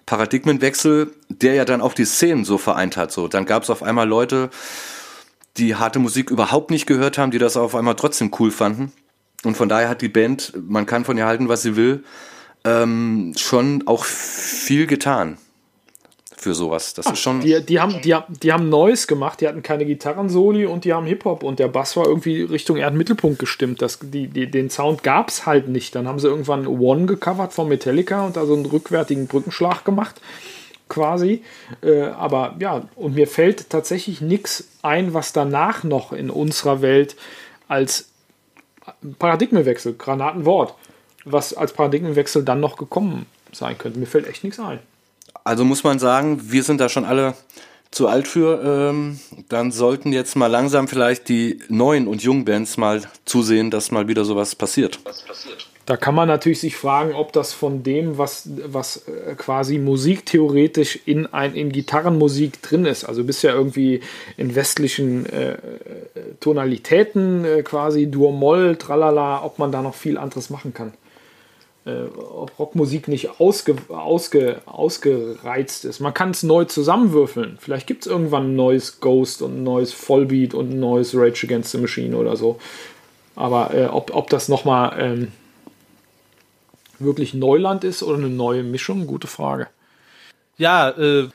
Paradigmenwechsel, 0.06 1.12
der 1.28 1.54
ja 1.54 1.64
dann 1.64 1.80
auch 1.80 1.94
die 1.94 2.04
Szenen 2.04 2.44
so 2.44 2.58
vereint 2.58 2.96
hat. 2.96 3.12
So, 3.12 3.28
dann 3.28 3.46
gab 3.46 3.62
es 3.62 3.70
auf 3.70 3.82
einmal 3.82 4.08
Leute, 4.08 4.50
die 5.56 5.76
harte 5.76 5.98
Musik 5.98 6.30
überhaupt 6.30 6.70
nicht 6.70 6.86
gehört 6.86 7.18
haben, 7.18 7.30
die 7.30 7.38
das 7.38 7.56
auf 7.56 7.74
einmal 7.74 7.96
trotzdem 7.96 8.30
cool 8.38 8.50
fanden. 8.50 8.92
Und 9.44 9.56
von 9.56 9.68
daher 9.68 9.88
hat 9.88 10.02
die 10.02 10.08
Band, 10.08 10.52
man 10.68 10.86
kann 10.86 11.04
von 11.04 11.18
ihr 11.18 11.26
halten, 11.26 11.48
was 11.48 11.62
sie 11.62 11.76
will, 11.76 12.04
ähm, 12.64 13.34
schon 13.36 13.86
auch 13.86 14.04
viel 14.04 14.86
getan 14.86 15.38
für 16.42 16.54
sowas. 16.54 16.94
Das 16.94 17.06
Ach, 17.06 17.12
ist 17.12 17.20
schon. 17.20 17.40
Die, 17.40 17.64
die, 17.64 17.80
haben, 17.80 18.00
die, 18.02 18.16
die 18.28 18.52
haben 18.52 18.68
Neues 18.68 19.06
gemacht, 19.06 19.40
die 19.40 19.48
hatten 19.48 19.62
keine 19.62 19.84
Gitarrensoli 19.84 20.66
und 20.66 20.84
die 20.84 20.92
haben 20.92 21.06
Hip-Hop 21.06 21.42
und 21.42 21.58
der 21.58 21.68
Bass 21.68 21.96
war 21.96 22.06
irgendwie 22.06 22.42
Richtung 22.42 22.76
Erdmittelpunkt 22.76 23.38
gestimmt. 23.38 23.82
Das, 23.82 23.98
die, 24.02 24.28
die, 24.28 24.50
den 24.50 24.70
Sound 24.70 25.02
gab 25.02 25.28
es 25.28 25.46
halt 25.46 25.68
nicht. 25.68 25.94
Dann 25.94 26.08
haben 26.08 26.18
sie 26.18 26.28
irgendwann 26.28 26.66
One 26.66 27.06
gecovert 27.06 27.52
von 27.52 27.68
Metallica 27.68 28.26
und 28.26 28.36
da 28.36 28.44
so 28.46 28.54
einen 28.54 28.66
rückwärtigen 28.66 29.26
Brückenschlag 29.26 29.84
gemacht 29.84 30.20
quasi. 30.88 31.42
Äh, 31.82 32.02
aber 32.02 32.56
ja, 32.58 32.82
und 32.96 33.14
mir 33.14 33.26
fällt 33.26 33.70
tatsächlich 33.70 34.20
nichts 34.20 34.68
ein, 34.82 35.14
was 35.14 35.32
danach 35.32 35.84
noch 35.84 36.12
in 36.12 36.28
unserer 36.28 36.82
Welt 36.82 37.16
als 37.66 38.10
Paradigmenwechsel, 39.18 39.94
Granatenwort, 39.94 40.74
was 41.24 41.54
als 41.54 41.72
Paradigmenwechsel 41.72 42.44
dann 42.44 42.60
noch 42.60 42.76
gekommen 42.76 43.26
sein 43.52 43.78
könnte. 43.78 43.98
Mir 43.98 44.06
fällt 44.06 44.26
echt 44.26 44.44
nichts 44.44 44.60
ein. 44.60 44.80
Also 45.44 45.64
muss 45.64 45.84
man 45.84 45.98
sagen, 45.98 46.40
wir 46.52 46.62
sind 46.62 46.80
da 46.80 46.88
schon 46.88 47.04
alle 47.04 47.34
zu 47.90 48.08
alt 48.08 48.26
für. 48.26 48.90
Ähm, 48.90 49.20
dann 49.48 49.70
sollten 49.70 50.12
jetzt 50.12 50.34
mal 50.34 50.46
langsam 50.46 50.88
vielleicht 50.88 51.28
die 51.28 51.60
neuen 51.68 52.08
und 52.08 52.22
jungen 52.22 52.44
Bands 52.44 52.76
mal 52.76 53.02
zusehen, 53.24 53.70
dass 53.70 53.90
mal 53.90 54.08
wieder 54.08 54.24
sowas 54.24 54.54
passiert. 54.54 54.98
Da 55.84 55.96
kann 55.96 56.14
man 56.14 56.28
natürlich 56.28 56.60
sich 56.60 56.76
fragen, 56.76 57.12
ob 57.12 57.32
das 57.32 57.52
von 57.52 57.82
dem, 57.82 58.16
was, 58.16 58.48
was 58.66 59.08
äh, 59.08 59.34
quasi 59.34 59.78
musiktheoretisch 59.78 61.00
in, 61.06 61.26
ein, 61.26 61.56
in 61.56 61.72
Gitarrenmusik 61.72 62.62
drin 62.62 62.86
ist, 62.86 63.04
also 63.04 63.24
bisher 63.24 63.52
irgendwie 63.52 64.00
in 64.36 64.54
westlichen 64.54 65.26
äh, 65.26 65.56
Tonalitäten 66.38 67.44
äh, 67.44 67.62
quasi, 67.62 68.08
Dur-Moll, 68.08 68.76
tralala, 68.76 69.44
ob 69.44 69.58
man 69.58 69.72
da 69.72 69.82
noch 69.82 69.96
viel 69.96 70.18
anderes 70.18 70.50
machen 70.50 70.72
kann. 70.72 70.92
Äh, 71.84 72.04
ob 72.16 72.56
Rockmusik 72.58 73.08
nicht 73.08 73.40
ausge, 73.40 73.76
ausge, 73.88 74.60
ausgereizt 74.66 75.84
ist. 75.84 76.00
Man 76.00 76.14
kann 76.14 76.30
es 76.30 76.42
neu 76.42 76.64
zusammenwürfeln. 76.64 77.58
Vielleicht 77.60 77.86
gibt 77.86 78.06
es 78.06 78.10
irgendwann 78.10 78.52
ein 78.52 78.56
neues 78.56 79.00
Ghost 79.00 79.42
und 79.42 79.58
ein 79.58 79.64
neues 79.64 79.92
Vollbeat 79.92 80.54
und 80.54 80.70
ein 80.70 80.80
neues 80.80 81.14
Rage 81.14 81.46
Against 81.46 81.72
the 81.72 81.78
Machine 81.78 82.16
oder 82.16 82.36
so. 82.36 82.60
Aber 83.34 83.74
äh, 83.74 83.86
ob, 83.86 84.14
ob 84.14 84.30
das 84.30 84.48
nochmal... 84.48 84.96
Ähm, 84.98 85.32
wirklich 87.04 87.34
Neuland 87.34 87.84
ist 87.84 88.02
oder 88.02 88.18
eine 88.18 88.28
neue 88.28 88.62
Mischung? 88.62 89.06
Gute 89.06 89.26
Frage. 89.26 89.68
Ja, 90.56 90.90
äh, 90.90 91.28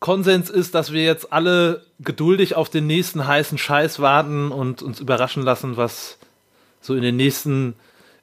Konsens 0.00 0.50
ist, 0.50 0.74
dass 0.74 0.92
wir 0.92 1.04
jetzt 1.04 1.32
alle 1.32 1.82
geduldig 2.00 2.56
auf 2.56 2.68
den 2.68 2.86
nächsten 2.86 3.26
heißen 3.26 3.58
Scheiß 3.58 4.00
warten 4.00 4.50
und 4.50 4.82
uns 4.82 5.00
überraschen 5.00 5.42
lassen, 5.42 5.76
was 5.76 6.18
so 6.80 6.94
in 6.94 7.02
den 7.02 7.16
nächsten. 7.16 7.74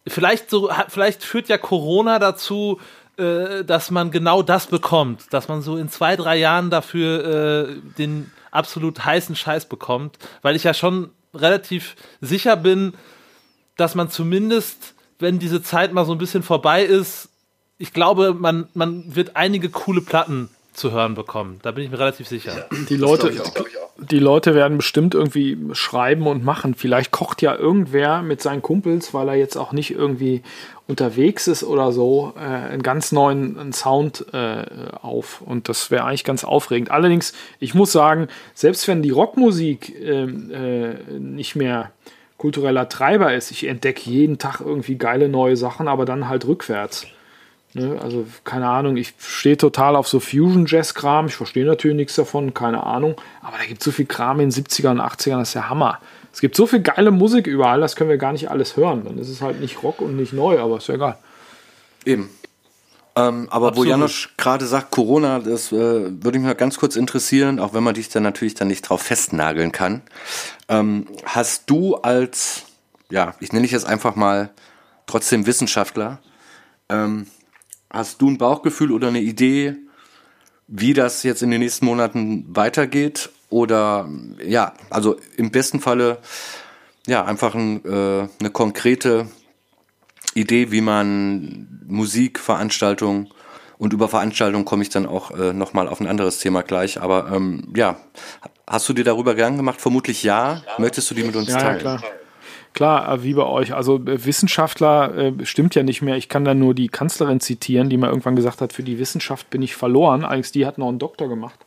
Vielleicht 0.08 0.49
so, 0.49 0.72
vielleicht 0.88 1.24
führt 1.24 1.47
ja 1.47 1.58
Corona 1.58 2.20
dazu, 2.20 2.80
äh, 3.18 3.64
dass 3.64 3.91
man 3.91 4.12
genau 4.12 4.41
das 4.41 4.68
bekommt, 4.68 5.32
dass 5.32 5.47
man 5.47 5.62
so 5.62 5.78
in 5.78 5.89
zwei, 5.89 6.16
drei 6.16 6.38
Jahren 6.38 6.70
dafür 6.70 7.70
äh, 7.70 7.76
den 7.97 8.32
absolut 8.49 9.06
heißen 9.06 9.36
Scheiß 9.36 9.66
bekommt, 9.66 10.18
weil 10.41 10.56
ich 10.56 10.64
ja 10.64 10.74
schon 10.74 11.12
relativ 11.34 11.95
sicher 12.20 12.56
bin, 12.58 12.93
dass 13.78 13.95
man 13.95 14.10
zumindest 14.10 14.95
wenn 15.22 15.39
diese 15.39 15.62
Zeit 15.62 15.93
mal 15.93 16.06
so 16.06 16.12
ein 16.12 16.18
bisschen 16.18 16.43
vorbei 16.43 16.84
ist, 16.84 17.30
ich 17.78 17.93
glaube, 17.93 18.34
man, 18.34 18.68
man 18.74 19.16
wird 19.16 19.36
einige 19.36 19.70
coole 19.70 20.02
Platten 20.02 20.49
zu 20.74 20.91
hören 20.91 21.15
bekommen. 21.15 21.59
Da 21.61 21.72
bin 21.72 21.84
ich 21.84 21.91
mir 21.91 21.99
relativ 21.99 22.28
sicher. 22.28 22.67
Die 22.89 22.95
Leute, 22.95 23.32
die 23.97 24.19
Leute 24.19 24.55
werden 24.55 24.78
bestimmt 24.78 25.13
irgendwie 25.13 25.57
schreiben 25.74 26.28
und 26.28 26.43
machen. 26.43 26.76
Vielleicht 26.76 27.11
kocht 27.11 27.41
ja 27.41 27.55
irgendwer 27.55 28.22
mit 28.22 28.41
seinen 28.41 28.61
Kumpels, 28.61 29.13
weil 29.13 29.28
er 29.30 29.36
jetzt 29.36 29.57
auch 29.57 29.74
nicht 29.74 29.91
irgendwie 29.91 30.41
unterwegs 30.88 31.47
ist 31.47 31.63
oder 31.63 31.91
so, 31.91 32.34
äh, 32.38 32.41
einen 32.41 32.84
ganz 32.84 33.11
neuen 33.11 33.74
Sound 33.74 34.26
äh, 34.34 34.63
auf. 35.01 35.41
Und 35.41 35.69
das 35.69 35.91
wäre 35.91 36.05
eigentlich 36.05 36.24
ganz 36.24 36.43
aufregend. 36.43 36.91
Allerdings, 36.91 37.34
ich 37.59 37.74
muss 37.74 37.91
sagen, 37.91 38.28
selbst 38.53 38.88
wenn 38.88 39.01
die 39.01 39.11
Rockmusik 39.11 39.93
ähm, 40.01 40.51
äh, 40.51 41.19
nicht 41.19 41.55
mehr 41.55 41.91
kultureller 42.41 42.89
Treiber 42.89 43.36
ist. 43.36 43.51
Ich 43.51 43.65
entdecke 43.65 44.09
jeden 44.09 44.39
Tag 44.39 44.61
irgendwie 44.61 44.97
geile 44.97 45.30
neue 45.30 45.55
Sachen, 45.55 45.88
aber 45.88 46.05
dann 46.05 46.28
halt 46.28 46.47
rückwärts. 46.47 47.05
Ne? 47.74 47.99
Also, 48.01 48.26
keine 48.43 48.67
Ahnung, 48.67 48.97
ich 48.97 49.13
stehe 49.19 49.57
total 49.57 49.95
auf 49.95 50.07
so 50.07 50.19
Fusion-Jazz-Kram. 50.19 51.28
Ich 51.28 51.36
verstehe 51.36 51.65
natürlich 51.65 51.95
nichts 51.95 52.15
davon, 52.15 52.53
keine 52.53 52.84
Ahnung. 52.84 53.15
Aber 53.41 53.57
da 53.57 53.65
gibt 53.65 53.82
es 53.82 53.86
so 53.86 53.91
viel 53.91 54.05
Kram 54.05 54.39
in 54.39 54.49
den 54.49 54.63
70ern 54.63 54.91
und 54.91 55.01
80ern, 55.01 55.39
das 55.39 55.49
ist 55.49 55.53
ja 55.53 55.69
Hammer. 55.69 55.99
Es 56.34 56.39
gibt 56.39 56.55
so 56.55 56.65
viel 56.65 56.82
geile 56.82 57.11
Musik 57.11 57.47
überall, 57.47 57.82
das 57.82 57.95
können 57.95 58.09
wir 58.09 58.17
gar 58.17 58.32
nicht 58.32 58.49
alles 58.49 58.78
hören. 58.78 59.03
Dann 59.05 59.17
ist 59.17 59.30
es 59.30 59.41
halt 59.41 59.59
nicht 59.59 59.84
Rock 59.84 60.01
und 60.01 60.15
nicht 60.15 60.34
neu, 60.34 60.59
aber 60.59 60.78
ist 60.78 60.88
ja 60.88 60.95
egal. 60.95 61.17
Eben. 62.05 62.30
Ähm, 63.15 63.47
aber 63.49 63.69
Absolut. 63.69 63.88
wo 63.88 63.91
Janosch 63.91 64.34
gerade 64.38 64.65
sagt, 64.65 64.91
Corona, 64.91 65.39
das 65.39 65.72
äh, 65.72 65.76
würde 65.76 66.39
mich 66.39 66.47
mal 66.47 66.55
ganz 66.55 66.78
kurz 66.78 66.95
interessieren, 66.95 67.59
auch 67.59 67.74
wenn 67.74 67.84
man 67.84 67.93
dich 67.93 68.07
dann 68.07 68.24
natürlich 68.24 68.53
dann 68.53 68.69
nicht 68.69 68.84
drauf 68.84 69.01
festnageln 69.01 69.74
kann. 69.74 70.01
Ähm, 70.69 71.07
hast 71.26 71.69
du 71.69 71.95
als, 71.95 72.63
ja, 73.09 73.36
ich 73.41 73.51
nenne 73.51 73.63
dich 73.63 73.72
jetzt 73.72 73.86
einfach 73.86 74.15
mal 74.15 74.51
trotzdem 75.07 75.45
Wissenschaftler, 75.45 76.19
ähm, 76.88 77.28
hast 77.91 78.21
du 78.21 78.29
ein 78.29 78.37
Bauchgefühl 78.37 78.91
oder 78.91 79.09
eine 79.09 79.21
Idee, 79.21 79.75
wie 80.67 80.93
das 80.93 81.23
jetzt 81.23 81.43
in 81.43 81.51
den 81.51 81.61
nächsten 81.61 81.85
Monaten 81.85 82.45
weitergeht? 82.49 83.29
Oder 83.49 84.09
ja, 84.45 84.73
also 84.89 85.17
im 85.37 85.51
besten 85.51 85.81
Falle 85.81 86.19
ja 87.07 87.25
einfach 87.25 87.53
ein, 87.53 87.83
äh, 87.85 88.27
eine 88.39 88.49
konkrete 88.51 89.27
Idee, 90.33 90.71
wie 90.71 90.81
man 90.81 91.83
Musik, 91.85 92.39
Veranstaltungen 92.39 93.27
und 93.81 93.93
über 93.93 94.07
Veranstaltungen 94.07 94.63
komme 94.63 94.83
ich 94.83 94.89
dann 94.89 95.07
auch 95.07 95.31
äh, 95.31 95.53
nochmal 95.53 95.87
auf 95.87 95.99
ein 95.99 96.07
anderes 96.07 96.37
Thema 96.37 96.61
gleich. 96.61 97.01
Aber 97.01 97.31
ähm, 97.33 97.73
ja, 97.75 97.97
hast 98.67 98.87
du 98.87 98.93
dir 98.93 99.03
darüber 99.03 99.33
Gedanken 99.33 99.57
gemacht? 99.57 99.81
Vermutlich 99.81 100.21
ja. 100.21 100.61
Möchtest 100.77 101.09
du 101.09 101.15
die 101.15 101.23
mit 101.23 101.35
uns 101.35 101.49
ja, 101.49 101.57
teilen? 101.57 101.83
Ja, 101.83 101.97
klar. 101.97 102.03
Klar, 102.74 103.11
äh, 103.11 103.24
wie 103.24 103.34
bei 103.34 103.45
euch. 103.45 103.74
Also 103.74 103.97
äh, 103.97 104.26
Wissenschaftler 104.26 105.15
äh, 105.17 105.45
stimmt 105.45 105.76
ja 105.76 105.84
nicht 105.84 106.01
mehr. 106.01 106.15
Ich 106.17 106.30
kann 106.30 106.45
da 106.45 106.53
nur 106.53 106.74
die 106.74 106.89
Kanzlerin 106.89 107.39
zitieren, 107.39 107.89
die 107.89 107.97
mal 107.97 108.09
irgendwann 108.09 108.36
gesagt 108.36 108.61
hat, 108.61 108.74
für 108.74 108.84
die 108.84 108.99
Wissenschaft 108.99 109.49
bin 109.49 109.61
ich 109.61 109.76
verloren. 109.76 110.24
Allerdings, 110.24 110.51
die 110.51 110.65
hat 110.65 110.78
noch 110.78 110.88
einen 110.88 110.99
Doktor 110.99 111.28
gemacht. 111.28 111.59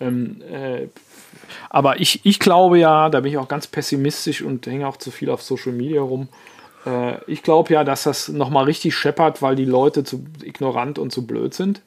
Ähm, 0.00 0.42
äh, 0.52 0.86
aber 1.70 2.00
ich, 2.00 2.24
ich 2.24 2.38
glaube 2.38 2.78
ja, 2.78 3.08
da 3.08 3.20
bin 3.20 3.32
ich 3.32 3.38
auch 3.38 3.48
ganz 3.48 3.66
pessimistisch 3.66 4.42
und 4.42 4.66
hänge 4.66 4.86
auch 4.86 4.96
zu 4.96 5.10
viel 5.10 5.30
auf 5.30 5.42
Social 5.42 5.72
Media 5.72 6.00
rum. 6.00 6.28
Äh, 6.84 7.18
ich 7.26 7.42
glaube 7.42 7.72
ja, 7.72 7.84
dass 7.84 8.04
das 8.04 8.28
nochmal 8.28 8.64
richtig 8.64 8.94
scheppert, 8.94 9.42
weil 9.42 9.56
die 9.56 9.64
Leute 9.64 10.04
zu 10.04 10.24
ignorant 10.42 10.98
und 10.98 11.12
zu 11.12 11.26
blöd 11.26 11.54
sind. 11.54 11.82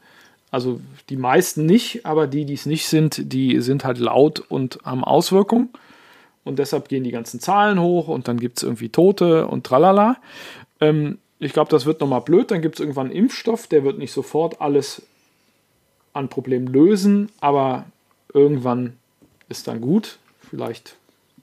Also 0.51 0.79
die 1.09 1.17
meisten 1.17 1.65
nicht, 1.65 2.05
aber 2.05 2.25
die, 2.25 2.45
die 2.45 2.55
es 2.55 2.65
nicht 2.65 2.87
sind, 2.87 3.31
die 3.33 3.61
sind 3.61 3.85
halt 3.85 3.99
laut 3.99 4.39
und 4.39 4.79
haben 4.83 5.03
Auswirkungen. 5.03 5.69
Und 6.49 6.57
deshalb 6.57 6.89
gehen 6.89 7.03
die 7.03 7.11
ganzen 7.11 7.39
Zahlen 7.39 7.79
hoch 7.79 8.07
und 8.07 8.27
dann 8.27 8.39
gibt 8.39 8.57
es 8.57 8.63
irgendwie 8.63 8.89
Tote 8.89 9.45
und 9.45 9.65
tralala. 9.65 10.17
Ähm, 10.81 11.19
ich 11.37 11.53
glaube, 11.53 11.69
das 11.69 11.85
wird 11.85 12.01
nochmal 12.01 12.21
blöd. 12.21 12.49
Dann 12.49 12.63
gibt 12.63 12.75
es 12.75 12.79
irgendwann 12.79 13.05
einen 13.05 13.15
Impfstoff, 13.15 13.67
der 13.67 13.83
wird 13.83 13.99
nicht 13.99 14.11
sofort 14.11 14.59
alles 14.59 15.03
an 16.11 16.27
Problemen 16.27 16.65
lösen, 16.65 17.29
aber 17.39 17.85
irgendwann 18.33 18.97
ist 19.47 19.67
dann 19.67 19.79
gut. 19.79 20.17
Vielleicht 20.49 20.95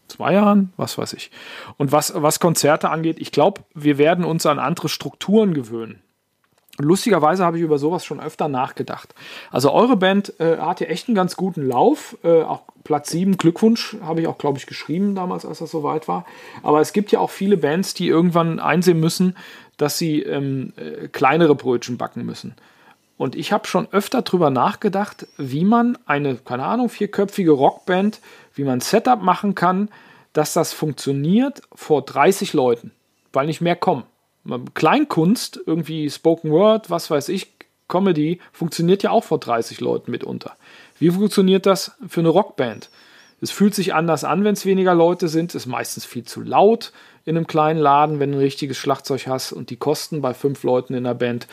zwei 0.08 0.32
Jahren, 0.32 0.72
was 0.76 0.98
weiß 0.98 1.12
ich. 1.12 1.30
Und 1.76 1.92
was, 1.92 2.12
was 2.16 2.40
Konzerte 2.40 2.90
angeht, 2.90 3.20
ich 3.20 3.30
glaube, 3.30 3.62
wir 3.74 3.98
werden 3.98 4.24
uns 4.24 4.44
an 4.44 4.58
andere 4.58 4.88
Strukturen 4.88 5.54
gewöhnen. 5.54 6.00
Lustigerweise 6.78 7.44
habe 7.44 7.56
ich 7.56 7.62
über 7.62 7.78
sowas 7.78 8.04
schon 8.04 8.20
öfter 8.20 8.48
nachgedacht. 8.48 9.14
Also 9.50 9.72
eure 9.72 9.96
Band 9.96 10.38
äh, 10.40 10.58
hat 10.58 10.80
ja 10.80 10.88
echt 10.88 11.08
einen 11.08 11.14
ganz 11.14 11.36
guten 11.36 11.66
Lauf. 11.66 12.16
Äh, 12.22 12.42
auch 12.42 12.62
Platz 12.84 13.10
7, 13.10 13.36
Glückwunsch, 13.36 13.96
habe 14.02 14.20
ich 14.20 14.26
auch, 14.26 14.38
glaube 14.38 14.58
ich, 14.58 14.66
geschrieben 14.66 15.14
damals, 15.14 15.44
als 15.46 15.58
das 15.58 15.70
soweit 15.70 16.06
war. 16.06 16.24
Aber 16.62 16.80
es 16.80 16.92
gibt 16.92 17.12
ja 17.12 17.18
auch 17.18 17.30
viele 17.30 17.56
Bands, 17.56 17.94
die 17.94 18.08
irgendwann 18.08 18.60
einsehen 18.60 19.00
müssen, 19.00 19.36
dass 19.76 19.98
sie 19.98 20.22
ähm, 20.22 20.72
äh, 20.76 21.08
kleinere 21.08 21.54
Brötchen 21.54 21.96
backen 21.96 22.24
müssen. 22.24 22.54
Und 23.18 23.34
ich 23.34 23.52
habe 23.52 23.66
schon 23.66 23.88
öfter 23.92 24.22
darüber 24.22 24.50
nachgedacht, 24.50 25.26
wie 25.38 25.64
man 25.64 25.96
eine, 26.06 26.36
keine 26.36 26.64
Ahnung, 26.64 26.90
vierköpfige 26.90 27.52
Rockband, 27.52 28.20
wie 28.54 28.64
man 28.64 28.80
Setup 28.80 29.22
machen 29.22 29.54
kann, 29.54 29.88
dass 30.34 30.52
das 30.52 30.74
funktioniert 30.74 31.62
vor 31.74 32.02
30 32.02 32.52
Leuten, 32.52 32.92
weil 33.32 33.46
nicht 33.46 33.62
mehr 33.62 33.76
kommen. 33.76 34.04
Kleinkunst, 34.74 35.60
irgendwie 35.66 36.08
Spoken 36.10 36.50
Word, 36.50 36.90
was 36.90 37.10
weiß 37.10 37.28
ich, 37.30 37.52
Comedy, 37.88 38.40
funktioniert 38.52 39.02
ja 39.02 39.10
auch 39.10 39.24
vor 39.24 39.38
30 39.38 39.80
Leuten 39.80 40.10
mitunter. 40.10 40.56
Wie 40.98 41.10
funktioniert 41.10 41.66
das 41.66 41.92
für 42.08 42.20
eine 42.20 42.30
Rockband? 42.30 42.90
Es 43.40 43.50
fühlt 43.50 43.74
sich 43.74 43.94
anders 43.94 44.24
an, 44.24 44.44
wenn 44.44 44.54
es 44.54 44.64
weniger 44.64 44.94
Leute 44.94 45.28
sind. 45.28 45.54
Es 45.54 45.62
ist 45.62 45.66
meistens 45.66 46.06
viel 46.06 46.24
zu 46.24 46.40
laut 46.40 46.92
in 47.26 47.36
einem 47.36 47.46
kleinen 47.46 47.78
Laden, 47.78 48.18
wenn 48.18 48.32
du 48.32 48.38
ein 48.38 48.42
richtiges 48.42 48.78
Schlagzeug 48.78 49.26
hast. 49.26 49.52
Und 49.52 49.68
die 49.70 49.76
Kosten 49.76 50.22
bei 50.22 50.32
fünf 50.32 50.62
Leuten 50.62 50.94
in 50.94 51.04
der 51.04 51.14
Band 51.14 51.46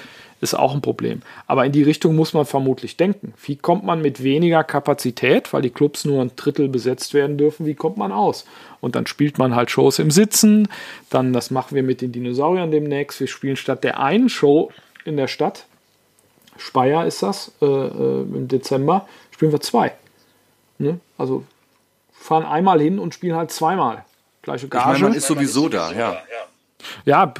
ist 0.44 0.54
auch 0.54 0.74
ein 0.76 0.82
Problem. 0.82 1.22
Aber 1.48 1.66
in 1.66 1.72
die 1.72 1.84
Richtung 1.84 2.16
muss 2.16 2.34
man 2.34 2.46
vermutlich 2.46 2.98
denken. 2.98 3.34
Wie 3.44 3.56
kommt 3.56 3.84
man 3.84 4.02
mit 4.02 4.22
weniger 4.22 4.64
Kapazität, 4.64 5.52
weil 5.54 5.64
die 5.64 5.72
Clubs 5.72 6.06
nur 6.06 6.22
ein 6.22 6.32
Drittel 6.36 6.70
besetzt 6.70 7.14
werden 7.14 7.38
dürfen, 7.38 7.66
wie 7.66 7.74
kommt 7.74 7.98
man 7.98 8.12
aus? 8.12 8.46
Und 8.82 8.96
dann 8.96 9.08
spielt 9.08 9.38
man 9.38 9.56
halt 9.56 9.72
Shows 9.72 9.98
im 9.98 10.12
Sitzen. 10.12 10.68
Dann, 11.10 11.34
das 11.34 11.50
machen 11.50 11.76
wir 11.76 11.84
mit 11.84 12.02
den 12.02 12.12
Dinosauriern 12.12 12.70
demnächst. 12.70 13.20
Wir 13.20 13.28
spielen 13.28 13.56
statt 13.56 13.84
der 13.84 14.00
einen 14.00 14.30
Show 14.30 14.72
in 15.06 15.18
der 15.18 15.28
Stadt, 15.28 15.66
Speyer 16.58 17.06
ist 17.06 17.24
das, 17.24 17.52
äh, 17.62 17.66
äh, 17.66 18.22
im 18.22 18.48
Dezember, 18.48 19.08
spielen 19.32 19.52
wir 19.52 19.62
zwei. 19.62 19.94
Ne? 20.78 21.00
Also 21.18 21.44
fahren 22.12 22.46
einmal 22.46 22.80
hin 22.80 23.00
und 23.00 23.14
spielen 23.14 23.36
halt 23.36 23.52
zweimal. 23.52 24.06
Gleiche 24.41 24.68
Gage. 24.68 24.84
Ich 24.84 24.88
meine, 24.94 25.10
man 25.10 25.18
ist 25.18 25.28
sowieso 25.28 25.70
da, 25.70 25.91
ja. 25.91 26.14
Ja, 26.14 26.24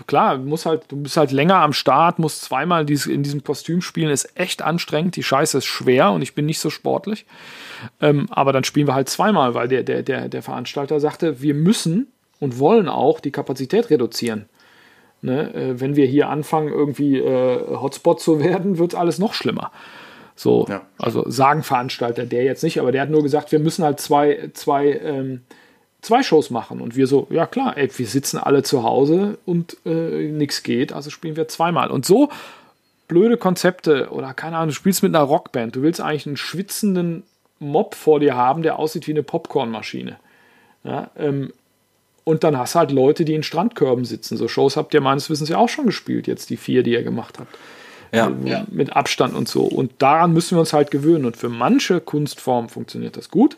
klar, 0.08 0.38
muss 0.38 0.66
halt, 0.66 0.84
du 0.90 0.98
bist 0.98 1.18
halt 1.18 1.32
länger 1.32 1.58
am 1.58 1.74
Start, 1.74 2.20
musst 2.20 2.44
zweimal 2.44 2.90
in 2.90 3.24
diesem 3.24 3.44
Kostüm 3.44 3.82
spielen, 3.82 4.10
ist 4.10 4.38
echt 4.38 4.62
anstrengend. 4.62 5.16
Die 5.16 5.24
Scheiße 5.24 5.58
ist 5.58 5.66
schwer 5.66 6.12
und 6.12 6.22
ich 6.22 6.36
bin 6.36 6.46
nicht 6.46 6.60
so 6.60 6.70
sportlich. 6.70 7.26
Ähm, 8.02 8.28
aber 8.30 8.54
dann 8.54 8.64
spielen 8.64 8.88
wir 8.88 8.96
halt 8.96 9.10
zweimal, 9.10 9.54
weil 9.54 9.68
der, 9.68 9.84
der, 9.84 10.04
der, 10.04 10.30
der 10.30 10.42
Veranstalter 10.42 11.00
sagte, 11.00 11.42
wir 11.42 11.54
müssen 11.54 12.08
und 12.40 12.60
wollen 12.60 12.90
auch 12.90 13.20
die 13.20 13.32
Kapazität 13.32 13.90
reduzieren. 13.90 14.46
Ne? 15.22 15.54
Äh, 15.54 15.80
wenn 15.80 15.96
wir 15.96 16.06
hier 16.06 16.30
anfangen, 16.30 16.68
irgendwie 16.68 17.18
äh, 17.18 17.78
Hotspot 17.78 18.22
zu 18.22 18.40
werden, 18.44 18.78
wird 18.78 18.96
alles 18.96 19.20
noch 19.20 19.34
schlimmer. 19.34 19.72
So, 20.36 20.66
ja. 20.68 20.82
also 20.98 21.30
sagen 21.30 21.64
Veranstalter, 21.64 22.26
der 22.26 22.44
jetzt 22.44 22.64
nicht, 22.64 22.80
aber 22.80 22.92
der 22.92 23.04
hat 23.04 23.10
nur 23.10 23.22
gesagt, 23.22 23.52
wir 23.52 23.60
müssen 23.60 23.86
halt 23.86 24.00
zwei, 24.00 24.50
zwei, 24.54 25.00
ähm, 25.04 25.42
zwei 26.04 26.22
Shows 26.22 26.52
machen. 26.52 26.82
Und 26.82 26.96
wir 26.96 27.08
so, 27.08 27.28
ja 27.32 27.48
klar, 27.48 27.78
ey, 27.78 27.90
wir 27.96 28.08
sitzen 28.08 28.38
alle 28.38 28.62
zu 28.62 28.84
Hause 28.84 29.38
und 29.46 29.78
äh, 29.86 30.30
nichts 30.32 30.62
geht, 30.62 30.94
also 30.94 31.10
spielen 31.10 31.36
wir 31.36 31.48
zweimal. 31.48 31.90
Und 31.90 32.06
so 32.06 32.30
blöde 33.08 33.38
Konzepte 33.38 34.10
oder 34.12 34.34
keine 34.34 34.58
Ahnung, 34.58 34.70
du 34.70 34.76
spielst 34.76 35.04
mit 35.04 35.16
einer 35.16 35.24
Rockband, 35.24 35.76
du 35.76 35.82
willst 35.82 36.02
eigentlich 36.02 36.28
einen 36.28 36.38
schwitzenden 36.38 37.24
Mob 37.60 37.96
vor 37.96 38.20
dir 38.20 38.36
haben, 38.36 38.62
der 38.62 38.78
aussieht 38.80 39.08
wie 39.08 39.12
eine 39.12 39.24
Popcornmaschine. 39.24 40.18
Ja, 40.84 41.10
ähm, 41.18 41.52
und 42.26 42.44
dann 42.44 42.58
hast 42.58 42.76
du 42.76 42.80
halt 42.80 42.92
Leute, 42.92 43.26
die 43.26 43.34
in 43.34 43.44
Strandkörben 43.44 44.06
sitzen. 44.06 44.38
So 44.38 44.48
Shows 44.48 44.78
habt 44.78 44.94
ihr 44.94 45.02
meines 45.02 45.30
Wissens 45.30 45.50
ja 45.50 45.58
auch 45.58 45.70
schon 45.70 45.86
gespielt, 45.86 46.28
jetzt 46.28 46.50
die 46.50 46.58
vier, 46.58 46.84
die 46.84 46.92
ihr 46.92 47.04
gemacht 47.04 47.40
habt. 47.40 47.58
Ja, 48.14 48.28
ähm, 48.28 48.48
ja. 48.48 48.66
Mit 48.70 48.96
Abstand 48.96 49.34
und 49.34 49.50
so. 49.50 49.64
Und 49.64 49.92
daran 49.98 50.32
müssen 50.34 50.56
wir 50.56 50.60
uns 50.60 50.72
halt 50.72 50.92
gewöhnen. 50.92 51.26
Und 51.26 51.36
für 51.36 51.50
manche 51.50 52.00
Kunstformen 52.00 52.70
funktioniert 52.70 53.18
das 53.18 53.30
gut. 53.30 53.58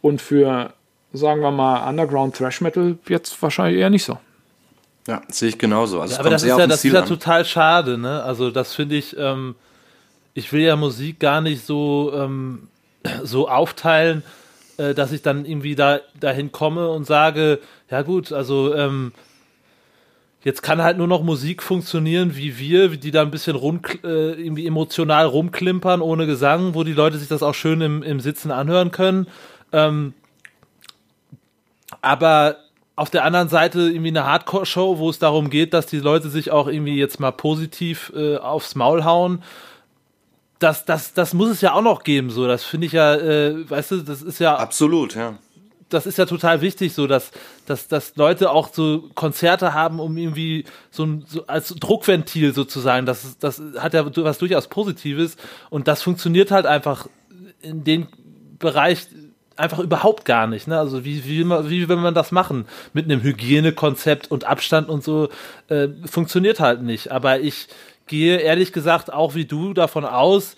Und 0.00 0.22
für, 0.22 0.72
sagen 1.16 1.40
wir 1.40 1.50
mal, 1.50 1.88
Underground 1.88 2.36
Thrash 2.36 2.60
Metal 2.60 2.96
es 3.08 3.42
wahrscheinlich 3.42 3.80
eher 3.80 3.90
nicht 3.90 4.04
so. 4.04 4.18
Ja, 5.06 5.22
sehe 5.28 5.50
ich 5.50 5.58
genauso. 5.58 6.00
Also 6.00 6.14
ja, 6.14 6.20
aber 6.20 6.30
das 6.30 6.42
ist 6.42 6.48
ja, 6.48 6.66
das 6.66 6.84
ist 6.84 6.92
ja 6.92 7.02
total 7.02 7.44
schade, 7.44 7.96
ne? 7.96 8.22
Also 8.22 8.50
das 8.50 8.74
finde 8.74 8.96
ich, 8.96 9.16
ähm, 9.16 9.54
ich 10.34 10.52
will 10.52 10.62
ja 10.62 10.76
Musik 10.76 11.20
gar 11.20 11.40
nicht 11.40 11.64
so, 11.64 12.12
ähm, 12.14 12.68
so 13.22 13.48
aufteilen, 13.48 14.24
äh, 14.78 14.94
dass 14.94 15.12
ich 15.12 15.22
dann 15.22 15.44
irgendwie 15.44 15.74
da 15.74 16.00
dahin 16.18 16.52
komme 16.52 16.90
und 16.90 17.06
sage, 17.06 17.60
ja 17.88 18.02
gut, 18.02 18.32
also 18.32 18.74
ähm, 18.74 19.12
jetzt 20.42 20.62
kann 20.62 20.82
halt 20.82 20.98
nur 20.98 21.06
noch 21.06 21.22
Musik 21.22 21.62
funktionieren 21.62 22.36
wie 22.36 22.58
wir, 22.58 22.88
die 22.88 23.12
da 23.12 23.22
ein 23.22 23.30
bisschen 23.30 23.56
rum, 23.56 23.80
äh, 24.02 24.32
irgendwie 24.32 24.66
emotional 24.66 25.26
rumklimpern 25.26 26.00
ohne 26.00 26.26
Gesang, 26.26 26.74
wo 26.74 26.82
die 26.82 26.92
Leute 26.92 27.18
sich 27.18 27.28
das 27.28 27.44
auch 27.44 27.54
schön 27.54 27.80
im, 27.80 28.02
im 28.02 28.18
Sitzen 28.18 28.50
anhören 28.50 28.90
können. 28.90 29.28
Ähm, 29.72 30.14
aber 32.06 32.56
auf 32.94 33.10
der 33.10 33.24
anderen 33.24 33.48
Seite 33.48 33.80
irgendwie 33.80 34.08
eine 34.08 34.24
Hardcore-Show, 34.24 34.98
wo 34.98 35.10
es 35.10 35.18
darum 35.18 35.50
geht, 35.50 35.74
dass 35.74 35.86
die 35.86 35.98
Leute 35.98 36.30
sich 36.30 36.50
auch 36.50 36.66
irgendwie 36.66 36.96
jetzt 36.96 37.20
mal 37.20 37.32
positiv 37.32 38.10
äh, 38.16 38.36
aufs 38.36 38.74
Maul 38.74 39.04
hauen 39.04 39.42
das, 40.58 40.84
das, 40.84 41.12
das 41.12 41.34
muss 41.34 41.50
es 41.50 41.60
ja 41.60 41.72
auch 41.72 41.82
noch 41.82 42.02
geben, 42.02 42.30
so. 42.30 42.46
Das 42.46 42.64
finde 42.64 42.86
ich 42.86 42.92
ja, 42.92 43.14
äh, 43.14 43.68
weißt 43.68 43.90
du, 43.92 43.96
das 43.98 44.22
ist 44.22 44.38
ja. 44.38 44.56
Absolut, 44.56 45.14
ja. 45.14 45.38
Das 45.88 46.04
ist 46.06 46.18
ja 46.18 46.26
total 46.26 46.62
wichtig, 46.62 46.94
so 46.94 47.06
dass, 47.06 47.30
dass, 47.66 47.86
dass 47.86 48.16
Leute 48.16 48.50
auch 48.50 48.72
so 48.72 49.08
Konzerte 49.14 49.72
haben, 49.72 50.00
um 50.00 50.16
irgendwie 50.16 50.64
so, 50.90 51.04
ein, 51.04 51.24
so 51.28 51.46
als 51.46 51.68
Druckventil 51.68 52.52
sozusagen. 52.54 53.06
Das, 53.06 53.38
das 53.38 53.62
hat 53.78 53.94
ja 53.94 54.04
was 54.04 54.38
durchaus 54.38 54.66
Positives 54.66 55.36
und 55.70 55.86
das 55.86 56.02
funktioniert 56.02 56.50
halt 56.50 56.66
einfach 56.66 57.06
in 57.62 57.84
dem 57.84 58.08
Bereich 58.58 59.06
einfach 59.56 59.78
überhaupt 59.78 60.24
gar 60.24 60.46
nicht. 60.46 60.68
Ne? 60.68 60.78
Also 60.78 61.04
wie, 61.04 61.24
wie, 61.24 61.44
wie 61.48 61.88
will 61.88 61.96
man 61.96 62.14
das 62.14 62.32
machen? 62.32 62.66
Mit 62.92 63.06
einem 63.06 63.22
Hygienekonzept 63.22 64.30
und 64.30 64.44
Abstand 64.44 64.88
und 64.88 65.02
so 65.02 65.28
äh, 65.68 65.88
funktioniert 66.04 66.60
halt 66.60 66.82
nicht. 66.82 67.10
Aber 67.10 67.40
ich, 67.40 67.68
gehe 68.06 68.38
ehrlich 68.38 68.72
gesagt 68.72 69.12
auch 69.12 69.34
wie 69.34 69.44
du 69.44 69.74
davon 69.74 70.04
aus, 70.04 70.56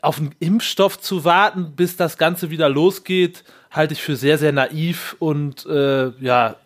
auf 0.00 0.18
einen 0.18 0.34
Impfstoff 0.38 1.00
zu 1.00 1.24
warten, 1.24 1.72
bis 1.74 1.96
das 1.96 2.18
Ganze 2.18 2.50
wieder 2.50 2.68
losgeht, 2.68 3.42
halte 3.70 3.94
ich 3.94 4.02
für 4.02 4.16
sehr, 4.16 4.38
sehr 4.38 4.52
naiv 4.52 5.16
und 5.18 5.66
äh, 5.66 6.10
ja, 6.20 6.56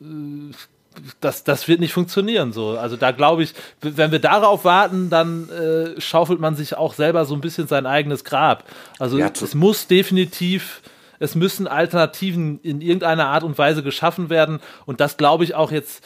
äh, 0.00 0.04
das, 1.20 1.44
das 1.44 1.68
wird 1.68 1.78
nicht 1.78 1.92
funktionieren 1.92 2.52
so. 2.52 2.70
Also 2.70 2.96
da 2.96 3.12
glaube 3.12 3.44
ich, 3.44 3.54
wenn 3.80 4.10
wir 4.10 4.18
darauf 4.18 4.64
warten, 4.64 5.08
dann 5.08 5.48
äh, 5.48 6.00
schaufelt 6.00 6.40
man 6.40 6.56
sich 6.56 6.76
auch 6.76 6.94
selber 6.94 7.24
so 7.24 7.34
ein 7.34 7.40
bisschen 7.40 7.68
sein 7.68 7.86
eigenes 7.86 8.24
Grab. 8.24 8.64
Also 8.98 9.16
ja, 9.16 9.30
es 9.32 9.54
muss 9.54 9.86
definitiv, 9.86 10.82
es 11.20 11.36
müssen 11.36 11.68
Alternativen 11.68 12.58
in 12.62 12.80
irgendeiner 12.80 13.26
Art 13.28 13.44
und 13.44 13.56
Weise 13.56 13.84
geschaffen 13.84 14.28
werden 14.28 14.58
und 14.86 15.00
das 15.00 15.16
glaube 15.16 15.44
ich 15.44 15.54
auch 15.54 15.70
jetzt 15.70 16.02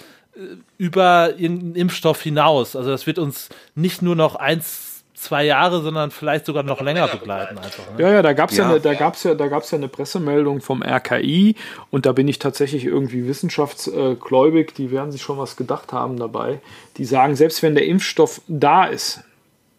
über 0.76 1.30
irgendeinen 1.38 1.76
Impfstoff 1.76 2.20
hinaus. 2.20 2.76
Also 2.76 2.90
das 2.90 3.06
wird 3.06 3.18
uns 3.18 3.48
nicht 3.74 4.02
nur 4.02 4.16
noch 4.16 4.34
eins, 4.34 5.04
zwei 5.14 5.44
Jahre, 5.44 5.80
sondern 5.80 6.10
vielleicht 6.10 6.44
sogar 6.44 6.64
noch 6.64 6.80
länger 6.80 7.08
begleiten. 7.08 7.56
Einfach, 7.56 7.84
ne? 7.96 8.02
Ja, 8.02 8.12
ja, 8.12 8.22
da 8.22 8.32
gab 8.32 8.50
es 8.50 8.56
ja. 8.56 8.72
ja, 8.72 8.78
da 8.78 8.94
gab's 8.94 9.22
ja, 9.22 9.34
da 9.34 9.46
gab's 9.46 9.70
ja 9.70 9.78
eine 9.78 9.88
Pressemeldung 9.88 10.60
vom 10.60 10.82
RKI 10.82 11.54
und 11.90 12.04
da 12.04 12.12
bin 12.12 12.28
ich 12.28 12.38
tatsächlich 12.38 12.84
irgendwie 12.84 13.26
wissenschaftsgläubig, 13.26 14.74
die 14.74 14.90
werden 14.90 15.12
sich 15.12 15.22
schon 15.22 15.38
was 15.38 15.56
gedacht 15.56 15.92
haben 15.92 16.18
dabei. 16.18 16.60
Die 16.96 17.04
sagen, 17.04 17.36
selbst 17.36 17.62
wenn 17.62 17.74
der 17.74 17.86
Impfstoff 17.86 18.42
da 18.48 18.84
ist, 18.84 19.22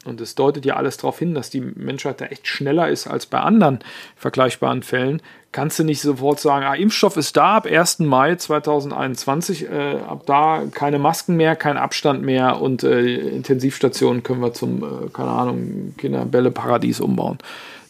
und 0.05 0.21
es 0.21 0.35
deutet 0.35 0.65
ja 0.65 0.75
alles 0.75 0.97
darauf 0.97 1.19
hin, 1.19 1.33
dass 1.33 1.49
die 1.49 1.61
Menschheit 1.61 2.21
da 2.21 2.25
echt 2.25 2.47
schneller 2.47 2.89
ist 2.89 3.07
als 3.07 3.25
bei 3.25 3.39
anderen 3.39 3.79
vergleichbaren 4.15 4.83
Fällen, 4.83 5.21
kannst 5.51 5.79
du 5.79 5.83
nicht 5.83 6.01
sofort 6.01 6.39
sagen, 6.39 6.65
ah, 6.65 6.73
Impfstoff 6.73 7.15
ist 7.15 7.37
da 7.37 7.55
ab 7.55 7.65
1. 7.65 7.99
Mai 7.99 8.35
2021, 8.35 9.69
äh, 9.69 9.99
ab 10.05 10.23
da 10.25 10.63
keine 10.71 10.99
Masken 10.99 11.37
mehr, 11.37 11.55
kein 11.55 11.77
Abstand 11.77 12.23
mehr 12.23 12.61
und 12.61 12.83
äh, 12.83 13.15
Intensivstationen 13.29 14.21
können 14.21 14.41
wir 14.41 14.53
zum, 14.53 14.83
äh, 14.83 15.09
keine 15.13 15.29
Ahnung, 15.29 15.93
Kinderbälle-Paradies 15.97 16.99
umbauen. 16.99 17.37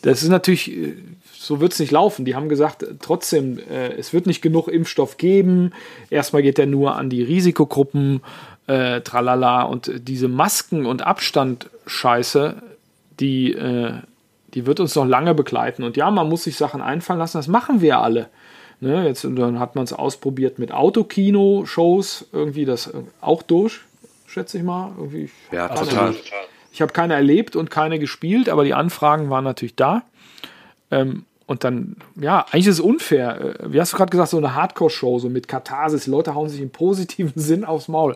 Das 0.04 0.22
ist 0.22 0.30
natürlich, 0.30 0.72
äh, 0.72 0.94
so 1.34 1.60
wird 1.60 1.74
es 1.74 1.80
nicht 1.80 1.92
laufen. 1.92 2.26
Die 2.26 2.36
haben 2.36 2.50
gesagt, 2.50 2.86
trotzdem, 3.02 3.58
äh, 3.58 3.94
es 3.98 4.14
wird 4.14 4.28
nicht 4.28 4.44
genug 4.44 4.68
Impfstoff 4.68 5.18
geben. 5.18 5.74
Erstmal 6.12 6.44
geht 6.44 6.60
er 6.60 6.68
nur 6.68 6.96
an 6.96 7.10
die 7.10 7.24
Risikogruppen, 7.24 8.22
äh, 8.68 9.02
tralala. 9.02 9.64
Und 9.64 9.92
diese 10.08 10.28
Masken- 10.28 10.86
und 10.86 11.02
Abstand-Scheiße, 11.06 12.56
die 13.20 13.56
die 14.56 14.66
wird 14.66 14.80
uns 14.80 14.96
noch 14.96 15.06
lange 15.06 15.36
begleiten. 15.36 15.84
Und 15.84 15.98
ja, 15.98 16.10
man 16.10 16.30
muss 16.30 16.46
sich 16.46 16.56
Sachen 16.56 16.82
einfallen 16.82 17.20
lassen, 17.20 17.38
das 17.38 17.48
machen 17.48 17.82
wir 17.82 18.00
alle. 18.00 18.30
Ne, 18.82 19.06
jetzt 19.06 19.24
dann 19.24 19.60
hat 19.60 19.76
man 19.76 19.86
es 19.86 19.94
ausprobiert 19.94 20.60
mit 20.60 20.72
Autokino-Shows, 20.72 22.28
irgendwie 22.34 22.66
das 22.66 22.92
auch 23.22 23.42
durch, 23.42 23.80
schätze 24.28 24.58
ich 24.58 24.64
mal. 24.64 24.92
Irgendwie, 24.98 25.30
ja, 25.52 25.70
total. 25.70 26.14
Ich 26.74 26.82
habe 26.82 26.92
keine 26.92 27.14
erlebt 27.14 27.56
und 27.56 27.72
keine 27.72 28.00
gespielt, 28.00 28.50
aber 28.50 28.66
die 28.66 28.74
Anfragen 28.74 29.30
waren 29.30 29.46
natürlich 29.46 29.76
da. 29.76 30.04
Ähm, 30.92 31.26
und 31.46 31.64
dann, 31.64 31.96
ja, 32.20 32.46
eigentlich 32.52 32.68
ist 32.68 32.76
es 32.76 32.80
unfair. 32.82 33.60
Äh, 33.62 33.74
wie 33.74 33.80
hast 33.80 33.94
du 33.94 33.98
gerade 33.98 34.10
gesagt, 34.10 34.30
so 34.32 34.38
eine 34.38 34.56
Hardcore-Show, 34.56 35.20
so 35.20 35.30
mit 35.30 35.48
Katharsis, 35.48 36.06
Leute 36.06 36.36
hauen 36.36 36.50
sich 36.50 36.60
im 36.60 36.70
positiven 36.70 37.34
Sinn 37.42 37.64
aufs 37.64 37.88
Maul. 37.88 38.16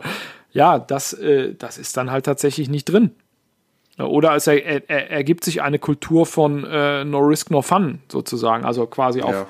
Ja, 0.52 0.78
das, 0.78 1.12
äh, 1.12 1.54
das 1.54 1.78
ist 1.78 1.96
dann 1.96 2.10
halt 2.10 2.24
tatsächlich 2.24 2.68
nicht 2.68 2.86
drin. 2.86 3.12
Oder 3.98 4.34
es 4.34 4.46
er, 4.46 4.88
er, 4.88 5.10
ergibt 5.10 5.44
sich 5.44 5.62
eine 5.62 5.78
Kultur 5.78 6.26
von 6.26 6.64
äh, 6.64 7.04
No 7.04 7.18
Risk, 7.18 7.50
No 7.50 7.62
Fun 7.62 8.00
sozusagen. 8.10 8.64
Also 8.64 8.86
quasi 8.86 9.22
auf. 9.22 9.34
Ja. 9.34 9.46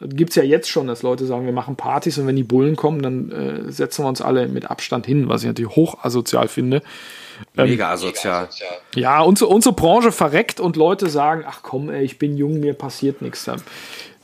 Gibt 0.00 0.30
es 0.30 0.36
ja 0.36 0.44
jetzt 0.44 0.70
schon, 0.70 0.86
dass 0.86 1.02
Leute 1.02 1.26
sagen, 1.26 1.44
wir 1.44 1.52
machen 1.52 1.74
Partys 1.74 2.18
und 2.18 2.26
wenn 2.28 2.36
die 2.36 2.44
Bullen 2.44 2.76
kommen, 2.76 3.02
dann 3.02 3.32
äh, 3.32 3.72
setzen 3.72 4.04
wir 4.04 4.08
uns 4.08 4.22
alle 4.22 4.46
mit 4.46 4.70
Abstand 4.70 5.06
hin, 5.06 5.28
was 5.28 5.42
ich 5.42 5.48
natürlich 5.48 5.74
hoch 5.74 6.04
asozial 6.04 6.46
finde. 6.46 6.82
Ähm, 7.56 7.68
Mega 7.68 7.90
asozial. 7.90 8.48
Ja, 8.94 9.22
unsere, 9.22 9.50
unsere 9.50 9.74
Branche 9.74 10.12
verreckt 10.12 10.60
und 10.60 10.76
Leute 10.76 11.08
sagen, 11.08 11.44
ach 11.46 11.62
komm, 11.62 11.90
ey, 11.90 12.04
ich 12.04 12.18
bin 12.18 12.36
jung, 12.36 12.60
mir 12.60 12.74
passiert 12.74 13.22
nichts. 13.22 13.50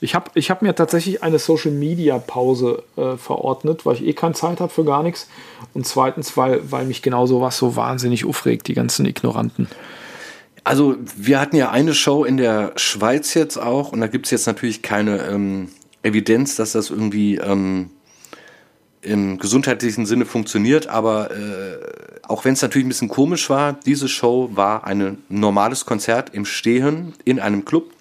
Ich 0.01 0.15
habe 0.15 0.31
ich 0.35 0.51
hab 0.51 0.63
mir 0.63 0.75
tatsächlich 0.75 1.23
eine 1.23 1.39
Social 1.39 1.71
Media 1.71 2.19
Pause 2.19 2.83
äh, 2.97 3.17
verordnet, 3.17 3.87
weil 3.87 3.95
ich 3.95 4.05
eh 4.05 4.13
keine 4.13 4.35
Zeit 4.35 4.61
habe 4.61 4.73
für 4.73 4.85
gar 4.85 5.03
nichts. 5.03 5.29
Und 5.73 5.87
zweitens, 5.87 6.37
weil, 6.37 6.61
weil 6.71 6.85
mich 6.85 7.03
genau 7.03 7.27
sowas 7.27 7.57
so 7.57 7.77
wahnsinnig 7.77 8.25
aufregt, 8.25 8.69
die 8.69 8.75
ganzen 8.75 9.07
Ignoranten. 9.07 9.69
Also 10.63 10.97
wir 11.17 11.41
hatten 11.41 11.57
ja 11.57 11.71
eine 11.71 11.95
Show 11.95 12.25
in 12.25 12.39
der 12.39 12.73
Schweiz 12.77 13.35
jetzt 13.35 13.59
auch 13.59 13.93
und 13.93 14.01
da 14.01 14.07
gibt 14.07 14.27
es 14.27 14.31
jetzt 14.31 14.47
natürlich 14.47 14.81
keine 14.81 15.19
ähm, 15.27 15.69
Evidenz, 16.03 16.57
dass 16.57 16.73
das 16.73 16.91
irgendwie 16.91 17.37
ähm, 17.37 17.91
im 19.03 19.39
gesundheitlichen 19.39 20.07
Sinne 20.07 20.25
funktioniert, 20.25 20.87
aber 20.87 21.31
äh, 21.31 21.79
auch 22.23 22.45
wenn 22.45 22.55
es 22.55 22.63
natürlich 22.63 22.87
ein 22.87 22.89
bisschen 22.89 23.09
komisch 23.09 23.51
war, 23.51 23.75
diese 23.85 24.09
Show 24.09 24.51
war 24.55 24.87
ein 24.87 25.19
normales 25.29 25.85
Konzert 25.85 26.35
im 26.35 26.47
Stehen 26.47 27.13
in 27.25 27.39
einem 27.39 27.67
Club, 27.67 27.93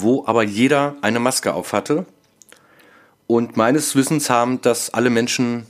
wo 0.00 0.24
aber 0.26 0.42
jeder 0.42 0.96
eine 1.02 1.20
Maske 1.20 1.54
auf 1.54 1.72
hatte. 1.72 2.06
Und 3.26 3.56
meines 3.56 3.94
Wissens 3.94 4.30
haben 4.30 4.60
das 4.60 4.90
alle 4.90 5.10
Menschen 5.10 5.66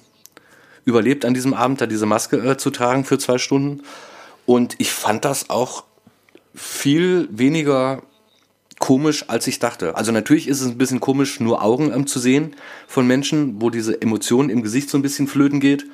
überlebt 0.85 1.25
an 1.25 1.35
diesem 1.35 1.55
Abend, 1.55 1.81
da 1.81 1.87
diese 1.87 2.07
Maske 2.07 2.37
äh, 2.37 2.57
zu 2.57 2.71
tragen 2.71 3.05
für 3.05 3.19
zwei 3.19 3.39
Stunden. 3.39 3.83
Und 4.47 4.77
ich 4.79 4.91
fand 4.91 5.25
das 5.25 5.51
auch 5.51 5.85
viel 6.55 7.29
weniger 7.31 8.03
komisch, 8.79 9.25
als 9.29 9.47
ich 9.47 9.59
dachte. 9.59 9.97
Also 9.97 10.13
natürlich 10.13 10.49
ist 10.49 10.61
es 10.61 10.69
ein 10.69 10.79
bisschen 10.79 11.01
komisch, 11.01 11.41
nur 11.41 11.63
Augen 11.63 11.93
ähm, 11.93 12.07
zu 12.07 12.19
sehen 12.19 12.55
von 12.87 13.07
Menschen, 13.07 13.61
wo 13.61 13.71
diese 13.71 14.01
Emotion 14.01 14.51
im 14.51 14.63
Gesicht 14.63 14.89
so 14.89 14.97
ein 14.97 15.03
bisschen 15.03 15.27
flöten 15.27 15.61
geht. 15.61 15.85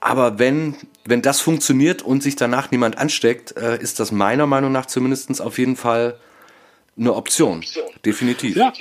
Aber 0.00 0.38
wenn, 0.38 0.74
wenn 1.04 1.22
das 1.22 1.40
funktioniert 1.40 2.02
und 2.02 2.22
sich 2.22 2.36
danach 2.36 2.70
niemand 2.70 2.98
ansteckt, 2.98 3.56
äh, 3.56 3.80
ist 3.80 4.00
das 4.00 4.12
meiner 4.12 4.46
Meinung 4.46 4.72
nach 4.72 4.86
zumindest 4.86 5.40
auf 5.40 5.58
jeden 5.58 5.76
Fall 5.76 6.18
eine 6.98 7.14
Option. 7.14 7.64
Definitiv. 8.04 8.56
Ja, 8.56 8.72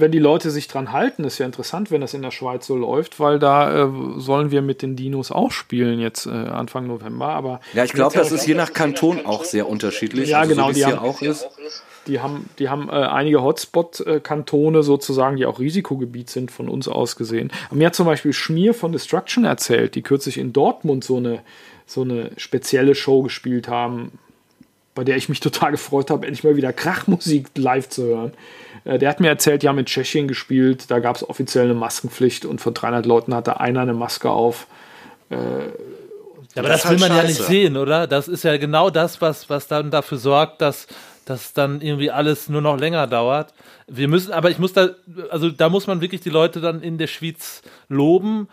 wenn 0.00 0.12
die 0.12 0.18
Leute 0.18 0.50
sich 0.50 0.68
dran 0.68 0.92
halten, 0.92 1.24
ist 1.24 1.38
ja 1.38 1.46
interessant, 1.46 1.90
wenn 1.90 2.00
das 2.00 2.14
in 2.14 2.22
der 2.22 2.30
Schweiz 2.30 2.66
so 2.66 2.76
läuft, 2.76 3.20
weil 3.20 3.38
da 3.38 3.84
äh, 3.84 3.90
sollen 4.16 4.50
wir 4.50 4.62
mit 4.62 4.82
den 4.82 4.96
Dinos 4.96 5.30
auch 5.30 5.50
spielen 5.50 5.98
jetzt 5.98 6.26
äh, 6.26 6.30
Anfang 6.30 6.86
November. 6.86 7.28
Aber 7.28 7.60
ja, 7.74 7.84
ich 7.84 7.92
glaube, 7.92 8.16
das 8.16 8.32
ist 8.32 8.46
je 8.46 8.54
nach 8.54 8.72
Kanton 8.72 9.26
auch 9.26 9.44
sehr 9.44 9.68
unterschiedlich. 9.68 10.30
Ja, 10.30 10.40
also 10.40 10.54
genau, 10.54 10.68
so 10.68 10.74
die 10.74 10.84
haben, 10.84 10.98
auch 10.98 11.22
ist. 11.22 11.48
Die 12.06 12.20
haben, 12.20 12.48
die 12.58 12.68
haben 12.70 12.88
äh, 12.88 12.92
einige 12.92 13.42
Hotspot-Kantone 13.42 14.82
sozusagen, 14.82 15.36
die 15.36 15.46
auch 15.46 15.58
Risikogebiet 15.58 16.30
sind 16.30 16.50
von 16.50 16.68
uns 16.68 16.88
aus 16.88 17.16
gesehen. 17.16 17.50
mir 17.70 17.88
hat 17.88 17.94
zum 17.94 18.06
Beispiel 18.06 18.32
Schmier 18.32 18.72
von 18.72 18.92
Destruction 18.92 19.44
erzählt, 19.44 19.94
die 19.94 20.02
kürzlich 20.02 20.38
in 20.38 20.54
Dortmund 20.54 21.04
so 21.04 21.18
eine, 21.18 21.40
so 21.86 22.02
eine 22.02 22.30
spezielle 22.36 22.94
Show 22.94 23.22
gespielt 23.22 23.68
haben, 23.68 24.12
bei 24.98 25.04
der 25.04 25.16
ich 25.16 25.28
mich 25.28 25.38
total 25.38 25.70
gefreut 25.70 26.10
habe, 26.10 26.26
endlich 26.26 26.42
mal 26.42 26.56
wieder 26.56 26.72
Krachmusik 26.72 27.50
live 27.56 27.88
zu 27.88 28.02
hören. 28.02 28.32
Äh, 28.84 28.98
der 28.98 29.08
hat 29.10 29.20
mir 29.20 29.28
erzählt, 29.28 29.62
die 29.62 29.68
haben 29.68 29.78
in 29.78 29.86
Tschechien 29.86 30.26
gespielt, 30.26 30.90
da 30.90 30.98
gab 30.98 31.14
es 31.14 31.28
offiziell 31.28 31.66
eine 31.66 31.74
Maskenpflicht 31.74 32.44
und 32.44 32.60
von 32.60 32.74
300 32.74 33.06
Leuten 33.06 33.32
hatte 33.32 33.60
einer 33.60 33.82
eine 33.82 33.94
Maske 33.94 34.28
auf. 34.28 34.66
Äh, 35.30 35.36
ja, 35.36 35.42
aber 36.56 36.68
das, 36.68 36.82
das 36.82 36.90
will 36.90 36.98
man 36.98 37.10
scheiße. 37.10 37.22
ja 37.22 37.28
nicht 37.28 37.42
sehen, 37.44 37.76
oder? 37.76 38.08
Das 38.08 38.26
ist 38.26 38.42
ja 38.42 38.56
genau 38.56 38.90
das, 38.90 39.20
was, 39.20 39.48
was 39.48 39.68
dann 39.68 39.92
dafür 39.92 40.18
sorgt, 40.18 40.62
dass 40.62 40.88
dass 41.26 41.52
dann 41.52 41.80
irgendwie 41.82 42.10
alles 42.10 42.48
nur 42.48 42.62
noch 42.62 42.76
länger 42.78 43.06
dauert. 43.06 43.52
Wir 43.86 44.08
müssen, 44.08 44.32
aber 44.32 44.50
ich 44.50 44.58
muss 44.58 44.72
da, 44.72 44.88
also 45.30 45.50
da 45.50 45.68
muss 45.68 45.86
man 45.86 46.00
wirklich 46.00 46.22
die 46.22 46.30
Leute 46.30 46.60
dann 46.60 46.80
in 46.80 46.98
der 46.98 47.06
Schweiz 47.06 47.62
loben. 47.88 48.48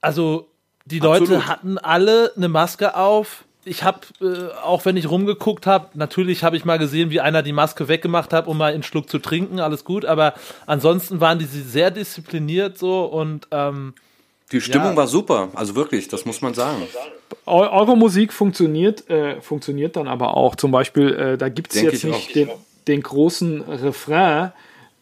Also 0.00 0.48
die 0.84 1.02
Absolut. 1.02 1.28
Leute 1.28 1.46
hatten 1.48 1.76
alle 1.78 2.32
eine 2.36 2.48
Maske 2.48 2.96
auf. 2.96 3.43
Ich 3.66 3.82
habe, 3.82 4.00
äh, 4.20 4.52
auch 4.62 4.84
wenn 4.84 4.96
ich 4.96 5.08
rumgeguckt 5.08 5.66
habe, 5.66 5.88
natürlich 5.94 6.44
habe 6.44 6.56
ich 6.56 6.64
mal 6.64 6.78
gesehen, 6.78 7.10
wie 7.10 7.20
einer 7.20 7.42
die 7.42 7.52
Maske 7.52 7.88
weggemacht 7.88 8.32
hat, 8.32 8.46
um 8.46 8.58
mal 8.58 8.72
einen 8.72 8.82
Schluck 8.82 9.08
zu 9.08 9.18
trinken, 9.18 9.60
alles 9.60 9.84
gut. 9.84 10.04
Aber 10.04 10.34
ansonsten 10.66 11.20
waren 11.20 11.38
die 11.38 11.46
sehr 11.46 11.90
diszipliniert 11.90 12.78
so 12.78 13.04
und 13.04 13.48
ähm, 13.50 13.94
die 14.52 14.60
Stimmung 14.60 14.90
ja. 14.90 14.96
war 14.96 15.06
super, 15.06 15.48
also 15.54 15.74
wirklich, 15.74 16.08
das 16.08 16.26
muss 16.26 16.42
man 16.42 16.54
sagen. 16.54 16.82
Eure 17.46 17.96
Musik 17.96 18.32
funktioniert, 18.32 19.08
äh, 19.08 19.40
funktioniert 19.40 19.96
dann 19.96 20.06
aber 20.06 20.36
auch. 20.36 20.54
Zum 20.54 20.70
Beispiel, 20.70 21.14
äh, 21.14 21.38
da 21.38 21.48
gibt 21.48 21.74
es 21.74 21.80
jetzt 21.80 22.04
nicht 22.04 22.34
den, 22.34 22.50
den, 22.86 23.02
großen 23.02 23.62
Refrain, 23.62 24.52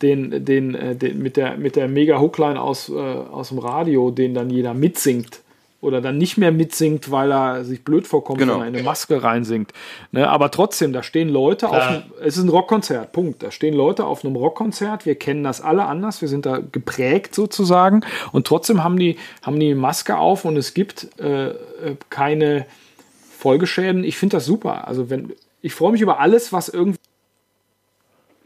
den, 0.00 0.44
den, 0.44 0.74
äh, 0.74 0.94
den, 0.96 1.18
mit 1.18 1.36
der, 1.36 1.56
mit 1.56 1.76
der 1.76 1.88
mega 1.88 2.20
Hookline 2.20 2.60
aus, 2.60 2.88
äh, 2.88 2.92
aus 2.92 3.48
dem 3.48 3.58
Radio, 3.58 4.10
den 4.10 4.32
dann 4.32 4.48
jeder 4.48 4.74
mitsingt 4.74 5.41
oder 5.82 6.00
dann 6.00 6.16
nicht 6.16 6.38
mehr 6.38 6.52
mitsingt, 6.52 7.10
weil 7.10 7.32
er 7.32 7.64
sich 7.64 7.84
blöd 7.84 8.06
vorkommt, 8.06 8.38
genau. 8.38 8.54
wenn 8.54 8.60
er 8.62 8.68
in 8.68 8.74
eine 8.76 8.84
Maske 8.84 9.22
reinsingt. 9.22 9.72
Ne, 10.12 10.28
aber 10.28 10.50
trotzdem, 10.52 10.92
da 10.92 11.02
stehen 11.02 11.28
Leute 11.28 11.66
Klar. 11.66 11.78
auf 11.78 11.88
einem, 11.88 12.02
es 12.20 12.36
ist 12.36 12.44
ein 12.44 12.48
Rockkonzert, 12.48 13.12
Punkt. 13.12 13.42
Da 13.42 13.50
stehen 13.50 13.74
Leute 13.74 14.06
auf 14.06 14.24
einem 14.24 14.36
Rockkonzert, 14.36 15.04
wir 15.04 15.16
kennen 15.16 15.42
das 15.42 15.60
alle 15.60 15.84
anders, 15.86 16.22
wir 16.22 16.28
sind 16.28 16.46
da 16.46 16.60
geprägt 16.60 17.34
sozusagen 17.34 18.02
und 18.30 18.46
trotzdem 18.46 18.84
haben 18.84 18.96
die, 18.96 19.16
haben 19.42 19.58
die 19.58 19.74
Maske 19.74 20.16
auf 20.16 20.44
und 20.44 20.56
es 20.56 20.72
gibt 20.72 21.08
äh, 21.20 21.48
äh 21.48 21.56
keine 22.10 22.64
Folgeschäden. 23.36 24.04
Ich 24.04 24.16
finde 24.16 24.36
das 24.36 24.46
super. 24.46 24.86
Also 24.86 25.10
wenn, 25.10 25.32
ich 25.62 25.74
freue 25.74 25.90
mich 25.90 26.00
über 26.00 26.20
alles, 26.20 26.52
was 26.52 26.68
irgendwie 26.68 26.98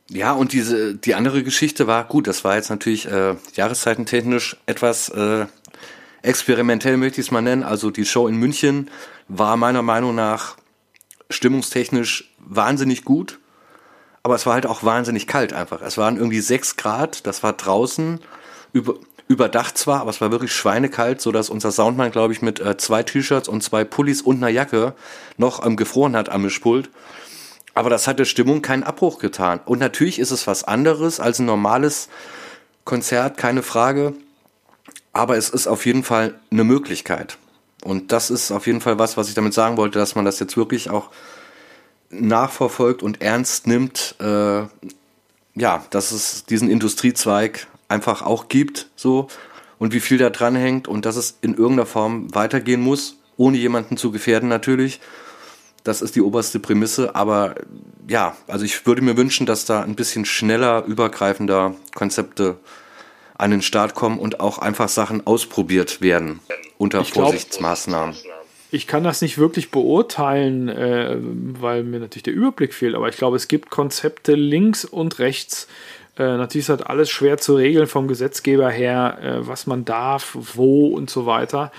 ja, 0.08 0.32
und 0.32 0.52
diese, 0.52 0.94
die 0.94 1.16
andere 1.16 1.42
Geschichte 1.42 1.88
war, 1.88 2.04
gut, 2.04 2.28
das 2.28 2.44
war 2.44 2.54
jetzt 2.54 2.70
natürlich 2.70 3.10
äh, 3.10 3.34
jahreszeitentechnisch 3.54 4.56
etwas 4.66 5.08
äh, 5.08 5.46
experimentell 6.26 6.96
möchte 6.96 7.20
ich 7.20 7.28
es 7.28 7.30
mal 7.30 7.42
nennen. 7.42 7.62
Also 7.62 7.90
die 7.90 8.04
Show 8.04 8.28
in 8.28 8.36
München 8.36 8.90
war 9.28 9.56
meiner 9.56 9.82
Meinung 9.82 10.14
nach 10.14 10.56
stimmungstechnisch 11.30 12.32
wahnsinnig 12.38 13.04
gut. 13.04 13.38
Aber 14.22 14.34
es 14.34 14.44
war 14.44 14.54
halt 14.54 14.66
auch 14.66 14.82
wahnsinnig 14.82 15.26
kalt 15.26 15.52
einfach. 15.52 15.82
Es 15.82 15.98
waren 15.98 16.16
irgendwie 16.16 16.40
sechs 16.40 16.76
Grad, 16.76 17.26
das 17.26 17.44
war 17.44 17.52
draußen, 17.52 18.20
über, 18.72 18.94
überdacht 19.28 19.78
zwar, 19.78 20.00
aber 20.00 20.10
es 20.10 20.20
war 20.20 20.32
wirklich 20.32 20.52
schweinekalt, 20.52 21.20
sodass 21.20 21.48
unser 21.48 21.70
Soundmann, 21.70 22.10
glaube 22.10 22.32
ich, 22.32 22.42
mit 22.42 22.58
äh, 22.58 22.76
zwei 22.76 23.04
T-Shirts 23.04 23.48
und 23.48 23.62
zwei 23.62 23.84
Pullis 23.84 24.22
und 24.22 24.38
einer 24.38 24.48
Jacke 24.48 24.94
noch 25.36 25.64
ähm, 25.64 25.76
gefroren 25.76 26.16
hat 26.16 26.28
am 26.28 26.42
Mischpult. 26.42 26.90
Aber 27.74 27.88
das 27.88 28.08
hat 28.08 28.18
der 28.18 28.24
Stimmung 28.24 28.62
keinen 28.62 28.82
Abbruch 28.82 29.20
getan. 29.20 29.60
Und 29.64 29.78
natürlich 29.78 30.18
ist 30.18 30.32
es 30.32 30.46
was 30.46 30.64
anderes 30.64 31.20
als 31.20 31.38
ein 31.38 31.46
normales 31.46 32.08
Konzert, 32.84 33.36
keine 33.36 33.62
Frage 33.62 34.14
aber 35.16 35.38
es 35.38 35.48
ist 35.48 35.66
auf 35.66 35.86
jeden 35.86 36.04
Fall 36.04 36.38
eine 36.50 36.62
Möglichkeit. 36.62 37.38
Und 37.82 38.12
das 38.12 38.30
ist 38.30 38.50
auf 38.50 38.66
jeden 38.66 38.82
Fall 38.82 38.98
was, 38.98 39.16
was 39.16 39.28
ich 39.28 39.34
damit 39.34 39.54
sagen 39.54 39.78
wollte, 39.78 39.98
dass 39.98 40.14
man 40.14 40.26
das 40.26 40.38
jetzt 40.40 40.56
wirklich 40.58 40.90
auch 40.90 41.10
nachverfolgt 42.10 43.02
und 43.02 43.22
ernst 43.22 43.66
nimmt, 43.66 44.14
äh, 44.20 44.64
ja, 45.54 45.84
dass 45.88 46.12
es 46.12 46.44
diesen 46.44 46.68
Industriezweig 46.68 47.66
einfach 47.88 48.22
auch 48.22 48.48
gibt, 48.48 48.90
so, 48.94 49.28
und 49.78 49.94
wie 49.94 50.00
viel 50.00 50.18
da 50.18 50.28
dran 50.28 50.54
hängt 50.54 50.86
und 50.86 51.06
dass 51.06 51.16
es 51.16 51.38
in 51.40 51.54
irgendeiner 51.54 51.86
Form 51.86 52.34
weitergehen 52.34 52.82
muss, 52.82 53.16
ohne 53.38 53.56
jemanden 53.56 53.96
zu 53.96 54.10
gefährden 54.10 54.48
natürlich. 54.50 55.00
Das 55.82 56.02
ist 56.02 56.14
die 56.14 56.22
oberste 56.22 56.58
Prämisse, 56.60 57.14
aber 57.14 57.54
ja, 58.06 58.36
also 58.48 58.64
ich 58.64 58.86
würde 58.86 59.02
mir 59.02 59.16
wünschen, 59.16 59.46
dass 59.46 59.64
da 59.64 59.82
ein 59.82 59.94
bisschen 59.96 60.26
schneller, 60.26 60.84
übergreifender 60.84 61.74
Konzepte 61.94 62.58
an 63.38 63.50
den 63.50 63.62
Start 63.62 63.94
kommen 63.94 64.18
und 64.18 64.40
auch 64.40 64.58
einfach 64.58 64.88
Sachen 64.88 65.26
ausprobiert 65.26 66.00
werden 66.00 66.40
unter 66.78 67.00
ich 67.00 67.12
Vorsichtsmaßnahmen. 67.12 68.14
Glaub, 68.14 68.36
ich 68.70 68.86
kann 68.86 69.04
das 69.04 69.22
nicht 69.22 69.38
wirklich 69.38 69.70
beurteilen, 69.70 70.68
äh, 70.68 71.16
weil 71.18 71.82
mir 71.82 72.00
natürlich 72.00 72.24
der 72.24 72.34
Überblick 72.34 72.74
fehlt, 72.74 72.94
aber 72.94 73.08
ich 73.08 73.16
glaube, 73.16 73.36
es 73.36 73.48
gibt 73.48 73.70
Konzepte 73.70 74.34
links 74.34 74.84
und 74.84 75.18
rechts. 75.18 75.68
Äh, 76.18 76.22
natürlich 76.22 76.68
ist 76.68 76.80
das 76.80 76.82
alles 76.82 77.10
schwer 77.10 77.38
zu 77.38 77.54
regeln 77.54 77.86
vom 77.86 78.08
Gesetzgeber 78.08 78.70
her, 78.70 79.18
äh, 79.22 79.46
was 79.46 79.66
man 79.66 79.84
darf, 79.84 80.36
wo 80.54 80.88
und 80.88 81.10
so 81.10 81.26
weiter. 81.26 81.70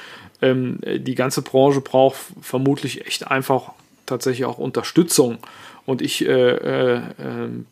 Ähm, 0.42 0.80
die 0.84 1.16
ganze 1.16 1.42
Branche 1.42 1.82
braucht 1.82 2.18
vermutlich 2.42 3.06
echt 3.06 3.30
einfach 3.30 3.72
tatsächlich 4.06 4.46
auch 4.46 4.58
Unterstützung. 4.58 5.40
Und 5.86 6.02
ich 6.02 6.26
äh, 6.26 6.32
äh, 6.32 7.02
ähm, 7.20 7.66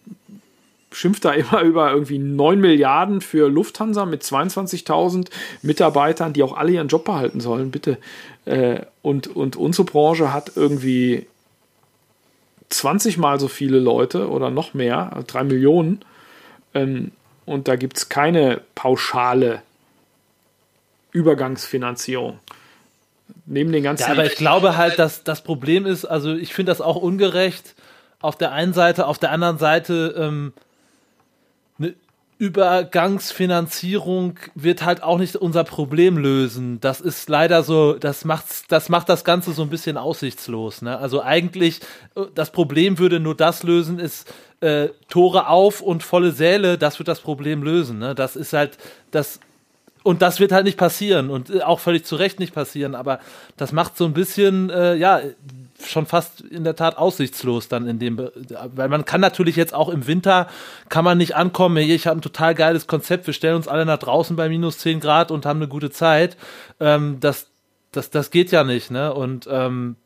schimpft 0.96 1.26
da 1.26 1.32
immer 1.32 1.62
über 1.64 1.92
irgendwie 1.92 2.18
9 2.18 2.60
Milliarden 2.60 3.22
für 3.22 3.50
Lufthansa 3.50 4.06
mit 4.06 4.24
22.000 4.24 5.30
Mitarbeitern, 5.62 6.34
die 6.34 6.44
auch 6.44 6.56
alle 6.56 6.72
ihren 6.72 6.88
Job 6.88 7.06
behalten 7.06 7.40
sollen, 7.40 7.72
bitte. 7.72 7.98
Äh, 8.46 8.82
und, 9.02 9.28
und 9.28 9.56
unsere 9.56 9.86
Branche 9.86 10.34
hat 10.34 10.54
irgendwie 10.56 11.28
20 12.70 13.18
mal 13.18 13.40
so 13.40 13.48
viele 13.48 13.80
Leute 13.80 14.30
oder 14.30 14.50
noch 14.50 14.74
mehr, 14.74 15.24
3 15.28 15.44
Millionen. 15.44 16.04
Ähm, 16.74 17.12
und 17.46 17.68
da 17.68 17.76
gibt 17.76 17.98
es 17.98 18.10
keine 18.10 18.62
pauschale 18.74 19.62
Übergangsfinanzierung. 21.12 22.40
Neben 23.46 23.72
den 23.72 23.84
ganzen. 23.84 24.04
Ja, 24.04 24.12
aber 24.12 24.26
ich 24.26 24.36
glaube 24.36 24.76
halt, 24.78 24.98
dass 24.98 25.24
das 25.24 25.44
Problem 25.44 25.86
ist, 25.86 26.06
also 26.06 26.34
ich 26.34 26.54
finde 26.54 26.72
das 26.72 26.82
auch 26.82 26.96
ungerecht 26.96 27.76
auf 28.20 28.38
der 28.38 28.52
einen 28.52 28.74
Seite, 28.74 29.06
auf 29.06 29.20
der 29.20 29.32
anderen 29.32 29.58
Seite 29.58 30.16
ähm, 30.18 30.54
Übergangsfinanzierung 32.38 34.38
wird 34.56 34.84
halt 34.84 35.04
auch 35.04 35.18
nicht 35.18 35.38
unser 35.38 35.64
Problem 35.64 36.18
lösen. 36.18 36.82
Das 36.82 37.00
ist 37.00 37.30
leider 37.30 37.64
so, 37.64 37.94
das 37.94 38.26
macht's, 38.26 38.66
das 38.68 38.90
macht 38.90 39.08
das 39.08 39.24
Ganze 39.24 39.54
so 39.54 39.62
ein 39.62 39.70
bisschen 39.70 39.96
aussichtslos. 39.98 40.82
Ne? 40.82 40.98
Also 40.98 41.22
eigentlich, 41.22 41.80
das 42.34 42.52
Problem 42.52 43.00
würde 43.00 43.22
nur 43.22 43.36
das 43.36 43.64
lösen, 43.64 44.00
ist 44.00 44.34
äh, 44.60 44.90
Tore 45.08 45.48
auf 45.48 45.80
und 45.80 46.04
volle 46.04 46.34
Säle, 46.34 46.78
das 46.78 47.00
wird 47.00 47.08
das 47.08 47.22
Problem 47.22 47.64
lösen. 47.64 48.00
Ne? 48.00 48.16
Das 48.16 48.36
ist 48.36 48.52
halt, 48.52 48.78
das 49.12 49.40
und 50.04 50.22
das 50.22 50.40
wird 50.40 50.52
halt 50.52 50.66
nicht 50.66 50.78
passieren 50.78 51.32
und 51.32 51.50
äh, 51.50 51.62
auch 51.62 51.80
völlig 51.80 52.06
zu 52.06 52.16
Recht 52.16 52.40
nicht 52.40 52.54
passieren, 52.54 52.94
aber 52.96 53.20
das 53.58 53.72
macht 53.72 53.98
so 53.98 54.06
ein 54.06 54.14
bisschen, 54.14 54.70
äh, 54.70 54.94
ja, 54.96 55.22
schon 55.84 56.06
fast 56.06 56.42
in 56.42 56.64
der 56.64 56.76
Tat 56.76 56.98
aussichtslos 56.98 57.68
dann 57.68 57.88
in 57.88 58.00
dem, 58.00 58.18
weil 58.18 58.90
man 58.90 59.06
kann 59.06 59.22
natürlich 59.22 59.56
jetzt 59.56 59.74
auch 59.74 59.90
im 59.90 60.08
Winter, 60.08 60.48
kann 60.90 61.04
man 61.04 61.18
nicht 61.18 61.36
ankommen, 61.36 61.78
hey, 61.78 61.94
ich 61.94 62.08
habe 62.08 62.20
ein 62.20 62.22
total 62.22 62.56
geiles 62.56 62.88
Konzept, 62.88 63.28
wir 63.28 63.34
stellen 63.34 63.56
uns 63.56 63.68
alle 63.68 63.86
nach 63.86 64.00
draußen 64.00 64.36
bei 64.36 64.50
minus 64.50 64.78
10 64.80 65.00
Grad 65.00 65.32
und 65.32 65.46
haben 65.46 65.60
eine 65.60 65.68
gute 65.68 65.92
Zeit. 65.92 66.38
Ähm, 66.80 67.18
das, 67.20 67.52
das, 67.92 68.10
das 68.10 68.32
geht 68.32 68.52
ja 68.52 68.64
nicht, 68.64 68.92
ne? 68.92 69.14
Und 69.14 69.48
ähm, 69.52 69.98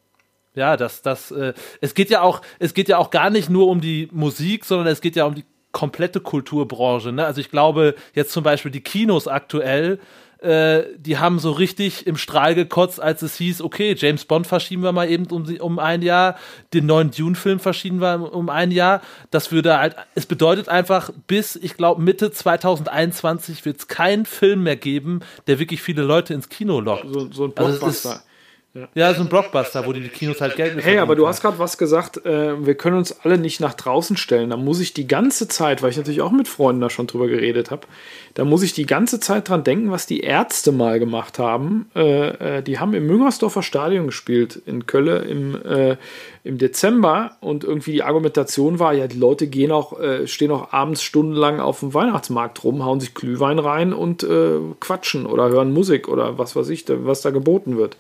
ja, 0.56 0.76
das, 0.76 1.02
das, 1.02 1.32
äh, 1.32 1.54
es 1.82 1.94
geht 1.94 2.10
ja 2.10 2.22
auch, 2.22 2.42
es 2.58 2.74
geht 2.74 2.90
ja 2.90 2.98
auch 2.98 3.12
gar 3.12 3.30
nicht 3.30 3.50
nur 3.50 3.68
um 3.68 3.82
die 3.82 4.10
Musik, 4.12 4.66
sondern 4.66 4.88
es 4.88 5.02
geht 5.02 5.16
ja 5.16 5.26
um 5.26 5.36
die 5.36 5.46
komplette 5.72 6.20
Kulturbranche. 6.20 7.12
Ne? 7.12 7.26
Also 7.26 7.42
ich 7.42 7.52
glaube, 7.52 7.96
jetzt 8.14 8.32
zum 8.32 8.44
Beispiel 8.44 8.72
die 8.72 8.82
Kinos 8.82 9.28
aktuell, 9.28 10.00
äh, 10.42 10.84
die 10.98 11.18
haben 11.18 11.40
so 11.40 11.52
richtig 11.52 12.08
im 12.08 12.16
Strahl 12.16 12.56
gekotzt, 12.56 13.02
als 13.02 13.22
es 13.22 13.36
hieß, 13.36 13.62
okay, 13.62 13.96
James 13.98 14.26
Bond 14.26 14.48
verschieben 14.48 14.84
wir 14.84 14.92
mal 14.92 15.10
eben 15.10 15.26
um, 15.28 15.46
um 15.60 15.80
ein 15.80 16.02
Jahr, 16.02 16.36
den 16.74 16.86
neuen 16.86 17.12
Dune-Film 17.12 17.60
verschieben 17.60 18.00
wir 18.00 18.34
um 18.34 18.50
ein 18.50 18.72
Jahr. 18.72 19.02
Das 19.32 19.52
würde 19.52 19.78
halt, 19.78 19.96
es 20.16 20.26
bedeutet 20.26 20.70
einfach, 20.70 21.12
bis, 21.28 21.56
ich 21.56 21.76
glaube, 21.76 22.02
Mitte 22.02 22.32
2021 22.32 23.66
wird 23.66 23.80
es 23.80 23.88
keinen 23.88 24.26
Film 24.26 24.64
mehr 24.64 24.78
geben, 24.78 25.20
der 25.48 25.60
wirklich 25.60 25.82
viele 25.82 26.04
Leute 26.04 26.34
ins 26.34 26.48
Kino 26.48 26.80
lockt. 26.80 27.06
So, 27.12 27.32
so 27.32 27.44
ein 27.46 27.52
Blockbuster. 27.52 28.10
Also 28.12 28.29
ja. 28.76 28.88
ja, 28.94 29.14
so 29.16 29.22
ein 29.22 29.30
Blockbuster, 29.30 29.88
wo 29.88 29.94
die, 29.94 30.02
die 30.02 30.10
Kinos 30.10 30.42
halt 30.42 30.56
Geld 30.56 30.78
Hey, 30.84 31.00
aber 31.00 31.16
du 31.16 31.28
hast 31.28 31.42
gerade 31.42 31.58
was 31.58 31.80
gesagt, 31.80 32.24
äh, 32.24 32.64
wir 32.64 32.76
können 32.76 32.98
uns 32.98 33.20
alle 33.24 33.40
nicht 33.40 33.60
nach 33.60 33.74
draußen 33.74 34.16
stellen. 34.16 34.52
Da 34.52 34.58
muss 34.58 34.80
ich 34.80 34.94
die 34.94 35.08
ganze 35.08 35.48
Zeit, 35.48 35.82
weil 35.82 35.90
ich 35.90 35.98
natürlich 35.98 36.22
auch 36.22 36.32
mit 36.32 36.48
Freunden 36.48 36.80
da 36.80 36.92
schon 36.92 37.08
drüber 37.08 37.28
geredet 37.28 37.72
habe, 37.72 37.88
da 38.36 38.46
muss 38.46 38.62
ich 38.62 38.74
die 38.74 38.86
ganze 38.86 39.20
Zeit 39.20 39.50
dran 39.50 39.64
denken, 39.64 39.90
was 39.90 40.06
die 40.06 40.20
Ärzte 40.20 40.72
mal 40.72 41.00
gemacht 41.00 41.40
haben. 41.40 41.90
Äh, 41.96 42.58
äh, 42.58 42.62
die 42.62 42.78
haben 42.78 42.94
im 42.94 43.08
Müngersdorfer 43.08 43.64
Stadion 43.64 44.06
gespielt 44.06 44.62
in 44.68 44.86
Köln 44.86 45.28
im, 45.28 45.66
äh, 45.66 45.98
im 46.44 46.60
Dezember 46.60 47.38
und 47.42 47.64
irgendwie 47.64 47.94
die 47.94 48.04
Argumentation 48.04 48.78
war, 48.78 48.94
ja, 48.94 49.08
die 49.08 49.18
Leute 49.18 49.48
gehen 49.48 49.72
auch, 49.72 50.00
äh, 50.00 50.28
stehen 50.28 50.52
auch 50.52 50.74
abends 50.74 51.02
stundenlang 51.02 51.60
auf 51.60 51.80
dem 51.80 51.96
Weihnachtsmarkt 51.96 52.64
rum, 52.64 52.86
hauen 52.86 53.00
sich 53.00 53.16
Glühwein 53.16 53.58
rein 53.58 53.94
und 53.94 54.22
äh, 54.22 54.60
quatschen 54.80 55.26
oder 55.26 55.50
hören 55.50 55.74
Musik 55.74 56.08
oder 56.08 56.38
was 56.38 56.56
weiß 56.56 56.70
ich, 56.70 56.86
was 56.88 57.22
da 57.22 57.32
geboten 57.32 57.76
wird. 57.76 57.98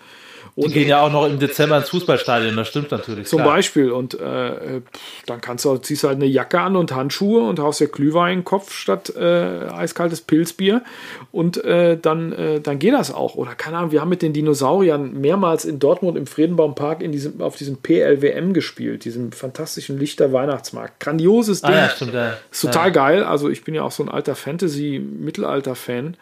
Und 0.55 0.69
die 0.69 0.79
gehen 0.79 0.89
ja 0.89 1.01
auch 1.01 1.11
noch 1.11 1.25
im 1.25 1.39
Dezember 1.39 1.77
ins 1.77 1.89
Fußballstadion, 1.89 2.55
das 2.55 2.67
stimmt 2.67 2.91
natürlich. 2.91 3.27
Zum 3.27 3.41
klar. 3.41 3.55
Beispiel. 3.55 3.91
Und 3.91 4.19
äh, 4.19 4.81
dann 5.25 5.41
kannst 5.41 5.65
du, 5.65 5.77
ziehst 5.77 6.03
halt 6.03 6.15
eine 6.15 6.25
Jacke 6.25 6.59
an 6.59 6.75
und 6.75 6.93
Handschuhe 6.93 7.41
und 7.47 7.59
haust 7.59 7.79
dir 7.79 7.87
Glühwein 7.87 8.43
Kopf 8.43 8.73
statt 8.73 9.13
äh, 9.15 9.67
eiskaltes 9.67 10.21
Pilzbier. 10.21 10.83
Und 11.31 11.63
äh, 11.63 11.97
dann, 11.97 12.33
äh, 12.33 12.59
dann 12.61 12.79
geht 12.79 12.93
das 12.93 13.13
auch. 13.13 13.35
Oder 13.35 13.55
keine 13.55 13.77
Ahnung, 13.77 13.91
wir 13.91 14.01
haben 14.01 14.09
mit 14.09 14.21
den 14.21 14.33
Dinosauriern 14.33 15.19
mehrmals 15.19 15.65
in 15.65 15.79
Dortmund 15.79 16.17
im 16.17 16.27
Friedenbaumpark 16.27 17.01
in 17.01 17.11
diesem, 17.11 17.41
auf 17.41 17.55
diesem 17.55 17.77
PLWM 17.77 18.53
gespielt, 18.53 19.05
diesem 19.05 19.31
fantastischen 19.31 19.97
Lichter 19.99 20.33
Weihnachtsmarkt. 20.33 20.99
Grandioses 20.99 21.61
Ding. 21.61 21.71
Ah, 21.71 21.77
ja, 21.77 21.89
stimmt, 21.89 22.13
ja. 22.13 22.33
Ist 22.51 22.61
total 22.61 22.87
ja. 22.87 22.93
geil. 22.93 23.23
Also 23.23 23.49
ich 23.49 23.63
bin 23.63 23.75
ja 23.75 23.83
auch 23.83 23.91
so 23.91 24.03
ein 24.03 24.09
alter 24.09 24.35
Fantasy-Mittelalter-Fan. 24.35 26.17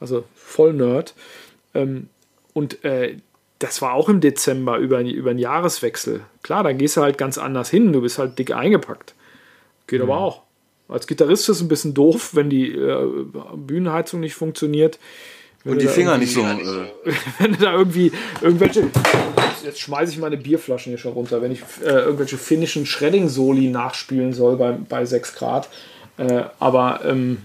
Also 0.00 0.24
voll 0.34 0.72
Nerd. 0.72 1.14
Ähm, 1.74 2.08
und 2.52 2.84
äh, 2.84 3.16
das 3.58 3.82
war 3.82 3.94
auch 3.94 4.08
im 4.08 4.20
Dezember 4.20 4.78
über, 4.78 5.00
über 5.00 5.30
einen 5.30 5.38
Jahreswechsel. 5.38 6.20
Klar, 6.42 6.62
da 6.62 6.72
gehst 6.72 6.96
du 6.96 7.02
halt 7.02 7.18
ganz 7.18 7.38
anders 7.38 7.70
hin. 7.70 7.92
Du 7.92 8.00
bist 8.00 8.18
halt 8.18 8.38
dick 8.38 8.52
eingepackt. 8.52 9.14
Geht 9.86 10.00
mhm. 10.00 10.10
aber 10.10 10.20
auch. 10.20 10.42
Als 10.88 11.06
Gitarrist 11.06 11.48
ist 11.48 11.56
es 11.56 11.62
ein 11.62 11.68
bisschen 11.68 11.92
doof, 11.92 12.30
wenn 12.34 12.48
die 12.48 12.72
äh, 12.72 13.06
Bühnenheizung 13.56 14.20
nicht 14.20 14.34
funktioniert. 14.34 14.98
Und 15.64 15.82
die 15.82 15.88
Finger 15.88 16.16
nicht 16.16 16.32
so. 16.32 16.40
Äh 16.40 16.54
wenn 17.38 17.52
du 17.52 17.58
da 17.58 17.72
irgendwie 17.72 18.12
irgendwelche. 18.40 18.88
Jetzt 19.64 19.80
schmeiße 19.80 20.12
ich 20.12 20.18
meine 20.18 20.36
Bierflaschen 20.36 20.90
hier 20.90 20.98
schon 20.98 21.12
runter. 21.12 21.42
Wenn 21.42 21.52
ich 21.52 21.62
äh, 21.82 21.88
irgendwelche 21.88 22.38
finnischen 22.38 22.86
Shredding-Soli 22.86 23.68
nachspielen 23.68 24.32
soll 24.32 24.56
bei, 24.56 24.72
bei 24.72 25.04
6 25.04 25.34
Grad. 25.34 25.68
Äh, 26.16 26.44
aber 26.58 27.00
ähm, 27.04 27.38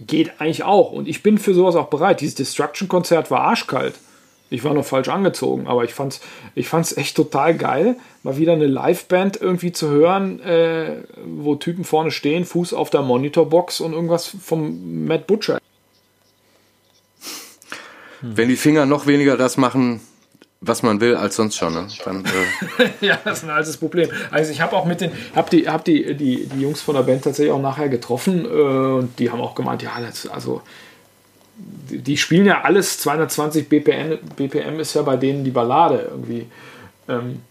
geht 0.00 0.40
eigentlich 0.40 0.64
auch. 0.64 0.90
Und 0.92 1.06
ich 1.06 1.22
bin 1.22 1.38
für 1.38 1.54
sowas 1.54 1.76
auch 1.76 1.88
bereit. 1.88 2.20
Dieses 2.20 2.36
Destruction-Konzert 2.36 3.30
war 3.30 3.42
arschkalt. 3.42 3.94
Ich 4.50 4.62
war 4.62 4.74
noch 4.74 4.84
falsch 4.84 5.08
angezogen, 5.08 5.66
aber 5.66 5.84
ich 5.84 5.94
fand's, 5.94 6.20
ich 6.54 6.68
fand's 6.68 6.96
echt 6.96 7.16
total 7.16 7.54
geil, 7.54 7.96
mal 8.22 8.36
wieder 8.36 8.52
eine 8.52 8.66
Liveband 8.66 9.40
irgendwie 9.40 9.72
zu 9.72 9.88
hören, 9.88 10.40
äh, 10.40 11.02
wo 11.24 11.56
Typen 11.56 11.84
vorne 11.84 12.10
stehen, 12.10 12.44
Fuß 12.44 12.72
auf 12.74 12.90
der 12.90 13.02
Monitorbox 13.02 13.80
und 13.80 13.92
irgendwas 13.92 14.26
vom 14.26 15.06
Matt 15.06 15.26
Butcher. 15.26 15.58
Wenn 18.20 18.48
die 18.48 18.56
Finger 18.56 18.86
noch 18.86 19.06
weniger 19.06 19.36
das 19.36 19.56
machen, 19.56 20.00
was 20.66 20.82
man 20.82 21.00
will, 21.00 21.14
als 21.16 21.36
sonst 21.36 21.56
schon. 21.56 21.74
Ne? 21.74 21.88
Dann, 22.04 22.24
äh 22.24 22.88
ja, 23.06 23.18
das 23.24 23.38
ist 23.38 23.44
ein 23.44 23.50
altes 23.50 23.76
Problem. 23.76 24.08
Also 24.30 24.50
ich 24.50 24.60
habe 24.60 24.76
auch 24.76 24.86
mit 24.86 25.00
den, 25.00 25.10
habe 25.34 25.50
die, 25.50 25.68
hab 25.68 25.84
die, 25.84 26.14
die, 26.14 26.46
die 26.46 26.60
Jungs 26.60 26.80
von 26.80 26.94
der 26.94 27.02
Band 27.02 27.24
tatsächlich 27.24 27.52
auch 27.52 27.60
nachher 27.60 27.88
getroffen 27.88 28.44
äh, 28.44 28.48
und 28.48 29.18
die 29.18 29.30
haben 29.30 29.40
auch 29.40 29.54
gemeint, 29.54 29.82
ja, 29.82 29.92
das, 30.00 30.26
also 30.26 30.62
die 31.56 32.16
spielen 32.16 32.46
ja 32.46 32.62
alles 32.62 32.98
220 32.98 33.68
BPM, 33.68 34.18
BPM 34.36 34.80
ist 34.80 34.94
ja 34.94 35.02
bei 35.02 35.16
denen 35.16 35.44
die 35.44 35.50
Ballade 35.50 36.08
irgendwie. 36.10 36.46
Ähm, 37.08 37.42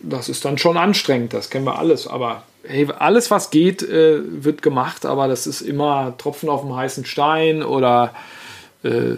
das 0.00 0.28
ist 0.28 0.44
dann 0.44 0.58
schon 0.58 0.76
anstrengend, 0.76 1.34
das 1.34 1.50
kennen 1.50 1.66
wir 1.66 1.78
alles, 1.78 2.06
aber 2.06 2.44
hey, 2.62 2.88
alles 2.98 3.30
was 3.30 3.50
geht, 3.50 3.82
äh, 3.82 4.20
wird 4.22 4.62
gemacht, 4.62 5.04
aber 5.04 5.26
das 5.26 5.46
ist 5.46 5.60
immer 5.60 6.16
Tropfen 6.18 6.48
auf 6.48 6.62
dem 6.62 6.74
heißen 6.76 7.04
Stein 7.04 7.62
oder 7.62 8.14
äh, 8.84 9.16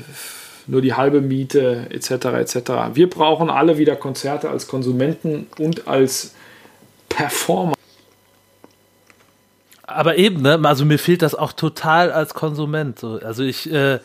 nur 0.67 0.81
die 0.81 0.95
halbe 0.95 1.21
Miete 1.21 1.87
etc. 1.91 2.11
etc. 2.11 2.71
Wir 2.95 3.11
brauchen 3.11 3.51
alle 3.51 3.77
wieder 3.77 3.97
Konzerte 3.97 4.49
als 4.49 4.69
Konsumenten 4.69 5.49
und 5.59 5.87
als 5.87 6.35
Performer 7.09 7.75
aber 9.91 10.17
eben, 10.17 10.43
ne, 10.43 10.61
also 10.63 10.85
mir 10.85 10.99
fehlt 10.99 11.23
das 11.23 11.35
auch 11.35 11.53
total 11.53 12.13
als 12.13 12.35
Konsument. 12.35 12.99
So. 12.99 13.21
Also 13.23 13.43
ich 13.43 13.71
äh, 13.73 13.99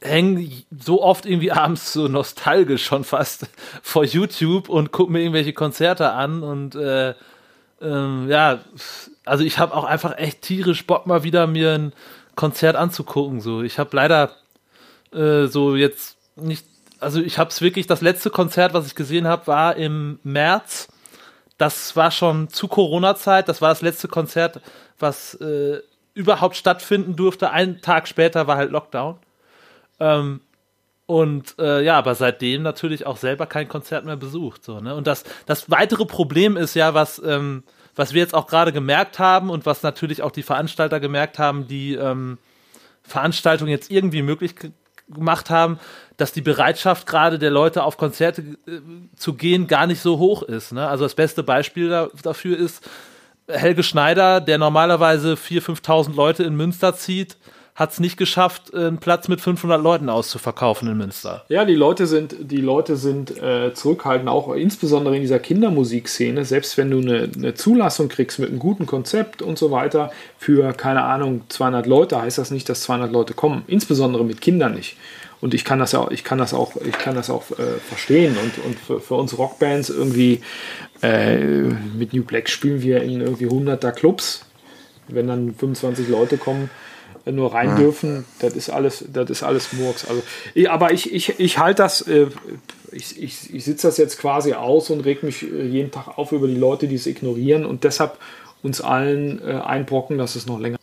hänge 0.00 0.50
so 0.78 1.02
oft 1.02 1.26
irgendwie 1.26 1.52
abends 1.52 1.92
so 1.92 2.08
nostalgisch 2.08 2.84
schon 2.84 3.04
fast 3.04 3.46
vor 3.82 4.04
YouTube 4.04 4.68
und 4.68 4.92
gucke 4.92 5.12
mir 5.12 5.20
irgendwelche 5.20 5.52
Konzerte 5.52 6.12
an 6.12 6.42
und 6.42 6.74
äh, 6.74 7.14
ähm, 7.80 8.28
ja, 8.28 8.60
also 9.24 9.44
ich 9.44 9.58
habe 9.58 9.74
auch 9.74 9.84
einfach 9.84 10.16
echt 10.16 10.42
tierisch 10.42 10.86
Bock 10.86 11.06
mal 11.06 11.24
wieder 11.24 11.46
mir 11.46 11.72
ein 11.72 11.92
Konzert 12.36 12.76
anzugucken. 12.76 13.40
So, 13.40 13.62
ich 13.62 13.78
habe 13.78 13.94
leider 13.96 14.30
äh, 15.12 15.46
so 15.46 15.76
jetzt 15.76 16.16
nicht, 16.36 16.64
also 17.00 17.20
ich 17.20 17.38
habe 17.38 17.50
es 17.50 17.60
wirklich, 17.60 17.86
das 17.86 18.00
letzte 18.00 18.30
Konzert, 18.30 18.72
was 18.72 18.86
ich 18.86 18.94
gesehen 18.94 19.26
habe, 19.26 19.46
war 19.48 19.76
im 19.76 20.18
März 20.22 20.88
das 21.62 21.94
war 21.94 22.10
schon 22.10 22.48
zu 22.48 22.66
Corona-Zeit. 22.66 23.48
Das 23.48 23.62
war 23.62 23.68
das 23.68 23.82
letzte 23.82 24.08
Konzert, 24.08 24.60
was 24.98 25.34
äh, 25.34 25.78
überhaupt 26.12 26.56
stattfinden 26.56 27.14
durfte. 27.14 27.50
Einen 27.50 27.80
Tag 27.80 28.08
später 28.08 28.48
war 28.48 28.56
halt 28.56 28.72
Lockdown. 28.72 29.16
Ähm, 30.00 30.40
und 31.06 31.54
äh, 31.60 31.84
ja, 31.84 31.96
aber 31.96 32.16
seitdem 32.16 32.62
natürlich 32.62 33.06
auch 33.06 33.16
selber 33.16 33.46
kein 33.46 33.68
Konzert 33.68 34.04
mehr 34.04 34.16
besucht. 34.16 34.64
So, 34.64 34.80
ne? 34.80 34.96
Und 34.96 35.06
das, 35.06 35.22
das 35.46 35.70
weitere 35.70 36.04
Problem 36.04 36.56
ist 36.56 36.74
ja, 36.74 36.94
was, 36.94 37.22
ähm, 37.24 37.62
was 37.94 38.12
wir 38.12 38.22
jetzt 38.22 38.34
auch 38.34 38.48
gerade 38.48 38.72
gemerkt 38.72 39.20
haben 39.20 39.48
und 39.48 39.64
was 39.64 39.84
natürlich 39.84 40.20
auch 40.20 40.32
die 40.32 40.42
Veranstalter 40.42 40.98
gemerkt 40.98 41.38
haben, 41.38 41.68
die 41.68 41.94
ähm, 41.94 42.38
Veranstaltung 43.04 43.68
jetzt 43.68 43.88
irgendwie 43.88 44.22
möglich 44.22 44.56
gemacht 45.14 45.50
haben, 45.50 45.78
dass 46.16 46.32
die 46.32 46.40
Bereitschaft 46.40 47.06
gerade 47.06 47.38
der 47.38 47.50
Leute 47.50 47.82
auf 47.82 47.96
Konzerte 47.96 48.42
äh, 48.42 48.80
zu 49.16 49.34
gehen 49.34 49.66
gar 49.66 49.86
nicht 49.86 50.00
so 50.00 50.18
hoch 50.18 50.42
ist. 50.42 50.72
Ne? 50.72 50.86
Also 50.86 51.04
das 51.04 51.14
beste 51.14 51.42
Beispiel 51.42 51.88
da, 51.88 52.08
dafür 52.22 52.58
ist 52.58 52.88
Helge 53.48 53.82
Schneider, 53.82 54.40
der 54.40 54.58
normalerweise 54.58 55.34
4.000, 55.34 55.80
5.000 55.82 56.14
Leute 56.14 56.44
in 56.44 56.54
Münster 56.54 56.94
zieht, 56.94 57.36
hat 57.74 57.92
es 57.92 58.00
nicht 58.00 58.18
geschafft, 58.18 58.74
einen 58.74 58.98
Platz 58.98 59.28
mit 59.28 59.40
500 59.40 59.82
Leuten 59.82 60.10
auszuverkaufen 60.10 60.88
in 60.88 60.98
Münster. 60.98 61.44
Ja, 61.48 61.64
die 61.64 61.74
Leute 61.74 62.06
sind, 62.06 62.36
die 62.38 62.60
Leute 62.60 62.96
sind 62.96 63.42
äh, 63.42 63.72
zurückhaltend, 63.72 64.28
auch 64.28 64.52
insbesondere 64.54 65.16
in 65.16 65.22
dieser 65.22 65.38
Kindermusikszene. 65.38 66.44
Selbst 66.44 66.76
wenn 66.76 66.90
du 66.90 66.98
eine, 66.98 67.30
eine, 67.34 67.54
Zulassung 67.54 68.08
kriegst 68.08 68.38
mit 68.38 68.50
einem 68.50 68.58
guten 68.58 68.84
Konzept 68.84 69.40
und 69.40 69.56
so 69.56 69.70
weiter 69.70 70.12
für, 70.38 70.74
keine 70.74 71.04
Ahnung, 71.04 71.42
200 71.48 71.86
Leute, 71.86 72.20
heißt 72.20 72.36
das 72.36 72.50
nicht, 72.50 72.68
dass 72.68 72.82
200 72.82 73.10
Leute 73.10 73.32
kommen. 73.32 73.64
Insbesondere 73.66 74.24
mit 74.24 74.42
Kindern 74.42 74.74
nicht. 74.74 74.96
Und 75.40 75.54
ich 75.54 75.64
kann 75.64 75.78
das 75.78 75.94
auch, 75.94 76.10
ich 76.10 76.24
kann 76.24 76.38
das 76.38 76.52
auch, 76.52 76.76
ich 76.76 76.98
kann 76.98 77.14
das 77.14 77.30
auch 77.30 77.50
äh, 77.52 77.78
verstehen. 77.88 78.36
Und, 78.36 78.64
und 78.66 78.78
für, 78.78 79.00
für 79.00 79.14
uns 79.14 79.38
Rockbands 79.38 79.88
irgendwie 79.88 80.42
äh, 81.02 81.38
mit 81.38 82.12
New 82.12 82.22
Black 82.22 82.50
spielen 82.50 82.82
wir 82.82 83.02
in 83.02 83.22
irgendwie 83.22 83.46
100er 83.46 83.92
Clubs. 83.92 84.44
Wenn 85.08 85.26
dann 85.26 85.54
25 85.54 86.08
Leute 86.08 86.36
kommen, 86.36 86.64
äh, 86.64 86.91
nur 87.24 87.54
rein 87.54 87.76
dürfen, 87.76 88.24
das 88.40 88.54
ist 88.54 88.70
alles, 88.70 89.04
das 89.12 89.30
ist 89.30 89.42
alles 89.42 89.72
Murks. 89.72 90.06
Also, 90.08 90.22
aber 90.68 90.92
ich, 90.92 91.12
ich, 91.12 91.38
ich 91.38 91.58
halte 91.58 91.82
das, 91.82 92.02
äh, 92.02 92.26
ich, 92.90 93.22
ich, 93.22 93.54
ich 93.54 93.64
sitze 93.64 93.86
das 93.86 93.96
jetzt 93.96 94.18
quasi 94.18 94.54
aus 94.54 94.90
und 94.90 95.00
reg 95.00 95.22
mich 95.22 95.42
äh, 95.42 95.66
jeden 95.66 95.90
Tag 95.90 96.18
auf 96.18 96.32
über 96.32 96.46
die 96.46 96.56
Leute, 96.56 96.88
die 96.88 96.96
es 96.96 97.06
ignorieren 97.06 97.64
und 97.64 97.84
deshalb 97.84 98.18
uns 98.62 98.80
allen 98.80 99.40
äh, 99.40 99.52
einbrocken, 99.52 100.18
dass 100.18 100.36
es 100.36 100.46
noch 100.46 100.58
länger 100.58 100.78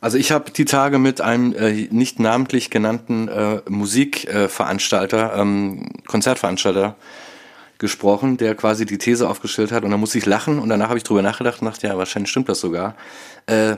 also 0.00 0.18
ich 0.18 0.30
habe 0.30 0.50
die 0.50 0.66
Tage 0.66 0.98
mit 0.98 1.20
einem 1.20 1.54
äh, 1.54 1.88
nicht 1.90 2.20
namentlich 2.20 2.70
genannten 2.70 3.28
äh, 3.28 3.62
Musikveranstalter, 3.68 5.34
ähm, 5.36 5.88
Konzertveranstalter 6.06 6.96
gesprochen, 7.78 8.36
der 8.36 8.54
quasi 8.54 8.86
die 8.86 8.98
These 8.98 9.28
aufgestellt 9.28 9.72
hat 9.72 9.84
und 9.84 9.90
dann 9.90 10.00
musste 10.00 10.18
ich 10.18 10.26
lachen 10.26 10.58
und 10.58 10.68
danach 10.68 10.88
habe 10.88 10.98
ich 10.98 11.04
drüber 11.04 11.22
nachgedacht 11.22 11.60
und 11.60 11.66
dachte, 11.66 11.86
ja, 11.86 11.98
wahrscheinlich 11.98 12.30
stimmt 12.30 12.48
das 12.48 12.60
sogar. 12.60 12.94
Äh, 13.46 13.76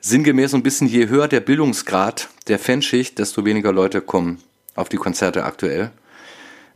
sinngemäß 0.00 0.52
so 0.52 0.56
ein 0.56 0.62
bisschen, 0.62 0.88
je 0.88 1.08
höher 1.08 1.28
der 1.28 1.40
Bildungsgrad 1.40 2.28
der 2.48 2.58
Fanschicht, 2.58 3.18
desto 3.18 3.44
weniger 3.44 3.72
Leute 3.72 4.00
kommen 4.00 4.42
auf 4.74 4.88
die 4.88 4.96
Konzerte 4.96 5.44
aktuell. 5.44 5.90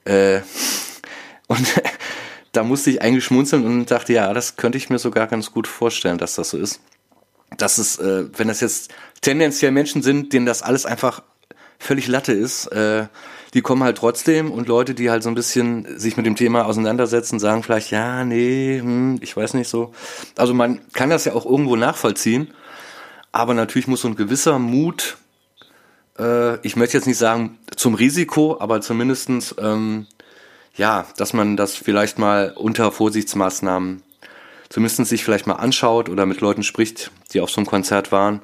Äh, 0.05 0.41
und 1.47 1.67
da 2.53 2.63
musste 2.63 2.91
ich 2.91 3.03
eigentlich 3.03 3.25
schmunzeln 3.25 3.65
und 3.65 3.91
dachte, 3.91 4.13
ja, 4.13 4.33
das 4.33 4.57
könnte 4.57 4.79
ich 4.79 4.91
mir 4.91 4.99
sogar 4.99 5.27
ganz 5.27 5.51
gut 5.51 5.67
vorstellen, 5.67 6.19
dass 6.19 6.35
das 6.35 6.51
so 6.51 6.59
ist. 6.59 6.81
Dass 7.57 7.79
es, 7.79 7.99
äh, 7.99 8.27
wenn 8.37 8.49
das 8.49 8.61
jetzt 8.61 8.93
tendenziell 9.21 9.73
Menschen 9.73 10.03
sind, 10.03 10.33
denen 10.33 10.47
das 10.47 10.63
alles 10.63 10.87
einfach 10.87 11.23
völlig 11.79 12.07
Latte 12.09 12.33
ist, 12.33 12.67
äh, 12.69 13.07
die 13.55 13.63
kommen 13.63 13.85
halt 13.85 13.99
trotzdem 13.99 14.51
und 14.51 14.67
Leute, 14.67 14.95
die 14.95 15.11
halt 15.11 15.23
so 15.23 15.29
ein 15.29 15.35
bisschen 15.35 15.99
sich 15.99 16.17
mit 16.17 16.27
dem 16.27 16.35
Thema 16.35 16.67
auseinandersetzen, 16.67 17.39
sagen 17.39 17.63
vielleicht, 17.63 17.91
ja, 17.93 18.25
nee, 18.25 18.81
hm, 18.81 19.19
ich 19.21 19.37
weiß 19.37 19.55
nicht 19.55 19.69
so. 19.69 19.93
Also 20.37 20.55
man 20.55 20.81
kann 20.93 21.11
das 21.11 21.25
ja 21.25 21.35
auch 21.35 21.47
irgendwo 21.47 21.77
nachvollziehen, 21.77 22.53
aber 23.35 23.53
natürlich 23.53 23.89
muss 23.89 24.03
so 24.03 24.09
ein 24.09 24.17
gewisser 24.17 24.59
Mut, 24.59 25.17
äh, 26.19 26.57
ich 26.67 26.77
möchte 26.77 26.97
jetzt 26.97 27.07
nicht 27.07 27.19
sagen 27.19 27.59
zum 27.75 27.95
Risiko, 27.95 28.59
aber 28.61 28.81
zumindestens 28.81 29.55
ähm, 29.59 30.07
ja, 30.77 31.07
dass 31.17 31.33
man 31.33 31.57
das 31.57 31.75
vielleicht 31.75 32.19
mal 32.19 32.53
unter 32.57 32.93
Vorsichtsmaßnahmen 32.93 34.03
zumindest 34.69 35.07
sich 35.07 35.25
vielleicht 35.25 35.47
mal 35.47 35.55
anschaut 35.55 36.09
oder 36.09 36.27
mit 36.27 36.41
Leuten 36.41 36.63
spricht, 36.63 37.11
die 37.33 37.41
auf 37.41 37.51
so 37.51 37.59
einem 37.59 37.67
Konzert 37.67 38.13
waren. 38.13 38.41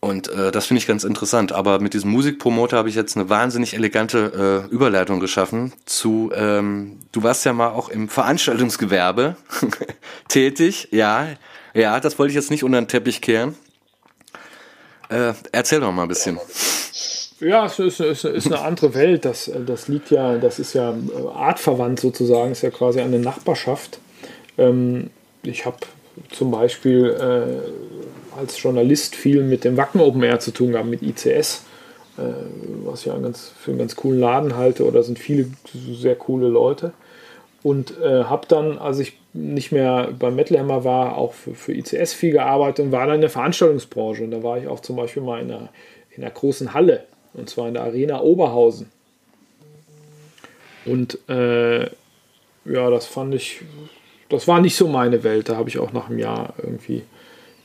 Und 0.00 0.28
äh, 0.28 0.50
das 0.50 0.66
finde 0.66 0.78
ich 0.78 0.86
ganz 0.86 1.04
interessant. 1.04 1.52
Aber 1.52 1.78
mit 1.78 1.94
diesem 1.94 2.10
Musikpromoter 2.10 2.76
habe 2.76 2.88
ich 2.88 2.94
jetzt 2.94 3.16
eine 3.16 3.28
wahnsinnig 3.28 3.74
elegante 3.74 4.66
äh, 4.70 4.72
Überleitung 4.72 5.20
geschaffen 5.20 5.72
zu, 5.86 6.32
ähm, 6.34 6.98
du 7.12 7.22
warst 7.22 7.44
ja 7.44 7.52
mal 7.52 7.68
auch 7.68 7.88
im 7.88 8.08
Veranstaltungsgewerbe 8.08 9.36
tätig. 10.28 10.88
Ja, 10.90 11.28
ja, 11.74 12.00
das 12.00 12.18
wollte 12.18 12.30
ich 12.30 12.36
jetzt 12.36 12.50
nicht 12.50 12.64
unter 12.64 12.80
den 12.80 12.88
Teppich 12.88 13.20
kehren. 13.20 13.56
Äh, 15.08 15.34
erzähl 15.52 15.80
doch 15.80 15.92
mal 15.92 16.02
ein 16.02 16.08
bisschen. 16.08 16.38
Ja, 17.40 17.66
es 17.66 17.78
ist, 17.78 18.00
ist, 18.00 18.24
ist, 18.24 18.46
eine 18.46 18.60
andere 18.60 18.94
Welt. 18.94 19.24
Das, 19.24 19.50
das 19.66 19.88
liegt 19.88 20.10
ja, 20.10 20.38
das 20.38 20.58
ist 20.58 20.74
ja 20.74 20.94
artverwandt 21.34 22.00
sozusagen, 22.00 22.52
ist 22.52 22.62
ja 22.62 22.70
quasi 22.70 23.00
eine 23.00 23.18
Nachbarschaft. 23.18 23.98
Ähm, 24.56 25.10
ich 25.42 25.66
habe 25.66 25.78
zum 26.30 26.50
Beispiel 26.50 27.10
äh, 27.10 28.38
als 28.38 28.62
Journalist 28.62 29.16
viel 29.16 29.42
mit 29.42 29.64
dem 29.64 29.76
Wacken 29.76 30.00
Open 30.00 30.22
Air 30.22 30.40
zu 30.40 30.52
tun 30.52 30.72
gehabt, 30.72 30.88
mit 30.88 31.02
ICS, 31.02 31.64
äh, 32.16 32.22
was 32.84 33.00
ich 33.00 33.06
ja 33.06 33.14
für 33.14 33.70
einen 33.70 33.78
ganz 33.78 33.96
coolen 33.96 34.20
Laden 34.20 34.56
halte, 34.56 34.86
oder 34.86 35.02
sind 35.02 35.18
viele 35.18 35.48
sehr 35.72 36.14
coole 36.14 36.48
Leute. 36.48 36.92
Und 37.62 37.98
äh, 38.00 38.24
habe 38.24 38.46
dann, 38.46 38.78
als 38.78 38.98
ich 38.98 39.18
nicht 39.34 39.72
mehr 39.72 40.10
beim 40.18 40.36
Metal 40.36 40.58
Hammer 40.58 40.84
war, 40.84 41.16
auch 41.16 41.32
für, 41.32 41.54
für 41.54 41.72
ICS 41.72 42.12
viel 42.12 42.32
gearbeitet 42.32 42.86
und 42.86 42.92
war 42.92 43.06
dann 43.06 43.16
in 43.16 43.20
der 43.22 43.30
Veranstaltungsbranche. 43.30 44.24
Und 44.24 44.30
da 44.30 44.42
war 44.42 44.58
ich 44.58 44.68
auch 44.68 44.80
zum 44.80 44.96
Beispiel 44.96 45.22
mal 45.22 45.40
in 45.40 45.50
einer, 45.50 45.68
in 46.10 46.22
einer 46.22 46.32
großen 46.32 46.74
Halle 46.74 47.04
und 47.34 47.48
zwar 47.48 47.68
in 47.68 47.74
der 47.74 47.84
Arena 47.84 48.20
Oberhausen. 48.20 48.90
Und 50.84 51.18
äh, 51.28 51.84
ja, 51.84 52.90
das 52.90 53.06
fand 53.06 53.34
ich, 53.34 53.62
das 54.28 54.48
war 54.48 54.60
nicht 54.60 54.76
so 54.76 54.88
meine 54.88 55.22
Welt. 55.24 55.48
Da 55.48 55.56
habe 55.56 55.68
ich 55.68 55.78
auch 55.78 55.92
nach 55.92 56.08
einem 56.08 56.18
Jahr 56.18 56.54
irgendwie 56.62 57.02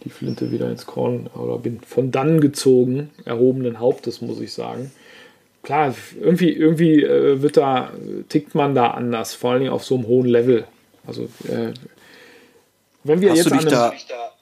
die 0.04 0.10
Flinte 0.10 0.52
wieder 0.52 0.70
ins 0.70 0.86
Korn 0.86 1.28
oder 1.36 1.58
bin 1.58 1.82
von 1.82 2.12
dann 2.12 2.40
gezogen, 2.40 3.10
erhobenen 3.26 3.80
Hauptes, 3.80 4.22
muss 4.22 4.40
ich 4.40 4.54
sagen. 4.54 4.92
Klar, 5.64 5.94
irgendwie, 6.22 6.54
irgendwie 6.54 7.04
äh, 7.04 7.42
wird 7.42 7.58
da, 7.58 7.92
tickt 8.30 8.56
man 8.56 8.74
da 8.74 8.92
anders, 8.92 9.34
vor 9.34 9.52
allen 9.52 9.62
Dingen 9.62 9.74
auf 9.74 9.84
so 9.84 9.96
einem 9.96 10.08
hohen 10.08 10.28
Level. 10.28 10.66
Also, 11.08 11.24
äh, 11.48 11.74
wenn 13.04 13.22
wir 13.22 13.32
Hast 13.32 13.38
jetzt 13.38 13.46
du 13.48 13.52
dich 13.52 13.62
einem, 13.62 13.72
da 13.72 13.94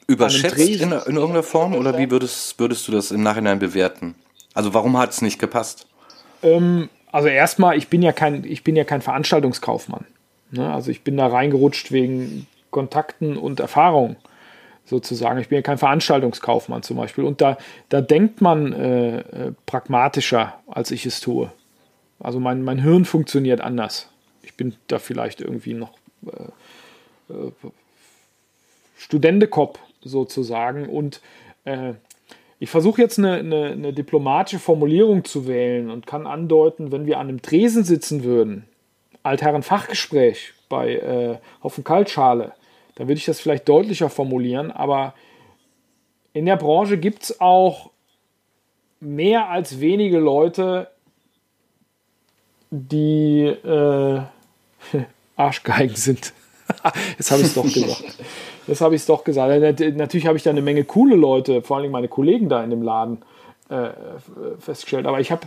überschätzt 0.06 0.58
in, 0.58 0.90
in, 0.90 0.90
irgendeiner 0.90 1.42
Form 1.42 1.74
oder 1.74 1.96
wie 1.96 2.10
würdest, 2.10 2.58
würdest 2.58 2.86
du 2.88 2.92
das 2.92 3.12
im 3.12 3.22
Nachhinein 3.22 3.58
bewerten? 3.58 4.16
Also 4.54 4.74
warum 4.74 4.98
hat 4.98 5.10
es 5.10 5.22
nicht 5.22 5.38
gepasst? 5.38 5.86
Ähm, 6.42 6.88
also 7.12 7.28
erstmal, 7.28 7.76
ich 7.76 7.88
bin 7.88 8.02
ja 8.02 8.12
kein, 8.12 8.44
ich 8.44 8.64
bin 8.64 8.76
ja 8.76 8.84
kein 8.84 9.02
Veranstaltungskaufmann. 9.02 10.04
Ne? 10.50 10.72
Also 10.72 10.90
ich 10.90 11.02
bin 11.02 11.16
da 11.16 11.28
reingerutscht 11.28 11.92
wegen 11.92 12.46
Kontakten 12.70 13.36
und 13.36 13.60
Erfahrung 13.60 14.16
sozusagen. 14.84 15.40
Ich 15.40 15.48
bin 15.48 15.56
ja 15.56 15.62
kein 15.62 15.78
Veranstaltungskaufmann 15.78 16.82
zum 16.82 16.96
Beispiel. 16.96 17.24
Und 17.24 17.40
da, 17.40 17.58
da 17.88 18.00
denkt 18.00 18.40
man 18.40 18.72
äh, 18.72 19.18
äh, 19.18 19.52
pragmatischer, 19.66 20.54
als 20.66 20.90
ich 20.90 21.06
es 21.06 21.20
tue. 21.20 21.52
Also 22.20 22.40
mein, 22.40 22.62
mein 22.62 22.78
Hirn 22.78 23.04
funktioniert 23.04 23.60
anders. 23.60 24.08
Ich 24.42 24.54
bin 24.54 24.74
da 24.86 24.98
vielleicht 24.98 25.40
irgendwie 25.40 25.74
noch 25.74 25.92
äh, 26.24 27.32
äh, 27.32 27.52
sozusagen. 30.02 30.88
Und 30.88 31.20
äh, 31.64 31.94
ich 32.58 32.70
versuche 32.70 33.02
jetzt 33.02 33.18
eine, 33.18 33.34
eine, 33.34 33.66
eine, 33.72 33.92
diplomatische 33.92 34.58
Formulierung 34.58 35.24
zu 35.24 35.46
wählen 35.46 35.90
und 35.90 36.06
kann 36.06 36.26
andeuten, 36.26 36.92
wenn 36.92 37.06
wir 37.06 37.18
an 37.18 37.28
einem 37.28 37.42
Tresen 37.42 37.84
sitzen 37.84 38.24
würden, 38.24 38.66
Altherren 39.22 39.62
Fachgespräch 39.62 40.54
bei 40.68 40.94
äh, 40.94 41.38
Haufen 41.62 41.84
Kaltschale, 41.84 42.52
dann 42.94 43.08
würde 43.08 43.18
ich 43.18 43.26
das 43.26 43.40
vielleicht 43.40 43.68
deutlicher 43.68 44.08
formulieren, 44.08 44.70
aber 44.70 45.14
in 46.32 46.46
der 46.46 46.56
Branche 46.56 46.98
gibt 46.98 47.24
es 47.24 47.40
auch 47.40 47.90
mehr 49.00 49.48
als 49.48 49.80
wenige 49.80 50.18
Leute, 50.18 50.88
die 52.70 53.44
äh, 53.44 54.22
Arschgeigen 55.36 55.96
sind. 55.96 56.32
Jetzt 57.18 57.30
habe 57.30 57.42
ich 57.42 57.48
es 57.48 57.54
doch 57.54 57.64
gesagt. 57.64 58.18
Das 58.66 58.80
habe 58.80 58.94
ich 58.94 59.02
es 59.02 59.06
doch 59.06 59.22
gesagt. 59.22 59.80
Natürlich 59.96 60.26
habe 60.26 60.36
ich 60.36 60.42
da 60.42 60.50
eine 60.50 60.62
Menge 60.62 60.84
coole 60.84 61.14
Leute, 61.14 61.62
vor 61.62 61.76
allem 61.76 61.92
meine 61.92 62.08
Kollegen 62.08 62.48
da 62.48 62.64
in 62.64 62.70
dem 62.70 62.82
Laden 62.82 63.18
äh, 63.68 63.90
festgestellt. 64.58 65.06
Aber 65.06 65.20
ich 65.20 65.30
habe, 65.30 65.46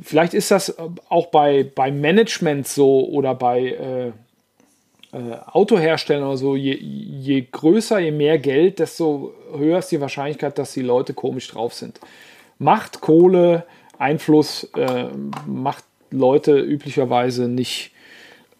vielleicht 0.00 0.32
ist 0.32 0.50
das 0.50 0.74
auch 1.08 1.26
bei, 1.26 1.64
bei 1.74 1.90
Management 1.90 2.66
so 2.66 3.06
oder 3.08 3.34
bei 3.34 3.60
äh, 3.60 4.06
äh, 5.16 5.36
Autoherstellern 5.46 6.24
oder 6.24 6.36
so, 6.36 6.56
je, 6.56 6.74
je 6.74 7.46
größer, 7.50 7.98
je 7.98 8.10
mehr 8.10 8.38
Geld, 8.38 8.78
desto 8.78 9.32
höher 9.56 9.78
ist 9.78 9.90
die 9.92 10.00
Wahrscheinlichkeit, 10.00 10.58
dass 10.58 10.72
die 10.72 10.82
Leute 10.82 11.14
komisch 11.14 11.48
drauf 11.48 11.74
sind. 11.74 12.00
Macht 12.58 13.00
Kohle, 13.00 13.64
Einfluss 13.98 14.64
äh, 14.76 15.06
macht 15.46 15.84
Leute 16.10 16.58
üblicherweise 16.58 17.48
nicht 17.48 17.92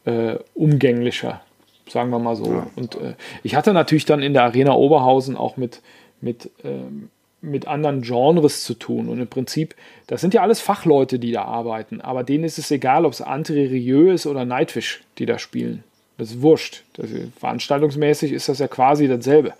äh, 0.06 0.38
umgänglicher 0.54 1.42
sagen 1.88 2.10
wir 2.10 2.18
mal 2.18 2.36
so. 2.36 2.52
Ja. 2.52 2.66
Und 2.76 2.96
äh, 2.96 3.14
ich 3.42 3.54
hatte 3.54 3.72
natürlich 3.72 4.04
dann 4.04 4.22
in 4.22 4.32
der 4.32 4.44
Arena 4.44 4.74
Oberhausen 4.74 5.36
auch 5.36 5.56
mit, 5.56 5.82
mit, 6.20 6.50
ähm, 6.64 7.10
mit 7.40 7.66
anderen 7.68 8.02
Genres 8.02 8.64
zu 8.64 8.74
tun. 8.74 9.08
Und 9.08 9.20
im 9.20 9.28
Prinzip, 9.28 9.74
das 10.06 10.20
sind 10.20 10.34
ja 10.34 10.42
alles 10.42 10.60
Fachleute, 10.60 11.18
die 11.18 11.32
da 11.32 11.44
arbeiten, 11.44 12.00
aber 12.00 12.24
denen 12.24 12.44
ist 12.44 12.58
es 12.58 12.70
egal, 12.70 13.04
ob 13.04 13.12
es 13.12 13.22
Andre 13.22 13.70
Rieu 13.70 14.10
ist 14.10 14.26
oder 14.26 14.44
Nightwish, 14.44 15.02
die 15.18 15.26
da 15.26 15.38
spielen. 15.38 15.84
Das 16.18 16.30
ist 16.30 16.42
wurscht. 16.42 16.84
Das, 16.94 17.10
veranstaltungsmäßig 17.38 18.32
ist 18.32 18.48
das 18.48 18.58
ja 18.58 18.68
quasi 18.68 19.06
dasselbe. 19.06 19.52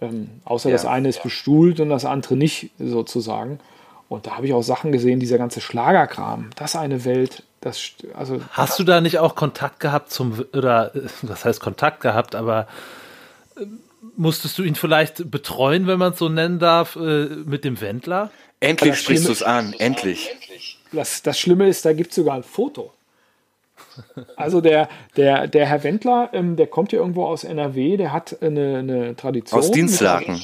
Ähm, 0.00 0.28
außer 0.44 0.68
ja, 0.68 0.74
das 0.74 0.86
eine 0.86 1.08
ist 1.08 1.16
ja. 1.16 1.22
bestuhlt 1.24 1.80
und 1.80 1.88
das 1.88 2.04
andere 2.04 2.36
nicht, 2.36 2.70
sozusagen. 2.78 3.58
Und 4.08 4.26
da 4.26 4.36
habe 4.36 4.46
ich 4.46 4.54
auch 4.54 4.62
Sachen 4.62 4.90
gesehen, 4.90 5.20
dieser 5.20 5.38
ganze 5.38 5.60
Schlagerkram, 5.60 6.50
das 6.56 6.76
eine 6.76 7.04
Welt, 7.04 7.42
das, 7.60 7.90
also, 8.14 8.40
Hast 8.52 8.78
du 8.78 8.84
da 8.84 9.00
nicht 9.00 9.18
auch 9.18 9.34
Kontakt 9.34 9.80
gehabt 9.80 10.10
zum, 10.10 10.44
oder 10.52 10.92
was 11.22 11.44
heißt 11.44 11.60
Kontakt 11.60 12.00
gehabt, 12.00 12.34
aber 12.34 12.68
äh, 13.56 13.64
musstest 14.16 14.56
du 14.58 14.62
ihn 14.62 14.76
vielleicht 14.76 15.30
betreuen, 15.30 15.86
wenn 15.86 15.98
man 15.98 16.12
es 16.12 16.18
so 16.18 16.28
nennen 16.28 16.58
darf, 16.58 16.96
äh, 16.96 17.26
mit 17.26 17.64
dem 17.64 17.80
Wendler? 17.80 18.30
Endlich 18.60 18.96
sprichst 18.98 19.28
du 19.28 19.32
es 19.32 19.42
an, 19.42 19.74
endlich. 19.78 20.30
Das, 20.92 21.22
das 21.22 21.38
Schlimme 21.38 21.68
ist, 21.68 21.84
da 21.84 21.92
gibt 21.92 22.10
es 22.10 22.16
sogar 22.16 22.34
ein 22.36 22.42
Foto. 22.42 22.92
Also 24.36 24.60
der, 24.60 24.88
der, 25.16 25.48
der 25.48 25.66
Herr 25.66 25.82
Wendler, 25.82 26.30
ähm, 26.32 26.56
der 26.56 26.68
kommt 26.68 26.92
ja 26.92 27.00
irgendwo 27.00 27.24
aus 27.24 27.44
NRW, 27.44 27.96
der 27.96 28.12
hat 28.12 28.40
eine, 28.42 28.78
eine 28.78 29.16
Tradition. 29.16 29.58
Aus 29.58 29.70
Dienstlaken. 29.70 30.40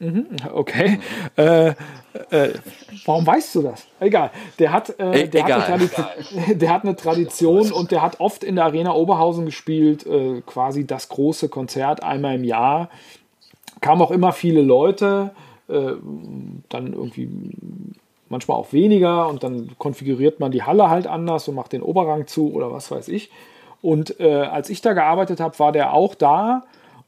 Mhm, 0.00 0.26
okay. 0.54 0.98
Mhm. 1.36 1.44
Äh, 1.44 1.68
äh, 2.30 2.54
warum 3.04 3.26
weißt 3.26 3.54
du 3.54 3.62
das? 3.62 3.86
Egal. 4.00 4.30
Der 4.58 4.72
hat, 4.72 4.98
äh, 4.98 5.28
der, 5.28 5.44
Egal. 5.44 5.68
Hat 5.68 5.70
eine 5.70 5.90
der 6.56 6.72
hat 6.72 6.84
eine 6.84 6.96
Tradition 6.96 7.70
und 7.70 7.90
der 7.90 8.00
hat 8.00 8.18
oft 8.18 8.42
in 8.42 8.56
der 8.56 8.64
Arena 8.64 8.94
Oberhausen 8.94 9.44
gespielt, 9.44 10.06
äh, 10.06 10.40
quasi 10.40 10.86
das 10.86 11.10
große 11.10 11.50
Konzert 11.50 12.02
einmal 12.02 12.36
im 12.36 12.44
Jahr. 12.44 12.88
Kamen 13.82 14.00
auch 14.00 14.10
immer 14.10 14.32
viele 14.32 14.62
Leute, 14.62 15.32
äh, 15.68 15.92
dann 16.70 16.92
irgendwie 16.94 17.28
manchmal 18.30 18.56
auch 18.56 18.72
weniger 18.72 19.28
und 19.28 19.42
dann 19.42 19.70
konfiguriert 19.76 20.40
man 20.40 20.50
die 20.50 20.62
Halle 20.62 20.88
halt 20.88 21.06
anders 21.06 21.46
und 21.46 21.56
macht 21.56 21.74
den 21.74 21.82
Oberrang 21.82 22.26
zu 22.26 22.54
oder 22.54 22.72
was 22.72 22.90
weiß 22.90 23.08
ich. 23.08 23.30
Und 23.82 24.18
äh, 24.18 24.42
als 24.42 24.70
ich 24.70 24.80
da 24.80 24.94
gearbeitet 24.94 25.40
habe, 25.40 25.58
war 25.58 25.72
der 25.72 25.92
auch 25.92 26.14
da 26.14 26.64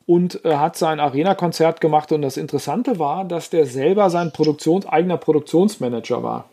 und 0.06 0.44
äh, 0.44 0.56
hat 0.56 0.76
sein 0.76 1.00
Arena-Konzert 1.00 1.80
gemacht. 1.80 2.12
Und 2.12 2.22
das 2.22 2.36
Interessante 2.36 2.98
war, 2.98 3.24
dass 3.24 3.50
der 3.50 3.66
selber 3.66 4.10
sein 4.10 4.32
Produktions 4.32 4.86
eigener 4.86 5.16
Produktionsmanager 5.16 6.22
war. 6.22 6.44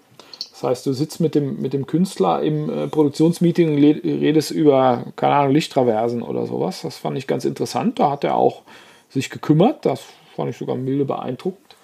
Das 0.51 0.63
heißt, 0.63 0.85
du 0.85 0.93
sitzt 0.93 1.21
mit 1.21 1.35
dem, 1.35 1.61
mit 1.61 1.71
dem 1.71 1.88
Künstler 1.88 2.41
im 2.41 2.69
äh, 2.69 2.88
Produktionsmeeting 2.88 3.76
und 3.76 3.77
redest 3.77 4.51
über, 4.51 5.05
keine 5.15 5.35
Ahnung, 5.35 5.53
Lichttraversen 5.53 6.21
oder 6.21 6.45
sowas. 6.45 6.81
Das 6.81 6.97
fand 6.97 7.17
ich 7.17 7.27
ganz 7.27 7.45
interessant. 7.45 7.99
Da 7.99 8.11
hat 8.11 8.23
er 8.23 8.35
auch 8.35 8.63
sich 9.09 9.30
gekümmert. 9.30 9.85
Das 9.85 10.03
fand 10.35 10.49
ich 10.49 10.57
sogar 10.57 10.76
milde 10.76 11.05
beeindruckend. 11.05 11.76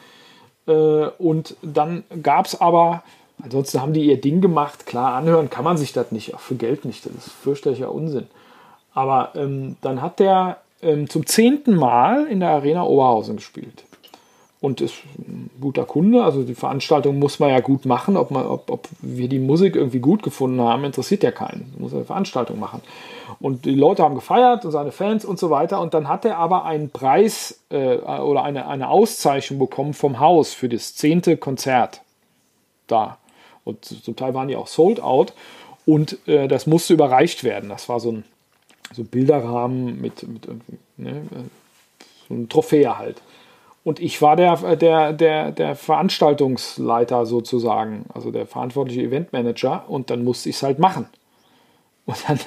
Äh, 0.67 0.71
und 1.17 1.55
dann 1.61 2.03
gab 2.21 2.47
es 2.47 2.59
aber, 2.59 3.03
ansonsten 3.41 3.81
haben 3.81 3.93
die 3.93 4.05
ihr 4.05 4.19
Ding 4.19 4.41
gemacht. 4.41 4.85
Klar, 4.85 5.13
anhören 5.13 5.49
kann 5.49 5.63
man 5.63 5.77
sich 5.77 5.93
das 5.93 6.11
nicht, 6.11 6.33
auch 6.33 6.39
für 6.39 6.55
Geld 6.55 6.85
nicht. 6.85 7.05
Das 7.05 7.13
ist 7.13 7.31
fürchterlicher 7.31 7.93
Unsinn. 7.93 8.27
Aber 8.93 9.31
ähm, 9.35 9.77
dann 9.81 10.01
hat 10.01 10.19
der 10.19 10.57
ähm, 10.85 11.09
zum 11.09 11.25
zehnten 11.25 11.75
Mal 11.75 12.27
in 12.27 12.39
der 12.39 12.49
Arena 12.49 12.83
Oberhausen 12.83 13.37
gespielt 13.37 13.83
und 14.65 14.81
ist 14.81 14.95
ein 15.17 15.49
guter 15.61 15.85
Kunde. 15.85 16.23
Also 16.23 16.43
die 16.43 16.55
Veranstaltung 16.55 17.19
muss 17.19 17.39
man 17.39 17.49
ja 17.49 17.59
gut 17.59 17.85
machen. 17.85 18.17
Ob, 18.17 18.31
man, 18.31 18.47
ob, 18.47 18.69
ob 18.71 18.87
wir 19.01 19.27
die 19.27 19.39
Musik 19.39 19.75
irgendwie 19.75 19.99
gut 19.99 20.23
gefunden 20.23 20.59
haben, 20.61 20.83
interessiert 20.83 21.23
ja 21.23 21.31
keinen. 21.31 21.71
Man 21.73 21.83
muss 21.83 21.93
eine 21.93 22.05
Veranstaltung 22.05 22.59
machen. 22.59 22.81
Und 23.39 23.65
die 23.65 23.75
Leute 23.75 24.03
haben 24.03 24.15
gefeiert 24.15 24.65
und 24.65 24.71
seine 24.71 24.91
Fans 24.91 25.23
und 25.23 25.37
so 25.37 25.49
weiter. 25.49 25.81
Und 25.81 25.93
dann 25.93 26.07
hat 26.07 26.25
er 26.25 26.37
aber 26.37 26.65
einen 26.65 26.89
Preis 26.89 27.61
äh, 27.69 27.97
oder 27.97 28.43
eine, 28.43 28.67
eine 28.67 28.89
Auszeichnung 28.89 29.59
bekommen 29.59 29.93
vom 29.93 30.19
Haus 30.19 30.53
für 30.53 30.69
das 30.69 30.95
zehnte 30.95 31.37
Konzert 31.37 32.01
da. 32.87 33.17
Und 33.63 33.85
zum 33.85 34.15
Teil 34.15 34.33
waren 34.33 34.47
die 34.47 34.55
auch 34.55 34.67
sold 34.67 34.99
out. 34.99 35.33
Und 35.85 36.27
äh, 36.27 36.47
das 36.47 36.65
musste 36.65 36.93
überreicht 36.93 37.43
werden. 37.43 37.69
Das 37.69 37.87
war 37.87 37.99
so 37.99 38.11
ein, 38.11 38.23
so 38.95 39.03
ein 39.03 39.07
Bilderrahmen 39.07 40.01
mit, 40.01 40.27
mit 40.27 40.47
ne, 40.97 41.21
so 42.27 42.33
ein 42.33 42.49
Trophäe 42.49 42.97
halt. 42.97 43.21
Und 43.83 43.99
ich 43.99 44.19
war 44.21 44.35
der, 44.35 44.75
der, 44.75 45.13
der, 45.13 45.51
der 45.51 45.75
Veranstaltungsleiter 45.75 47.27
sozusagen, 47.27 48.05
also 48.11 48.31
der 48.31 48.47
verantwortliche 48.47 49.03
Eventmanager. 49.03 49.85
Und 49.87 50.09
dann 50.09 50.23
musste 50.23 50.49
ich 50.49 50.55
es 50.55 50.63
halt 50.63 50.79
machen. 50.79 51.07
Und 52.07 52.17
dann, 52.27 52.39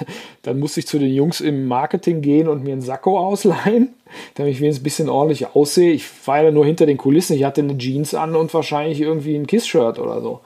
dann 0.43 0.59
musste 0.59 0.81
ich 0.81 0.87
zu 0.87 0.99
den 0.99 1.13
Jungs 1.13 1.41
im 1.41 1.67
Marketing 1.67 2.23
gehen 2.23 2.49
und 2.49 2.65
mir 2.65 2.73
einen 2.73 2.81
Sakko 2.81 3.19
ausleihen, 3.19 3.95
damit 4.35 4.53
ich 4.53 4.61
wenigstens 4.61 4.83
ein 4.83 4.85
bisschen 4.85 5.09
ordentlich 5.09 5.55
aussehe. 5.55 5.93
Ich 5.93 6.07
war 6.27 6.43
ja 6.43 6.51
nur 6.51 6.65
hinter 6.65 6.87
den 6.87 6.97
Kulissen. 6.97 7.37
Ich 7.37 7.45
hatte 7.45 7.61
eine 7.61 7.79
Jeans 7.79 8.15
an 8.15 8.35
und 8.35 8.53
wahrscheinlich 8.55 9.01
irgendwie 9.01 9.37
ein 9.37 9.47
Kiss-Shirt 9.47 9.99
oder 9.99 10.21
so. 10.21 10.41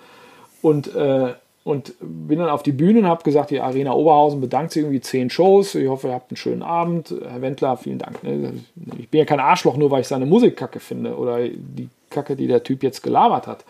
Und 0.60 0.94
äh, 0.94 1.34
und 1.64 1.94
bin 2.00 2.38
dann 2.38 2.48
auf 2.48 2.62
die 2.62 2.72
Bühne 2.72 3.00
und 3.00 3.06
habe 3.06 3.22
gesagt, 3.22 3.50
die 3.50 3.60
Arena 3.60 3.92
Oberhausen 3.92 4.40
bedankt 4.40 4.72
sich 4.72 4.82
irgendwie 4.82 5.00
zehn 5.00 5.30
Shows. 5.30 5.74
Ich 5.74 5.88
hoffe, 5.88 6.08
ihr 6.08 6.14
habt 6.14 6.30
einen 6.30 6.36
schönen 6.36 6.62
Abend. 6.62 7.14
Herr 7.26 7.40
Wendler, 7.40 7.76
vielen 7.76 7.98
Dank. 7.98 8.22
Ne? 8.24 8.54
Ich 8.98 9.08
bin 9.08 9.20
ja 9.20 9.24
kein 9.24 9.40
Arschloch, 9.40 9.76
nur 9.76 9.90
weil 9.90 10.00
ich 10.00 10.08
seine 10.08 10.26
Musik 10.26 10.56
kacke 10.56 10.80
finde 10.80 11.16
oder 11.16 11.48
die 11.48 11.88
Kacke, 12.10 12.36
die 12.36 12.48
der 12.48 12.64
Typ 12.64 12.82
jetzt 12.82 13.02
gelabert 13.02 13.46
hat. 13.46 13.64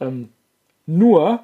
Ähm, 0.00 0.30
nur 0.86 1.40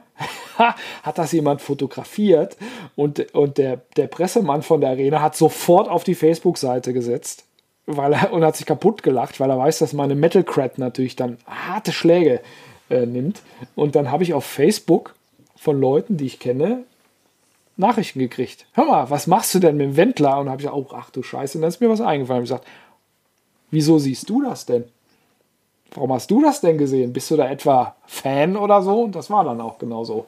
hat 1.02 1.18
das 1.18 1.32
jemand 1.32 1.60
fotografiert 1.60 2.56
und, 2.96 3.34
und 3.34 3.58
der, 3.58 3.82
der 3.96 4.06
Pressemann 4.06 4.62
von 4.62 4.80
der 4.80 4.90
Arena 4.90 5.20
hat 5.20 5.36
sofort 5.36 5.88
auf 5.88 6.04
die 6.04 6.14
Facebook-Seite 6.14 6.92
gesetzt 6.94 7.44
weil 7.86 8.12
er, 8.12 8.32
und 8.32 8.44
hat 8.44 8.56
sich 8.56 8.66
kaputt 8.66 9.02
gelacht, 9.02 9.40
weil 9.40 9.50
er 9.50 9.58
weiß, 9.58 9.78
dass 9.78 9.92
meine 9.92 10.14
Metal 10.14 10.44
Crat 10.44 10.78
natürlich 10.78 11.16
dann 11.16 11.38
harte 11.46 11.92
Schläge 11.92 12.40
äh, 12.90 13.06
nimmt. 13.06 13.42
Und 13.74 13.94
dann 13.94 14.10
habe 14.10 14.24
ich 14.24 14.34
auf 14.34 14.44
Facebook 14.44 15.14
von 15.56 15.80
Leuten, 15.80 16.16
die 16.16 16.26
ich 16.26 16.38
kenne, 16.38 16.84
Nachrichten 17.76 18.18
gekriegt. 18.18 18.66
Hör 18.72 18.84
mal, 18.84 19.10
was 19.10 19.26
machst 19.26 19.54
du 19.54 19.58
denn 19.58 19.76
mit 19.76 19.86
dem 19.86 19.96
Wendler? 19.96 20.38
Und 20.38 20.48
habe 20.48 20.62
ich 20.62 20.70
oh, 20.70 20.86
ach 20.94 21.10
du 21.10 21.22
Scheiße. 21.22 21.58
Und 21.58 21.62
dann 21.62 21.68
ist 21.68 21.80
mir 21.80 21.90
was 21.90 22.00
eingefallen. 22.00 22.42
Ich 22.42 22.50
gesagt, 22.50 22.66
wieso 23.70 23.98
siehst 23.98 24.28
du 24.30 24.42
das 24.42 24.66
denn? 24.66 24.84
Warum 25.94 26.12
hast 26.12 26.30
du 26.30 26.42
das 26.42 26.60
denn 26.60 26.78
gesehen? 26.78 27.12
Bist 27.12 27.30
du 27.30 27.36
da 27.36 27.48
etwa 27.48 27.96
Fan 28.06 28.56
oder 28.56 28.82
so? 28.82 29.02
Und 29.02 29.14
das 29.14 29.30
war 29.30 29.44
dann 29.44 29.60
auch 29.60 29.78
genauso. 29.78 30.26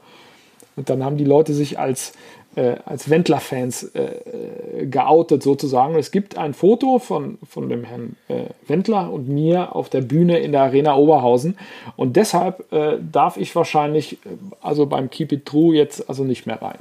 Und 0.76 0.88
dann 0.90 1.02
haben 1.02 1.16
die 1.16 1.24
Leute 1.24 1.54
sich 1.54 1.78
als 1.78 2.12
äh, 2.58 2.76
als 2.84 3.08
Wendler-Fans 3.08 3.84
äh, 3.94 4.86
geoutet 4.86 5.44
sozusagen. 5.44 5.94
Es 5.94 6.10
gibt 6.10 6.36
ein 6.36 6.54
Foto 6.54 6.98
von, 6.98 7.38
von 7.48 7.68
dem 7.68 7.84
Herrn 7.84 8.16
äh, 8.26 8.46
Wendler 8.66 9.12
und 9.12 9.28
mir 9.28 9.76
auf 9.76 9.88
der 9.88 10.00
Bühne 10.00 10.40
in 10.40 10.50
der 10.50 10.62
Arena 10.62 10.96
Oberhausen 10.96 11.56
und 11.96 12.16
deshalb 12.16 12.72
äh, 12.72 12.98
darf 13.00 13.36
ich 13.36 13.54
wahrscheinlich 13.54 14.14
äh, 14.14 14.30
also 14.60 14.86
beim 14.86 15.08
Keep 15.08 15.32
It 15.32 15.46
True 15.46 15.76
jetzt 15.76 16.08
also 16.08 16.24
nicht 16.24 16.46
mehr 16.46 16.60
rein. 16.60 16.78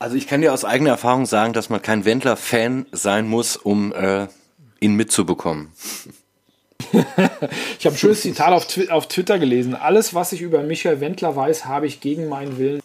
Also 0.00 0.16
ich 0.16 0.26
kann 0.26 0.40
dir 0.40 0.52
aus 0.52 0.64
eigener 0.64 0.90
Erfahrung 0.90 1.24
sagen, 1.24 1.52
dass 1.52 1.70
man 1.70 1.80
kein 1.80 2.04
Wendler-Fan 2.04 2.86
sein 2.90 3.28
muss, 3.28 3.56
um 3.56 3.94
äh, 3.94 4.26
ihn 4.80 4.96
mitzubekommen. 4.96 5.68
ich 6.92 7.86
habe 7.86 7.94
ein 7.94 7.96
schönes 7.96 8.22
Zitat 8.22 8.52
auf, 8.52 8.66
Twi 8.66 8.90
auf 8.90 9.06
Twitter 9.06 9.38
gelesen. 9.38 9.74
Alles, 9.74 10.14
was 10.14 10.32
ich 10.32 10.42
über 10.42 10.62
Michael 10.62 11.00
Wendler 11.00 11.36
weiß, 11.36 11.64
habe 11.64 11.86
ich 11.86 12.00
gegen 12.00 12.28
meinen 12.28 12.58
Willen 12.58 12.80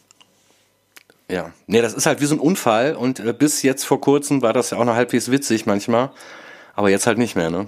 ja, 1.32 1.52
nee, 1.68 1.82
das 1.82 1.94
ist 1.94 2.06
halt 2.06 2.22
wie 2.22 2.26
so 2.26 2.36
ein 2.36 2.40
Unfall 2.40 2.96
und 2.96 3.20
äh, 3.20 3.34
bis 3.34 3.64
jetzt 3.64 3.84
vor 3.86 4.00
kurzem 4.02 4.42
war 4.42 4.54
das 4.54 4.72
ja 4.72 4.78
auch 4.78 4.86
noch 4.86 4.96
halbwegs 4.96 5.32
witzig 5.32 5.66
manchmal, 5.66 6.10
aber 6.76 6.90
jetzt 6.90 7.08
halt 7.08 7.18
nicht 7.18 7.36
mehr, 7.36 7.50
ne? 7.50 7.68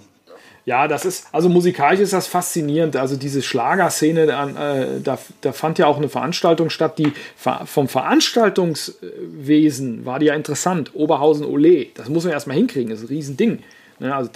Ja, 0.66 0.88
das 0.88 1.04
ist, 1.04 1.28
also 1.34 1.50
musikalisch 1.50 2.00
ist 2.00 2.14
das 2.14 2.28
faszinierend. 2.28 2.96
Also 2.96 3.18
diese 3.18 3.42
Schlagerszene, 3.42 4.22
äh, 4.22 5.02
da, 5.02 5.20
da 5.42 5.52
fand 5.52 5.78
ja 5.78 5.88
auch 5.88 5.98
eine 5.98 6.08
Veranstaltung 6.08 6.70
statt, 6.70 6.98
die 7.00 7.12
vom 7.36 7.90
Veranstaltungswesen 7.90 10.06
war 10.06 10.20
die 10.20 10.28
ja 10.28 10.36
interessant. 10.36 10.92
Oberhausen 10.94 11.46
Ole, 11.46 11.88
das 11.96 12.08
muss 12.08 12.24
man 12.24 12.32
erstmal 12.32 12.56
hinkriegen, 12.56 12.92
das 12.92 13.00
ist 13.00 13.10
ein 13.10 13.14
Riesending. 13.14 13.60
Ne, 14.00 14.16
also 14.16 14.30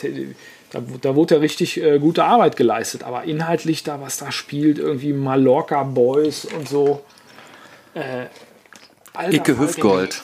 da, 0.72 0.82
da 1.02 1.16
wurde 1.16 1.36
ja 1.36 1.42
richtig 1.42 1.82
äh, 1.82 1.98
gute 1.98 2.26
Arbeit 2.26 2.58
geleistet, 2.58 3.04
aber 3.04 3.24
inhaltlich 3.24 3.84
da, 3.84 4.02
was 4.02 4.18
da 4.18 4.34
spielt, 4.34 4.80
irgendwie 4.80 5.14
Mallorca 5.14 5.84
Boys 5.84 6.44
und 6.44 6.68
so, 6.68 7.04
äh, 7.94 8.26
Alter, 9.18 9.36
Icke 9.36 9.60
Hüftgold. 9.60 10.24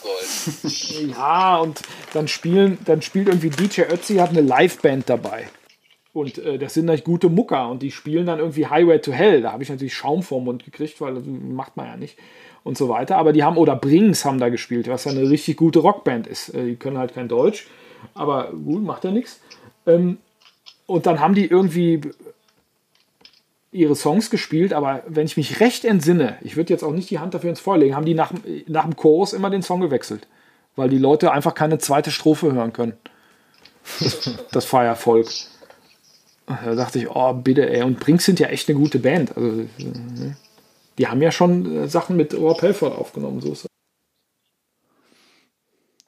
ja, 1.18 1.57
und 1.57 1.82
dann 2.14 2.28
spielen, 2.28 2.78
dann 2.86 3.02
spielt 3.02 3.28
irgendwie 3.28 3.49
DJ 3.49 3.82
Ötzi 3.82 4.15
hat 4.15 4.30
eine 4.30 4.41
Liveband 4.41 5.10
dabei. 5.10 5.48
Und 6.14 6.38
äh, 6.38 6.60
das 6.60 6.76
sind 6.76 6.86
natürlich 6.86 7.03
gute 7.03 7.30
Mucker 7.30 7.70
und 7.70 7.82
die 7.82 7.91
spielen 7.91 8.28
dann 8.28 8.40
irgendwie 8.40 8.68
Highway 8.68 8.99
to 8.99 9.11
Hell. 9.11 9.41
Da 9.41 9.52
habe 9.52 9.64
ich 9.64 9.70
natürlich 9.70 9.95
Schaum 9.95 10.22
vorm 10.22 10.45
Mund 10.45 10.64
gekriegt, 10.64 11.02
weil 11.02 11.15
das 11.15 11.24
macht 11.26 11.76
man 11.76 11.88
ja 11.88 11.98
nicht. 11.98 12.18
Und 12.64 12.78
so 12.78 12.88
weiter. 12.88 13.18
Aber 13.18 13.34
die 13.34 13.44
haben, 13.44 13.57
oder 13.57 13.76
Brings 13.76 14.24
haben 14.24 14.40
da 14.40 14.49
gespielt, 14.49 14.88
was 14.88 15.06
ja 15.06 15.11
eine 15.11 15.30
richtig 15.30 15.57
gute 15.57 15.80
Rockband 15.80 16.28
ist. 16.28 16.49
Äh, 16.49 16.65
die 16.65 16.76
können 16.76 16.99
halt 16.99 17.15
kein 17.15 17.28
Deutsch, 17.28 17.68
aber 18.14 18.52
gut, 18.52 18.84
macht 18.84 19.03
ja 19.03 19.11
nichts. 19.11 19.41
Ähm, 19.88 20.20
und 20.86 21.07
dann 21.07 21.20
haben 21.20 21.34
die 21.34 21.48
irgendwie 21.48 22.02
ihre 23.74 23.95
Songs 23.95 24.30
gespielt, 24.30 24.72
aber 24.72 25.04
wenn 25.08 25.26
ich 25.26 25.36
mich 25.36 25.60
recht 25.60 25.84
entsinne, 25.84 26.38
ich 26.41 26.56
würde 26.56 26.72
jetzt 26.72 26.84
auch 26.84 26.94
nicht 26.94 27.10
die 27.10 27.20
Hand 27.20 27.34
dafür 27.34 27.50
ins 27.50 27.60
Feuer 27.60 27.80
legen, 27.80 27.95
haben 27.95 28.06
die 28.06 28.14
nach, 28.14 28.32
nach 28.68 28.84
dem 28.84 28.95
Chorus 28.95 29.34
immer 29.34 29.50
den 29.50 29.64
Song 29.64 29.82
gewechselt, 29.82 30.28
weil 30.76 30.90
die 30.90 31.00
Leute 31.00 31.32
einfach 31.32 31.56
keine 31.56 31.80
zweite 31.80 32.12
Strophe 32.12 32.54
hören 32.54 32.74
können. 32.74 32.94
Das, 34.52 34.64
Feiervolk. 34.64 35.28
Da 36.45 36.76
dachte 36.76 37.00
ich, 37.00 37.10
oh, 37.10 37.34
bitte, 37.34 37.70
ey. 37.70 37.84
Und 37.84 38.00
Brinks 38.00 38.24
sind 38.24 38.40
ja 38.40 38.48
echt 38.48 38.70
eine 38.70 38.80
gute 38.80 39.00
Band. 39.00 39.36
Also, 39.36 39.62
äh, 39.62 39.66
die 40.98 41.08
haben 41.08 41.22
ja 41.22 41.32
schon 41.32 41.84
äh, 41.84 41.88
Sachen 41.90 42.16
mit 42.16 42.34
Rob 42.34 42.62
Halford 42.62 42.98
aufgenommen, 42.98 43.41
so 43.41 43.52
ist 43.52 43.68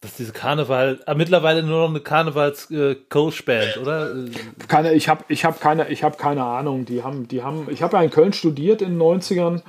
das 0.05 0.11
ist 0.11 0.19
diese 0.19 0.33
Karneval, 0.33 1.01
ah, 1.07 1.15
mittlerweile 1.15 1.63
nur 1.63 1.81
noch 1.81 1.89
eine 1.89 1.99
Karnevals-Coach-Band, 1.99 3.77
äh, 3.77 3.79
oder? 3.79 4.13
Keine, 4.67 4.93
ich 4.93 5.09
habe 5.09 5.25
ich 5.29 5.43
hab 5.43 5.59
keine, 5.59 5.85
hab 5.85 6.19
keine 6.19 6.43
Ahnung. 6.43 6.85
Die 6.85 7.01
haben, 7.01 7.27
die 7.27 7.41
haben, 7.41 7.67
ich 7.71 7.81
habe 7.81 7.97
ja 7.97 8.03
in 8.03 8.11
Köln 8.11 8.31
studiert 8.31 8.83
in 8.83 8.99
den 8.99 9.01
90ern 9.01 9.61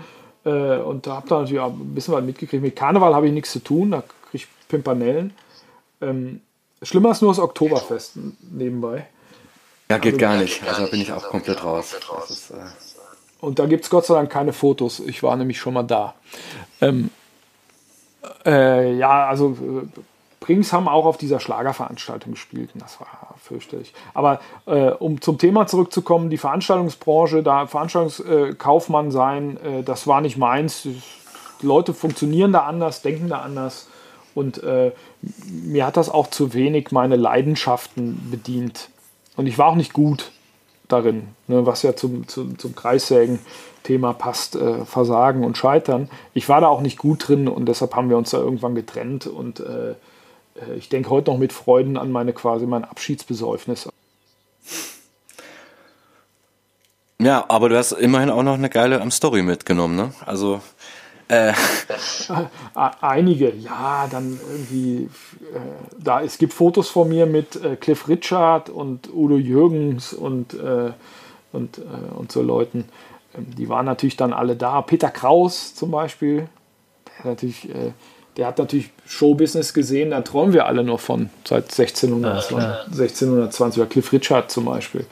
äh, 0.45 0.77
und 0.77 1.07
habe 1.07 1.27
da 1.27 1.39
natürlich 1.41 1.61
auch 1.61 1.73
ein 1.73 1.95
bisschen 1.95 2.13
was 2.13 2.23
mitgekriegt. 2.23 2.63
Mit 2.63 2.77
Karneval 2.77 3.15
habe 3.15 3.29
ich 3.29 3.33
nichts 3.33 3.51
zu 3.51 3.61
tun, 3.61 3.93
da 3.93 4.03
kriege 4.03 4.45
ich 4.45 4.47
Pimpanellen. 4.69 5.33
Ähm, 6.03 6.43
schlimmer 6.83 7.13
ist 7.13 7.23
nur 7.23 7.31
das 7.31 7.39
Oktoberfest 7.39 8.19
nebenbei. 8.53 9.07
Ja, 9.89 9.97
geht 9.97 10.15
also, 10.15 10.21
gar 10.21 10.37
nicht. 10.37 10.63
Also 10.69 10.83
da 10.83 10.91
bin 10.91 11.01
ich 11.01 11.13
auch 11.13 11.23
komplett 11.31 11.65
raus. 11.65 11.95
Ist, 12.29 12.51
äh 12.51 12.57
und 13.41 13.59
da 13.59 13.65
gibt 13.65 13.85
es 13.85 13.91
Gott 13.91 14.05
sei 14.05 14.15
Dank 14.15 14.31
keine 14.31 14.53
Fotos. 14.53 15.01
Ich 15.01 15.23
war 15.23 15.35
nämlich 15.37 15.59
schon 15.59 15.73
mal 15.73 15.83
da. 15.83 16.15
Ähm, 16.83 17.09
äh, 18.45 18.93
ja, 18.99 19.27
also 19.29 19.57
äh, 19.63 20.01
Brings 20.41 20.73
haben 20.73 20.87
auch 20.87 21.07
auf 21.07 21.17
dieser 21.17 21.41
Schlagerveranstaltung 21.41 22.33
gespielt 22.33 22.71
und 22.75 22.83
das 22.83 23.01
war 23.01 23.35
fürchterlich. 23.43 23.93
Aber 24.15 24.41
äh, 24.67 24.91
um 24.91 25.21
zum 25.21 25.39
Thema 25.39 25.67
zurückzukommen, 25.67 26.31
die 26.31 26.39
Veranstaltungsbranche, 26.39 27.43
da 27.43 27.67
Veranstaltungskaufmann 27.67 29.11
sein, 29.11 29.57
äh, 29.63 29.83
das 29.83 30.07
war 30.07 30.21
nicht 30.21 30.37
meins. 30.37 30.83
Die 30.83 31.67
Leute 31.67 31.95
funktionieren 31.95 32.53
da 32.53 32.61
anders, 32.61 33.03
denken 33.03 33.29
da 33.29 33.39
anders 33.39 33.89
und 34.35 34.63
äh, 34.63 34.93
mir 35.51 35.87
hat 35.87 35.97
das 35.97 36.11
auch 36.11 36.27
zu 36.29 36.53
wenig 36.53 36.93
meine 36.93 37.17
Leidenschaften 37.17 38.29
bedient. 38.31 38.91
Und 39.37 39.47
ich 39.47 39.57
war 39.57 39.69
auch 39.69 39.75
nicht 39.75 39.95
gut 39.95 40.33
darin, 40.89 41.29
ne, 41.47 41.67
was 41.67 41.83
ja 41.83 41.97
zum, 41.97 42.29
zum, 42.29 42.59
zum 42.59 42.75
Kreissägen-Thema 42.75 44.13
passt, 44.13 44.55
äh, 44.55 44.85
Versagen 44.85 45.45
und 45.45 45.57
Scheitern. 45.57 46.11
Ich 46.35 46.49
war 46.49 46.61
da 46.61 46.69
auch 46.69 46.83
nicht 46.83 46.99
gut 46.99 47.27
drin 47.27 47.49
und 47.49 47.67
deshalb 47.67 47.97
haben 47.97 48.11
wir 48.11 48.19
uns 48.19 48.31
da 48.31 48.39
irgendwann 48.39 48.75
getrennt 48.75 49.27
und 49.27 49.61
äh, 49.61 49.91
äh, 49.91 49.95
ich 50.77 50.89
denke 50.89 51.11
heute 51.11 51.31
noch 51.31 51.39
mit 51.39 51.53
Freuden 51.53 51.97
an 51.97 52.11
meine 52.11 52.33
quasi 52.33 52.67
mein 52.67 52.85
Abschiedsbesäufnis. 52.85 53.89
Ja, 57.19 57.45
aber 57.49 57.69
du 57.69 57.79
hast 57.79 57.93
immerhin 57.93 58.31
auch 58.31 58.43
noch 58.43 58.55
eine 58.55 58.69
geile 58.69 59.01
am 59.01 59.11
Story 59.11 59.43
mitgenommen, 59.43 59.97
ne? 59.97 60.13
Also 60.25 60.61
äh. 61.29 61.53
Einige, 63.01 63.53
ja, 63.55 64.07
dann 64.11 64.39
irgendwie, 64.49 65.09
äh, 65.53 65.59
da, 65.99 66.23
es 66.23 66.39
gibt 66.39 66.53
Fotos 66.53 66.89
von 66.89 67.09
mir 67.09 67.27
mit 67.27 67.57
äh, 67.57 67.77
Cliff 67.77 68.07
Richard 68.07 68.69
und 68.69 69.13
Udo 69.13 69.37
Jürgens 69.37 70.13
und, 70.13 70.55
äh, 70.55 70.93
und, 71.53 71.79
äh, 71.79 72.15
und 72.17 72.31
so 72.31 72.43
Leuten. 72.43 72.85
Ähm, 73.37 73.47
die 73.57 73.69
waren 73.69 73.87
natürlich 73.87 74.17
dann 74.17 74.33
alle 74.33 74.55
da. 74.55 74.83
Peter 74.83 75.11
Kraus 75.11 75.75
zum 75.75 75.91
Beispiel, 75.91 76.49
der, 77.25 77.33
natürlich, 77.33 77.71
äh, 77.71 77.93
der 78.37 78.47
hat 78.47 78.59
natürlich 78.59 78.91
Showbusiness 79.07 79.73
gesehen, 79.73 80.11
da 80.11 80.21
träumen 80.21 80.53
wir 80.53 80.67
alle 80.67 80.85
noch 80.85 81.01
von, 81.01 81.31
seit 81.45 81.65
1620, 81.65 82.57
ja, 82.57 82.81
1620 82.85 83.81
oder 83.81 83.89
Cliff 83.89 84.13
Richard 84.13 84.51
zum 84.51 84.67
Beispiel 84.67 85.07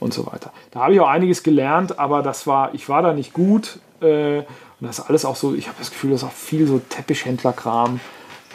und 0.00 0.14
so 0.14 0.26
weiter. 0.26 0.52
Da 0.70 0.80
habe 0.80 0.94
ich 0.94 1.00
auch 1.00 1.08
einiges 1.08 1.42
gelernt, 1.42 1.98
aber 1.98 2.22
das 2.22 2.46
war, 2.46 2.74
ich 2.74 2.88
war 2.88 3.02
da 3.02 3.12
nicht 3.12 3.32
gut. 3.32 3.78
Äh, 4.00 4.38
und 4.38 4.88
das 4.88 4.98
ist 4.98 5.08
alles 5.08 5.24
auch 5.24 5.36
so, 5.36 5.54
ich 5.54 5.68
habe 5.68 5.76
das 5.78 5.90
Gefühl, 5.90 6.10
das 6.10 6.22
ist 6.22 6.28
auch 6.28 6.32
viel 6.32 6.66
so 6.66 6.80
Teppichhändlerkram, 6.88 8.00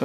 äh, 0.00 0.04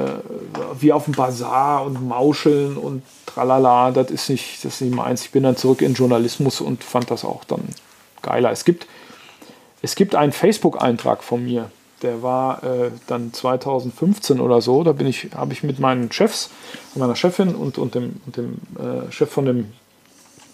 wie 0.80 0.92
auf 0.92 1.04
dem 1.04 1.14
Bazar 1.14 1.84
und 1.84 2.06
Mauscheln 2.06 2.76
und 2.76 3.02
tralala. 3.26 3.90
Das 3.90 4.10
ist, 4.10 4.30
nicht, 4.30 4.64
das 4.64 4.74
ist 4.74 4.80
nicht 4.80 4.94
meins. 4.94 5.22
Ich 5.22 5.32
bin 5.32 5.42
dann 5.42 5.56
zurück 5.56 5.82
in 5.82 5.94
Journalismus 5.94 6.60
und 6.60 6.84
fand 6.84 7.10
das 7.10 7.24
auch 7.24 7.44
dann 7.44 7.68
geiler. 8.22 8.50
Es 8.50 8.64
gibt, 8.64 8.86
es 9.82 9.96
gibt 9.96 10.14
einen 10.14 10.32
Facebook-Eintrag 10.32 11.22
von 11.22 11.44
mir, 11.44 11.70
der 12.04 12.22
war 12.22 12.62
äh, 12.62 12.90
dann 13.06 13.32
2015 13.32 14.40
oder 14.40 14.60
so. 14.60 14.84
Da 14.84 14.92
bin 14.92 15.06
ich, 15.06 15.30
habe 15.34 15.52
ich 15.52 15.64
mit 15.64 15.80
meinen 15.80 16.12
Chefs, 16.12 16.50
meiner 16.94 17.16
Chefin 17.16 17.54
und, 17.54 17.78
und 17.78 17.94
dem, 17.94 18.20
und 18.26 18.36
dem 18.36 18.58
äh, 18.78 19.10
Chef 19.10 19.30
von 19.30 19.46
dem, 19.46 19.72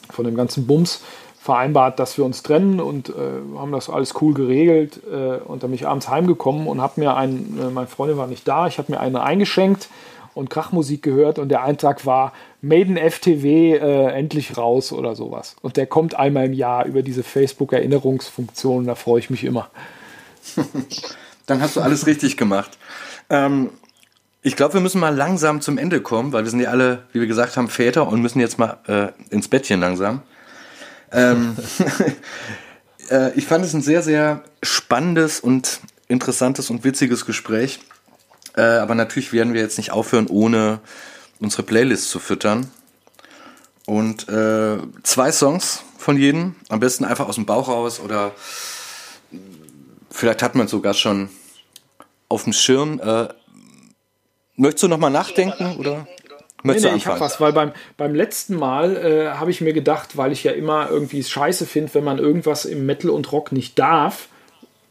von 0.09 0.25
dem 0.25 0.37
ganzen 0.37 0.67
Bums 0.67 1.03
vereinbart, 1.41 1.99
dass 1.99 2.17
wir 2.17 2.25
uns 2.25 2.43
trennen 2.43 2.81
und 2.81 3.09
äh, 3.09 3.13
haben 3.59 3.73
das 3.73 3.91
alles 3.91 4.15
cool 4.21 4.33
geregelt. 4.35 5.01
Äh, 5.11 5.39
und 5.39 5.63
dann 5.63 5.71
bin 5.71 5.75
ich 5.75 5.87
abends 5.87 6.09
heimgekommen 6.09 6.67
und 6.67 6.81
habe 6.81 7.01
mir 7.01 7.17
einen, 7.17 7.59
äh, 7.61 7.71
meine 7.71 7.89
Freundin 7.89 8.17
war 8.17 8.27
nicht 8.27 8.47
da, 8.47 8.67
ich 8.67 8.79
habe 8.79 8.93
mir 8.93 9.01
eine 9.01 9.23
eingeschenkt 9.23 9.89
und 10.35 10.51
Krachmusik 10.51 11.03
gehört 11.03 11.39
und 11.39 11.49
der 11.49 11.65
Eintrag 11.65 12.07
war 12.07 12.33
Maiden 12.63 12.97
FTW 12.97 13.75
äh, 13.75 14.13
endlich 14.13 14.57
raus 14.57 14.93
oder 14.93 15.17
sowas. 15.17 15.57
Und 15.63 15.77
der 15.77 15.87
kommt 15.87 16.15
einmal 16.15 16.47
im 16.47 16.53
Jahr 16.53 16.85
über 16.85 17.03
diese 17.03 17.23
Facebook-Erinnerungsfunktion, 17.23 18.87
da 18.87 18.95
freue 18.95 19.19
ich 19.19 19.31
mich 19.31 19.45
immer. 19.45 19.71
dann 21.51 21.61
hast 21.61 21.75
du 21.75 21.81
alles 21.81 22.07
richtig 22.07 22.37
gemacht. 22.37 22.79
Ähm, 23.29 23.71
ich 24.41 24.55
glaube, 24.55 24.75
wir 24.75 24.81
müssen 24.81 25.01
mal 25.01 25.15
langsam 25.15 25.61
zum 25.61 25.79
Ende 25.79 26.01
kommen, 26.01 26.33
weil 26.33 26.45
wir 26.45 26.51
sind 26.51 26.61
ja 26.61 26.71
alle, 26.71 27.03
wie 27.13 27.21
wir 27.21 27.27
gesagt 27.27 27.57
haben, 27.57 27.69
Väter 27.69 28.07
und 28.07 28.23
müssen 28.23 28.39
jetzt 28.39 28.59
mal 28.59 28.79
äh, 28.87 29.09
ins 29.35 29.49
Bettchen 29.49 29.81
langsam. 29.81 30.23
Ähm, 31.11 31.57
äh, 33.11 33.33
ich 33.35 33.47
fand 33.47 33.65
es 33.65 33.75
ein 33.75 33.83
sehr, 33.83 34.03
sehr 34.03 34.45
spannendes 34.63 35.41
und 35.41 35.81
interessantes 36.07 36.71
und 36.71 36.85
witziges 36.85 37.27
Gespräch. 37.27 37.81
Äh, 38.57 38.63
aber 38.63 38.95
natürlich 38.95 39.33
werden 39.33 39.53
wir 39.53 39.61
jetzt 39.61 39.77
nicht 39.77 39.91
aufhören, 39.91 40.29
ohne 40.29 40.79
unsere 41.41 41.65
Playlist 41.65 42.11
zu 42.11 42.21
füttern. 42.21 42.71
Und 43.87 44.29
äh, 44.29 44.79
zwei 45.03 45.33
Songs 45.33 45.83
von 45.99 46.17
jedem, 46.17 46.55
am 46.69 46.79
besten 46.79 47.05
einfach 47.05 47.29
aus 47.29 47.35
dem 47.35 47.47
Bauch 47.47 47.69
raus 47.69 47.99
oder 47.99 48.33
vielleicht 50.11 50.43
hat 50.43 50.55
man 50.55 50.69
sogar 50.69 50.95
schon 50.95 51.29
auf 52.31 52.45
dem 52.45 52.55
Schirm. 52.55 52.99
Äh, 53.05 53.29
möchtest 54.57 54.85
du 54.85 54.89
nochmal 54.89 55.11
nachdenken 55.11 55.77
oder? 55.79 56.07
Möchtest 56.63 56.87
nee, 56.87 56.93
nee, 56.93 56.99
ich 56.99 57.07
habe 57.07 57.21
was, 57.21 57.41
weil 57.41 57.53
beim, 57.53 57.73
beim 57.97 58.15
letzten 58.15 58.55
Mal 58.55 58.97
äh, 58.97 59.29
habe 59.29 59.51
ich 59.51 59.61
mir 59.61 59.73
gedacht, 59.73 60.17
weil 60.17 60.31
ich 60.33 60.45
ja 60.45 60.53
immer 60.53 60.91
irgendwie 60.91 61.23
scheiße 61.23 61.67
finde, 61.67 61.95
wenn 61.95 62.05
man 62.05 62.19
irgendwas 62.19 62.65
im 62.67 62.85
Metal 62.85 63.11
und 63.11 63.33
Rock 63.33 63.53
nicht 63.53 63.79
darf, 63.79 64.29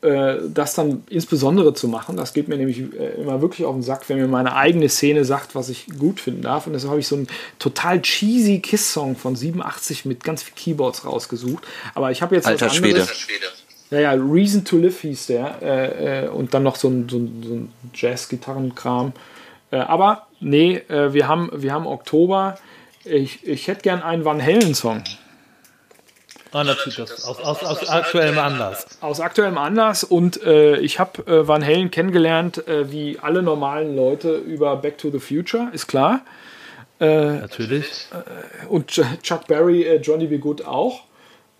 äh, 0.01 0.37
das 0.51 0.73
dann 0.73 1.03
insbesondere 1.09 1.75
zu 1.75 1.87
machen. 1.87 2.17
Das 2.17 2.33
geht 2.33 2.47
mir 2.47 2.57
nämlich 2.57 2.79
äh, 2.79 3.21
immer 3.21 3.41
wirklich 3.41 3.67
auf 3.67 3.75
den 3.75 3.83
Sack, 3.83 4.09
wenn 4.09 4.17
mir 4.17 4.27
meine 4.27 4.55
eigene 4.55 4.89
Szene 4.89 5.25
sagt, 5.25 5.53
was 5.53 5.69
ich 5.69 5.87
gut 5.99 6.19
finden 6.19 6.41
darf. 6.41 6.65
Und 6.65 6.73
deshalb 6.73 6.91
habe 6.91 7.01
ich 7.01 7.07
so 7.07 7.17
einen 7.17 7.27
total 7.59 8.01
cheesy 8.01 8.61
Kiss-Song 8.61 9.15
von 9.15 9.35
87 9.35 10.05
mit 10.05 10.23
ganz 10.23 10.41
viel 10.41 10.55
Keyboards 10.55 11.05
rausgesucht. 11.05 11.63
Aber 11.93 12.09
ich 12.09 12.23
habe 12.23 12.35
jetzt 12.35 12.47
Alter 12.47 12.67
was 12.67 12.77
anderes. 12.77 13.15
Schwede. 13.15 13.45
Ja, 13.91 13.99
ja, 13.99 14.11
Reason 14.11 14.63
to 14.63 14.77
Live 14.77 15.01
hieß 15.01 15.27
der. 15.27 15.61
Äh, 15.61 16.25
äh, 16.25 16.27
und 16.27 16.53
dann 16.53 16.63
noch 16.63 16.75
so 16.75 16.89
ein, 16.89 17.09
so 17.09 17.17
ein, 17.17 17.43
so 17.43 17.53
ein 17.55 17.73
Jazz-Gitarrenkram. 17.93 19.13
Äh, 19.71 19.77
aber 19.77 20.27
nee, 20.39 20.75
äh, 20.89 21.13
wir, 21.13 21.27
haben, 21.27 21.49
wir 21.53 21.73
haben 21.73 21.87
Oktober. 21.87 22.57
Ich, 23.03 23.47
ich 23.47 23.67
hätte 23.67 23.81
gern 23.81 24.03
einen 24.03 24.25
Van 24.25 24.43
Halen-Song. 24.43 25.03
Ah, 26.51 26.63
natürlich, 26.63 26.95
das, 26.95 27.25
aus, 27.25 27.39
aus, 27.39 27.63
aus 27.63 27.89
aktuellem 27.89 28.39
Anlass. 28.39 28.87
Aus 29.01 29.19
aktuellem 29.19 29.57
Anlass 29.57 30.03
und 30.03 30.41
äh, 30.43 30.77
ich 30.77 30.99
habe 30.99 31.21
äh, 31.31 31.47
Van 31.47 31.63
Halen 31.63 31.91
kennengelernt, 31.91 32.67
äh, 32.67 32.91
wie 32.91 33.19
alle 33.19 33.43
normalen 33.43 33.95
Leute 33.95 34.35
über 34.35 34.75
Back 34.77 34.97
to 34.97 35.11
the 35.11 35.19
Future, 35.19 35.69
ist 35.73 35.87
klar. 35.87 36.21
Äh, 36.99 37.39
natürlich. 37.39 38.07
Äh, 38.11 38.65
und 38.67 38.87
Chuck 38.87 39.47
Berry, 39.47 39.83
äh, 39.83 39.97
Johnny 39.97 40.25
B. 40.25 40.39
Good 40.39 40.65
auch. 40.65 41.01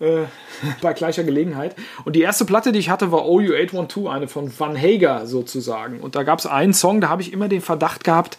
bei 0.80 0.92
gleicher 0.94 1.24
Gelegenheit. 1.24 1.76
Und 2.04 2.16
die 2.16 2.22
erste 2.22 2.44
Platte, 2.44 2.72
die 2.72 2.78
ich 2.78 2.88
hatte, 2.90 3.12
war 3.12 3.24
OU812, 3.24 4.10
eine 4.10 4.28
von 4.28 4.58
Van 4.58 4.76
Hager 4.76 5.26
sozusagen. 5.26 6.00
Und 6.00 6.14
da 6.14 6.22
gab 6.22 6.38
es 6.38 6.46
einen 6.46 6.72
Song, 6.72 7.00
da 7.00 7.08
habe 7.08 7.22
ich 7.22 7.32
immer 7.32 7.48
den 7.48 7.60
Verdacht 7.60 8.04
gehabt, 8.04 8.38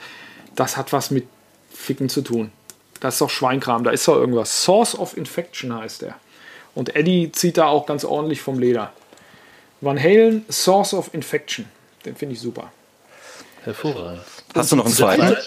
das 0.56 0.76
hat 0.76 0.92
was 0.92 1.12
mit 1.12 1.28
Ficken 1.70 2.10
zu 2.10 2.22
tun. 2.22 2.52
Das 3.00 3.16
ist 3.16 3.22
doch 3.22 3.30
Schweinkram, 3.30 3.84
da 3.84 3.92
ist 3.92 4.08
doch 4.08 4.16
irgendwas. 4.16 4.64
Source 4.64 4.98
of 4.98 5.16
Infection 5.16 5.74
heißt 5.74 6.02
der. 6.02 6.16
Und 6.74 6.96
Eddie 6.96 7.32
zieht 7.32 7.58
da 7.58 7.68
auch 7.68 7.86
ganz 7.86 8.06
ordentlich 8.06 8.42
vom 8.42 8.60
Leder. 8.60 8.92
Van 9.82 10.00
Halen, 10.00 10.46
Source 10.50 10.94
of 10.94 11.14
Infection. 11.14 11.66
Den 12.06 12.16
finde 12.16 12.34
ich 12.34 12.42
super. 12.42 12.72
Hervorragend. 13.64 14.22
Hast 14.56 14.72
du 14.72 14.76
noch 14.76 14.86
einen 14.86 14.94
zweiten? 14.94 15.38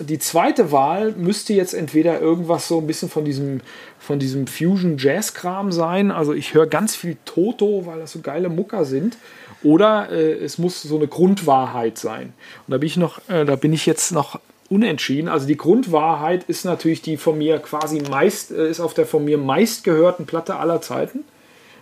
Die 0.00 0.18
zweite 0.18 0.72
Wahl 0.72 1.12
müsste 1.12 1.52
jetzt 1.52 1.74
entweder 1.74 2.20
irgendwas 2.20 2.68
so 2.68 2.78
ein 2.78 2.86
bisschen 2.86 3.10
von 3.10 3.24
diesem, 3.24 3.60
von 3.98 4.18
diesem 4.18 4.46
Fusion-Jazz-Kram 4.46 5.72
sein. 5.72 6.10
Also 6.10 6.32
ich 6.32 6.54
höre 6.54 6.66
ganz 6.66 6.96
viel 6.96 7.16
Toto, 7.24 7.84
weil 7.86 8.00
das 8.00 8.12
so 8.12 8.20
geile 8.20 8.48
Mucker 8.48 8.84
sind. 8.84 9.18
Oder 9.62 10.10
äh, 10.10 10.32
es 10.32 10.58
muss 10.58 10.82
so 10.82 10.96
eine 10.96 11.06
Grundwahrheit 11.06 11.98
sein. 11.98 12.32
Und 12.66 12.72
da 12.72 12.78
bin 12.78 12.86
ich 12.86 12.96
noch, 12.96 13.20
äh, 13.28 13.44
da 13.44 13.56
bin 13.56 13.72
ich 13.72 13.84
jetzt 13.84 14.12
noch 14.12 14.40
unentschieden. 14.70 15.28
Also 15.28 15.46
die 15.46 15.56
Grundwahrheit 15.56 16.44
ist 16.44 16.64
natürlich 16.64 17.02
die 17.02 17.16
von 17.16 17.36
mir 17.36 17.58
quasi 17.58 18.00
meist, 18.00 18.52
äh, 18.52 18.70
ist 18.70 18.80
auf 18.80 18.94
der 18.94 19.04
von 19.04 19.24
mir 19.24 19.36
meistgehörten 19.36 20.24
Platte 20.24 20.56
aller 20.56 20.80
Zeiten. 20.80 21.24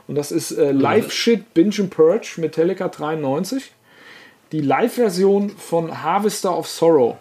Und 0.09 0.17
das 0.17 0.33
ist 0.33 0.53
äh. 0.53 0.73
Live 0.73 1.13
Shit 1.13 1.55
Binge 1.55 1.77
and 1.79 1.91
Purge 1.91 2.35
Metallica 2.39 2.89
93. 2.89 3.73
Die 4.51 4.63
Live-Version 4.63 5.51
von 5.51 6.03
Harvester 6.03 6.57
of 6.57 6.67
Sorrow. 6.67 7.17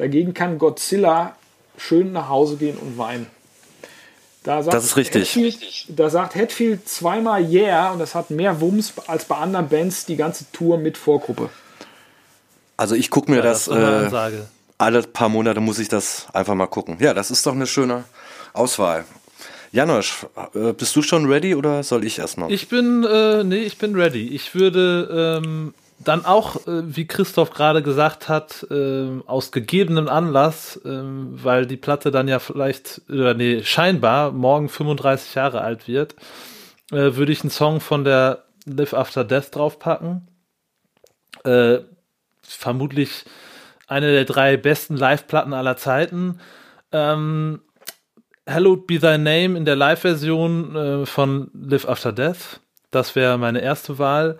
Dagegen 0.00 0.32
kann 0.32 0.58
Godzilla 0.58 1.36
schön 1.76 2.12
nach 2.12 2.30
Hause 2.30 2.56
gehen 2.56 2.78
und 2.78 2.96
weinen. 2.96 3.26
Da 4.44 4.62
das 4.62 4.82
ist 4.82 4.96
richtig. 4.96 5.36
Hetfield, 5.36 5.84
da 5.88 6.08
sagt 6.08 6.34
Hetfield 6.34 6.88
zweimal 6.88 7.44
Yeah 7.46 7.92
und 7.92 7.98
das 7.98 8.14
hat 8.14 8.30
mehr 8.30 8.62
Wumms 8.62 8.94
als 9.06 9.26
bei 9.26 9.36
anderen 9.36 9.68
Bands 9.68 10.06
die 10.06 10.16
ganze 10.16 10.50
Tour 10.52 10.78
mit 10.78 10.96
Vorgruppe. 10.96 11.50
Also 12.78 12.94
ich 12.94 13.10
gucke 13.10 13.30
mir 13.30 13.38
ja, 13.38 13.42
das, 13.42 13.66
das 13.66 14.10
äh, 14.12 14.38
alle 14.78 15.02
paar 15.02 15.28
Monate 15.28 15.60
muss 15.60 15.78
ich 15.78 15.88
das 15.88 16.28
einfach 16.32 16.54
mal 16.54 16.66
gucken. 16.66 16.96
Ja, 16.98 17.12
das 17.12 17.30
ist 17.30 17.44
doch 17.44 17.52
eine 17.52 17.66
schöne 17.66 18.04
Auswahl. 18.54 19.04
Janosch, 19.70 20.24
äh, 20.54 20.72
bist 20.72 20.96
du 20.96 21.02
schon 21.02 21.26
ready 21.26 21.54
oder 21.54 21.82
soll 21.82 22.06
ich 22.06 22.18
erstmal? 22.18 22.50
Ich 22.50 22.68
bin, 22.68 23.04
äh, 23.04 23.44
nee, 23.44 23.64
ich 23.64 23.76
bin 23.76 23.94
ready. 23.94 24.28
Ich 24.28 24.54
würde 24.54 25.42
ähm, 25.44 25.74
dann 26.02 26.24
auch, 26.24 26.66
äh, 26.66 26.96
wie 26.96 27.06
Christoph 27.06 27.50
gerade 27.50 27.82
gesagt 27.82 28.28
hat, 28.28 28.66
äh, 28.70 29.20
aus 29.26 29.52
gegebenem 29.52 30.08
Anlass, 30.08 30.76
äh, 30.84 30.88
weil 31.02 31.66
die 31.66 31.76
Platte 31.76 32.10
dann 32.10 32.26
ja 32.26 32.38
vielleicht, 32.38 33.02
oder 33.08 33.34
nee, 33.34 33.62
scheinbar 33.62 34.32
morgen 34.32 34.68
35 34.68 35.34
Jahre 35.34 35.60
alt 35.60 35.86
wird, 35.86 36.14
äh, 36.90 37.16
würde 37.16 37.32
ich 37.32 37.42
einen 37.42 37.50
Song 37.50 37.80
von 37.80 38.04
der 38.04 38.44
Live 38.64 38.94
After 38.94 39.24
Death 39.24 39.54
draufpacken. 39.54 40.26
Äh, 41.44 41.80
vermutlich 42.42 43.24
eine 43.86 44.12
der 44.12 44.24
drei 44.24 44.56
besten 44.56 44.96
Live-Platten 44.96 45.52
aller 45.52 45.76
Zeiten. 45.76 46.40
Ähm, 46.92 47.60
Hallowed 48.48 48.86
Be 48.86 48.98
Thy 48.98 49.18
Name 49.18 49.56
in 49.56 49.64
der 49.64 49.76
Live-Version 49.76 50.76
äh, 50.76 51.06
von 51.06 51.50
Live 51.52 51.86
After 51.86 52.12
Death. 52.12 52.60
Das 52.90 53.14
wäre 53.14 53.38
meine 53.38 53.60
erste 53.60 53.98
Wahl. 53.98 54.38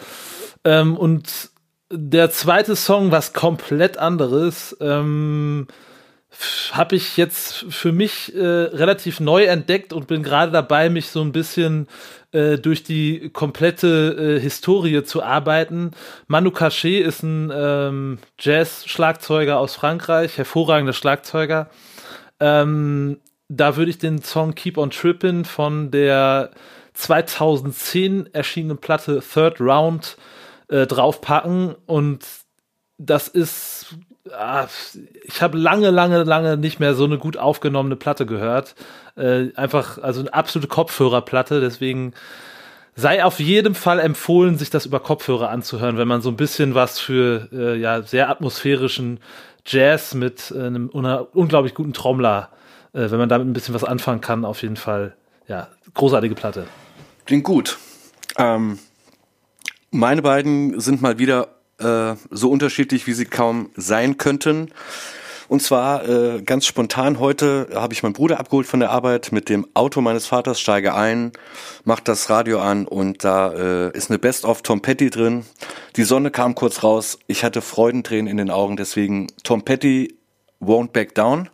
Ähm, 0.65 0.97
und 0.97 1.51
der 1.93 2.31
zweite 2.31 2.77
Song, 2.77 3.11
was 3.11 3.32
komplett 3.32 3.99
anderes, 3.99 4.77
ähm, 4.81 5.66
habe 6.70 6.95
ich 6.95 7.16
jetzt 7.16 7.66
für 7.70 7.91
mich 7.91 8.32
äh, 8.35 8.41
relativ 8.41 9.19
neu 9.19 9.45
entdeckt 9.45 9.93
und 9.93 10.07
bin 10.07 10.23
gerade 10.23 10.53
dabei, 10.53 10.89
mich 10.89 11.09
so 11.09 11.20
ein 11.20 11.32
bisschen 11.32 11.89
äh, 12.31 12.57
durch 12.57 12.85
die 12.85 13.31
komplette 13.31 14.37
äh, 14.37 14.41
Historie 14.41 15.03
zu 15.03 15.24
arbeiten. 15.24 15.91
Manu 16.28 16.53
Cachet 16.53 17.05
ist 17.05 17.24
ein 17.24 17.51
ähm, 17.53 18.19
Jazz-Schlagzeuger 18.39 19.59
aus 19.59 19.74
Frankreich, 19.74 20.39
hervorragender 20.39 20.93
Schlagzeuger. 20.93 21.69
Ähm, 22.39 23.19
da 23.49 23.77
würde 23.77 23.91
ich 23.91 23.99
den 23.99 24.23
Song 24.23 24.55
Keep 24.55 24.78
on 24.78 24.91
Trippin' 24.91 25.45
von 25.45 25.91
der 25.91 26.53
2010 26.95 28.32
erschienenen 28.32 28.78
Platte 28.78 29.20
Third 29.20 29.61
Round 29.61 30.16
äh, 30.16 30.39
draufpacken 30.70 31.74
und 31.86 32.24
das 32.98 33.28
ist 33.28 33.97
ah, 34.32 34.66
ich 35.24 35.42
habe 35.42 35.59
lange, 35.59 35.90
lange, 35.90 36.22
lange 36.24 36.56
nicht 36.56 36.80
mehr 36.80 36.94
so 36.94 37.05
eine 37.05 37.18
gut 37.18 37.36
aufgenommene 37.36 37.97
Platte 37.97 38.26
gehört. 38.26 38.74
Äh, 39.16 39.48
einfach, 39.56 39.98
also 39.98 40.20
eine 40.20 40.32
absolute 40.32 40.68
Kopfhörerplatte, 40.68 41.60
deswegen 41.60 42.12
sei 42.94 43.24
auf 43.24 43.40
jeden 43.40 43.74
Fall 43.74 43.98
empfohlen, 43.98 44.59
sich 44.59 44.70
das 44.70 44.86
über 44.86 45.01
Kopfhörer 45.01 45.51
anzuhören, 45.51 45.97
wenn 45.97 46.09
man 46.09 46.20
so 46.20 46.28
ein 46.28 46.36
bisschen 46.36 46.74
was 46.74 46.98
für 46.98 47.48
äh, 47.52 47.78
ja 47.78 48.02
sehr 48.02 48.28
atmosphärischen 48.28 49.20
Jazz 49.64 50.14
mit 50.14 50.52
äh, 50.55 50.66
einem 50.66 50.88
unglaublich 50.88 51.74
guten 51.74 51.92
Trommler, 51.92 52.51
äh, 52.92 53.10
wenn 53.10 53.18
man 53.18 53.28
damit 53.28 53.47
ein 53.47 53.52
bisschen 53.52 53.74
was 53.74 53.84
anfangen 53.84 54.20
kann, 54.20 54.44
auf 54.44 54.62
jeden 54.62 54.76
Fall 54.76 55.16
ja 55.48 55.68
großartige 55.94 56.34
Platte. 56.34 56.66
Klingt 57.26 57.44
gut. 57.44 57.78
Ähm, 58.38 58.78
meine 59.90 60.22
beiden 60.22 60.78
sind 60.80 61.02
mal 61.02 61.18
wieder 61.18 61.48
äh, 61.78 62.14
so 62.30 62.50
unterschiedlich, 62.50 63.06
wie 63.06 63.12
sie 63.12 63.24
kaum 63.24 63.70
sein 63.76 64.18
könnten. 64.18 64.70
Und 65.48 65.62
zwar 65.62 66.08
äh, 66.08 66.42
ganz 66.42 66.64
spontan 66.64 67.18
heute 67.18 67.70
habe 67.74 67.92
ich 67.92 68.04
meinen 68.04 68.12
Bruder 68.12 68.38
abgeholt 68.38 68.68
von 68.68 68.78
der 68.78 68.90
Arbeit 68.90 69.32
mit 69.32 69.48
dem 69.48 69.66
Auto 69.74 70.00
meines 70.00 70.26
Vaters, 70.26 70.60
steige 70.60 70.94
ein, 70.94 71.32
macht 71.82 72.06
das 72.06 72.30
Radio 72.30 72.60
an 72.60 72.86
und 72.86 73.24
da 73.24 73.52
äh, 73.52 73.96
ist 73.96 74.10
eine 74.10 74.20
Best 74.20 74.44
of 74.44 74.62
Tom 74.62 74.80
Petty 74.80 75.10
drin. 75.10 75.44
Die 75.96 76.04
Sonne 76.04 76.30
kam 76.30 76.54
kurz 76.54 76.84
raus, 76.84 77.18
ich 77.26 77.42
hatte 77.42 77.62
Freudentränen 77.62 78.28
in 78.28 78.36
den 78.36 78.48
Augen, 78.48 78.76
deswegen 78.76 79.26
Tom 79.42 79.64
Petty 79.64 80.14
Won't 80.60 80.92
Back 80.92 81.16
Down. 81.16 81.48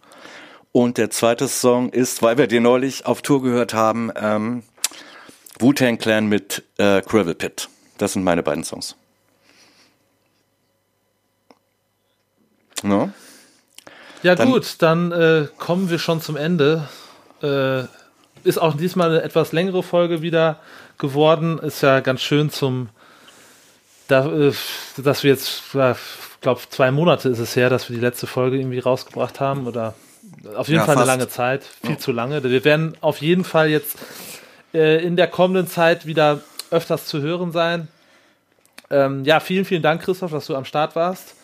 Und 0.73 0.99
der 0.99 1.09
zweite 1.09 1.49
Song 1.49 1.89
ist, 1.89 2.21
weil 2.21 2.37
wir 2.37 2.49
den 2.49 2.65
neulich 2.65 3.07
auf 3.07 3.23
Tour 3.23 3.43
gehört 3.43 3.73
haben, 3.73 4.11
ähm, 4.15 4.63
Wu-Tang 5.59 5.97
Clan 5.97 6.27
mit 6.27 6.65
äh, 6.77 7.01
Gravel 7.01 7.35
Pit. 7.35 7.71
Das 7.99 8.13
sind 8.13 8.25
meine 8.25 8.43
beiden 8.43 8.65
Songs. 8.65 8.97
No? 12.83 13.11
Ja 14.23 14.35
dann, 14.35 14.51
gut, 14.51 14.77
dann 14.81 15.13
äh, 15.13 15.49
kommen 15.59 15.91
wir 15.91 15.99
schon 15.99 16.21
zum 16.21 16.37
Ende. 16.37 16.89
Äh, 17.43 17.85
ist 18.45 18.59
auch 18.59 18.77
diesmal 18.77 19.11
eine 19.11 19.23
etwas 19.23 19.53
längere 19.53 19.83
Folge 19.83 20.23
wieder 20.23 20.61
geworden. 20.99 21.59
Ist 21.59 21.83
ja 21.83 22.01
ganz 22.01 22.23
schön 22.23 22.51
zum, 22.51 22.89
da, 24.09 24.27
äh, 24.27 24.53
dass 24.97 25.23
wir 25.23 25.31
jetzt, 25.31 25.63
ich 25.69 26.41
glaube, 26.41 26.61
zwei 26.71 26.91
Monate 26.91 27.29
ist 27.29 27.39
es 27.39 27.57
her, 27.57 27.71
dass 27.71 27.89
wir 27.89 27.97
die 27.97 28.03
letzte 28.03 28.27
Folge 28.27 28.57
irgendwie 28.57 28.79
rausgebracht 28.79 29.41
haben. 29.41 29.67
Oder 29.67 29.95
auf 30.57 30.69
jeden 30.69 30.81
ja, 30.81 30.87
Fall 30.87 30.97
fast. 30.97 31.09
eine 31.09 31.19
lange 31.19 31.29
Zeit, 31.29 31.65
viel 31.65 31.93
ja. 31.93 31.99
zu 31.99 32.13
lange. 32.13 32.43
Wir 32.43 32.65
werden 32.65 32.97
auf 33.01 33.21
jeden 33.21 33.45
Fall 33.45 33.69
jetzt 33.69 33.97
äh, 34.75 35.05
in 35.05 35.17
der 35.17 35.29
kommenden 35.29 35.67
Zeit 35.67 36.07
wieder 36.07 36.41
öfters 36.71 37.07
zu 37.07 37.21
hören 37.21 37.53
sein. 37.53 37.89
Ähm, 38.91 39.25
ja, 39.25 39.41
vielen, 39.41 39.65
vielen 39.65 39.83
Dank, 39.83 40.03
Christoph, 40.03 40.31
dass 40.31 40.47
du 40.47 40.55
am 40.55 40.65
Start 40.65 40.95
warst 40.97 41.35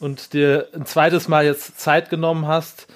und 0.00 0.32
dir 0.32 0.68
ein 0.74 0.86
zweites 0.86 1.28
Mal 1.28 1.44
jetzt 1.44 1.78
Zeit 1.78 2.10
genommen 2.10 2.46
hast. 2.46 2.86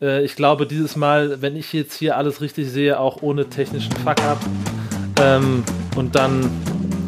Äh, 0.00 0.24
ich 0.24 0.36
glaube, 0.36 0.66
dieses 0.66 0.96
Mal, 0.96 1.40
wenn 1.42 1.56
ich 1.56 1.72
jetzt 1.72 1.94
hier 1.94 2.16
alles 2.16 2.40
richtig 2.40 2.70
sehe, 2.70 2.98
auch 2.98 3.22
ohne 3.22 3.48
technischen 3.48 3.92
Fuck-up. 3.92 4.38
Ähm, 5.20 5.64
und 5.96 6.14
dann, 6.14 6.50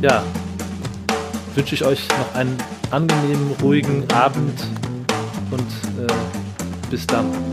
ja, 0.01 0.23
wünsche 1.55 1.75
ich 1.75 1.85
euch 1.85 2.09
noch 2.09 2.35
einen 2.35 2.57
angenehmen, 2.91 3.55
ruhigen 3.63 4.11
Abend 4.13 4.65
und 5.51 5.61
äh, 5.61 6.13
bis 6.91 7.07
dann. 7.07 7.48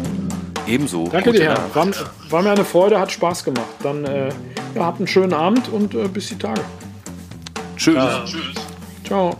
Ebenso. 0.67 1.07
Danke 1.09 1.31
dir, 1.31 1.45
Herr. 1.45 1.75
War, 1.75 1.87
war, 2.29 2.41
mir 2.41 2.51
eine 2.51 2.65
Freude, 2.65 2.99
hat 2.99 3.11
Spaß 3.11 3.43
gemacht. 3.43 3.65
Dann 3.83 4.05
äh, 4.05 4.29
ja, 4.73 4.85
habt 4.85 4.99
einen 4.99 5.07
schönen 5.07 5.33
Abend 5.33 5.69
und 5.69 5.93
äh, 5.93 6.07
bis 6.07 6.29
die 6.29 6.37
Tage. 6.37 6.61
Tschüss. 7.77 7.95
Ciao. 7.95 8.25
Ciao. 9.05 9.37